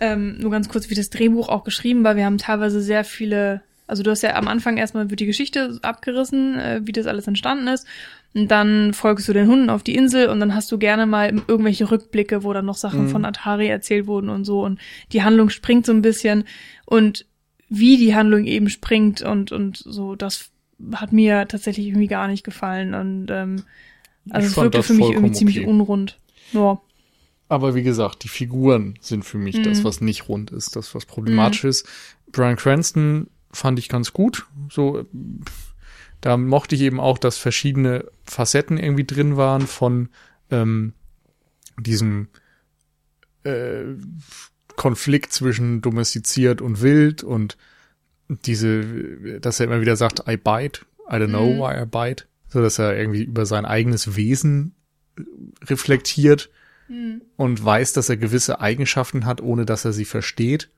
ähm, 0.00 0.38
nur 0.38 0.50
ganz 0.50 0.68
kurz, 0.68 0.90
wie 0.90 0.94
das 0.94 1.10
Drehbuch 1.10 1.48
auch 1.48 1.62
geschrieben 1.62 2.02
war. 2.02 2.16
Wir 2.16 2.24
haben 2.24 2.38
teilweise 2.38 2.80
sehr 2.80 3.04
viele, 3.04 3.60
also 3.86 4.02
du 4.02 4.10
hast 4.10 4.22
ja 4.22 4.34
am 4.34 4.48
Anfang 4.48 4.78
erstmal 4.78 5.10
wird 5.10 5.20
die 5.20 5.26
Geschichte 5.26 5.78
abgerissen, 5.82 6.58
äh, 6.58 6.80
wie 6.84 6.92
das 6.92 7.06
alles 7.06 7.26
entstanden 7.26 7.68
ist. 7.68 7.86
Und 8.32 8.48
dann 8.48 8.94
folgst 8.94 9.28
du 9.28 9.32
den 9.32 9.48
Hunden 9.48 9.70
auf 9.70 9.82
die 9.82 9.94
Insel 9.94 10.28
und 10.28 10.40
dann 10.40 10.54
hast 10.54 10.70
du 10.72 10.78
gerne 10.78 11.04
mal 11.04 11.28
irgendwelche 11.48 11.90
Rückblicke, 11.90 12.44
wo 12.44 12.52
dann 12.52 12.64
noch 12.64 12.76
Sachen 12.76 13.04
mhm. 13.04 13.08
von 13.08 13.24
Atari 13.24 13.66
erzählt 13.66 14.06
wurden 14.06 14.30
und 14.30 14.44
so. 14.44 14.64
Und 14.64 14.80
die 15.12 15.22
Handlung 15.22 15.50
springt 15.50 15.84
so 15.84 15.92
ein 15.92 16.02
bisschen. 16.02 16.44
Und 16.86 17.26
wie 17.68 17.96
die 17.96 18.14
Handlung 18.14 18.44
eben 18.44 18.70
springt 18.70 19.22
und, 19.22 19.52
und 19.52 19.78
so, 19.78 20.14
das 20.14 20.50
hat 20.94 21.12
mir 21.12 21.46
tatsächlich 21.48 21.88
irgendwie 21.88 22.06
gar 22.06 22.28
nicht 22.28 22.44
gefallen. 22.44 22.94
Und 22.94 23.30
ähm, 23.30 23.64
also 24.30 24.46
es 24.46 24.56
wirkte 24.56 24.82
für 24.82 24.94
mich 24.94 25.08
irgendwie 25.08 25.26
okay. 25.26 25.36
ziemlich 25.36 25.66
unrund. 25.66 26.18
Ja. 26.52 26.80
Aber 27.50 27.74
wie 27.74 27.82
gesagt, 27.82 28.22
die 28.22 28.28
Figuren 28.28 28.94
sind 29.00 29.24
für 29.24 29.36
mich 29.36 29.58
mhm. 29.58 29.64
das, 29.64 29.82
was 29.82 30.00
nicht 30.00 30.28
rund 30.28 30.52
ist, 30.52 30.76
das, 30.76 30.94
was 30.94 31.04
problematisch 31.04 31.64
mhm. 31.64 31.70
ist. 31.70 31.88
Brian 32.30 32.54
Cranston 32.54 33.26
fand 33.50 33.80
ich 33.80 33.88
ganz 33.88 34.12
gut. 34.12 34.46
So, 34.70 35.04
da 36.20 36.36
mochte 36.36 36.76
ich 36.76 36.82
eben 36.82 37.00
auch, 37.00 37.18
dass 37.18 37.38
verschiedene 37.38 38.04
Facetten 38.22 38.78
irgendwie 38.78 39.02
drin 39.02 39.36
waren 39.36 39.66
von 39.66 40.10
ähm, 40.52 40.92
diesem 41.76 42.28
äh, 43.42 43.82
Konflikt 44.76 45.32
zwischen 45.32 45.82
domestiziert 45.82 46.60
und 46.60 46.82
wild 46.82 47.24
und 47.24 47.56
diese, 48.28 49.40
dass 49.40 49.58
er 49.58 49.66
immer 49.66 49.80
wieder 49.80 49.96
sagt, 49.96 50.22
I 50.28 50.36
bite, 50.36 50.82
I 51.10 51.14
don't 51.14 51.30
know 51.30 51.52
mhm. 51.52 51.58
why 51.58 51.82
I 51.82 51.84
bite, 51.84 52.26
so 52.46 52.62
dass 52.62 52.78
er 52.78 52.96
irgendwie 52.96 53.24
über 53.24 53.44
sein 53.44 53.66
eigenes 53.66 54.14
Wesen 54.14 54.76
reflektiert 55.64 56.48
mhm. 56.90 57.22
und 57.36 57.64
weiß, 57.64 57.94
dass 57.94 58.08
er 58.08 58.16
gewisse 58.16 58.60
Eigenschaften 58.60 59.24
hat, 59.24 59.40
ohne 59.40 59.64
dass 59.64 59.84
er 59.84 59.92
sie 59.92 60.04
versteht. 60.04 60.70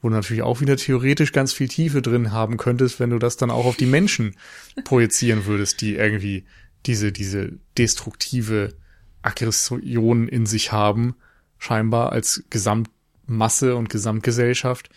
Wo 0.00 0.08
du 0.08 0.14
natürlich 0.14 0.42
auch 0.42 0.60
wieder 0.60 0.76
theoretisch 0.76 1.32
ganz 1.32 1.52
viel 1.52 1.68
Tiefe 1.68 2.02
drin 2.02 2.30
haben 2.30 2.56
könntest, 2.56 3.00
wenn 3.00 3.10
du 3.10 3.18
das 3.18 3.36
dann 3.36 3.50
auch 3.50 3.66
auf 3.66 3.76
die 3.76 3.86
Menschen 3.86 4.36
projizieren 4.84 5.46
würdest, 5.46 5.80
die 5.80 5.96
irgendwie 5.96 6.44
diese, 6.86 7.12
diese 7.12 7.52
destruktive 7.76 8.74
Aggression 9.22 10.28
in 10.28 10.46
sich 10.46 10.72
haben, 10.72 11.14
scheinbar 11.58 12.12
als 12.12 12.44
Gesamtmasse 12.50 13.76
und 13.76 13.88
Gesamtgesellschaft 13.88 14.90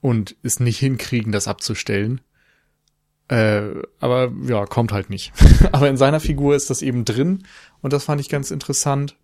und 0.00 0.36
es 0.44 0.60
nicht 0.60 0.78
hinkriegen, 0.78 1.32
das 1.32 1.48
abzustellen. 1.48 2.20
Äh, 3.26 3.82
aber 3.98 4.32
ja, 4.44 4.66
kommt 4.66 4.92
halt 4.92 5.10
nicht. 5.10 5.32
aber 5.72 5.88
in 5.88 5.96
seiner 5.96 6.20
Figur 6.20 6.54
ist 6.54 6.70
das 6.70 6.82
eben 6.82 7.04
drin 7.04 7.42
und 7.80 7.92
das 7.92 8.04
fand 8.04 8.20
ich 8.20 8.28
ganz 8.28 8.52
interessant. 8.52 9.16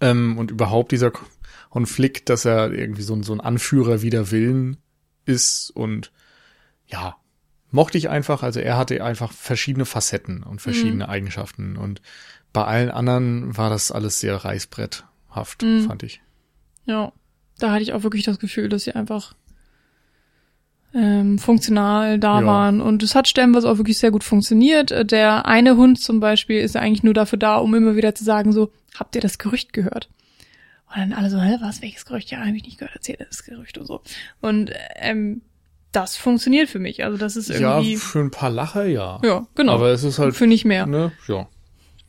Ähm, 0.00 0.38
und 0.38 0.50
überhaupt 0.50 0.92
dieser 0.92 1.12
Konflikt, 1.70 2.28
dass 2.28 2.44
er 2.44 2.72
irgendwie 2.72 3.02
so, 3.02 3.14
ein 3.14 3.22
so 3.22 3.32
ein 3.32 3.40
Anführer 3.40 4.02
wider 4.02 4.30
Willen 4.30 4.78
ist 5.24 5.70
und 5.70 6.10
ja, 6.86 7.16
mochte 7.70 7.98
ich 7.98 8.08
einfach. 8.08 8.42
Also 8.42 8.60
er 8.60 8.76
hatte 8.76 9.02
einfach 9.04 9.32
verschiedene 9.32 9.84
Facetten 9.84 10.42
und 10.42 10.60
verschiedene 10.60 11.04
mhm. 11.04 11.10
Eigenschaften 11.10 11.76
und 11.76 12.02
bei 12.52 12.64
allen 12.64 12.90
anderen 12.90 13.56
war 13.56 13.70
das 13.70 13.92
alles 13.92 14.20
sehr 14.20 14.36
reißbretthaft, 14.36 15.62
mhm. 15.62 15.86
fand 15.86 16.02
ich. 16.02 16.20
Ja, 16.84 17.12
da 17.58 17.72
hatte 17.72 17.82
ich 17.82 17.92
auch 17.92 18.02
wirklich 18.02 18.24
das 18.24 18.38
Gefühl, 18.38 18.68
dass 18.68 18.84
sie 18.84 18.92
einfach 18.92 19.34
ähm, 20.94 21.38
funktional 21.38 22.18
da 22.18 22.40
ja. 22.40 22.46
waren. 22.46 22.80
Und 22.80 23.02
es 23.02 23.14
hat 23.14 23.28
stellenweise 23.28 23.70
auch 23.70 23.78
wirklich 23.78 23.98
sehr 23.98 24.10
gut 24.10 24.24
funktioniert. 24.24 24.90
Äh, 24.90 25.04
der 25.04 25.46
eine 25.46 25.76
Hund 25.76 26.00
zum 26.00 26.20
Beispiel 26.20 26.60
ist 26.60 26.76
eigentlich 26.76 27.02
nur 27.02 27.14
dafür 27.14 27.38
da, 27.38 27.56
um 27.56 27.74
immer 27.74 27.96
wieder 27.96 28.14
zu 28.14 28.24
sagen, 28.24 28.52
so, 28.52 28.72
habt 28.98 29.14
ihr 29.14 29.20
das 29.20 29.38
Gerücht 29.38 29.72
gehört? 29.72 30.08
Und 30.88 30.98
dann 30.98 31.12
alle 31.12 31.30
so, 31.30 31.40
hä, 31.40 31.56
was, 31.60 31.82
welches 31.82 32.04
Gerücht? 32.04 32.30
Ja, 32.30 32.38
habe 32.38 32.56
ich 32.56 32.64
nicht 32.64 32.78
gehört, 32.78 32.96
erzähl 32.96 33.16
das 33.16 33.44
Gerücht 33.44 33.78
und 33.78 33.86
so. 33.86 34.02
Und 34.40 34.72
ähm, 34.96 35.42
das 35.92 36.16
funktioniert 36.16 36.68
für 36.68 36.80
mich. 36.80 37.04
Also 37.04 37.16
das 37.16 37.36
ist 37.36 37.50
irgendwie. 37.50 37.94
Ja, 37.94 37.98
für 37.98 38.20
ein 38.20 38.30
paar 38.30 38.50
Lacher 38.50 38.86
ja. 38.86 39.20
Ja, 39.22 39.46
genau. 39.54 39.74
Aber 39.74 39.90
es 39.90 40.02
ist 40.02 40.18
halt. 40.18 40.34
Für 40.34 40.46
nicht 40.46 40.64
mehr. 40.64 40.86
Ne, 40.86 41.12
ja. 41.28 41.48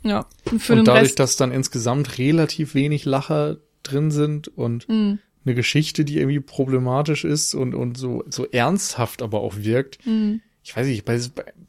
Ja. 0.03 0.25
Und, 0.51 0.59
für 0.61 0.73
und 0.73 0.87
dadurch, 0.87 1.03
Rest 1.03 1.19
dass 1.19 1.35
dann 1.35 1.51
insgesamt 1.51 2.17
relativ 2.17 2.73
wenig 2.73 3.05
Lacher 3.05 3.57
drin 3.83 4.09
sind 4.09 4.47
und 4.47 4.89
mhm 4.89 5.19
eine 5.45 5.55
Geschichte, 5.55 6.05
die 6.05 6.17
irgendwie 6.17 6.39
problematisch 6.39 7.23
ist 7.23 7.53
und, 7.53 7.73
und 7.73 7.97
so, 7.97 8.23
so 8.29 8.45
ernsthaft 8.47 9.21
aber 9.21 9.41
auch 9.41 9.57
wirkt. 9.57 10.05
Mhm. 10.05 10.41
Ich 10.63 10.75
weiß 10.75 10.85
nicht, 10.87 11.05
bei, 11.05 11.19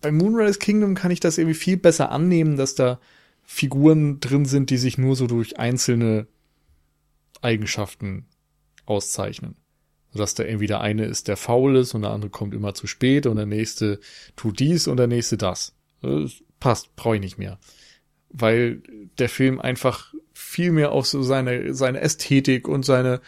bei 0.00 0.12
Moonrise 0.12 0.58
Kingdom 0.58 0.94
kann 0.94 1.10
ich 1.10 1.20
das 1.20 1.38
irgendwie 1.38 1.58
viel 1.58 1.78
besser 1.78 2.10
annehmen, 2.10 2.56
dass 2.56 2.74
da 2.74 3.00
Figuren 3.42 4.20
drin 4.20 4.44
sind, 4.44 4.70
die 4.70 4.76
sich 4.76 4.98
nur 4.98 5.16
so 5.16 5.26
durch 5.26 5.58
einzelne 5.58 6.26
Eigenschaften 7.40 8.26
auszeichnen. 8.84 9.56
Dass 10.14 10.34
da 10.34 10.44
irgendwie 10.44 10.66
der 10.66 10.82
eine 10.82 11.06
ist, 11.06 11.28
der 11.28 11.38
faul 11.38 11.76
ist 11.76 11.94
und 11.94 12.02
der 12.02 12.10
andere 12.10 12.30
kommt 12.30 12.54
immer 12.54 12.74
zu 12.74 12.86
spät 12.86 13.26
und 13.26 13.36
der 13.36 13.46
nächste 13.46 13.98
tut 14.36 14.60
dies 14.60 14.86
und 14.86 14.98
der 14.98 15.06
nächste 15.06 15.38
das. 15.38 15.74
das 16.02 16.42
passt, 16.60 16.94
brauche 16.96 17.16
ich 17.16 17.22
nicht 17.22 17.38
mehr. 17.38 17.58
Weil 18.28 18.82
der 19.18 19.30
Film 19.30 19.58
einfach 19.58 20.12
viel 20.34 20.72
mehr 20.72 20.92
auf 20.92 21.06
so 21.06 21.22
seine, 21.22 21.74
seine 21.74 22.00
Ästhetik 22.00 22.68
und 22.68 22.84
seine 22.84 23.22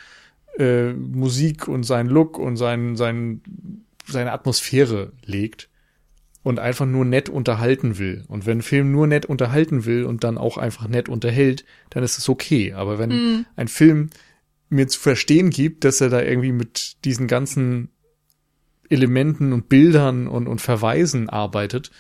äh, 0.59 0.93
Musik 0.93 1.69
und 1.69 1.83
seinen 1.85 2.09
Look 2.09 2.39
und 2.39 2.57
sein, 2.57 2.97
sein, 2.97 3.43
seine 4.07 4.33
Atmosphäre 4.33 5.13
legt 5.25 5.69
und 6.45 6.59
einfach 6.59 6.87
nur 6.87 7.05
nett 7.05 7.29
unterhalten 7.29 7.99
will. 7.99 8.25
Und 8.29 8.47
wenn 8.47 8.59
ein 8.59 8.63
Film 8.63 8.93
nur 8.93 9.07
nett 9.07 9.27
unterhalten 9.27 9.87
will 9.87 10.05
und 10.05 10.25
dann 10.25 10.39
auch 10.39 10.59
einfach 10.59 10.87
nett 10.87 11.09
unterhält, 11.09 11.65
dann 11.91 12.05
ist 12.05 12.19
es 12.19 12.29
okay. 12.29 12.75
Aber 12.75 12.99
wenn 12.99 13.11
mm. 13.11 13.47
ein 13.57 13.69
Film 13.69 14.11
mir 14.69 14.87
zu 14.87 15.01
verstehen 15.01 15.51
gibt, 15.51 15.85
dass 15.85 16.01
er 16.01 16.11
da 16.11 16.21
irgendwie 16.23 16.53
mit 16.53 17.05
diesen 17.05 17.27
ganzen 17.27 17.89
Elementen 18.91 19.55
und 19.55 19.71
Bildern 19.71 20.29
und, 20.29 20.47
und 20.47 20.61
Verweisen 20.61 21.31
arbeitet, 21.31 21.91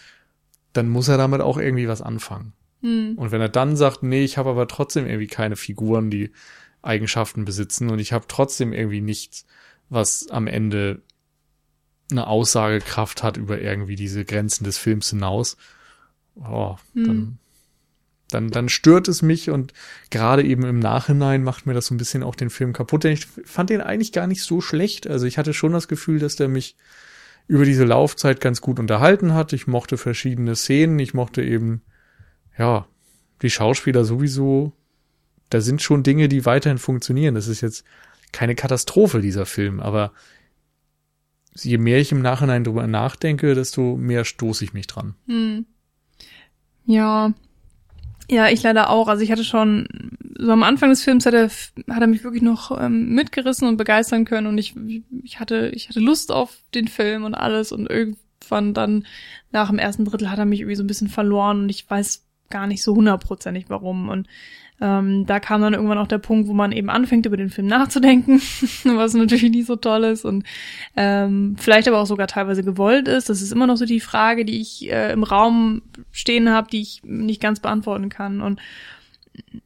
dann 0.74 0.90
muss 0.90 1.08
er 1.08 1.16
damit 1.16 1.40
auch 1.40 1.56
irgendwie 1.56 1.88
was 1.88 2.02
anfangen. 2.02 2.52
Mm. 2.82 3.14
Und 3.16 3.32
wenn 3.32 3.40
er 3.40 3.48
dann 3.48 3.76
sagt, 3.76 4.02
nee, 4.02 4.24
ich 4.24 4.36
habe 4.36 4.50
aber 4.50 4.68
trotzdem 4.68 5.06
irgendwie 5.06 5.26
keine 5.26 5.56
Figuren, 5.56 6.10
die 6.10 6.32
Eigenschaften 6.84 7.44
besitzen 7.44 7.90
und 7.90 7.98
ich 7.98 8.12
habe 8.12 8.26
trotzdem 8.28 8.72
irgendwie 8.72 9.00
nichts, 9.00 9.46
was 9.88 10.28
am 10.30 10.46
Ende 10.46 11.02
eine 12.10 12.26
Aussagekraft 12.26 13.22
hat 13.22 13.36
über 13.36 13.60
irgendwie 13.60 13.96
diese 13.96 14.24
Grenzen 14.24 14.64
des 14.64 14.78
Films 14.78 15.10
hinaus. 15.10 15.56
Oh, 16.36 16.76
hm. 16.94 17.04
dann, 17.06 17.38
dann, 18.28 18.50
dann 18.50 18.68
stört 18.68 19.08
es 19.08 19.22
mich 19.22 19.50
und 19.50 19.72
gerade 20.10 20.42
eben 20.42 20.64
im 20.64 20.78
Nachhinein 20.78 21.42
macht 21.42 21.66
mir 21.66 21.74
das 21.74 21.86
so 21.86 21.94
ein 21.94 21.98
bisschen 21.98 22.22
auch 22.22 22.34
den 22.34 22.50
Film 22.50 22.72
kaputt. 22.72 23.04
Denn 23.04 23.12
ich 23.12 23.26
fand 23.26 23.70
den 23.70 23.80
eigentlich 23.80 24.12
gar 24.12 24.26
nicht 24.26 24.42
so 24.42 24.60
schlecht. 24.60 25.06
Also 25.06 25.26
ich 25.26 25.38
hatte 25.38 25.54
schon 25.54 25.72
das 25.72 25.88
Gefühl, 25.88 26.18
dass 26.18 26.36
der 26.36 26.48
mich 26.48 26.76
über 27.46 27.64
diese 27.64 27.84
Laufzeit 27.84 28.40
ganz 28.40 28.60
gut 28.60 28.78
unterhalten 28.78 29.34
hat. 29.34 29.52
Ich 29.52 29.66
mochte 29.66 29.96
verschiedene 29.96 30.56
Szenen. 30.56 30.98
Ich 30.98 31.14
mochte 31.14 31.42
eben, 31.42 31.82
ja, 32.58 32.86
die 33.42 33.50
Schauspieler 33.50 34.04
sowieso 34.04 34.72
da 35.54 35.60
sind 35.60 35.80
schon 35.80 36.02
Dinge, 36.02 36.28
die 36.28 36.44
weiterhin 36.46 36.78
funktionieren. 36.78 37.36
Das 37.36 37.46
ist 37.46 37.60
jetzt 37.60 37.84
keine 38.32 38.56
Katastrophe, 38.56 39.20
dieser 39.20 39.46
Film, 39.46 39.78
aber 39.78 40.10
je 41.54 41.78
mehr 41.78 42.00
ich 42.00 42.10
im 42.10 42.22
Nachhinein 42.22 42.64
drüber 42.64 42.88
nachdenke, 42.88 43.54
desto 43.54 43.94
mehr 43.94 44.24
stoße 44.24 44.64
ich 44.64 44.72
mich 44.72 44.88
dran. 44.88 45.14
Hm. 45.28 45.64
Ja. 46.86 47.32
Ja, 48.28 48.48
ich 48.48 48.64
leider 48.64 48.90
auch. 48.90 49.06
Also 49.06 49.22
ich 49.22 49.30
hatte 49.30 49.44
schon, 49.44 49.86
so 50.36 50.50
am 50.50 50.64
Anfang 50.64 50.90
des 50.90 51.04
Films 51.04 51.24
hat 51.24 51.34
er, 51.34 51.44
hat 51.44 52.00
er 52.00 52.08
mich 52.08 52.24
wirklich 52.24 52.42
noch 52.42 52.76
ähm, 52.76 53.10
mitgerissen 53.14 53.68
und 53.68 53.76
begeistern 53.76 54.24
können 54.24 54.48
und 54.48 54.58
ich, 54.58 54.74
ich 55.22 55.38
hatte, 55.38 55.70
ich 55.72 55.88
hatte 55.88 56.00
Lust 56.00 56.32
auf 56.32 56.56
den 56.74 56.88
Film 56.88 57.22
und 57.22 57.36
alles 57.36 57.70
und 57.70 57.88
irgendwann 57.88 58.74
dann 58.74 59.06
nach 59.52 59.68
dem 59.70 59.78
ersten 59.78 60.04
Drittel 60.04 60.32
hat 60.32 60.40
er 60.40 60.46
mich 60.46 60.62
irgendwie 60.62 60.76
so 60.76 60.82
ein 60.82 60.88
bisschen 60.88 61.08
verloren 61.08 61.60
und 61.60 61.68
ich 61.68 61.88
weiß 61.88 62.24
gar 62.50 62.66
nicht 62.66 62.82
so 62.82 62.96
hundertprozentig 62.96 63.66
warum 63.68 64.08
und 64.08 64.26
ähm, 64.80 65.24
da 65.26 65.38
kam 65.38 65.62
dann 65.62 65.74
irgendwann 65.74 65.98
auch 65.98 66.08
der 66.08 66.18
Punkt, 66.18 66.48
wo 66.48 66.52
man 66.52 66.72
eben 66.72 66.90
anfängt, 66.90 67.26
über 67.26 67.36
den 67.36 67.48
Film 67.48 67.68
nachzudenken, 67.68 68.40
was 68.84 69.14
natürlich 69.14 69.50
nicht 69.50 69.66
so 69.66 69.76
toll 69.76 70.04
ist 70.04 70.24
und 70.24 70.44
ähm, 70.96 71.56
vielleicht 71.58 71.86
aber 71.86 72.00
auch 72.00 72.06
sogar 72.06 72.26
teilweise 72.26 72.64
gewollt 72.64 73.06
ist. 73.06 73.28
Das 73.28 73.40
ist 73.40 73.52
immer 73.52 73.66
noch 73.66 73.76
so 73.76 73.84
die 73.84 74.00
Frage, 74.00 74.44
die 74.44 74.60
ich 74.60 74.90
äh, 74.90 75.12
im 75.12 75.22
Raum 75.22 75.82
stehen 76.10 76.50
habe, 76.50 76.68
die 76.70 76.82
ich 76.82 77.02
nicht 77.04 77.40
ganz 77.40 77.60
beantworten 77.60 78.08
kann. 78.08 78.40
Und 78.40 78.60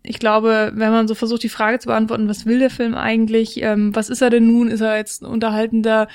ich 0.03 0.19
glaube, 0.19 0.73
wenn 0.75 0.93
man 0.93 1.09
so 1.09 1.15
versucht, 1.15 1.43
die 1.43 1.49
Frage 1.49 1.79
zu 1.79 1.89
beantworten, 1.89 2.29
was 2.29 2.47
will 2.47 2.59
der 2.59 2.71
Film 2.71 2.95
eigentlich, 2.95 3.63
ähm, 3.63 3.95
was 3.95 4.11
ist 4.11 4.23
er 4.23 4.31
denn 4.31 4.47
nun? 4.47 4.69
Ist 4.69 4.81
er 4.81 4.97
jetzt 4.97 5.23
ein 5.23 5.27
unterhaltender 5.27 6.09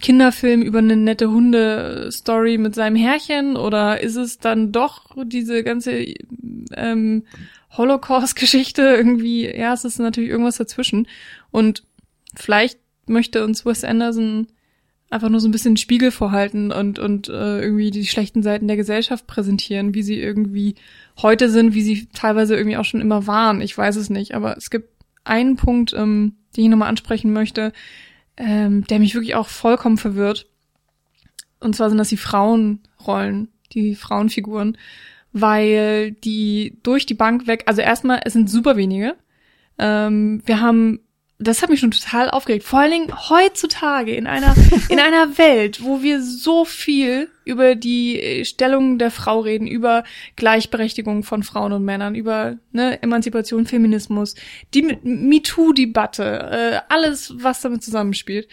Kinderfilm 0.00 0.62
über 0.62 0.78
eine 0.78 0.96
nette 0.96 1.30
Hunde-Story 1.30 2.58
mit 2.58 2.74
seinem 2.74 2.96
Herrchen 2.96 3.56
oder 3.56 4.00
ist 4.00 4.16
es 4.16 4.38
dann 4.38 4.72
doch 4.72 5.16
diese 5.24 5.64
ganze 5.64 6.04
ähm, 6.74 7.24
Holocaust-Geschichte 7.76 8.82
irgendwie, 8.82 9.46
ja, 9.46 9.72
es 9.72 9.84
ist 9.84 9.98
natürlich 9.98 10.30
irgendwas 10.30 10.56
dazwischen. 10.56 11.06
Und 11.50 11.84
vielleicht 12.34 12.78
möchte 13.06 13.44
uns 13.44 13.64
Wes 13.64 13.84
Anderson 13.84 14.48
einfach 15.10 15.28
nur 15.28 15.40
so 15.40 15.48
ein 15.48 15.52
bisschen 15.52 15.76
Spiegel 15.76 16.12
vorhalten 16.12 16.70
und, 16.70 16.98
und 16.98 17.28
äh, 17.28 17.60
irgendwie 17.60 17.90
die 17.90 18.06
schlechten 18.06 18.42
Seiten 18.42 18.68
der 18.68 18.76
Gesellschaft 18.76 19.26
präsentieren, 19.26 19.92
wie 19.92 20.02
sie 20.02 20.20
irgendwie 20.20 20.76
heute 21.20 21.50
sind, 21.50 21.74
wie 21.74 21.82
sie 21.82 22.06
teilweise 22.14 22.56
irgendwie 22.56 22.76
auch 22.76 22.84
schon 22.84 23.00
immer 23.00 23.26
waren. 23.26 23.60
Ich 23.60 23.76
weiß 23.76 23.96
es 23.96 24.08
nicht. 24.08 24.34
Aber 24.34 24.56
es 24.56 24.70
gibt 24.70 24.88
einen 25.24 25.56
Punkt, 25.56 25.92
ähm, 25.94 26.36
den 26.56 26.64
ich 26.64 26.70
nochmal 26.70 26.88
ansprechen 26.88 27.32
möchte, 27.32 27.72
ähm, 28.36 28.84
der 28.86 29.00
mich 29.00 29.14
wirklich 29.14 29.34
auch 29.34 29.48
vollkommen 29.48 29.98
verwirrt. 29.98 30.46
Und 31.58 31.74
zwar 31.74 31.88
sind 31.88 31.98
das 31.98 32.08
die 32.08 32.16
Frauenrollen, 32.16 33.48
die 33.72 33.96
Frauenfiguren 33.96 34.78
weil 35.32 36.12
die 36.12 36.78
durch 36.82 37.06
die 37.06 37.14
Bank 37.14 37.46
weg, 37.46 37.64
also 37.66 37.80
erstmal, 37.80 38.20
es 38.24 38.32
sind 38.32 38.50
super 38.50 38.76
wenige. 38.76 39.16
Ähm, 39.78 40.42
wir 40.44 40.60
haben, 40.60 41.00
das 41.38 41.62
hat 41.62 41.70
mich 41.70 41.80
schon 41.80 41.92
total 41.92 42.30
aufgeregt. 42.30 42.64
Vor 42.64 42.80
allen 42.80 42.90
Dingen 42.90 43.30
heutzutage 43.30 44.14
in 44.14 44.26
einer, 44.26 44.54
in 44.88 44.98
einer 44.98 45.38
Welt, 45.38 45.82
wo 45.82 46.02
wir 46.02 46.20
so 46.22 46.64
viel 46.64 47.28
über 47.44 47.74
die 47.74 48.44
Stellung 48.44 48.98
der 48.98 49.10
Frau 49.10 49.40
reden, 49.40 49.66
über 49.66 50.04
Gleichberechtigung 50.36 51.22
von 51.22 51.42
Frauen 51.42 51.72
und 51.72 51.84
Männern, 51.84 52.14
über 52.14 52.58
ne, 52.72 53.02
Emanzipation, 53.02 53.66
Feminismus, 53.66 54.34
die 54.74 54.82
MeToo-Debatte, 55.02 56.24
äh, 56.24 56.80
alles, 56.88 57.34
was 57.36 57.60
damit 57.60 57.82
zusammenspielt. 57.82 58.48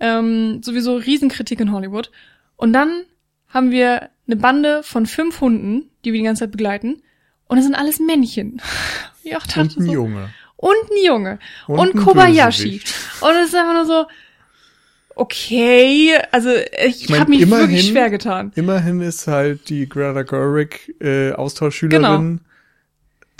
Ähm, 0.00 0.62
sowieso 0.62 0.96
Riesenkritik 0.96 1.58
in 1.58 1.72
Hollywood. 1.72 2.12
Und 2.56 2.72
dann 2.72 3.02
haben 3.48 3.70
wir 3.70 4.10
eine 4.26 4.36
Bande 4.36 4.82
von 4.82 5.06
fünf 5.06 5.40
Hunden, 5.40 5.90
die 6.08 6.12
wir 6.14 6.20
die 6.20 6.26
ganze 6.26 6.44
Zeit 6.44 6.52
begleiten. 6.52 7.02
Und 7.46 7.56
das 7.56 7.64
sind 7.64 7.74
alles 7.74 8.00
Männchen. 8.00 8.60
Ja, 9.24 9.36
und 9.36 9.76
ein 9.76 9.84
so. 9.84 9.92
Junge. 9.92 10.30
Und 10.56 10.90
ein 10.90 11.04
Junge. 11.04 11.38
Und, 11.66 11.78
und 11.78 11.96
Kobayashi. 12.02 12.80
Und 13.20 13.30
es 13.42 13.48
ist 13.48 13.54
einfach 13.54 13.74
nur 13.74 13.84
so, 13.84 14.06
okay, 15.16 16.14
also 16.32 16.48
ich, 16.86 17.02
ich 17.02 17.08
mein, 17.10 17.20
habe 17.20 17.30
mich 17.30 17.42
immerhin, 17.42 17.68
wirklich 17.68 17.88
schwer 17.88 18.08
getan. 18.08 18.52
Immerhin 18.54 19.02
ist 19.02 19.26
halt 19.26 19.68
die 19.68 19.86
Greta 19.86 20.22
Gerwig 20.22 20.94
äh, 21.02 21.32
Austauschschülerin 21.32 22.02
genau. 22.02 22.47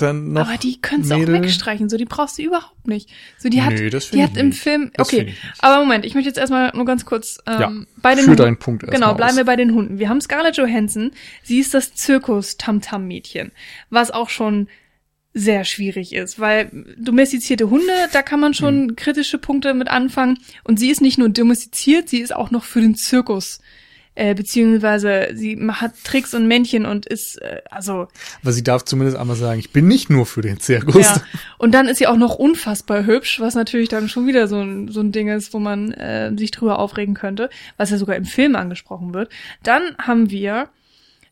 Dann 0.03 0.33
noch 0.33 0.49
Aber 0.49 0.59
die 0.59 0.81
können 0.81 1.11
auch 1.13 1.19
wegstreichen, 1.19 1.89
so 1.89 1.97
die 1.97 2.05
brauchst 2.05 2.39
du 2.39 2.43
überhaupt 2.43 2.87
nicht. 2.87 3.11
So 3.39 3.49
die 3.49 3.63
hat 3.63 3.75
nee, 3.75 3.91
das 3.91 4.11
die 4.11 4.23
hat 4.23 4.37
im 4.37 4.49
nicht. 4.49 4.61
Film 4.61 4.91
Okay, 4.99 5.35
aber 5.59 5.81
Moment, 5.81 6.05
ich 6.05 6.15
möchte 6.15 6.29
jetzt 6.29 6.39
erstmal 6.39 6.73
nur 6.75 6.85
ganz 6.85 7.05
kurz 7.05 7.39
ähm, 7.47 7.61
ja, 7.61 7.73
bei 7.97 8.15
den 8.15 8.25
für 8.25 8.37
deinen 8.37 8.59
Punkt 8.59 8.87
Genau, 8.91 9.15
bleiben 9.15 9.33
aus. 9.33 9.37
wir 9.37 9.45
bei 9.45 9.57
den 9.57 9.75
Hunden. 9.75 9.99
Wir 9.99 10.09
haben 10.09 10.21
Scarlett 10.21 10.57
Johansson, 10.57 11.13
sie 11.43 11.59
ist 11.59 11.75
das 11.75 11.95
Zirkus 11.95 12.57
Tamtam 12.57 13.07
Mädchen, 13.07 13.53
was 13.91 14.11
auch 14.11 14.29
schon 14.29 14.69
sehr 15.35 15.65
schwierig 15.65 16.15
ist, 16.15 16.41
weil 16.41 16.71
domestizierte 16.99 17.71
Hunde, 17.71 17.93
da 18.13 18.23
kann 18.23 18.41
man 18.41 18.55
schon 18.55 18.87
mhm. 18.87 18.97
kritische 18.97 19.39
Punkte 19.39 19.75
mit 19.75 19.89
anfangen. 19.89 20.39
Und 20.65 20.79
sie 20.79 20.91
ist 20.91 21.01
nicht 21.01 21.19
nur 21.19 21.29
domestiziert, 21.29 22.09
sie 22.09 22.19
ist 22.19 22.35
auch 22.35 22.51
noch 22.51 22.65
für 22.65 22.81
den 22.81 22.95
Zirkus. 22.97 23.61
Äh, 24.19 24.35
beziehungsweise 24.35 25.29
sie 25.35 25.57
hat 25.71 25.93
Tricks 26.03 26.35
und 26.35 26.49
Männchen 26.49 26.87
und 26.87 27.07
ist, 27.07 27.41
äh, 27.41 27.63
also. 27.71 28.09
Aber 28.43 28.51
sie 28.51 28.65
darf 28.65 28.85
zumindest 28.85 29.17
einmal 29.17 29.37
sagen, 29.37 29.61
ich 29.61 29.71
bin 29.71 29.87
nicht 29.87 30.11
nur 30.11 30.27
für 30.27 30.43
den 30.43 30.59
Zirkus. 30.59 31.07
Ja. 31.07 31.23
Und 31.57 31.71
dann 31.71 31.87
ist 31.87 31.99
sie 31.99 32.09
auch 32.09 32.17
noch 32.17 32.35
unfassbar 32.35 33.07
hübsch, 33.07 33.39
was 33.39 33.55
natürlich 33.55 33.89
dann 33.89 34.09
schon 34.09 34.27
wieder 34.27 34.49
so 34.49 34.61
ein, 34.61 34.89
so 34.89 34.99
ein 34.99 35.13
Ding 35.13 35.29
ist, 35.29 35.55
wo 35.55 35.61
man 35.61 35.93
äh, 35.93 36.37
sich 36.37 36.51
drüber 36.51 36.81
aufregen 36.81 37.15
könnte, 37.15 37.49
was 37.77 37.91
ja 37.91 37.97
sogar 37.97 38.17
im 38.17 38.25
Film 38.25 38.57
angesprochen 38.57 39.15
wird. 39.15 39.31
Dann 39.63 39.97
haben 39.99 40.31
wir 40.31 40.69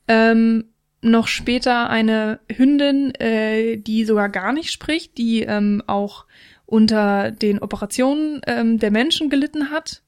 ähm, 0.07 0.67
noch 1.03 1.27
später 1.27 1.91
eine 1.91 2.39
Hündin, 2.49 3.13
äh, 3.17 3.79
die 3.79 4.05
sogar 4.05 4.29
gar 4.29 4.53
nicht 4.53 4.71
spricht, 4.71 5.19
die 5.19 5.43
ähm, 5.43 5.83
auch 5.89 6.25
unter 6.67 7.33
den 7.33 7.59
Operationen 7.59 8.43
ähm, 8.47 8.79
der 8.79 8.93
Menschen 8.93 9.29
gelitten 9.29 9.73
hat. 9.73 10.03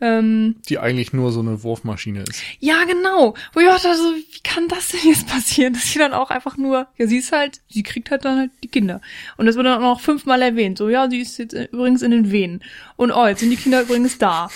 Ähm, 0.00 0.56
die 0.68 0.78
eigentlich 0.78 1.12
nur 1.12 1.32
so 1.32 1.40
eine 1.40 1.64
Wurfmaschine 1.64 2.22
ist. 2.22 2.40
Ja, 2.60 2.84
genau. 2.84 3.34
Wo 3.52 3.60
ich 3.60 3.66
dachte, 3.66 3.96
so, 3.96 4.14
wie 4.14 4.40
kann 4.44 4.68
das 4.68 4.88
denn 4.88 5.00
jetzt 5.10 5.26
passieren? 5.26 5.72
Dass 5.72 5.84
sie 5.84 5.98
dann 5.98 6.12
auch 6.12 6.30
einfach 6.30 6.56
nur, 6.56 6.86
ja, 6.96 7.06
sie 7.08 7.16
ist 7.18 7.32
halt, 7.32 7.60
sie 7.68 7.82
kriegt 7.82 8.12
halt 8.12 8.24
dann 8.24 8.38
halt 8.38 8.50
die 8.62 8.68
Kinder. 8.68 9.00
Und 9.36 9.46
das 9.46 9.56
wird 9.56 9.66
dann 9.66 9.78
auch 9.78 9.96
noch 9.96 10.00
fünfmal 10.00 10.40
erwähnt. 10.40 10.78
So, 10.78 10.88
ja, 10.88 11.10
sie 11.10 11.20
ist 11.20 11.38
jetzt 11.38 11.52
übrigens 11.52 12.02
in 12.02 12.12
den 12.12 12.30
Venen. 12.30 12.62
Und 12.96 13.10
oh, 13.10 13.26
jetzt 13.26 13.40
sind 13.40 13.50
die 13.50 13.56
Kinder 13.56 13.82
übrigens 13.82 14.18
da. 14.18 14.50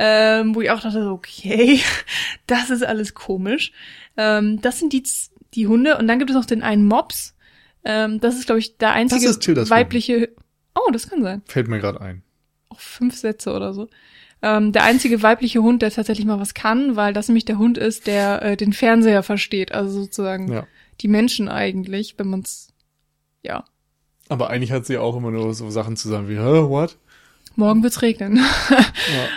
Ähm, 0.00 0.54
wo 0.54 0.62
ich 0.62 0.70
auch 0.70 0.80
dachte, 0.80 1.04
so, 1.04 1.10
okay, 1.10 1.80
das 2.46 2.70
ist 2.70 2.82
alles 2.82 3.14
komisch. 3.14 3.72
Ähm, 4.16 4.60
das 4.60 4.80
sind 4.80 4.92
die, 4.92 5.04
die 5.54 5.68
Hunde. 5.68 5.98
Und 5.98 6.08
dann 6.08 6.18
gibt 6.18 6.30
es 6.30 6.36
noch 6.36 6.46
den 6.46 6.62
einen 6.62 6.86
Mops. 6.86 7.36
Ähm, 7.84 8.20
das 8.20 8.36
ist, 8.36 8.46
glaube 8.46 8.58
ich, 8.58 8.76
der 8.76 8.92
einzige 8.92 9.28
weibliche. 9.70 10.30
Oh, 10.74 10.90
das 10.90 11.08
kann 11.08 11.22
sein. 11.22 11.42
Fällt 11.46 11.68
mir 11.68 11.78
gerade 11.78 12.00
ein. 12.00 12.22
Auch 12.70 12.80
fünf 12.80 13.16
Sätze 13.16 13.52
oder 13.52 13.72
so. 13.72 13.88
Ähm, 14.42 14.72
der 14.72 14.84
einzige 14.84 15.22
weibliche 15.22 15.62
Hund, 15.62 15.82
der 15.82 15.90
tatsächlich 15.90 16.26
mal 16.26 16.40
was 16.40 16.54
kann, 16.54 16.96
weil 16.96 17.12
das 17.12 17.28
nämlich 17.28 17.44
der 17.44 17.58
Hund 17.58 17.76
ist, 17.76 18.06
der 18.06 18.42
äh, 18.42 18.56
den 18.56 18.72
Fernseher 18.72 19.22
versteht. 19.22 19.72
Also 19.72 20.02
sozusagen 20.02 20.50
ja. 20.50 20.66
die 21.00 21.08
Menschen 21.08 21.48
eigentlich, 21.48 22.14
wenn 22.18 22.28
man's 22.28 22.68
ja. 23.42 23.64
Aber 24.28 24.50
eigentlich 24.50 24.72
hat 24.72 24.86
sie 24.86 24.98
auch 24.98 25.16
immer 25.16 25.30
nur 25.30 25.52
so 25.54 25.70
Sachen 25.70 25.96
zusammen 25.96 26.28
wie, 26.28 26.36
Hä, 26.36 26.68
what? 26.68 26.96
Morgen 27.56 27.82
wird's 27.82 28.00
regnen. 28.00 28.36
ja. 28.70 28.84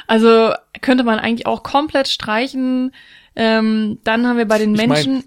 Also 0.08 0.54
könnte 0.82 1.04
man 1.04 1.20
eigentlich 1.20 1.48
auch 1.48 1.64
komplett 1.64 2.08
streichen. 2.08 2.94
Ähm, 3.36 4.00
dann 4.04 4.28
haben 4.28 4.38
wir 4.38 4.48
bei 4.48 4.60
den 4.60 4.74
Menschen. 4.74 5.24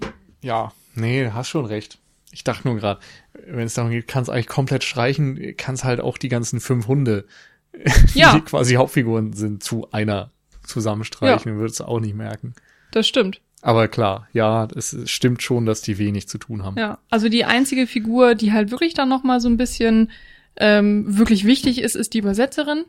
mein, 0.00 0.10
ja, 0.40 0.72
nee, 0.94 1.30
hast 1.30 1.48
schon 1.48 1.66
recht. 1.66 1.98
Ich 2.32 2.44
dachte 2.44 2.68
nur 2.68 2.76
gerade, 2.76 3.00
wenn 3.32 3.66
es 3.66 3.74
darum 3.74 3.90
geht, 3.90 4.06
kannst 4.06 4.30
eigentlich 4.30 4.46
komplett 4.46 4.84
streichen, 4.84 5.54
kannst 5.56 5.84
halt 5.84 6.00
auch 6.00 6.16
die 6.16 6.28
ganzen 6.28 6.60
fünf 6.60 6.86
Hunde, 6.86 7.26
ja. 8.14 8.34
die 8.34 8.40
quasi 8.40 8.74
Hauptfiguren 8.74 9.32
sind, 9.32 9.62
zu 9.62 9.90
einer 9.92 10.30
zusammenstreichen, 10.62 11.52
ja. 11.52 11.58
würdest 11.58 11.80
du 11.80 11.84
auch 11.84 12.00
nicht 12.00 12.14
merken. 12.14 12.54
Das 12.92 13.06
stimmt. 13.06 13.40
Aber 13.62 13.88
klar, 13.88 14.28
ja, 14.32 14.68
es 14.74 14.96
stimmt 15.04 15.42
schon, 15.42 15.66
dass 15.66 15.82
die 15.82 15.98
wenig 15.98 16.28
zu 16.28 16.38
tun 16.38 16.64
haben. 16.64 16.78
Ja, 16.78 16.98
also 17.10 17.28
die 17.28 17.44
einzige 17.44 17.86
Figur, 17.86 18.34
die 18.34 18.52
halt 18.52 18.70
wirklich 18.70 18.94
dann 18.94 19.08
noch 19.08 19.22
mal 19.22 19.40
so 19.40 19.48
ein 19.48 19.58
bisschen 19.58 20.10
ähm, 20.56 21.04
wirklich 21.18 21.44
wichtig 21.44 21.80
ist, 21.80 21.94
ist 21.94 22.14
die 22.14 22.18
Übersetzerin. 22.18 22.84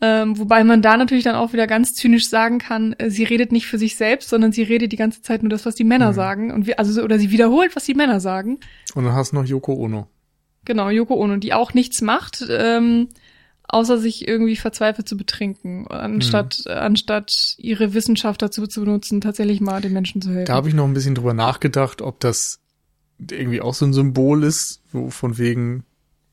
Ähm, 0.00 0.38
wobei 0.38 0.64
man 0.64 0.82
da 0.82 0.96
natürlich 0.96 1.24
dann 1.24 1.36
auch 1.36 1.52
wieder 1.52 1.66
ganz 1.66 1.94
zynisch 1.94 2.28
sagen 2.28 2.58
kann, 2.58 2.94
äh, 2.94 3.10
sie 3.10 3.24
redet 3.24 3.52
nicht 3.52 3.66
für 3.66 3.78
sich 3.78 3.96
selbst, 3.96 4.28
sondern 4.28 4.50
sie 4.50 4.62
redet 4.62 4.92
die 4.92 4.96
ganze 4.96 5.22
Zeit 5.22 5.42
nur 5.42 5.50
das, 5.50 5.66
was 5.66 5.76
die 5.76 5.84
Männer 5.84 6.10
mhm. 6.10 6.14
sagen. 6.14 6.52
Und 6.52 6.66
wir, 6.66 6.78
also, 6.78 7.02
oder 7.02 7.18
sie 7.18 7.30
wiederholt, 7.30 7.76
was 7.76 7.84
die 7.84 7.94
Männer 7.94 8.20
sagen. 8.20 8.58
Und 8.94 9.04
dann 9.04 9.14
hast 9.14 9.32
du 9.32 9.36
noch 9.36 9.44
Yoko 9.44 9.74
Ono. 9.74 10.08
Genau, 10.64 10.90
Yoko 10.90 11.14
Ono, 11.14 11.36
die 11.36 11.52
auch 11.52 11.74
nichts 11.74 12.02
macht, 12.02 12.44
ähm, 12.48 13.08
außer 13.68 13.98
sich 13.98 14.28
irgendwie 14.28 14.56
verzweifelt 14.56 15.08
zu 15.08 15.16
betrinken, 15.16 15.86
anstatt, 15.88 16.62
mhm. 16.66 16.72
anstatt 16.72 17.56
ihre 17.58 17.94
Wissenschaft 17.94 18.42
dazu 18.42 18.66
zu 18.66 18.80
benutzen, 18.80 19.20
tatsächlich 19.20 19.60
mal 19.60 19.80
den 19.80 19.92
Menschen 19.92 20.22
zu 20.22 20.30
helfen. 20.30 20.46
Da 20.46 20.54
habe 20.54 20.68
ich 20.68 20.74
noch 20.74 20.84
ein 20.84 20.94
bisschen 20.94 21.14
drüber 21.14 21.34
nachgedacht, 21.34 22.02
ob 22.02 22.20
das 22.20 22.60
irgendwie 23.18 23.60
auch 23.60 23.74
so 23.74 23.86
ein 23.86 23.92
Symbol 23.92 24.42
ist, 24.44 24.82
wo 24.92 25.10
von 25.10 25.38
wegen 25.38 25.84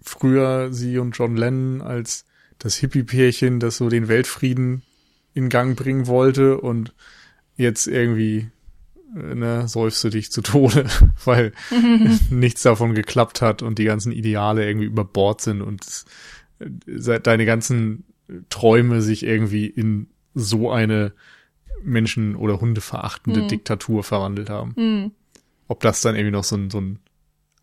früher 0.01 0.73
sie 0.73 0.97
und 0.97 1.17
John 1.17 1.37
Lennon 1.37 1.81
als 1.81 2.25
das 2.59 2.75
Hippie-Pärchen, 2.75 3.59
das 3.59 3.77
so 3.77 3.89
den 3.89 4.07
Weltfrieden 4.07 4.83
in 5.33 5.49
Gang 5.49 5.77
bringen 5.77 6.07
wollte 6.07 6.59
und 6.59 6.93
jetzt 7.55 7.87
irgendwie 7.87 8.49
äh, 9.15 9.35
ne, 9.35 9.67
säufst 9.67 10.03
du 10.03 10.09
dich 10.09 10.31
zu 10.31 10.41
Tode, 10.41 10.85
weil 11.25 11.53
nichts 12.29 12.63
davon 12.63 12.93
geklappt 12.93 13.41
hat 13.41 13.61
und 13.61 13.79
die 13.79 13.85
ganzen 13.85 14.11
Ideale 14.11 14.67
irgendwie 14.67 14.87
über 14.87 15.05
Bord 15.05 15.41
sind 15.41 15.61
und 15.61 15.81
äh, 15.83 16.09
deine 16.85 17.45
ganzen 17.45 18.03
Träume 18.49 19.01
sich 19.01 19.23
irgendwie 19.23 19.65
in 19.65 20.07
so 20.33 20.71
eine 20.71 21.13
Menschen- 21.83 22.35
oder 22.35 22.61
Hunde 22.61 22.81
verachtende 22.81 23.43
mhm. 23.43 23.47
Diktatur 23.47 24.03
verwandelt 24.03 24.49
haben. 24.49 24.73
Mhm. 24.75 25.11
Ob 25.67 25.81
das 25.81 26.01
dann 26.01 26.15
irgendwie 26.15 26.31
noch 26.31 26.43
so 26.43 26.55
ein, 26.55 26.69
so 26.69 26.79
ein 26.79 26.99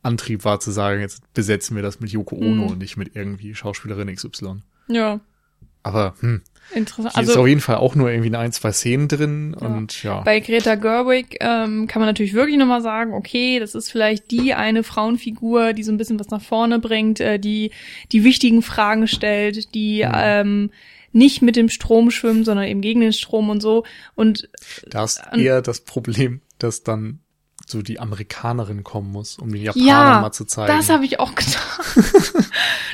Antrieb 0.02 0.44
war 0.44 0.60
zu 0.60 0.70
sagen, 0.70 1.00
jetzt 1.00 1.32
besetzen 1.34 1.76
wir 1.76 1.82
das 1.82 2.00
mit 2.00 2.10
Yoko 2.10 2.36
Ono 2.36 2.64
mhm. 2.64 2.70
und 2.72 2.78
nicht 2.78 2.96
mit 2.96 3.14
irgendwie 3.14 3.54
Schauspielerin 3.54 4.14
XY. 4.14 4.62
Ja. 4.88 5.20
Aber 5.82 6.14
hm, 6.20 6.42
Interessant. 6.74 7.14
Hier 7.14 7.18
also, 7.18 7.32
ist 7.32 7.38
auf 7.38 7.46
jeden 7.46 7.60
Fall 7.60 7.76
auch 7.76 7.94
nur 7.94 8.10
irgendwie 8.10 8.34
ein, 8.34 8.52
zwei 8.52 8.72
Szenen 8.72 9.08
drin 9.08 9.56
ja. 9.58 9.66
und 9.66 10.02
ja. 10.02 10.20
Bei 10.20 10.40
Greta 10.40 10.74
Gerwig 10.74 11.38
ähm, 11.40 11.86
kann 11.86 12.00
man 12.00 12.08
natürlich 12.08 12.34
wirklich 12.34 12.58
nochmal 12.58 12.82
sagen, 12.82 13.14
okay, 13.14 13.58
das 13.58 13.74
ist 13.74 13.90
vielleicht 13.90 14.30
die 14.30 14.54
eine 14.54 14.82
Frauenfigur, 14.82 15.72
die 15.72 15.82
so 15.82 15.92
ein 15.92 15.96
bisschen 15.96 16.20
was 16.20 16.28
nach 16.28 16.42
vorne 16.42 16.78
bringt, 16.78 17.20
äh, 17.20 17.38
die 17.38 17.70
die 18.12 18.22
wichtigen 18.22 18.60
Fragen 18.62 19.08
stellt, 19.08 19.74
die 19.74 20.04
mhm. 20.04 20.12
ähm, 20.14 20.70
nicht 21.12 21.40
mit 21.40 21.56
dem 21.56 21.70
Strom 21.70 22.10
schwimmt, 22.10 22.44
sondern 22.44 22.66
eben 22.66 22.82
gegen 22.82 23.00
den 23.00 23.14
Strom 23.14 23.48
und 23.48 23.62
so. 23.62 23.84
Und 24.14 24.50
da 24.86 25.04
ist 25.04 25.22
eher 25.34 25.62
das 25.62 25.80
Problem, 25.80 26.42
dass 26.58 26.82
dann 26.82 27.20
so 27.70 27.82
die 27.82 28.00
Amerikanerin 28.00 28.84
kommen 28.84 29.10
muss, 29.10 29.38
um 29.38 29.52
den 29.52 29.62
Japanern 29.62 29.86
ja, 29.86 30.20
mal 30.20 30.32
zu 30.32 30.44
zeigen. 30.44 30.76
Das 30.76 30.88
habe 30.88 31.04
ich 31.04 31.20
auch 31.20 31.34
gedacht. 31.34 31.96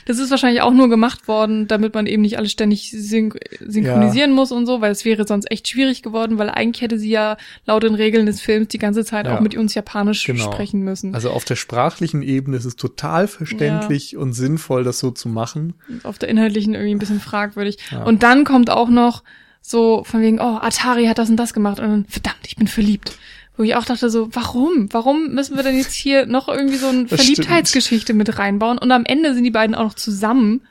das 0.07 0.19
ist 0.19 0.31
wahrscheinlich 0.31 0.63
auch 0.63 0.73
nur 0.73 0.89
gemacht 0.89 1.29
worden, 1.29 1.67
damit 1.69 1.95
man 1.95 2.07
eben 2.07 2.23
nicht 2.23 2.39
alles 2.39 2.53
ständig 2.53 2.91
syn 2.91 3.33
synchronisieren 3.61 4.31
ja. 4.31 4.37
muss 4.37 4.53
und 4.53 4.67
so, 4.67 4.81
weil 4.81 4.93
es 4.93 5.05
wäre 5.05 5.27
sonst 5.27 5.51
echt 5.51 5.69
schwierig 5.69 6.03
geworden, 6.03 6.39
weil 6.39 6.51
eigentlich 6.51 6.83
hätte 6.83 6.99
sie 6.99 7.11
ja 7.11 7.37
laut 7.67 7.83
den 7.83 7.95
Regeln 7.95 8.27
des 8.27 8.41
Films 8.41 8.69
die 8.69 8.79
ganze 8.79 9.05
Zeit 9.05 9.27
ja. 9.27 9.37
auch 9.37 9.41
mit 9.41 9.57
uns 9.57 9.75
Japanisch 9.75 10.25
genau. 10.25 10.53
sprechen 10.53 10.83
müssen. 10.83 11.15
Also 11.15 11.31
auf 11.31 11.45
der 11.45 11.57
sprachlichen 11.57 12.23
Ebene 12.23 12.57
ist 12.57 12.65
es 12.65 12.77
total 12.77 13.29
verständlich 13.29 14.17
und 14.17 14.33
sinnvoll, 14.33 14.85
das 14.85 14.99
so 14.99 15.11
zu 15.11 15.29
machen. 15.29 15.75
Auf 16.03 16.19
der 16.19 16.29
inhaltlichen 16.29 16.75
irgendwie 16.75 16.95
ein 16.95 16.99
bisschen 16.99 17.21
fragwürdig. 17.21 17.79
Und 18.05 18.23
dann 18.23 18.45
kommt 18.45 18.71
auch 18.71 18.89
noch 18.89 19.23
so 19.67 20.05
von 20.05 20.21
wegen, 20.21 20.41
oh, 20.41 20.59
Atari 20.61 21.07
hat 21.07 21.17
das 21.17 21.31
und 21.31 21.39
das 21.39 21.55
gemacht 21.55 21.81
und 21.81 21.89
dann, 21.89 22.05
verdammt, 22.05 22.47
ich 22.47 22.57
bin 22.57 22.69
verliebt. 22.69 23.17
Wo 23.57 23.63
ich 23.63 23.75
auch 23.77 23.85
dachte 23.85 24.11
so, 24.11 24.29
warum? 24.35 24.93
Warum 24.93 25.33
müssen 25.33 25.57
wir 25.57 25.63
denn 25.63 25.79
jetzt 25.79 25.95
hier 25.95 26.27
noch 26.27 26.49
irgendwie 26.49 26.77
so 26.77 26.89
eine 26.89 27.09
Verliebtheitsgeschichte 27.09 28.07
stimmt. 28.13 28.19
mit 28.19 28.39
reinbauen? 28.39 28.77
Und 28.77 28.93
am 28.93 29.07
Ende 29.07 29.33
sind 29.33 29.45
die 29.45 29.51
beiden 29.51 29.75
auch 29.75 29.85
noch 29.85 29.95
zusammen. 29.95 30.67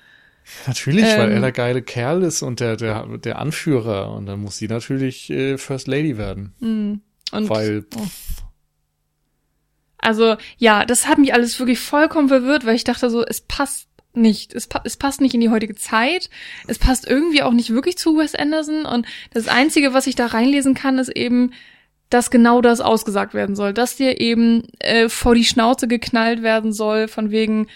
Natürlich, 0.67 1.05
ähm, 1.05 1.17
weil 1.17 1.31
er 1.31 1.39
der 1.39 1.51
geile 1.51 1.81
Kerl 1.81 2.21
ist 2.21 2.43
und 2.43 2.59
der, 2.59 2.75
der, 2.75 3.17
der 3.17 3.39
Anführer. 3.39 4.11
Und 4.11 4.27
dann 4.27 4.41
muss 4.41 4.57
sie 4.57 4.67
natürlich 4.67 5.29
äh, 5.31 5.57
First 5.57 5.87
Lady 5.87 6.17
werden. 6.17 6.53
Mhm. 6.59 7.01
Und, 7.31 7.49
weil. 7.49 7.85
Oh. 7.95 8.05
Also, 9.97 10.35
ja, 10.57 10.85
das 10.85 11.07
hat 11.07 11.17
mich 11.17 11.33
alles 11.33 11.57
wirklich 11.57 11.79
vollkommen 11.79 12.27
verwirrt, 12.27 12.65
weil 12.65 12.75
ich 12.75 12.83
dachte 12.83 13.09
so, 13.09 13.25
es 13.25 13.41
passt 13.41 13.87
nicht. 14.15 14.53
Es, 14.53 14.68
pa 14.68 14.81
es 14.84 14.98
passt 14.98 15.22
nicht 15.22 15.34
in 15.34 15.41
die 15.41 15.49
heutige 15.49 15.76
Zeit. 15.76 16.30
Es 16.68 16.80
passt 16.80 17.07
irgendwie 17.07 17.41
auch 17.41 17.53
nicht 17.53 17.72
wirklich 17.72 17.98
zu 17.98 18.18
Wes 18.18 18.35
Anderson. 18.35 18.85
Und 18.85 19.06
das 19.31 19.48
Einzige, 19.48 19.94
was 19.94 20.07
ich 20.07 20.15
da 20.15 20.27
reinlesen 20.27 20.73
kann, 20.73 20.99
ist 20.99 21.10
eben, 21.10 21.52
dass 22.10 22.31
genau 22.31 22.61
das 22.61 22.80
ausgesagt 22.80 23.34
werden 23.34 23.56
soll, 23.56 23.73
dass 23.73 23.95
dir 23.95 24.22
eben 24.22 24.68
äh, 24.80 25.10
vor 25.10 25.35
die 25.35 25.45
Schnauze 25.45 25.88
geknallt 25.88 26.44
werden 26.44 26.72
soll, 26.72 27.07
von 27.07 27.31
wegen 27.31 27.68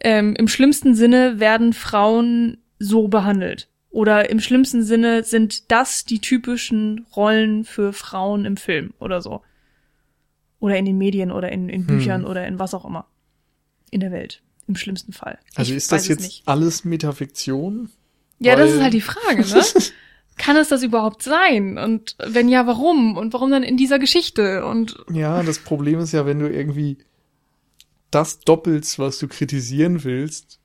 ähm, 0.00 0.34
im 0.36 0.48
schlimmsten 0.48 0.94
Sinne 0.94 1.40
werden 1.40 1.72
Frauen 1.72 2.58
so 2.78 3.08
behandelt. 3.08 3.68
Oder 3.90 4.30
im 4.30 4.40
schlimmsten 4.40 4.82
Sinne 4.82 5.24
sind 5.24 5.70
das 5.70 6.04
die 6.04 6.20
typischen 6.20 7.06
Rollen 7.16 7.64
für 7.64 7.92
Frauen 7.92 8.44
im 8.44 8.56
Film 8.56 8.92
oder 8.98 9.22
so. 9.22 9.42
Oder 10.60 10.76
in 10.76 10.84
den 10.84 10.98
Medien 10.98 11.30
oder 11.30 11.50
in, 11.50 11.68
in 11.68 11.86
Büchern 11.86 12.22
Hm. 12.22 12.30
oder 12.30 12.46
in 12.46 12.58
was 12.58 12.74
auch 12.74 12.84
immer. 12.84 13.06
In 13.90 14.00
der 14.00 14.12
Welt. 14.12 14.42
Im 14.68 14.76
schlimmsten 14.76 15.12
Fall. 15.12 15.38
Also 15.54 15.72
Ich 15.72 15.76
ist 15.78 15.90
das 15.90 16.06
jetzt 16.08 16.42
alles 16.46 16.84
Metafiktion? 16.84 17.90
Ja, 18.38 18.54
das 18.54 18.70
ist 18.72 18.80
halt 18.82 18.92
die 18.94 19.00
Frage, 19.00 19.42
ne? 19.48 19.62
Kann 20.36 20.56
es 20.56 20.68
das 20.68 20.82
überhaupt 20.84 21.22
sein? 21.22 21.78
Und 21.78 22.14
wenn 22.24 22.48
ja, 22.48 22.66
warum? 22.66 23.16
Und 23.16 23.32
warum 23.32 23.50
dann 23.50 23.64
in 23.64 23.76
dieser 23.76 23.98
Geschichte? 23.98 24.64
Und 24.64 24.96
Ja, 25.10 25.42
das 25.42 25.58
Problem 25.58 25.98
ist 25.98 26.12
ja, 26.12 26.26
wenn 26.26 26.38
du 26.38 26.48
irgendwie 26.48 26.98
das 28.12 28.38
doppelst, 28.40 28.98
was 29.00 29.18
du 29.18 29.26
kritisieren 29.26 30.04
willst, 30.04 30.60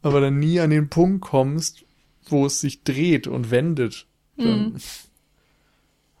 aber 0.00 0.20
dann 0.20 0.38
nie 0.38 0.58
an 0.60 0.70
den 0.70 0.88
Punkt 0.88 1.20
kommst, 1.20 1.84
wo 2.26 2.46
es 2.46 2.60
sich 2.60 2.82
dreht 2.84 3.26
und 3.26 3.50
wendet, 3.50 4.06
dann, 4.36 4.72
Mhm. 4.72 4.76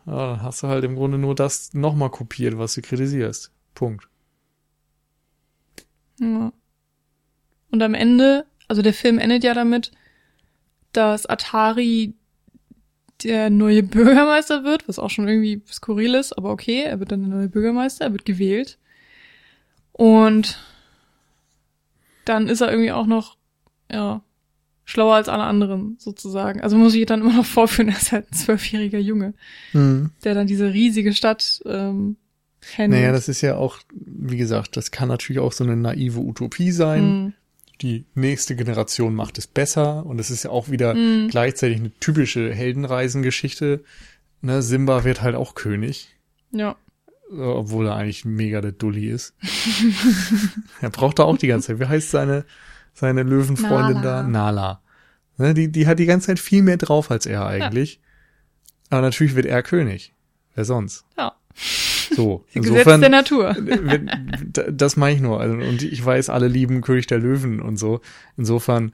ja, 0.06 0.26
dann 0.32 0.42
hast 0.42 0.62
du 0.62 0.66
halt 0.66 0.84
im 0.84 0.96
Grunde 0.96 1.16
nur 1.16 1.34
das 1.34 1.72
nochmal 1.72 2.10
kopiert, 2.10 2.58
was 2.58 2.74
du 2.74 2.82
kritisierst. 2.82 3.50
Punkt. 3.74 4.08
Ja. 6.20 6.52
Und 7.70 7.82
am 7.82 7.94
Ende, 7.94 8.46
also 8.68 8.82
der 8.82 8.94
Film 8.94 9.18
endet 9.18 9.44
ja 9.44 9.54
damit, 9.54 9.92
dass 10.92 11.26
Atari 11.26 12.14
der 13.22 13.50
neue 13.50 13.82
Bürgermeister 13.82 14.64
wird, 14.64 14.88
was 14.88 14.98
auch 14.98 15.10
schon 15.10 15.28
irgendwie 15.28 15.62
skurril 15.70 16.14
ist, 16.14 16.36
aber 16.36 16.50
okay, 16.50 16.82
er 16.82 17.00
wird 17.00 17.12
dann 17.12 17.20
der 17.20 17.36
neue 17.36 17.48
Bürgermeister, 17.48 18.06
er 18.06 18.12
wird 18.12 18.24
gewählt. 18.24 18.78
Und 19.92 20.58
dann 22.24 22.48
ist 22.48 22.60
er 22.60 22.70
irgendwie 22.70 22.92
auch 22.92 23.06
noch, 23.06 23.36
ja, 23.90 24.22
schlauer 24.84 25.16
als 25.16 25.28
alle 25.28 25.44
anderen, 25.44 25.96
sozusagen. 25.98 26.60
Also 26.60 26.76
muss 26.76 26.94
ich 26.94 27.06
dann 27.06 27.20
immer 27.20 27.34
noch 27.34 27.44
vorführen, 27.44 27.88
er 27.88 27.96
ist 27.96 28.12
halt 28.12 28.30
ein 28.30 28.36
zwölfjähriger 28.36 28.98
Junge, 28.98 29.34
der 30.24 30.34
dann 30.34 30.46
diese 30.46 30.72
riesige 30.72 31.12
Stadt 31.12 31.60
ähm, 31.66 32.16
handelt. 32.76 33.00
Naja, 33.02 33.12
das 33.12 33.28
ist 33.28 33.40
ja 33.40 33.56
auch, 33.56 33.78
wie 33.92 34.36
gesagt, 34.36 34.76
das 34.76 34.90
kann 34.90 35.08
natürlich 35.08 35.40
auch 35.40 35.52
so 35.52 35.64
eine 35.64 35.76
naive 35.76 36.20
Utopie 36.20 36.72
sein. 36.72 37.02
Hm. 37.02 37.32
Die 37.82 38.04
nächste 38.14 38.56
Generation 38.56 39.14
macht 39.14 39.38
es 39.38 39.46
besser 39.46 40.04
und 40.04 40.18
es 40.18 40.30
ist 40.30 40.42
ja 40.44 40.50
auch 40.50 40.68
wieder 40.68 40.94
Mhm. 40.94 41.28
gleichzeitig 41.28 41.78
eine 41.78 41.90
typische 42.00 42.52
Heldenreisengeschichte. 42.52 43.82
Ne, 44.42 44.62
Simba 44.62 45.04
wird 45.04 45.22
halt 45.22 45.34
auch 45.34 45.54
König. 45.54 46.08
Ja. 46.52 46.76
Äh, 47.30 47.40
Obwohl 47.40 47.86
er 47.86 47.94
eigentlich 47.96 48.24
mega 48.24 48.60
der 48.60 48.72
Dulli 48.72 49.08
ist. 49.08 49.34
er 50.80 50.90
braucht 50.90 51.18
da 51.18 51.24
auch 51.24 51.38
die 51.38 51.46
ganze 51.46 51.68
Zeit. 51.68 51.80
Wie 51.80 51.86
heißt 51.86 52.10
seine, 52.10 52.44
seine 52.92 53.22
Löwenfreundin 53.22 54.02
Nala. 54.02 54.22
da? 54.22 54.28
Nala. 54.28 54.82
Ne, 55.38 55.54
die, 55.54 55.72
die 55.72 55.86
hat 55.86 55.98
die 55.98 56.06
ganze 56.06 56.26
Zeit 56.28 56.38
viel 56.38 56.62
mehr 56.62 56.76
drauf 56.76 57.10
als 57.10 57.24
er 57.26 57.46
eigentlich. 57.46 58.00
Aber 58.90 59.00
natürlich 59.02 59.34
wird 59.36 59.46
er 59.46 59.62
König. 59.62 60.14
Wer 60.54 60.64
sonst? 60.64 61.04
Ja. 61.16 61.34
So. 62.14 62.44
Gesetz 62.54 62.84
der 62.84 62.94
Insofern, 62.94 63.10
Natur. 63.10 63.56
das 64.72 64.96
meine 64.96 65.16
ich 65.16 65.22
nur. 65.22 65.40
Also, 65.40 65.54
und 65.54 65.82
ich 65.82 66.04
weiß, 66.04 66.28
alle 66.30 66.48
lieben 66.48 66.80
König 66.80 67.06
der 67.06 67.18
Löwen 67.18 67.60
und 67.60 67.76
so. 67.76 68.00
Insofern, 68.36 68.92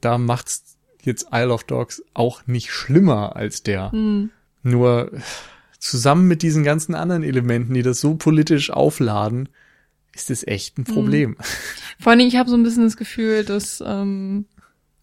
da 0.00 0.18
macht's 0.18 0.76
jetzt 1.02 1.28
Isle 1.32 1.52
of 1.52 1.64
Dogs 1.64 2.02
auch 2.14 2.46
nicht 2.46 2.70
schlimmer 2.70 3.36
als 3.36 3.62
der. 3.62 3.92
Hm. 3.92 4.30
Nur 4.62 5.10
zusammen 5.78 6.28
mit 6.28 6.42
diesen 6.42 6.62
ganzen 6.62 6.94
anderen 6.94 7.24
Elementen, 7.24 7.74
die 7.74 7.82
das 7.82 8.00
so 8.00 8.14
politisch 8.14 8.70
aufladen, 8.70 9.48
ist 10.14 10.30
es 10.30 10.46
echt 10.46 10.78
ein 10.78 10.84
Problem. 10.84 11.36
Vor 11.98 12.10
allen 12.10 12.18
Dingen, 12.18 12.28
ich 12.28 12.36
habe 12.36 12.50
so 12.50 12.56
ein 12.56 12.62
bisschen 12.62 12.84
das 12.84 12.96
Gefühl, 12.96 13.44
dass 13.44 13.82
ähm, 13.84 14.44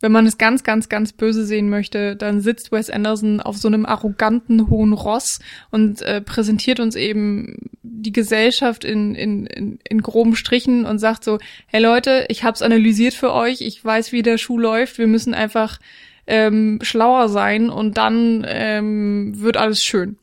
wenn 0.02 0.12
man 0.12 0.26
es 0.26 0.38
ganz, 0.38 0.64
ganz, 0.64 0.90
ganz 0.90 1.14
böse 1.14 1.46
sehen 1.46 1.70
möchte, 1.70 2.16
dann 2.16 2.42
sitzt 2.42 2.72
Wes 2.72 2.90
Anderson 2.90 3.42
auf 3.42 3.58
so 3.58 3.68
einem 3.68 3.86
arroganten 3.86 4.70
hohen 4.70 4.94
Ross 4.94 5.40
und 5.72 6.02
äh, 6.02 6.22
präsentiert 6.22 6.80
uns 6.80 6.96
eben 6.96 7.70
die 7.84 8.14
Gesellschaft 8.14 8.86
in, 8.86 9.16
in, 9.16 9.46
in, 9.46 9.80
in 9.88 10.02
groben 10.02 10.36
Strichen 10.36 10.86
und 10.86 11.00
sagt 11.00 11.24
so, 11.24 11.40
hey 11.68 11.82
Leute, 11.82 12.26
ich 12.30 12.44
hab's 12.44 12.62
analysiert 12.62 13.14
für 13.14 13.34
euch, 13.34 13.62
ich 13.62 13.84
weiß, 13.84 14.12
wie 14.12 14.22
der 14.22 14.38
Schuh 14.38 14.58
läuft, 14.58 14.98
wir 14.98 15.08
müssen 15.08 15.34
einfach 15.34 15.80
ähm, 16.28 16.80
schlauer 16.82 17.28
sein 17.28 17.70
und 17.70 17.98
dann 17.98 18.46
ähm, 18.48 19.34
wird 19.42 19.58
alles 19.58 19.84
schön. 19.84 20.18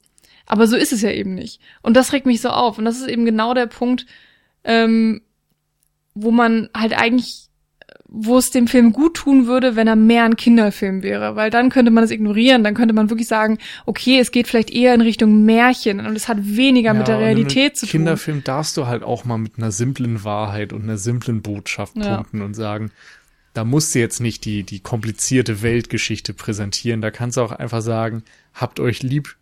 Aber 0.46 0.68
so 0.68 0.76
ist 0.76 0.92
es 0.92 1.02
ja 1.02 1.10
eben 1.10 1.34
nicht. 1.34 1.60
Und 1.82 1.96
das 1.96 2.12
regt 2.12 2.24
mich 2.24 2.40
so 2.40 2.50
auf. 2.50 2.78
Und 2.78 2.84
das 2.84 3.00
ist 3.00 3.08
eben 3.08 3.24
genau 3.24 3.52
der 3.52 3.66
Punkt, 3.66 4.06
ähm, 4.62 5.20
wo 6.14 6.30
man 6.30 6.70
halt 6.74 6.96
eigentlich, 6.96 7.45
wo 8.08 8.38
es 8.38 8.50
dem 8.50 8.68
Film 8.68 8.92
gut 8.92 9.14
tun 9.14 9.46
würde, 9.46 9.74
wenn 9.74 9.88
er 9.88 9.96
mehr 9.96 10.24
ein 10.24 10.36
Kinderfilm 10.36 11.02
wäre, 11.02 11.34
weil 11.34 11.50
dann 11.50 11.70
könnte 11.70 11.90
man 11.90 12.04
es 12.04 12.10
ignorieren, 12.10 12.62
dann 12.62 12.74
könnte 12.74 12.94
man 12.94 13.10
wirklich 13.10 13.28
sagen, 13.28 13.58
okay, 13.84 14.18
es 14.20 14.30
geht 14.30 14.46
vielleicht 14.46 14.70
eher 14.70 14.94
in 14.94 15.00
Richtung 15.00 15.44
Märchen 15.44 15.98
und 16.00 16.14
es 16.14 16.28
hat 16.28 16.38
weniger 16.40 16.94
mit 16.94 17.08
der 17.08 17.18
Realität 17.18 17.76
zu 17.76 17.86
tun. 17.86 17.90
Kinderfilm 17.90 18.44
darfst 18.44 18.76
du 18.76 18.86
halt 18.86 19.02
auch 19.02 19.24
mal 19.24 19.38
mit 19.38 19.58
einer 19.58 19.72
simplen 19.72 20.22
Wahrheit 20.24 20.72
und 20.72 20.82
einer 20.84 20.98
simplen 20.98 21.42
Botschaft 21.42 21.96
Ja. 21.96 22.16
punkten 22.16 22.42
und 22.42 22.54
sagen, 22.54 22.90
da 23.54 23.64
musst 23.64 23.94
du 23.94 23.98
jetzt 23.98 24.20
nicht 24.20 24.44
die, 24.44 24.62
die 24.62 24.80
komplizierte 24.80 25.62
Weltgeschichte 25.62 26.34
präsentieren. 26.34 27.00
Da 27.00 27.10
kannst 27.10 27.38
du 27.38 27.40
auch 27.40 27.52
einfach 27.52 27.80
sagen, 27.80 28.22
habt 28.54 28.80
euch 28.80 29.02
lieb, 29.02 29.36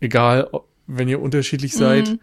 egal, 0.00 0.48
wenn 0.86 1.08
ihr 1.08 1.20
unterschiedlich 1.20 1.74
seid. 1.74 2.08
Mhm. 2.08 2.18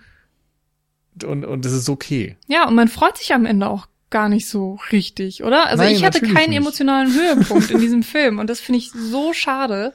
Und, 1.27 1.45
und 1.45 1.65
das 1.65 1.73
ist 1.73 1.89
okay. 1.89 2.37
Ja, 2.47 2.67
und 2.67 2.75
man 2.75 2.87
freut 2.87 3.17
sich 3.17 3.33
am 3.33 3.45
Ende 3.45 3.69
auch 3.69 3.87
gar 4.11 4.29
nicht 4.29 4.47
so 4.47 4.77
richtig, 4.91 5.43
oder? 5.43 5.67
Also 5.67 5.83
Nein, 5.83 5.95
ich 5.95 6.03
hatte 6.03 6.21
keinen 6.21 6.49
nicht. 6.49 6.59
emotionalen 6.59 7.11
Höhepunkt 7.13 7.71
in 7.71 7.79
diesem 7.79 8.03
Film 8.03 8.37
und 8.37 8.49
das 8.49 8.59
finde 8.59 8.79
ich 8.79 8.91
so 8.91 9.33
schade. 9.33 9.93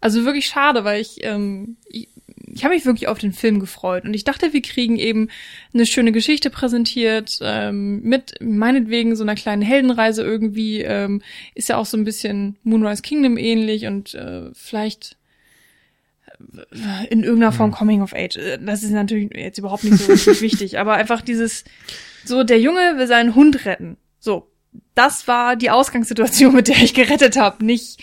Also 0.00 0.24
wirklich 0.24 0.46
schade, 0.46 0.84
weil 0.84 1.00
ich, 1.00 1.18
ähm, 1.24 1.76
ich, 1.88 2.08
ich 2.46 2.64
habe 2.64 2.74
mich 2.74 2.86
wirklich 2.86 3.08
auf 3.08 3.18
den 3.18 3.32
Film 3.32 3.60
gefreut 3.60 4.04
und 4.04 4.14
ich 4.14 4.24
dachte, 4.24 4.52
wir 4.52 4.62
kriegen 4.62 4.96
eben 4.96 5.28
eine 5.74 5.86
schöne 5.86 6.12
Geschichte 6.12 6.48
präsentiert 6.50 7.38
ähm, 7.42 8.00
mit 8.02 8.34
meinetwegen 8.40 9.16
so 9.16 9.24
einer 9.24 9.34
kleinen 9.34 9.62
Heldenreise 9.62 10.22
irgendwie. 10.22 10.82
Ähm, 10.82 11.22
ist 11.54 11.68
ja 11.68 11.76
auch 11.76 11.86
so 11.86 11.96
ein 11.96 12.04
bisschen 12.04 12.56
Moonrise 12.62 13.02
Kingdom 13.02 13.36
ähnlich 13.36 13.86
und 13.86 14.14
äh, 14.14 14.50
vielleicht 14.54 15.15
in 17.10 17.22
irgendeiner 17.22 17.52
Form 17.52 17.72
Coming 17.72 18.02
of 18.02 18.12
Age. 18.14 18.36
Äh, 18.36 18.58
Das 18.64 18.82
ist 18.82 18.90
natürlich 18.90 19.30
jetzt 19.34 19.58
überhaupt 19.58 19.84
nicht 19.84 19.98
so 19.98 20.12
richtig 20.12 20.40
wichtig, 20.40 20.78
aber 20.78 20.94
einfach 20.94 21.22
dieses, 21.22 21.64
so 22.24 22.44
der 22.44 22.60
Junge 22.60 22.94
will 22.96 23.06
seinen 23.06 23.34
Hund 23.34 23.64
retten. 23.64 23.96
So, 24.18 24.50
das 24.94 25.26
war 25.28 25.56
die 25.56 25.70
Ausgangssituation, 25.70 26.54
mit 26.54 26.68
der 26.68 26.76
ich 26.82 26.94
gerettet 26.94 27.36
habe, 27.36 27.64
nicht 27.64 28.02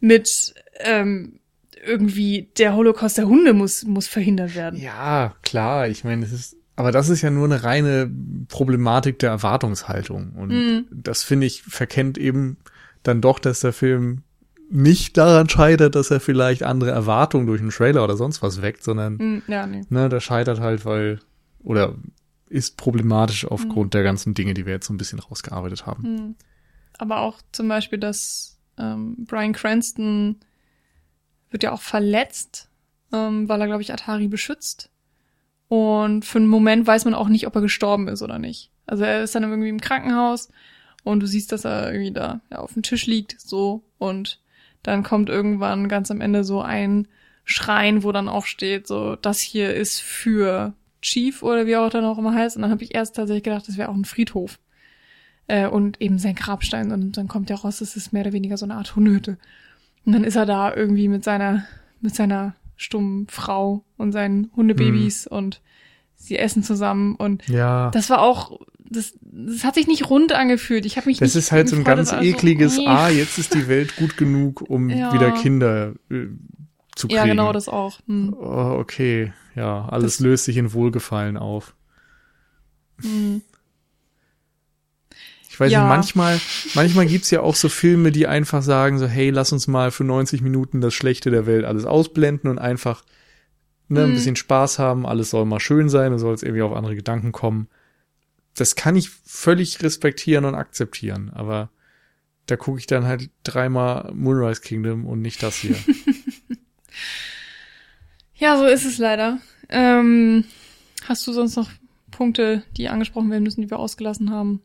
mit 0.00 0.54
ähm, 0.80 1.40
irgendwie 1.84 2.50
der 2.58 2.74
Holocaust 2.74 3.18
der 3.18 3.28
Hunde 3.28 3.52
muss 3.54 3.84
muss 3.84 4.06
verhindert 4.08 4.54
werden. 4.54 4.80
Ja, 4.80 5.34
klar. 5.42 5.88
Ich 5.88 6.02
meine, 6.04 6.24
es 6.24 6.32
ist, 6.32 6.56
aber 6.76 6.90
das 6.92 7.08
ist 7.08 7.22
ja 7.22 7.30
nur 7.30 7.44
eine 7.44 7.62
reine 7.62 8.10
Problematik 8.48 9.18
der 9.20 9.30
Erwartungshaltung. 9.30 10.32
Und 10.32 10.48
Mhm. 10.50 10.86
das 10.90 11.22
finde 11.22 11.46
ich 11.46 11.62
verkennt 11.62 12.18
eben 12.18 12.56
dann 13.04 13.20
doch, 13.20 13.38
dass 13.38 13.60
der 13.60 13.72
Film 13.72 14.22
nicht 14.70 15.16
daran 15.16 15.48
scheitert, 15.48 15.94
dass 15.94 16.10
er 16.10 16.20
vielleicht 16.20 16.62
andere 16.62 16.90
Erwartungen 16.90 17.46
durch 17.46 17.60
einen 17.60 17.70
Trailer 17.70 18.04
oder 18.04 18.16
sonst 18.16 18.42
was 18.42 18.60
weckt, 18.62 18.82
sondern 18.82 19.18
Hm, 19.18 19.42
ja, 19.46 19.66
nee. 19.66 19.84
ne, 19.88 20.08
der 20.08 20.20
scheitert 20.20 20.60
halt, 20.60 20.84
weil 20.84 21.20
oder 21.62 21.94
ist 22.48 22.76
problematisch 22.76 23.44
aufgrund 23.46 23.94
der 23.94 24.02
ganzen 24.02 24.34
Dinge, 24.34 24.54
die 24.54 24.66
wir 24.66 24.74
jetzt 24.74 24.86
so 24.86 24.94
ein 24.94 24.98
bisschen 24.98 25.18
rausgearbeitet 25.18 25.86
haben. 25.86 26.04
Hm. 26.04 26.34
Aber 26.98 27.20
auch 27.20 27.40
zum 27.52 27.68
Beispiel, 27.68 27.98
dass 27.98 28.58
ähm, 28.78 29.24
Brian 29.26 29.52
Cranston 29.52 30.36
wird 31.50 31.62
ja 31.62 31.72
auch 31.72 31.82
verletzt, 31.82 32.68
ähm, 33.12 33.48
weil 33.48 33.60
er, 33.60 33.66
glaube 33.66 33.82
ich, 33.82 33.92
Atari 33.92 34.28
beschützt. 34.28 34.90
Und 35.68 36.24
für 36.24 36.38
einen 36.38 36.48
Moment 36.48 36.86
weiß 36.86 37.04
man 37.04 37.14
auch 37.14 37.28
nicht, 37.28 37.46
ob 37.46 37.54
er 37.54 37.60
gestorben 37.60 38.08
ist 38.08 38.22
oder 38.22 38.38
nicht. 38.38 38.70
Also 38.86 39.04
er 39.04 39.22
ist 39.22 39.34
dann 39.34 39.42
irgendwie 39.42 39.68
im 39.68 39.80
Krankenhaus 39.80 40.48
und 41.04 41.20
du 41.20 41.26
siehst, 41.26 41.52
dass 41.52 41.64
er 41.64 41.92
irgendwie 41.92 42.12
da 42.12 42.40
ja, 42.50 42.58
auf 42.58 42.72
dem 42.72 42.82
Tisch 42.82 43.06
liegt, 43.06 43.38
so. 43.40 43.84
Und 43.98 44.40
dann 44.88 45.02
kommt 45.02 45.28
irgendwann 45.28 45.88
ganz 45.88 46.10
am 46.10 46.20
Ende 46.20 46.44
so 46.44 46.60
ein 46.62 47.08
Schrein, 47.44 48.02
wo 48.02 48.12
dann 48.12 48.28
auch 48.28 48.44
steht, 48.46 48.86
so, 48.86 49.16
das 49.16 49.40
hier 49.40 49.74
ist 49.74 50.00
für 50.00 50.74
Chief 51.00 51.42
oder 51.42 51.66
wie 51.66 51.76
auch 51.76 51.88
dann 51.90 52.04
auch 52.04 52.18
immer 52.18 52.34
heißt. 52.34 52.56
Und 52.56 52.62
dann 52.62 52.70
habe 52.70 52.82
ich 52.84 52.94
erst 52.94 53.16
tatsächlich 53.16 53.44
gedacht, 53.44 53.68
das 53.68 53.78
wäre 53.78 53.88
auch 53.88 53.94
ein 53.94 54.04
Friedhof 54.04 54.58
äh, 55.46 55.66
und 55.66 56.00
eben 56.00 56.18
sein 56.18 56.34
Grabstein. 56.34 56.92
Und 56.92 57.16
dann 57.16 57.28
kommt 57.28 57.48
ja 57.50 57.56
raus, 57.56 57.78
das 57.78 57.96
ist 57.96 58.12
mehr 58.12 58.22
oder 58.22 58.32
weniger 58.32 58.56
so 58.56 58.66
eine 58.66 58.74
Art 58.74 58.94
Hundehütte. 58.96 59.38
Und 60.04 60.12
dann 60.12 60.24
ist 60.24 60.36
er 60.36 60.46
da 60.46 60.74
irgendwie 60.74 61.08
mit 61.08 61.24
seiner, 61.24 61.64
mit 62.00 62.14
seiner 62.14 62.54
stummen 62.76 63.26
Frau 63.28 63.82
und 63.96 64.12
seinen 64.12 64.50
Hundebabys 64.56 65.26
und 65.26 65.60
sie 66.16 66.38
essen 66.38 66.62
zusammen. 66.62 67.14
Und 67.14 67.48
Ja. 67.48 67.90
das 67.90 68.10
war 68.10 68.20
auch, 68.20 68.60
das, 68.90 69.14
das 69.20 69.64
hat 69.64 69.74
sich 69.74 69.86
nicht 69.86 70.08
rund 70.10 70.32
angefühlt. 70.32 70.86
Ich 70.86 70.96
habe 70.96 71.08
mich 71.08 71.18
Das 71.18 71.36
ist 71.36 71.52
halt 71.52 71.68
so 71.68 71.76
ein 71.76 71.84
ganz 71.84 72.10
so, 72.10 72.16
ekliges, 72.16 72.76
nee. 72.76 72.86
ah, 72.86 73.08
jetzt 73.08 73.38
ist 73.38 73.54
die 73.54 73.68
Welt 73.68 73.96
gut 73.96 74.16
genug, 74.16 74.62
um 74.62 74.88
Ja. 74.90 75.12
wieder 75.12 75.30
Kinder 75.32 75.94
äh, 76.10 76.26
zu 76.96 77.06
kriegen. 77.08 77.16
Ja, 77.18 77.26
genau, 77.26 77.52
das 77.52 77.68
auch. 77.68 78.00
Hm. 78.06 78.34
Oh, 78.38 78.76
okay, 78.78 79.32
ja, 79.54 79.86
alles 79.88 80.16
Das- 80.16 80.20
löst 80.20 80.44
sich 80.44 80.56
in 80.56 80.72
Wohlgefallen 80.72 81.36
auf. 81.36 81.74
Hm. 83.02 83.42
Ich 85.50 85.58
weiß 85.60 85.72
Ja. 85.72 85.80
nicht, 85.80 85.88
manchmal, 85.88 86.40
manchmal 86.74 87.06
gibt's 87.06 87.30
ja 87.30 87.40
auch 87.40 87.56
so 87.56 87.68
Filme, 87.68 88.12
die 88.12 88.26
einfach 88.28 88.62
sagen 88.62 88.98
so, 88.98 89.06
hey, 89.06 89.30
lass 89.30 89.52
uns 89.52 89.66
mal 89.66 89.90
für 89.90 90.04
90 90.04 90.40
Minuten 90.40 90.80
das 90.80 90.94
Schlechte 90.94 91.30
der 91.30 91.46
Welt 91.46 91.64
alles 91.64 91.84
ausblenden 91.84 92.48
und 92.50 92.58
einfach 92.58 93.02
ne, 93.88 94.02
ein 94.04 94.10
Mhm. 94.10 94.14
bisschen 94.14 94.36
Spaß 94.36 94.78
haben, 94.78 95.04
alles 95.06 95.30
soll 95.30 95.46
mal 95.46 95.60
schön 95.60 95.88
sein 95.88 96.12
und 96.12 96.18
soll 96.20 96.30
jetzt 96.32 96.42
irgendwie 96.44 96.62
auf 96.62 96.72
andere 96.74 96.94
Gedanken 96.94 97.32
kommen. 97.32 97.68
Das 98.58 98.74
kann 98.74 98.96
ich 98.96 99.10
völlig 99.10 99.82
respektieren 99.82 100.44
und 100.44 100.54
akzeptieren, 100.54 101.30
aber 101.30 101.70
da 102.46 102.56
gucke 102.56 102.78
ich 102.78 102.86
dann 102.86 103.04
halt 103.04 103.30
dreimal 103.44 104.12
Moonrise 104.14 104.60
Kingdom 104.60 105.06
und 105.06 105.20
nicht 105.20 105.42
das 105.42 105.56
hier. 105.56 105.76
Ja, 108.40 108.56
so 108.56 108.66
ist 108.66 108.84
es 108.84 108.98
leider. 108.98 109.40
Ähm, 109.68 110.44
hast 111.08 111.26
du 111.26 111.32
sonst 111.32 111.56
noch 111.56 111.68
Punkte, 112.12 112.62
die 112.76 112.88
angesprochen 112.88 113.32
werden 113.32 113.42
müssen, 113.42 113.62
die 113.62 113.70
wir 113.70 113.80
ausgelassen 113.80 114.30
haben? 114.30 114.62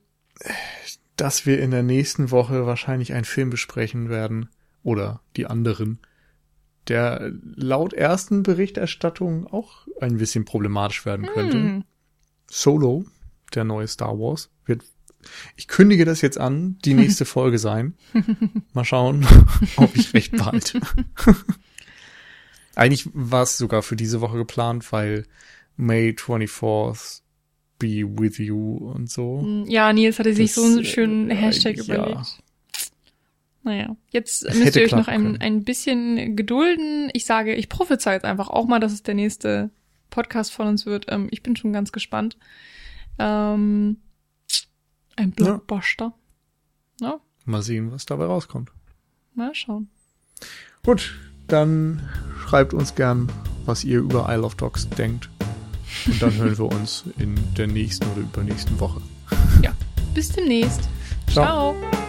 dass 1.15 1.45
wir 1.45 1.60
in 1.60 1.72
der 1.72 1.84
nächsten 1.84 2.32
Woche 2.32 2.65
wahrscheinlich 2.65 3.14
einen 3.14 3.26
Film 3.26 3.49
besprechen 3.49 4.10
werden 4.10 4.49
oder 4.84 5.22
die 5.38 5.45
anderen, 5.45 5.99
der 6.88 7.32
laut 7.56 7.94
ersten 7.94 8.44
Berichterstattung 8.44 9.48
auch 9.48 9.88
ein 10.02 10.18
bisschen 10.18 10.44
problematisch 10.44 11.06
werden 11.06 11.28
könnte. 11.28 11.57
Hm. 11.57 11.84
Solo, 12.49 13.06
der 13.55 13.63
neue 13.63 13.88
Star 13.88 14.17
Wars, 14.19 14.49
wird 14.65 14.84
ich 15.55 15.67
kündige 15.67 16.05
das 16.05 16.21
jetzt 16.21 16.38
an, 16.38 16.77
die 16.84 16.93
nächste 16.93 17.25
Folge 17.25 17.57
sein. 17.57 17.95
Mal 18.73 18.85
schauen, 18.85 19.25
ob 19.77 19.95
ich 19.95 20.13
recht 20.13 20.31
behalte. 20.34 20.81
Eigentlich 22.75 23.07
war 23.13 23.43
es 23.43 23.57
sogar 23.57 23.84
für 23.84 23.95
diese 23.95 24.21
Woche 24.21 24.38
geplant, 24.38 24.91
weil 24.91 25.25
May 25.77 26.09
24th 26.09 27.21
be 27.80 28.03
with 28.05 28.38
you 28.38 28.77
und 28.77 29.09
so. 29.09 29.63
Ja, 29.67 29.93
Nils 29.93 30.19
hatte 30.19 30.34
sich 30.34 30.53
Das, 30.53 30.55
so 30.55 30.63
einen 30.63 30.85
schönen 30.85 31.30
äh, 31.30 31.35
Hashtag 31.35 31.77
ja. 31.77 31.84
überlegt. 31.84 32.39
Naja, 33.63 33.95
jetzt 34.09 34.43
Es 34.43 34.57
müsst 34.57 34.75
ihr 34.75 34.84
euch 34.84 34.91
noch 34.91 35.07
ein, 35.07 35.23
können. 35.23 35.41
ein 35.41 35.63
bisschen 35.63 36.35
gedulden. 36.35 37.09
Ich 37.13 37.25
sage, 37.25 37.55
ich 37.55 37.69
prophezei 37.69 38.13
jetzt 38.13 38.25
einfach 38.25 38.49
auch 38.49 38.67
mal, 38.67 38.80
dass 38.80 38.91
es 38.91 39.03
der 39.03 39.13
nächste 39.13 39.69
Podcast 40.09 40.51
von 40.51 40.67
uns 40.67 40.85
wird. 40.85 41.05
Ähm, 41.09 41.27
ich 41.31 41.43
bin 41.43 41.55
schon 41.55 41.71
ganz 41.71 41.91
gespannt. 41.91 42.38
Ähm, 43.19 43.98
ein 45.15 45.31
Blockbuster. 45.31 46.14
Ja. 46.99 47.19
Mal 47.45 47.61
sehen, 47.61 47.91
was 47.91 48.06
dabei 48.06 48.26
rauskommt. 48.26 48.72
mal 49.34 49.53
schauen. 49.53 49.90
Gut, 50.85 51.14
dann 51.48 52.07
schreibt 52.45 52.73
uns 52.73 52.95
gern, 52.95 53.31
was 53.65 53.84
ihr 53.84 53.99
über 53.99 54.27
Isle 54.30 54.44
of 54.44 54.56
Dogs 54.56 54.90
denkt. 54.90 55.30
Und 56.06 56.22
dann 56.22 56.34
hören 56.35 56.57
wir 56.57 56.65
uns 56.65 57.03
in 57.18 57.35
der 57.56 57.68
nächsten 57.68 58.06
oder 58.11 58.22
übernächsten 58.22 58.80
Woche. 58.80 59.02
Bis 60.14 60.30
demnächst. 60.30 60.81
Ciao. 61.27 61.76
Ciao. 61.81 62.02